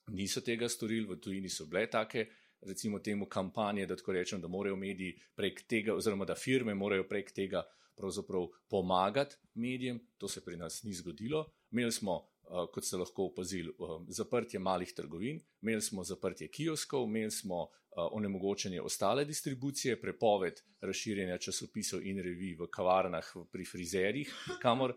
Niso 0.07 0.41
tega 0.41 0.69
storili, 0.69 1.07
v 1.09 1.19
tujini 1.19 1.49
so 1.49 1.65
bile 1.65 1.89
take, 1.89 2.29
recimo, 2.61 2.99
temu 2.99 3.27
kampanje, 3.27 3.85
da 3.85 3.95
tako 3.95 4.15
rečem, 4.15 4.41
da 4.41 4.47
morajo 4.47 4.75
mediji 4.75 5.19
prek 5.35 5.65
tega, 5.67 5.95
oziroma 5.99 6.25
da 6.25 6.35
firme 6.35 6.73
morajo 6.73 7.03
prek 7.11 7.35
tega 7.35 7.67
pravzaprav 7.97 8.47
pomagati 8.69 9.35
medijem. 9.53 9.99
To 10.17 10.27
se 10.27 10.45
pri 10.45 10.57
nas 10.57 10.83
ni 10.83 10.93
zgodilo. 10.93 11.49
Imeli 11.71 11.91
smo 11.91 12.28
kot 12.73 12.85
ste 12.85 12.97
lahko 12.97 13.29
opazili, 13.31 13.69
eh, 13.69 14.05
zaprtje 14.07 14.59
malih 14.59 14.93
trgovin, 14.95 15.41
imeli 15.61 15.81
smo 15.81 16.03
zaprtje 16.03 16.47
kioskov, 16.47 17.07
imeli 17.07 17.31
smo 17.31 17.63
eh, 17.63 17.93
onemogočanje 18.11 18.81
ostale 18.81 19.25
distribucije, 19.25 20.01
prepoved 20.01 20.61
razširjanja 20.81 21.37
časopisov 21.37 22.05
in 22.05 22.21
revij 22.23 22.55
v 22.59 22.69
kavarnah, 22.71 23.33
pri 23.51 23.65
frizerjih, 23.65 24.33
kamor 24.61 24.95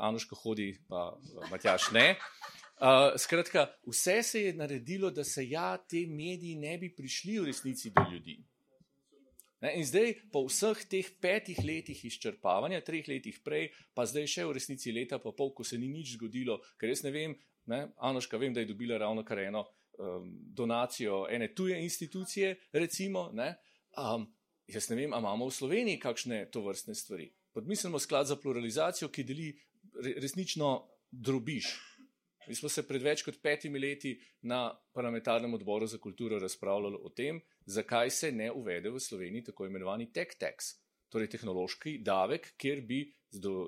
Anuška 0.00 0.36
hodi, 0.38 0.68
pa 0.88 1.18
Matjaš 1.50 1.90
ne. 1.92 2.14
Uh, 2.80 3.18
skratka, 3.18 3.66
vse 3.86 4.22
se 4.22 4.42
je 4.42 4.52
naredilo, 4.54 5.10
da 5.10 5.24
se 5.24 5.48
ja, 5.48 5.76
te 5.76 6.06
mediji 6.06 6.54
ne 6.54 6.78
bi 6.78 6.94
prišli 6.94 7.40
v 7.40 7.44
resnici 7.44 7.90
do 7.90 8.04
ljudi. 8.12 8.38
Ne, 9.60 9.74
in 9.76 9.84
zdaj, 9.84 10.14
po 10.32 10.46
vseh 10.46 10.78
teh 10.88 11.08
petih 11.20 11.58
letih 11.60 11.98
izčrpavanja, 12.08 12.80
treh 12.80 13.04
letih 13.08 13.42
prej, 13.44 13.68
pa 13.92 14.06
zdaj 14.08 14.28
še 14.32 14.46
v 14.48 14.56
resnici 14.56 14.92
leta, 14.92 15.18
pa 15.20 15.34
pol, 15.36 15.52
ko 15.52 15.66
se 15.68 15.76
ni 15.76 15.90
nič 15.92 16.14
zgodilo, 16.16 16.56
ker 16.80 16.88
jaz 16.88 17.04
ne 17.04 17.12
vem, 17.12 17.36
ne, 17.68 17.80
Anoška, 18.00 18.40
vem, 18.40 18.56
da 18.56 18.64
je 18.64 18.70
dobila 18.72 18.96
ravno 18.98 19.24
kar 19.26 19.42
eno 19.44 19.66
um, 20.00 20.30
donacijo 20.56 21.26
ene 21.28 21.50
tuje 21.54 21.76
institucije, 21.82 22.54
recimo. 22.72 23.28
Ne, 23.36 23.52
um, 24.00 24.24
jaz 24.66 24.88
ne 24.88 24.96
vem, 24.96 25.12
ali 25.12 25.20
imamo 25.20 25.50
v 25.50 25.56
Sloveniji 25.58 26.00
kakšne 26.00 26.46
to 26.50 26.64
vrstne 26.64 26.94
stvari. 26.94 27.28
Podmislimo 27.52 27.98
sklad 27.98 28.30
za 28.30 28.40
pluralizacijo, 28.40 29.10
ki 29.12 29.26
deli 29.28 29.52
resnično 30.16 30.72
drobiš. 31.10 31.74
Mi 32.48 32.54
smo 32.54 32.68
se 32.72 32.86
pred 32.86 33.02
več 33.02 33.22
kot 33.26 33.42
petimi 33.42 33.78
leti 33.78 34.14
na 34.48 34.70
parlamentarnem 34.94 35.52
odboru 35.54 35.86
za 35.86 35.98
kulturo 35.98 36.38
razpravljali 36.38 36.98
o 37.02 37.10
tem, 37.12 37.40
zakaj 37.66 38.10
se 38.10 38.32
ne 38.32 38.52
uvede 38.52 38.90
v 38.90 39.00
Sloveniji 39.00 39.44
tako 39.44 39.66
imenovani 39.66 40.12
tech 40.12 40.36
tax, 40.38 40.74
torej 41.10 41.30
tehnološki 41.30 41.98
davek, 42.04 42.54
kjer 42.56 42.80
bi 42.86 43.04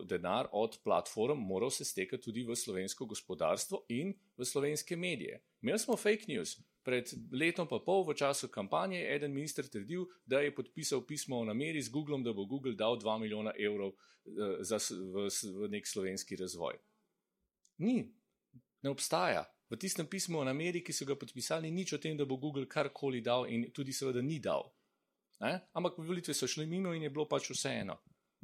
denar 0.09 0.49
od 0.53 0.79
platform 0.85 1.39
moral 1.39 1.71
se 1.71 1.85
stekati 1.85 2.23
tudi 2.23 2.45
v 2.45 2.57
slovensko 2.57 3.07
gospodarstvo 3.07 3.85
in 3.89 4.15
v 4.37 4.45
slovenske 4.45 4.97
medije. 4.97 5.43
Imeli 5.63 5.79
smo 5.79 5.97
fake 5.97 6.25
news. 6.29 6.59
pred 6.83 7.07
letom 7.31 7.69
pa 7.71 7.79
pol 7.79 8.03
v 8.03 8.15
času 8.19 8.49
kampanje 8.51 8.99
je 8.99 9.15
eden 9.15 9.33
minister 9.33 9.67
trdil, 9.69 10.07
da 10.27 10.41
je 10.41 10.55
podpisal 10.55 11.07
pismo 11.07 11.39
o 11.39 11.45
nameri 11.45 11.83
z 11.83 11.89
Googlom, 11.89 12.25
da 12.25 12.33
bo 12.33 12.45
Google 12.45 12.75
dal 12.75 12.99
2 12.99 13.19
milijona 13.21 13.53
evrov 13.55 13.95
uh, 13.95 14.59
za, 14.61 14.83
v, 14.91 15.31
v 15.31 15.69
nek 15.71 15.87
slovenski 15.87 16.37
razvoj. 16.37 16.75
Ni, 17.79 18.03
ne 18.83 18.91
obstaja. 18.91 19.47
V 19.73 19.77
tistem 19.81 20.05
pismu 20.07 20.39
o 20.39 20.45
nameri, 20.45 20.83
ki 20.85 20.93
so 20.93 21.07
ga 21.09 21.15
podpisali, 21.17 21.71
nič 21.73 21.95
o 21.97 21.99
tem, 21.99 22.13
da 22.13 22.27
bo 22.29 22.37
Google 22.37 22.69
karkoli 22.69 23.23
dal 23.25 23.47
in 23.49 23.71
tudi 23.73 23.95
seveda 23.97 24.21
ni 24.21 24.37
dal. 24.37 24.69
Ne? 25.41 25.53
Ampak 25.73 25.97
volitve 25.97 26.35
so 26.37 26.45
šle 26.45 26.67
mimo 26.69 26.93
in 26.93 27.07
je 27.07 27.11
bilo 27.11 27.25
pač 27.25 27.49
vseeno. 27.49 27.97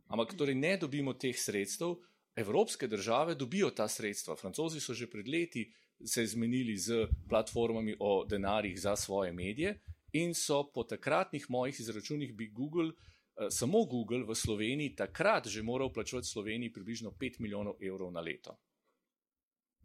Ampak 0.08 0.32
torej 0.32 0.56
ne 0.56 0.78
dobimo 0.80 1.12
teh 1.12 1.36
sredstev, 1.36 1.98
evropske 2.32 2.88
države 2.88 3.34
dobijo 3.36 3.68
ta 3.76 3.84
sredstva. 3.88 4.38
Francozi 4.40 4.80
so 4.80 4.96
že 4.96 5.10
pred 5.10 5.28
leti 5.28 5.66
se 6.00 6.24
zmenili 6.26 6.78
z 6.80 7.04
platformami 7.28 7.98
o 8.00 8.24
denarjih 8.24 8.80
za 8.80 8.96
svoje 8.96 9.32
medije 9.32 9.80
in 10.12 10.32
so 10.34 10.64
po 10.72 10.88
takratnih 10.88 11.44
mojih 11.50 11.80
izračunih 11.80 12.32
bi 12.32 12.48
Google, 12.48 12.88
eh, 13.36 13.50
samo 13.50 13.84
Google 13.84 14.24
v 14.24 14.34
Sloveniji 14.34 14.96
takrat 14.96 15.46
že 15.46 15.62
moral 15.62 15.92
plačevati 15.92 16.28
Sloveniji 16.28 16.72
približno 16.72 17.10
5 17.10 17.40
milijonov 17.40 17.76
evrov 17.84 18.12
na 18.12 18.20
leto. 18.20 18.56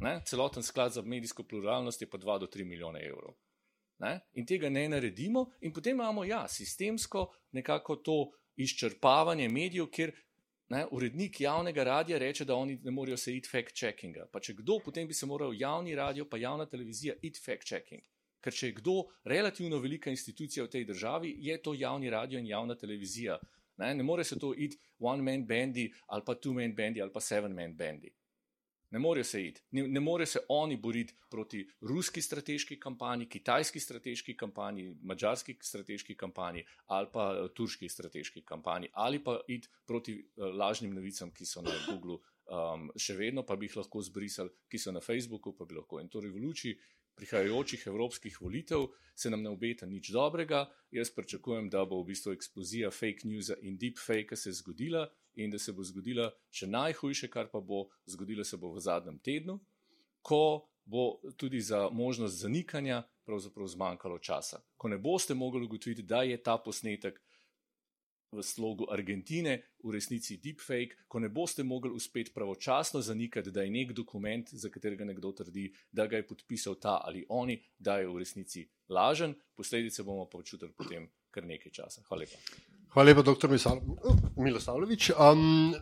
Ne? 0.04 0.20
Celoten 0.28 0.64
sklad 0.64 0.92
za 0.94 1.02
medijsko 1.02 1.44
pluralnost 1.48 2.02
je 2.02 2.10
pa 2.10 2.18
2 2.18 2.40
do 2.40 2.48
3 2.52 2.66
milijone 2.68 3.00
evrov. 3.08 3.36
Ne? 4.04 4.20
In 4.34 4.46
tega 4.46 4.70
ne 4.70 4.88
naredimo, 4.90 5.46
in 5.62 5.74
potem 5.74 5.96
imamo 5.96 6.26
ja, 6.28 6.48
sistemsko 6.48 7.30
nekako 7.52 7.96
to 7.96 8.18
izčrpavanje 8.56 9.50
medijev, 9.50 9.88
kjer 9.88 10.12
Ne, 10.74 10.86
urednik 10.92 11.42
javnega 11.42 11.84
radia 11.84 12.18
reče, 12.18 12.46
da 12.46 12.56
oni 12.56 12.80
ne 12.84 12.92
morejo 12.92 13.18
se 13.18 13.36
iti 13.36 13.50
fact-checkinga. 13.52 14.26
Pa 14.32 14.40
če 14.40 14.56
kdo, 14.62 14.80
potem 14.86 15.08
bi 15.08 15.14
se 15.14 15.28
moral 15.30 15.54
javni 15.54 15.96
radio, 15.96 16.26
pa 16.30 16.40
javna 16.42 16.66
televizija 16.66 17.14
iti 17.22 17.42
fact-checking. 17.44 18.02
Ker 18.44 18.56
če 18.56 18.70
je 18.72 18.78
kdo 18.80 18.96
relativno 19.30 19.78
velika 19.84 20.10
institucija 20.10 20.66
v 20.66 20.72
tej 20.74 20.88
državi, 20.90 21.36
je 21.46 21.60
to 21.62 21.76
javni 21.78 22.10
radio 22.10 22.40
in 22.40 22.48
javna 22.48 22.76
televizija. 22.80 23.38
Ne, 23.78 23.94
ne 23.96 24.04
more 24.04 24.24
se 24.24 24.40
to 24.40 24.54
iti 24.58 24.80
one-man 25.00 25.46
bandi 25.48 25.88
ali 26.08 26.26
pa 26.26 26.36
two-man 26.36 26.76
bandi 26.76 27.02
ali 27.02 27.12
pa 27.14 27.22
seven-man 27.22 27.78
bandi. 27.78 28.12
Ne 28.94 29.00
morejo 29.00 29.26
se 29.26 29.40
iti, 29.42 29.62
ne, 29.72 29.88
ne 29.88 30.00
morejo 30.00 30.30
se 30.36 30.40
oni 30.54 30.76
boriti 30.78 31.16
proti 31.30 31.64
ruski 31.82 32.22
strateški 32.22 32.80
kampanji, 32.80 33.26
kitajski 33.30 33.80
strateški 33.80 34.36
kampanji, 34.38 34.92
mačarski 35.02 35.56
strateški 35.62 36.16
kampanji 36.18 36.66
ali 36.86 37.10
pa 37.14 37.24
uh, 37.32 37.50
turški 37.58 37.90
strateški 37.90 38.44
kampanji 38.46 38.92
ali 38.94 39.24
pa 39.24 39.40
iti 39.48 39.70
proti 39.86 40.14
uh, 40.36 40.46
lažnim 40.46 40.94
novicam, 40.94 41.32
ki 41.34 41.46
so 41.46 41.62
na 41.66 41.74
Google, 41.88 42.20
um, 42.46 42.92
še 42.94 43.18
vedno 43.18 43.42
pa 43.42 43.58
bi 43.58 43.66
jih 43.66 43.80
lahko 43.82 44.02
zbrisali, 44.02 44.54
ki 44.70 44.78
so 44.78 44.94
na 44.94 45.02
Facebooku, 45.02 45.56
pa 45.58 45.66
bi 45.66 45.80
lahko. 45.80 45.98
In 45.98 46.14
torej 46.14 46.30
v 46.30 46.46
luči 46.46 46.76
prihajajočih 47.18 47.88
evropskih 47.88 48.38
volitev 48.42 48.88
se 49.16 49.30
nam 49.30 49.42
ne 49.42 49.50
obeta 49.50 49.90
nič 49.90 50.12
dobrega. 50.14 50.68
Jaz 50.92 51.10
pričakujem, 51.18 51.70
da 51.74 51.82
bo 51.86 52.04
v 52.04 52.12
bistvu 52.14 52.38
eksplozija 52.38 52.94
fake 52.94 53.26
news 53.26 53.50
in 53.62 53.78
deep 53.78 53.98
fake 53.98 54.38
se 54.38 54.54
zgodila 54.54 55.08
in 55.36 55.52
da 55.52 55.60
se 55.60 55.74
bo 55.74 55.84
zgodila 55.84 56.30
še 56.52 56.68
najhujše, 56.68 57.30
kar 57.30 57.50
pa 57.52 57.60
bo 57.60 57.88
zgodilo 58.06 58.44
se 58.44 58.58
bo 58.58 58.74
v 58.74 58.84
zadnjem 58.84 59.20
tednu, 59.20 59.60
ko 60.22 60.70
bo 60.86 61.20
tudi 61.38 61.62
za 61.62 61.90
možnost 61.90 62.40
zanikanja 62.42 63.04
pravzaprav 63.26 63.68
zmanjkalo 63.68 64.20
časa. 64.20 64.62
Ko 64.78 64.88
ne 64.88 64.98
boste 64.98 65.34
mogli 65.34 65.64
ugotoviti, 65.64 66.04
da 66.04 66.24
je 66.24 66.38
ta 66.44 66.58
posnetek 66.58 67.22
v 68.34 68.44
slogu 68.44 68.88
Argentine, 68.90 69.62
v 69.84 69.94
resnici 69.94 70.40
deepfake, 70.42 71.06
ko 71.08 71.22
ne 71.22 71.30
boste 71.30 71.64
mogli 71.64 71.92
uspeti 71.94 72.34
pravočasno 72.34 73.02
zanikati, 73.02 73.52
da 73.52 73.62
je 73.62 73.72
nek 73.72 73.94
dokument, 73.94 74.50
za 74.50 74.70
katerega 74.70 75.06
nekdo 75.06 75.32
trdi, 75.32 75.70
da 75.92 76.08
ga 76.08 76.18
je 76.18 76.28
podpisal 76.28 76.76
ta 76.76 77.00
ali 77.06 77.26
oni, 77.30 77.62
da 77.78 78.00
je 78.02 78.10
v 78.10 78.20
resnici 78.20 78.68
lažen, 78.90 79.36
posledice 79.56 80.04
bomo 80.04 80.26
pa 80.30 80.38
občutili 80.38 80.74
potem 80.74 81.10
kar 81.32 81.46
nekaj 81.46 81.72
časa. 81.72 82.02
Hvala 82.10 82.26
lepa. 82.26 82.73
Hvala 82.94 83.08
lepa, 83.10 83.22
dr. 83.26 83.50
Milosavljevič. 84.38 85.12
Um, 85.18 85.74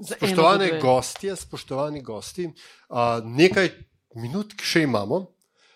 spoštovane 0.00 0.78
gostje, 0.80 1.36
spoštovani 1.36 2.00
gosti, 2.02 2.46
uh, 2.88 3.20
nekaj 3.20 3.68
minut 4.16 4.54
še 4.64 4.86
imamo. 4.86 5.18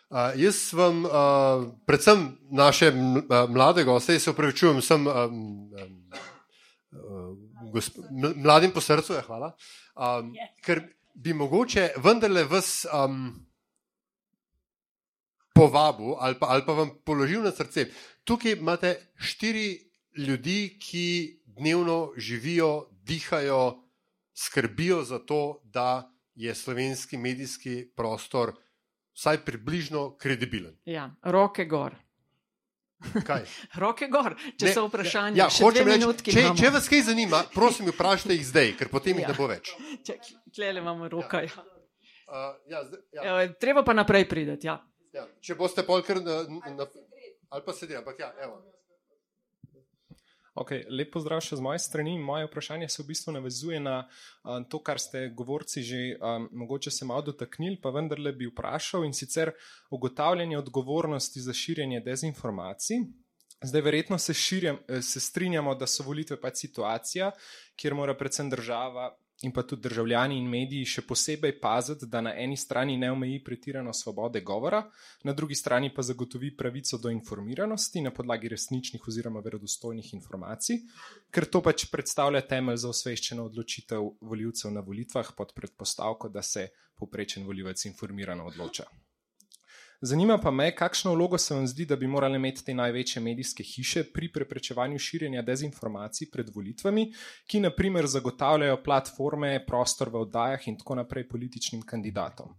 Uh, 0.09 0.33
jaz 0.41 0.63
vam, 0.73 1.03
uh, 1.05 1.67
predvsem 1.85 2.25
naše 2.57 2.89
mlade 3.53 3.85
goste, 3.85 4.17
se 4.17 4.33
upravičujem, 4.33 4.81
sem 4.81 5.05
um, 5.07 5.45
um, 5.77 7.37
gosp, 7.75 8.01
mladim 8.37 8.73
po 8.73 8.81
srcu, 8.81 9.13
je, 9.13 9.21
ja, 9.21 9.27
hvala, 9.29 9.53
um, 9.93 10.33
ker 10.65 10.81
bi 11.21 11.37
mogoče 11.37 11.91
vendarle 12.01 12.47
vas 12.49 12.87
um, 12.89 13.29
povabil 15.53 16.17
ali 16.17 16.41
pa, 16.41 16.55
ali 16.57 16.65
pa 16.65 16.81
vam 16.81 16.97
položil 17.05 17.45
na 17.45 17.53
srce. 17.53 17.91
Tukaj 18.25 18.57
imate 18.57 18.97
štiri 19.21 19.90
ljudi, 20.21 20.79
ki 20.81 21.41
dnevno 21.45 22.13
živijo, 22.17 22.89
dihajo, 23.05 23.83
skrbijo 24.35 25.03
za 25.05 25.19
to, 25.19 25.61
da 25.65 26.11
je 26.35 26.55
slovenski 26.55 27.17
medijski 27.17 27.93
prostor 27.97 28.53
vsaj 29.15 29.45
približno 29.45 30.17
kredibilen. 30.17 30.77
Ja, 30.85 31.11
roke 31.23 31.65
gor. 31.65 31.95
Kaj? 33.27 33.47
Roke 33.83 34.07
gor, 34.13 34.35
če 34.61 34.67
ne, 34.67 34.73
so 34.77 34.85
vprašanja. 34.85 35.39
Ja, 35.41 35.47
reči, 35.49 36.33
če, 36.35 36.43
če 36.59 36.71
vas 36.73 36.89
kaj 36.93 37.07
zanima, 37.09 37.41
prosim, 37.55 37.89
vprašajte 37.95 38.37
jih 38.37 38.45
zdaj, 38.45 38.73
ker 38.77 38.91
potem 38.93 39.17
jih 39.17 39.25
ja. 39.25 39.31
ne 39.33 39.37
bo 39.39 39.47
več. 39.49 39.73
Klele 40.55 40.83
imamo 40.85 41.09
roka. 41.09 41.41
Ja. 41.47 41.65
Uh, 42.29 42.51
ja, 42.69 42.83
zdaj, 42.85 43.01
ja. 43.17 43.23
Evo, 43.25 43.55
treba 43.61 43.85
pa 43.89 43.97
naprej 43.97 44.29
priti. 44.29 44.69
Ja. 44.69 44.77
Ja, 45.17 45.25
če 45.41 45.57
boste 45.59 45.83
polkar 45.87 46.21
na, 46.23 46.43
na, 46.77 46.87
ali 47.51 47.65
pa 47.65 47.73
sedeli, 47.75 47.99
ampak 47.99 48.21
ja, 48.21 48.29
evo. 48.45 48.61
Okay, 50.61 50.85
lep 50.93 51.09
pozdrav 51.15 51.41
še 51.41 51.57
z 51.57 51.65
moje 51.65 51.81
strani. 51.81 52.19
Moje 52.21 52.45
vprašanje 52.45 52.91
se 52.93 53.01
v 53.01 53.07
bistvu 53.09 53.33
navezuje 53.33 53.79
na 53.81 54.03
um, 54.45 54.61
to, 54.69 54.83
kar 54.85 55.01
ste 55.01 55.31
govorci 55.33 55.81
že 55.81 56.01
um, 56.21 56.51
mogoče 56.53 56.93
se 56.93 57.09
malo 57.09 57.25
dotaknili, 57.31 57.79
pa 57.81 57.89
vendarle 57.95 58.35
bi 58.37 58.51
vprašal 58.51 59.07
in 59.09 59.17
sicer 59.17 59.55
ugotavljanje 59.91 60.59
odgovornosti 60.59 61.41
za 61.41 61.57
širjenje 61.57 62.03
dezinformacij. 62.05 63.01
Zdaj, 63.63 63.81
verjetno 63.81 64.19
se, 64.19 64.35
širjam, 64.35 64.79
eh, 64.89 65.03
se 65.03 65.21
strinjamo, 65.21 65.75
da 65.75 65.87
so 65.87 66.05
volitve 66.05 66.37
pač 66.41 66.63
situacija, 66.67 67.33
kjer 67.77 67.95
mora 67.95 68.15
predvsem 68.17 68.49
država 68.51 69.11
in 69.43 69.53
pa 69.53 69.63
tudi 69.63 69.83
državljani 69.83 70.37
in 70.39 70.49
mediji 70.49 70.85
še 70.85 71.03
posebej 71.09 71.55
paziti, 71.61 72.07
da 72.07 72.21
na 72.21 72.35
eni 72.37 72.57
strani 72.57 72.97
ne 73.01 73.11
omeji 73.13 73.41
pretirano 73.45 73.93
svobode 73.93 74.41
govora, 74.41 74.83
na 75.25 75.33
drugi 75.33 75.55
strani 75.55 75.95
pa 75.95 76.03
zagotovi 76.03 76.53
pravico 76.57 76.99
do 76.99 77.11
informiranosti 77.11 78.01
na 78.01 78.11
podlagi 78.11 78.49
resničnih 78.49 79.09
oziroma 79.09 79.41
verodostojnih 79.41 80.15
informacij, 80.15 80.83
ker 81.31 81.49
to 81.49 81.63
pač 81.65 81.89
predstavlja 81.93 82.45
temelj 82.47 82.83
za 82.85 82.93
osveščeno 82.93 83.49
odločitev 83.49 84.11
voljivcev 84.21 84.73
na 84.73 84.85
volitvah 84.85 85.33
pod 85.37 85.55
predpostavko, 85.57 86.29
da 86.29 86.43
se 86.43 86.69
poprečen 87.01 87.47
voljivec 87.47 87.85
informirano 87.85 88.45
odloča. 88.47 88.85
Zanima 90.03 90.39
pa 90.39 90.51
me, 90.51 90.71
kakšno 90.77 91.13
vlogo 91.15 91.39
se 91.39 91.55
vam 91.55 91.67
zdi, 91.67 91.85
da 91.85 91.97
bi 91.97 92.07
morale 92.07 92.37
imeti 92.37 92.65
te 92.65 92.75
največje 92.75 93.21
medijske 93.23 93.63
hiše 93.63 94.05
pri 94.15 94.31
preprečevanju 94.33 94.99
širjenja 94.99 95.43
dezinformacij 95.43 96.31
pred 96.33 96.49
volitvami, 96.55 97.11
ki 97.47 97.61
naprimer 97.61 98.07
zagotavljajo 98.07 98.79
platforme, 98.85 99.51
prostor 99.67 100.09
v 100.09 100.23
oddajah 100.23 100.69
in 100.69 100.79
tako 100.79 100.95
naprej 101.03 101.27
političnim 101.29 101.83
kandidatom. 101.83 102.55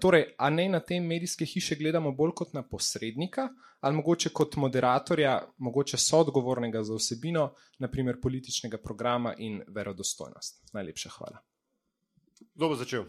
Torej, 0.00 0.24
a 0.38 0.50
ne 0.50 0.68
na 0.68 0.80
te 0.80 1.00
medijske 1.00 1.44
hiše 1.44 1.76
gledamo 1.76 2.12
bolj 2.16 2.32
kot 2.36 2.54
na 2.56 2.62
posrednika, 2.62 3.48
ali 3.80 3.96
mogoče 3.96 4.32
kot 4.32 4.56
moderatorja, 4.56 5.34
mogoče 5.58 5.96
soodgovornega 5.96 6.82
za 6.82 6.96
vsebino, 6.96 7.50
naprimer 7.78 8.20
političnega 8.22 8.78
programa 8.78 9.34
in 9.38 9.60
verodostojnost. 9.68 10.72
Najlepša 10.72 11.10
hvala. 11.18 11.44
Kdo 12.54 12.68
bo 12.68 12.76
začel? 12.76 13.04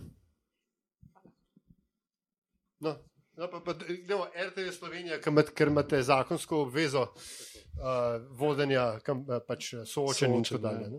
No, 2.79 2.95
No, 3.37 3.47
pa, 3.51 3.61
pa, 3.65 3.73
gremo, 4.05 4.25
RTV 4.35 4.71
Slovenija, 4.75 5.19
ker 5.55 5.67
imate 5.71 6.01
zakonsko 6.03 6.65
obvezo 6.65 7.05
uh, 7.07 8.17
vodenja, 8.37 8.99
kam, 9.05 9.23
uh, 9.23 9.39
pač 9.47 9.73
soočenja 9.87 10.41
in 10.41 10.43
tako 10.47 10.61
dalje. 10.65 10.89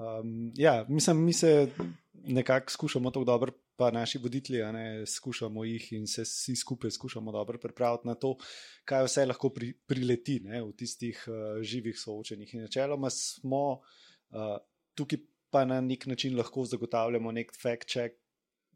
Um, 0.00 0.52
ja, 0.56 0.84
mislim, 0.88 1.24
mi 1.24 1.32
se 1.32 1.68
nekako 2.14 2.70
skušamo 2.70 3.10
tako 3.10 3.24
dobro, 3.24 3.52
pa 3.76 3.90
naši 3.90 4.18
voditelji, 4.18 4.62
ne, 4.72 5.06
skušamo 5.06 5.64
jih 5.64 5.92
in 5.92 6.06
se 6.06 6.22
vsi 6.22 6.56
skupaj 6.56 6.90
skušamo 6.90 7.32
dobro 7.32 7.58
pripraviti 7.58 8.08
na 8.08 8.14
to, 8.14 8.36
kaj 8.84 9.04
vse 9.08 9.26
lahko 9.26 9.50
pri, 9.56 9.72
prileti 9.86 10.38
ne, 10.44 10.62
v 10.62 10.72
tistih 10.76 11.24
uh, 11.28 11.58
živih 11.62 11.98
soočenjih. 11.98 12.54
In 12.54 12.68
načeloma 12.68 13.10
smo 13.10 13.64
uh, 13.72 14.56
tukaj, 14.94 15.24
pa 15.50 15.64
na 15.64 15.80
nek 15.80 16.06
način 16.06 16.36
lahko 16.38 16.64
zagotavljamo 16.64 17.32
nek 17.32 17.50
fact-check 17.56 18.19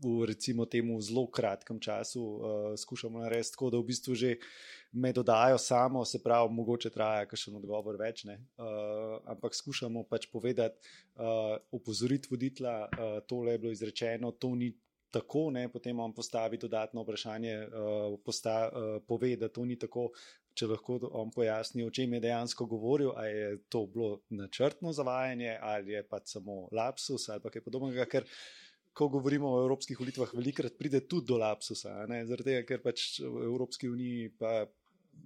v 0.03 0.27
recimo 0.27 0.67
temu 0.67 1.01
zelo 1.01 1.27
kratkem 1.31 1.81
času 1.81 2.23
uh, 2.23 2.43
skušamo 2.79 3.19
narediti 3.23 3.53
tako, 3.55 3.71
da 3.71 3.79
v 3.79 3.89
bistvu 3.91 4.15
že 4.15 4.37
me 4.93 5.13
dodajo 5.13 5.59
samo, 5.59 6.05
se 6.05 6.23
pravi, 6.23 6.53
mogoče 6.55 6.91
traja 6.91 7.27
kakšen 7.27 7.57
odgovor 7.57 7.97
več, 7.99 8.25
uh, 8.25 8.35
ampak 9.31 9.55
skušamo 9.55 10.05
pač 10.11 10.27
povedati, 10.33 10.79
uh, 11.17 11.59
opozoriti 11.73 12.29
voditla, 12.31 12.77
uh, 12.87 13.21
tole 13.27 13.53
je 13.53 13.59
bilo 13.59 13.73
izrečeno, 13.73 14.33
to 14.39 14.55
ni 14.55 14.73
tako, 15.15 15.51
ne, 15.55 15.69
potem 15.71 15.99
on 16.01 16.15
postavi 16.15 16.59
dodatno 16.59 17.03
vprašanje, 17.03 17.55
uh, 17.67 18.17
posta, 18.25 18.57
uh, 18.71 18.97
pove, 19.07 19.37
da 19.37 19.49
to 19.49 19.65
ni 19.65 19.79
tako. 19.79 20.11
Če 20.55 20.69
lahko 20.71 21.01
on 21.19 21.33
pojasni, 21.35 21.83
o 21.83 21.91
čem 21.91 22.13
je 22.15 22.21
dejansko 22.29 22.69
govoril, 22.71 23.09
ali 23.19 23.31
je 23.31 23.47
to 23.75 23.81
bilo 23.91 24.21
načrtno 24.31 24.93
zavajanje, 24.95 25.57
ali 25.59 25.97
je 25.97 26.03
pa 26.07 26.21
samo 26.23 26.69
lapsus, 26.71 27.27
ali 27.29 27.51
kaj 27.51 27.65
podobnega. 27.65 28.07
Ker, 28.07 28.29
ko 28.95 29.09
govorimo 29.11 29.51
o 29.51 29.61
evropskih 29.65 29.99
volitvah, 30.01 30.33
velikrat 30.39 30.79
pride 30.79 31.03
tudi 31.11 31.33
do 31.33 31.39
lapsusa. 31.43 31.93
Zaradi 32.07 32.51
tega, 32.51 32.65
ker 32.69 32.83
pač 32.85 33.21
v 33.21 33.45
Evropski 33.49 33.91
uniji 33.91 34.31
pa, 34.39 34.65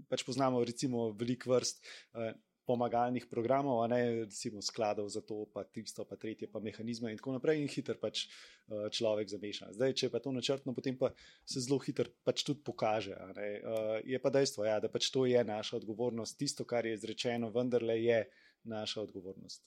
pač 0.08 0.24
poznamo 0.26 0.64
recimo 0.64 1.10
velik 1.16 1.46
vrst. 1.48 1.84
Uh, 2.16 2.32
pomagalnih 2.68 3.24
programov, 3.32 3.80
ne 3.88 4.28
recimo 4.28 4.60
skladov 4.60 5.08
za 5.08 5.22
to, 5.24 5.46
pa 5.48 5.64
tisto, 5.64 6.04
pa 6.04 6.20
tretje, 6.20 6.50
pa 6.52 6.60
mehanizme 6.60 7.08
in 7.08 7.16
tako 7.16 7.32
naprej, 7.38 7.62
in 7.64 7.70
hiter 7.72 7.96
pač 7.96 8.26
uh, 8.28 8.92
človek 8.92 9.32
zameša. 9.32 9.72
Zdaj, 9.72 9.94
če 9.96 10.10
pa 10.12 10.20
to 10.20 10.34
načrtno, 10.36 10.76
potem 10.76 10.98
pa 11.00 11.08
se 11.48 11.64
zelo 11.64 11.80
hiter 11.80 12.12
pač 12.28 12.44
tudi 12.44 12.60
pokaže. 12.60 13.16
Uh, 13.16 13.96
je 14.04 14.20
pa 14.20 14.32
dejstvo, 14.34 14.68
ja, 14.68 14.76
da 14.84 14.92
pač 14.92 15.08
to 15.14 15.24
je 15.24 15.40
naša 15.40 15.80
odgovornost, 15.80 16.36
tisto, 16.36 16.68
kar 16.68 16.84
je 16.84 16.92
izrečeno, 17.00 17.48
vendarle 17.56 17.96
je 18.04 18.20
naša 18.68 19.08
odgovornost. 19.08 19.64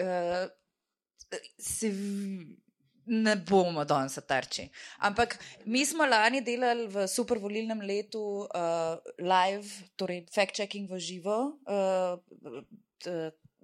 Uh, 0.00 0.48
se 1.58 1.90
ne 3.10 3.36
bomo 3.36 3.84
danes 3.84 4.18
tarči. 4.26 4.68
Ampak 4.98 5.38
mi 5.66 5.84
smo 5.86 6.06
lani 6.06 6.40
delali 6.46 6.86
v 6.86 7.06
supervolilnem 7.08 7.82
letu 7.82 8.46
uh, 8.46 8.96
live, 9.18 9.66
torej 9.96 10.26
fact-checking 10.30 10.88
v 10.90 10.98
živo. 10.98 11.38
Uh, 11.66 12.18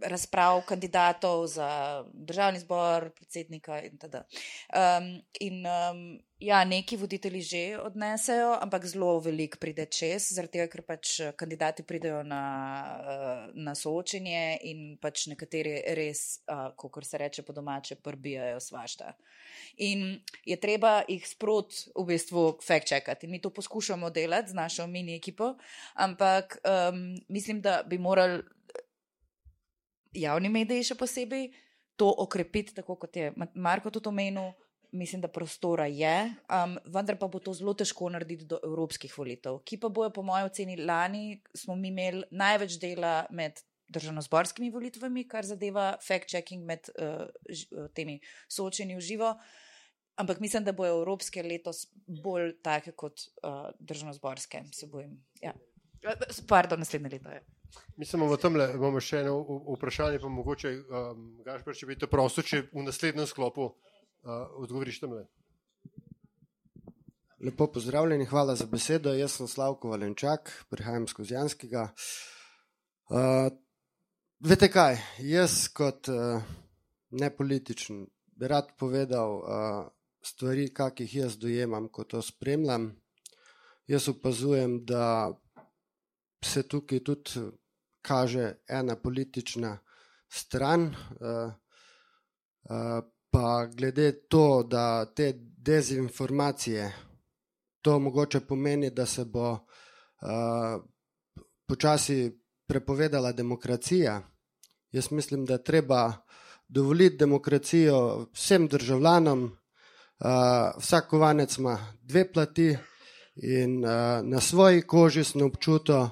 razprav 0.02 0.60
kandidatov 0.66 1.46
za 1.46 2.04
državni 2.12 2.58
zbor, 2.60 3.10
predsednika 3.10 3.80
in 3.82 3.98
tako 3.98 4.16
naprej. 4.16 4.40
Um, 4.76 5.22
in 5.40 5.66
um, 5.66 6.18
ja, 6.38 6.64
neki 6.64 6.96
voditelji 6.96 7.40
že 7.40 7.78
odnesejo, 7.80 8.58
ampak 8.60 8.86
zelo 8.86 9.20
velik 9.20 9.56
pride 9.60 9.86
čez, 9.86 10.28
zaradi 10.36 10.58
tega, 10.58 10.66
ker 10.72 10.82
pač 10.84 11.12
kandidati 11.36 11.82
pridejo 11.82 12.22
na, 12.22 12.42
uh, 13.00 13.54
na 13.54 13.74
soočenje 13.74 14.58
in 14.68 14.82
pač 15.00 15.26
nekateri 15.32 15.78
res, 15.96 16.42
uh, 16.52 16.68
kot 16.76 17.06
se 17.06 17.18
reče 17.18 17.42
po 17.42 17.56
domače, 17.56 17.96
prbijajo 17.96 18.60
svašta. 18.60 19.14
In 19.76 20.20
je 20.44 20.56
treba 20.60 21.00
jih 21.08 21.24
sprot 21.28 21.72
v 21.96 22.04
bistvu 22.12 22.58
fact-checkati. 22.64 23.28
Mi 23.28 23.40
to 23.40 23.50
poskušamo 23.50 24.10
delati 24.10 24.50
z 24.50 24.54
našo 24.54 24.86
mini 24.86 25.16
ekipo, 25.16 25.54
ampak 25.94 26.58
um, 26.64 27.16
mislim, 27.28 27.60
da 27.60 27.82
bi 27.86 27.98
morali 27.98 28.42
javni 30.16 30.50
mediji 30.52 30.90
še 30.90 30.98
posebej 30.98 31.50
to 31.96 32.08
okrepiti, 32.24 32.74
tako 32.76 32.98
kot 33.00 33.16
je 33.16 33.32
Marko 33.54 33.90
tudi 33.90 34.12
omenil. 34.12 34.54
Mislim, 34.96 35.20
da 35.20 35.28
prostora 35.28 35.88
je, 35.90 36.12
um, 36.46 36.76
vendar 36.94 37.16
pa 37.18 37.26
bo 37.28 37.40
to 37.42 37.52
zelo 37.52 37.74
težko 37.76 38.06
narediti 38.14 38.46
do 38.48 38.56
evropskih 38.64 39.10
volitev, 39.18 39.58
ki 39.66 39.80
pa 39.82 39.90
bojo, 39.92 40.12
po 40.14 40.22
mojem 40.24 40.46
oceni, 40.46 40.76
lani 40.78 41.40
smo 41.58 41.74
mi 41.76 41.90
imeli 41.90 42.22
največ 42.30 42.78
dela 42.80 43.26
med 43.34 43.58
državno-zborskimi 43.92 44.70
volitvami, 44.72 45.26
kar 45.28 45.44
zadeva 45.44 45.88
fact-checking 46.00 46.64
med 46.64 46.88
uh, 46.94 47.26
temi 47.98 48.20
soočenji 48.48 48.96
v 48.96 49.04
živo. 49.04 49.34
Ampak 50.22 50.40
mislim, 50.40 50.64
da 50.64 50.72
bojo 50.72 51.02
evropske 51.02 51.42
letos 51.44 51.88
bolj 52.06 52.54
take 52.64 52.94
kot 52.96 53.26
uh, 53.42 53.68
državno-zborske, 53.82 54.64
se 54.72 54.86
bojim. 54.86 55.18
Ja. 55.42 55.52
Pardon, 56.48 56.80
naslednje 56.80 57.18
leto 57.18 57.34
je. 57.34 57.42
Mislim, 57.96 58.26
da 58.28 58.36
tam 58.36 58.56
imamo 58.60 59.00
še 59.00 59.22
eno 59.24 59.38
vprašanje, 59.76 60.20
pa 60.20 60.28
mogoče, 60.28 60.72
um, 60.84 61.26
Gašpar, 61.44 61.76
če 61.76 61.86
bi 61.88 61.96
te 61.96 62.08
prosil, 62.10 62.44
če 62.44 62.62
v 62.72 62.84
naslednjem 62.84 63.28
sklopu 63.28 63.70
uh, 63.70 63.76
odgovoriš 64.60 65.00
tam 65.00 65.16
le. 65.16 65.24
Lepo 67.40 67.66
pozdravljeni, 67.72 68.26
hvala 68.28 68.56
za 68.56 68.66
besedo. 68.68 69.12
Jaz 69.16 69.38
sem 69.38 69.48
Slavko 69.48 69.92
Valenčak, 69.92 70.52
prihajam 70.72 71.08
skozi 71.08 71.36
Janskega. 71.36 71.88
Uh, 73.08 73.48
vete 74.40 74.68
kaj, 74.72 75.00
jaz 75.24 75.66
kot 75.72 76.08
uh, 76.12 76.44
nepolitičen 77.16 78.06
bi 78.36 78.48
rad 78.48 78.72
povedal 78.78 79.36
uh, 79.40 79.88
stvari, 80.20 80.68
kakih 80.74 81.14
jaz 81.14 81.36
dojemam, 81.38 81.88
ko 81.88 82.04
to 82.04 82.22
spremljam. 82.22 82.90
Jaz 83.86 84.08
opazujem, 84.08 84.80
da 84.84 85.32
se 86.44 86.62
tukaj 86.68 87.04
tudi 87.04 87.46
kaže 88.06 88.54
ena 88.68 88.96
politična 88.96 89.78
stran. 90.28 90.82
Uh, 90.84 91.52
uh, 92.62 93.04
pa 93.30 93.66
glede 93.66 94.12
to, 94.28 94.62
da 94.62 95.04
te 95.14 95.32
dezinformacije, 95.38 96.92
to 97.82 97.98
mogoče 97.98 98.40
pomeni, 98.40 98.90
da 98.90 99.06
se 99.06 99.24
bo 99.24 99.52
uh, 99.52 99.60
počasi 101.66 102.40
prepovedala 102.66 103.32
demokracija. 103.32 104.22
Jaz 104.92 105.10
mislim, 105.10 105.44
da 105.44 105.58
treba 105.58 106.12
dovoliti 106.68 107.16
demokracijo 107.16 108.26
vsem 108.32 108.68
državljanom, 108.68 109.56
vsak 110.78 111.08
kovanec 111.08 111.58
ima 111.58 111.94
dve 112.02 112.32
plati 112.32 112.76
in 113.36 113.80
na 114.22 114.40
svoji 114.40 114.82
koži 114.82 115.24
sem 115.24 115.42
občutil, 115.42 116.08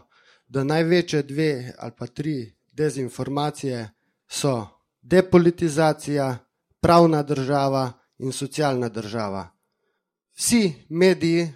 da 0.47 0.65
največje 0.65 1.23
dve 1.23 1.73
ali 1.79 1.93
pa 1.99 2.07
tri 2.07 2.57
dezinformacije 2.73 3.91
so 4.29 4.66
depolitizacija, 5.03 6.37
pravna 6.81 7.23
država 7.23 7.93
in 8.19 8.33
socialna 8.33 8.89
država. 8.89 9.49
Vsi 10.37 10.73
mediji 10.89 11.53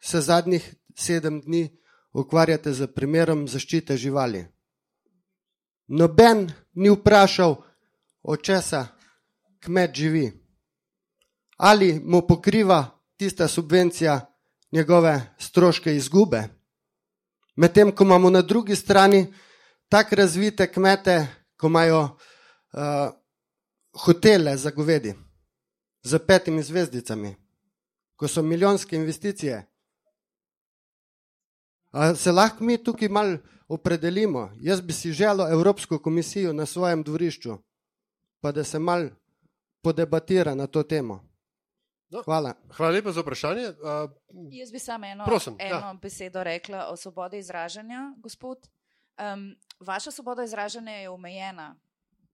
se 0.00 0.20
zadnjih 0.20 0.74
sedem 0.96 1.40
dni 1.40 1.78
ukvarjate 2.12 2.72
z 2.72 2.86
primerom 2.86 3.48
zaščite 3.48 3.96
živali. 3.96 4.46
Noben 5.86 6.50
ni 6.72 6.90
vprašal, 6.90 7.56
od 8.22 8.42
česa 8.42 8.86
kmet 9.60 9.94
živi. 9.94 10.32
Ali 11.56 12.00
mu 12.00 12.26
pokriva 12.26 13.00
tista 13.16 13.48
subvencija 13.48 14.20
njegove 14.72 15.34
stroške 15.38 15.96
izgube. 15.96 16.48
Medtem 17.56 17.92
ko 17.92 18.04
imamo 18.04 18.30
na 18.30 18.42
drugi 18.42 18.76
strani 18.76 19.34
tako 19.88 20.14
razvite 20.14 20.72
kmete, 20.72 21.26
ko 21.56 21.66
imajo 21.66 22.00
uh, 22.02 22.10
hotele 24.04 24.56
za 24.56 24.70
govedi, 24.70 25.14
z 26.02 26.18
petimi 26.26 26.62
zvezdicami, 26.62 27.34
ko 28.16 28.28
so 28.28 28.42
milijonske 28.42 28.96
investicije. 28.96 29.66
A 31.92 32.14
se 32.14 32.32
lahko 32.32 32.64
mi 32.64 32.84
tukaj 32.84 33.08
malo 33.08 33.38
opredelimo? 33.68 34.50
Jaz 34.56 34.80
bi 34.80 34.92
si 34.92 35.12
želel 35.12 35.52
Evropsko 35.52 35.98
komisijo 35.98 36.52
na 36.52 36.66
svojem 36.66 37.02
dvorišču, 37.02 37.58
pa 38.40 38.52
da 38.52 38.64
se 38.64 38.78
malo 38.78 39.10
podebatira 39.82 40.54
na 40.54 40.66
to 40.66 40.82
temo. 40.82 41.33
No, 42.14 42.22
hvala. 42.22 42.54
hvala 42.76 42.92
lepa 42.92 43.12
za 43.12 43.20
vprašanje. 43.20 43.68
Uh, 43.68 44.10
Jaz 44.50 44.72
bi 44.72 44.78
samo 44.78 45.06
eno, 45.06 45.24
prosim, 45.26 45.56
eno 45.58 45.76
ja. 45.76 45.94
besedo 46.02 46.44
rekla 46.44 46.86
o 46.88 46.96
svobodi 46.96 47.38
izražanja, 47.38 48.14
gospod. 48.16 48.68
Um, 49.18 49.56
vaša 49.80 50.10
svoboda 50.10 50.44
izražanja 50.44 50.92
je 50.92 51.10
omejena, 51.10 51.76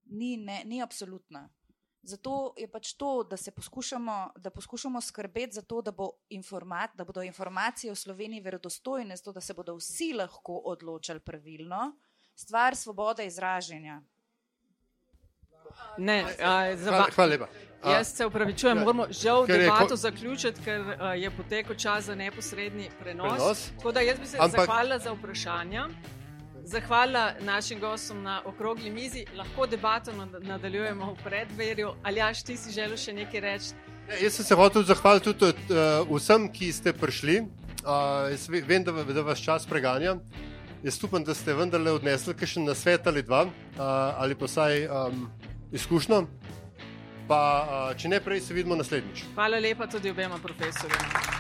ni, 0.05 0.36
ne, 0.36 0.62
ni 0.65 0.82
absolutna. 0.82 1.48
Zato 2.02 2.55
je 2.57 2.69
pač 2.69 2.93
to, 2.93 3.23
da 3.24 3.36
se 3.36 3.51
poskušamo, 3.51 4.32
da 4.36 4.51
poskušamo 4.51 5.01
skrbeti 5.01 5.55
za 5.55 5.62
to, 5.62 5.82
da, 5.82 5.93
bo 5.93 6.11
informat, 6.28 6.90
da 6.94 7.05
bodo 7.05 7.23
informacije 7.23 7.93
v 7.93 7.97
Sloveniji 7.97 8.40
verodostojne, 8.40 9.16
zato 9.16 9.32
da 9.32 9.40
se 9.40 9.55
bodo 9.55 9.77
vsi 9.77 10.12
lahko 10.12 10.61
odločali 10.65 11.20
pravilno, 11.20 11.97
stvar 12.35 12.77
svobode 12.77 13.27
izražanja. 13.27 14.02
Ne, 15.98 16.24
a, 16.40 16.76
za, 16.76 16.90
hvala, 16.90 17.09
hvala 17.14 17.30
lepa. 17.30 17.48
A, 17.82 17.92
jaz 17.92 18.09
se 18.09 18.26
upravičujem, 18.26 18.78
ja, 18.78 18.84
moramo 18.84 19.06
žal 19.10 19.47
debato 19.47 19.86
ko- 19.86 19.97
zaključiti, 19.97 20.60
ker 20.60 20.80
a, 20.98 21.14
je 21.14 21.30
potekel 21.30 21.74
čas 21.76 22.05
za 22.05 22.14
neposredni 22.14 22.90
prenos. 23.01 23.32
Prenos. 23.32 23.70
Tako 23.76 23.92
da 23.92 24.01
jaz 24.01 24.18
bi 24.18 24.26
se 24.26 24.36
Ampak- 24.38 24.51
zahvalila 24.59 24.98
za 24.98 25.12
vprašanja. 25.12 25.88
Zahvala 26.62 27.32
našim 27.40 27.80
gostom 27.80 28.22
na 28.22 28.42
okrogli 28.44 28.90
mizi, 28.90 29.24
lahko 29.34 29.66
debato 29.66 30.12
nad- 30.12 30.42
nadaljujemo 30.42 31.06
v 31.06 31.24
predverju. 31.24 31.94
Ali 32.02 32.18
jaš, 32.18 32.42
ti 32.42 32.56
si 32.56 32.70
želel 32.70 32.97
še 32.97 33.12
nekaj 33.12 33.40
reči? 33.40 33.72
Ja, 34.09 34.14
jaz 34.16 34.32
sem 34.34 34.44
se 34.44 34.55
hotel 34.55 34.82
zahvaliti 34.82 35.32
tudi 35.34 35.59
uh, 35.70 36.06
vsem, 36.10 36.48
ki 36.48 36.72
ste 36.72 36.92
prišli. 36.92 37.40
Uh, 37.80 38.28
vem, 38.66 38.84
da, 38.84 38.92
da 38.92 39.22
vas 39.22 39.40
čas 39.40 39.66
preganja. 39.66 40.16
Jaz 40.82 41.05
upam, 41.05 41.24
da 41.24 41.34
ste 41.34 41.55
vendarle 41.55 41.92
odnesli 41.92 42.34
še 42.36 42.60
na 42.60 42.74
svet 42.74 43.06
ali 43.06 43.22
dva, 43.22 43.44
uh, 43.44 43.80
ali 44.16 44.34
pa 44.34 44.44
vsaj 44.44 44.86
um, 44.86 45.26
izkušnjo. 45.72 46.26
Pa, 47.28 47.40
uh, 47.90 47.97
če 47.97 48.09
ne 48.09 48.20
prej, 48.20 48.40
se 48.40 48.55
vidimo 48.55 48.76
naslednjič. 48.76 49.24
Hvala 49.34 49.59
lepa 49.62 49.86
tudi 49.86 50.10
obema 50.10 50.38
profesorjema. 50.42 51.38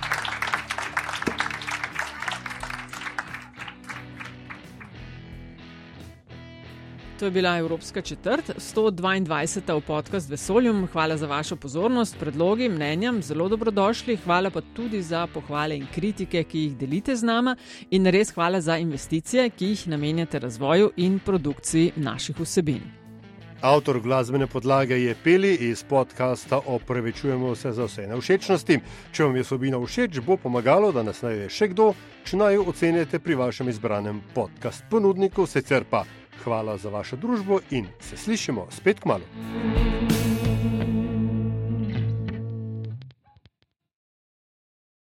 To 7.20 7.26
je 7.26 7.30
bila 7.30 7.58
Evropska 7.58 8.00
četrt, 8.02 8.50
122. 8.56 9.76
v 9.76 9.80
podcast 9.80 10.30
Vesoljum. 10.30 10.86
Hvala 10.92 11.16
za 11.16 11.26
vašo 11.26 11.56
pozornost, 11.56 12.16
predlogi, 12.18 12.68
mnenjam, 12.68 13.22
zelo 13.22 13.48
dobrodošli. 13.48 14.16
Hvala 14.16 14.50
pa 14.50 14.60
tudi 14.60 15.02
za 15.02 15.26
pohvale 15.26 15.76
in 15.76 15.86
kritike, 15.94 16.44
ki 16.44 16.58
jih 16.58 16.76
delite 16.76 17.16
z 17.16 17.22
nama, 17.22 17.56
in 17.90 18.06
res 18.06 18.32
hvala 18.32 18.60
za 18.60 18.78
investicije, 18.78 19.50
ki 19.50 19.66
jih 19.66 19.88
namenjate 19.88 20.38
razvoju 20.38 20.92
in 20.96 21.18
produkciji 21.18 21.92
naših 21.96 22.40
vsebin. 22.40 22.99
Avtor 23.60 24.00
glasbene 24.00 24.46
podlage 24.46 25.02
je 25.02 25.14
Peli 25.24 25.54
iz 25.54 25.82
podcasta 25.84 26.60
Opravičujemo 26.66 27.54
se 27.54 27.72
za 27.72 27.84
vse 27.84 28.06
nevšečnosti. 28.06 28.78
Če 29.12 29.24
vam 29.24 29.36
je 29.36 29.44
sobina 29.44 29.80
všeč, 29.80 30.20
bo 30.24 30.36
pomagalo, 30.36 30.92
da 30.92 31.02
nas 31.02 31.20
najde 31.22 31.50
še 31.52 31.68
kdo, 31.74 31.90
če 32.24 32.40
naj 32.40 32.56
jo 32.56 32.64
ocenite 32.72 33.20
pri 33.20 33.36
vašem 33.36 33.68
izbranem 33.68 34.22
podcast 34.34 34.84
ponudniku. 34.90 35.44
Sicer 35.46 35.84
pa 35.84 36.06
hvala 36.44 36.78
za 36.80 36.88
vašo 36.88 37.20
družbo 37.20 37.60
in 37.70 37.92
se 38.00 38.16
slišimo 38.16 38.66
spet 38.72 39.00
k 39.00 39.12
malu. 39.12 40.19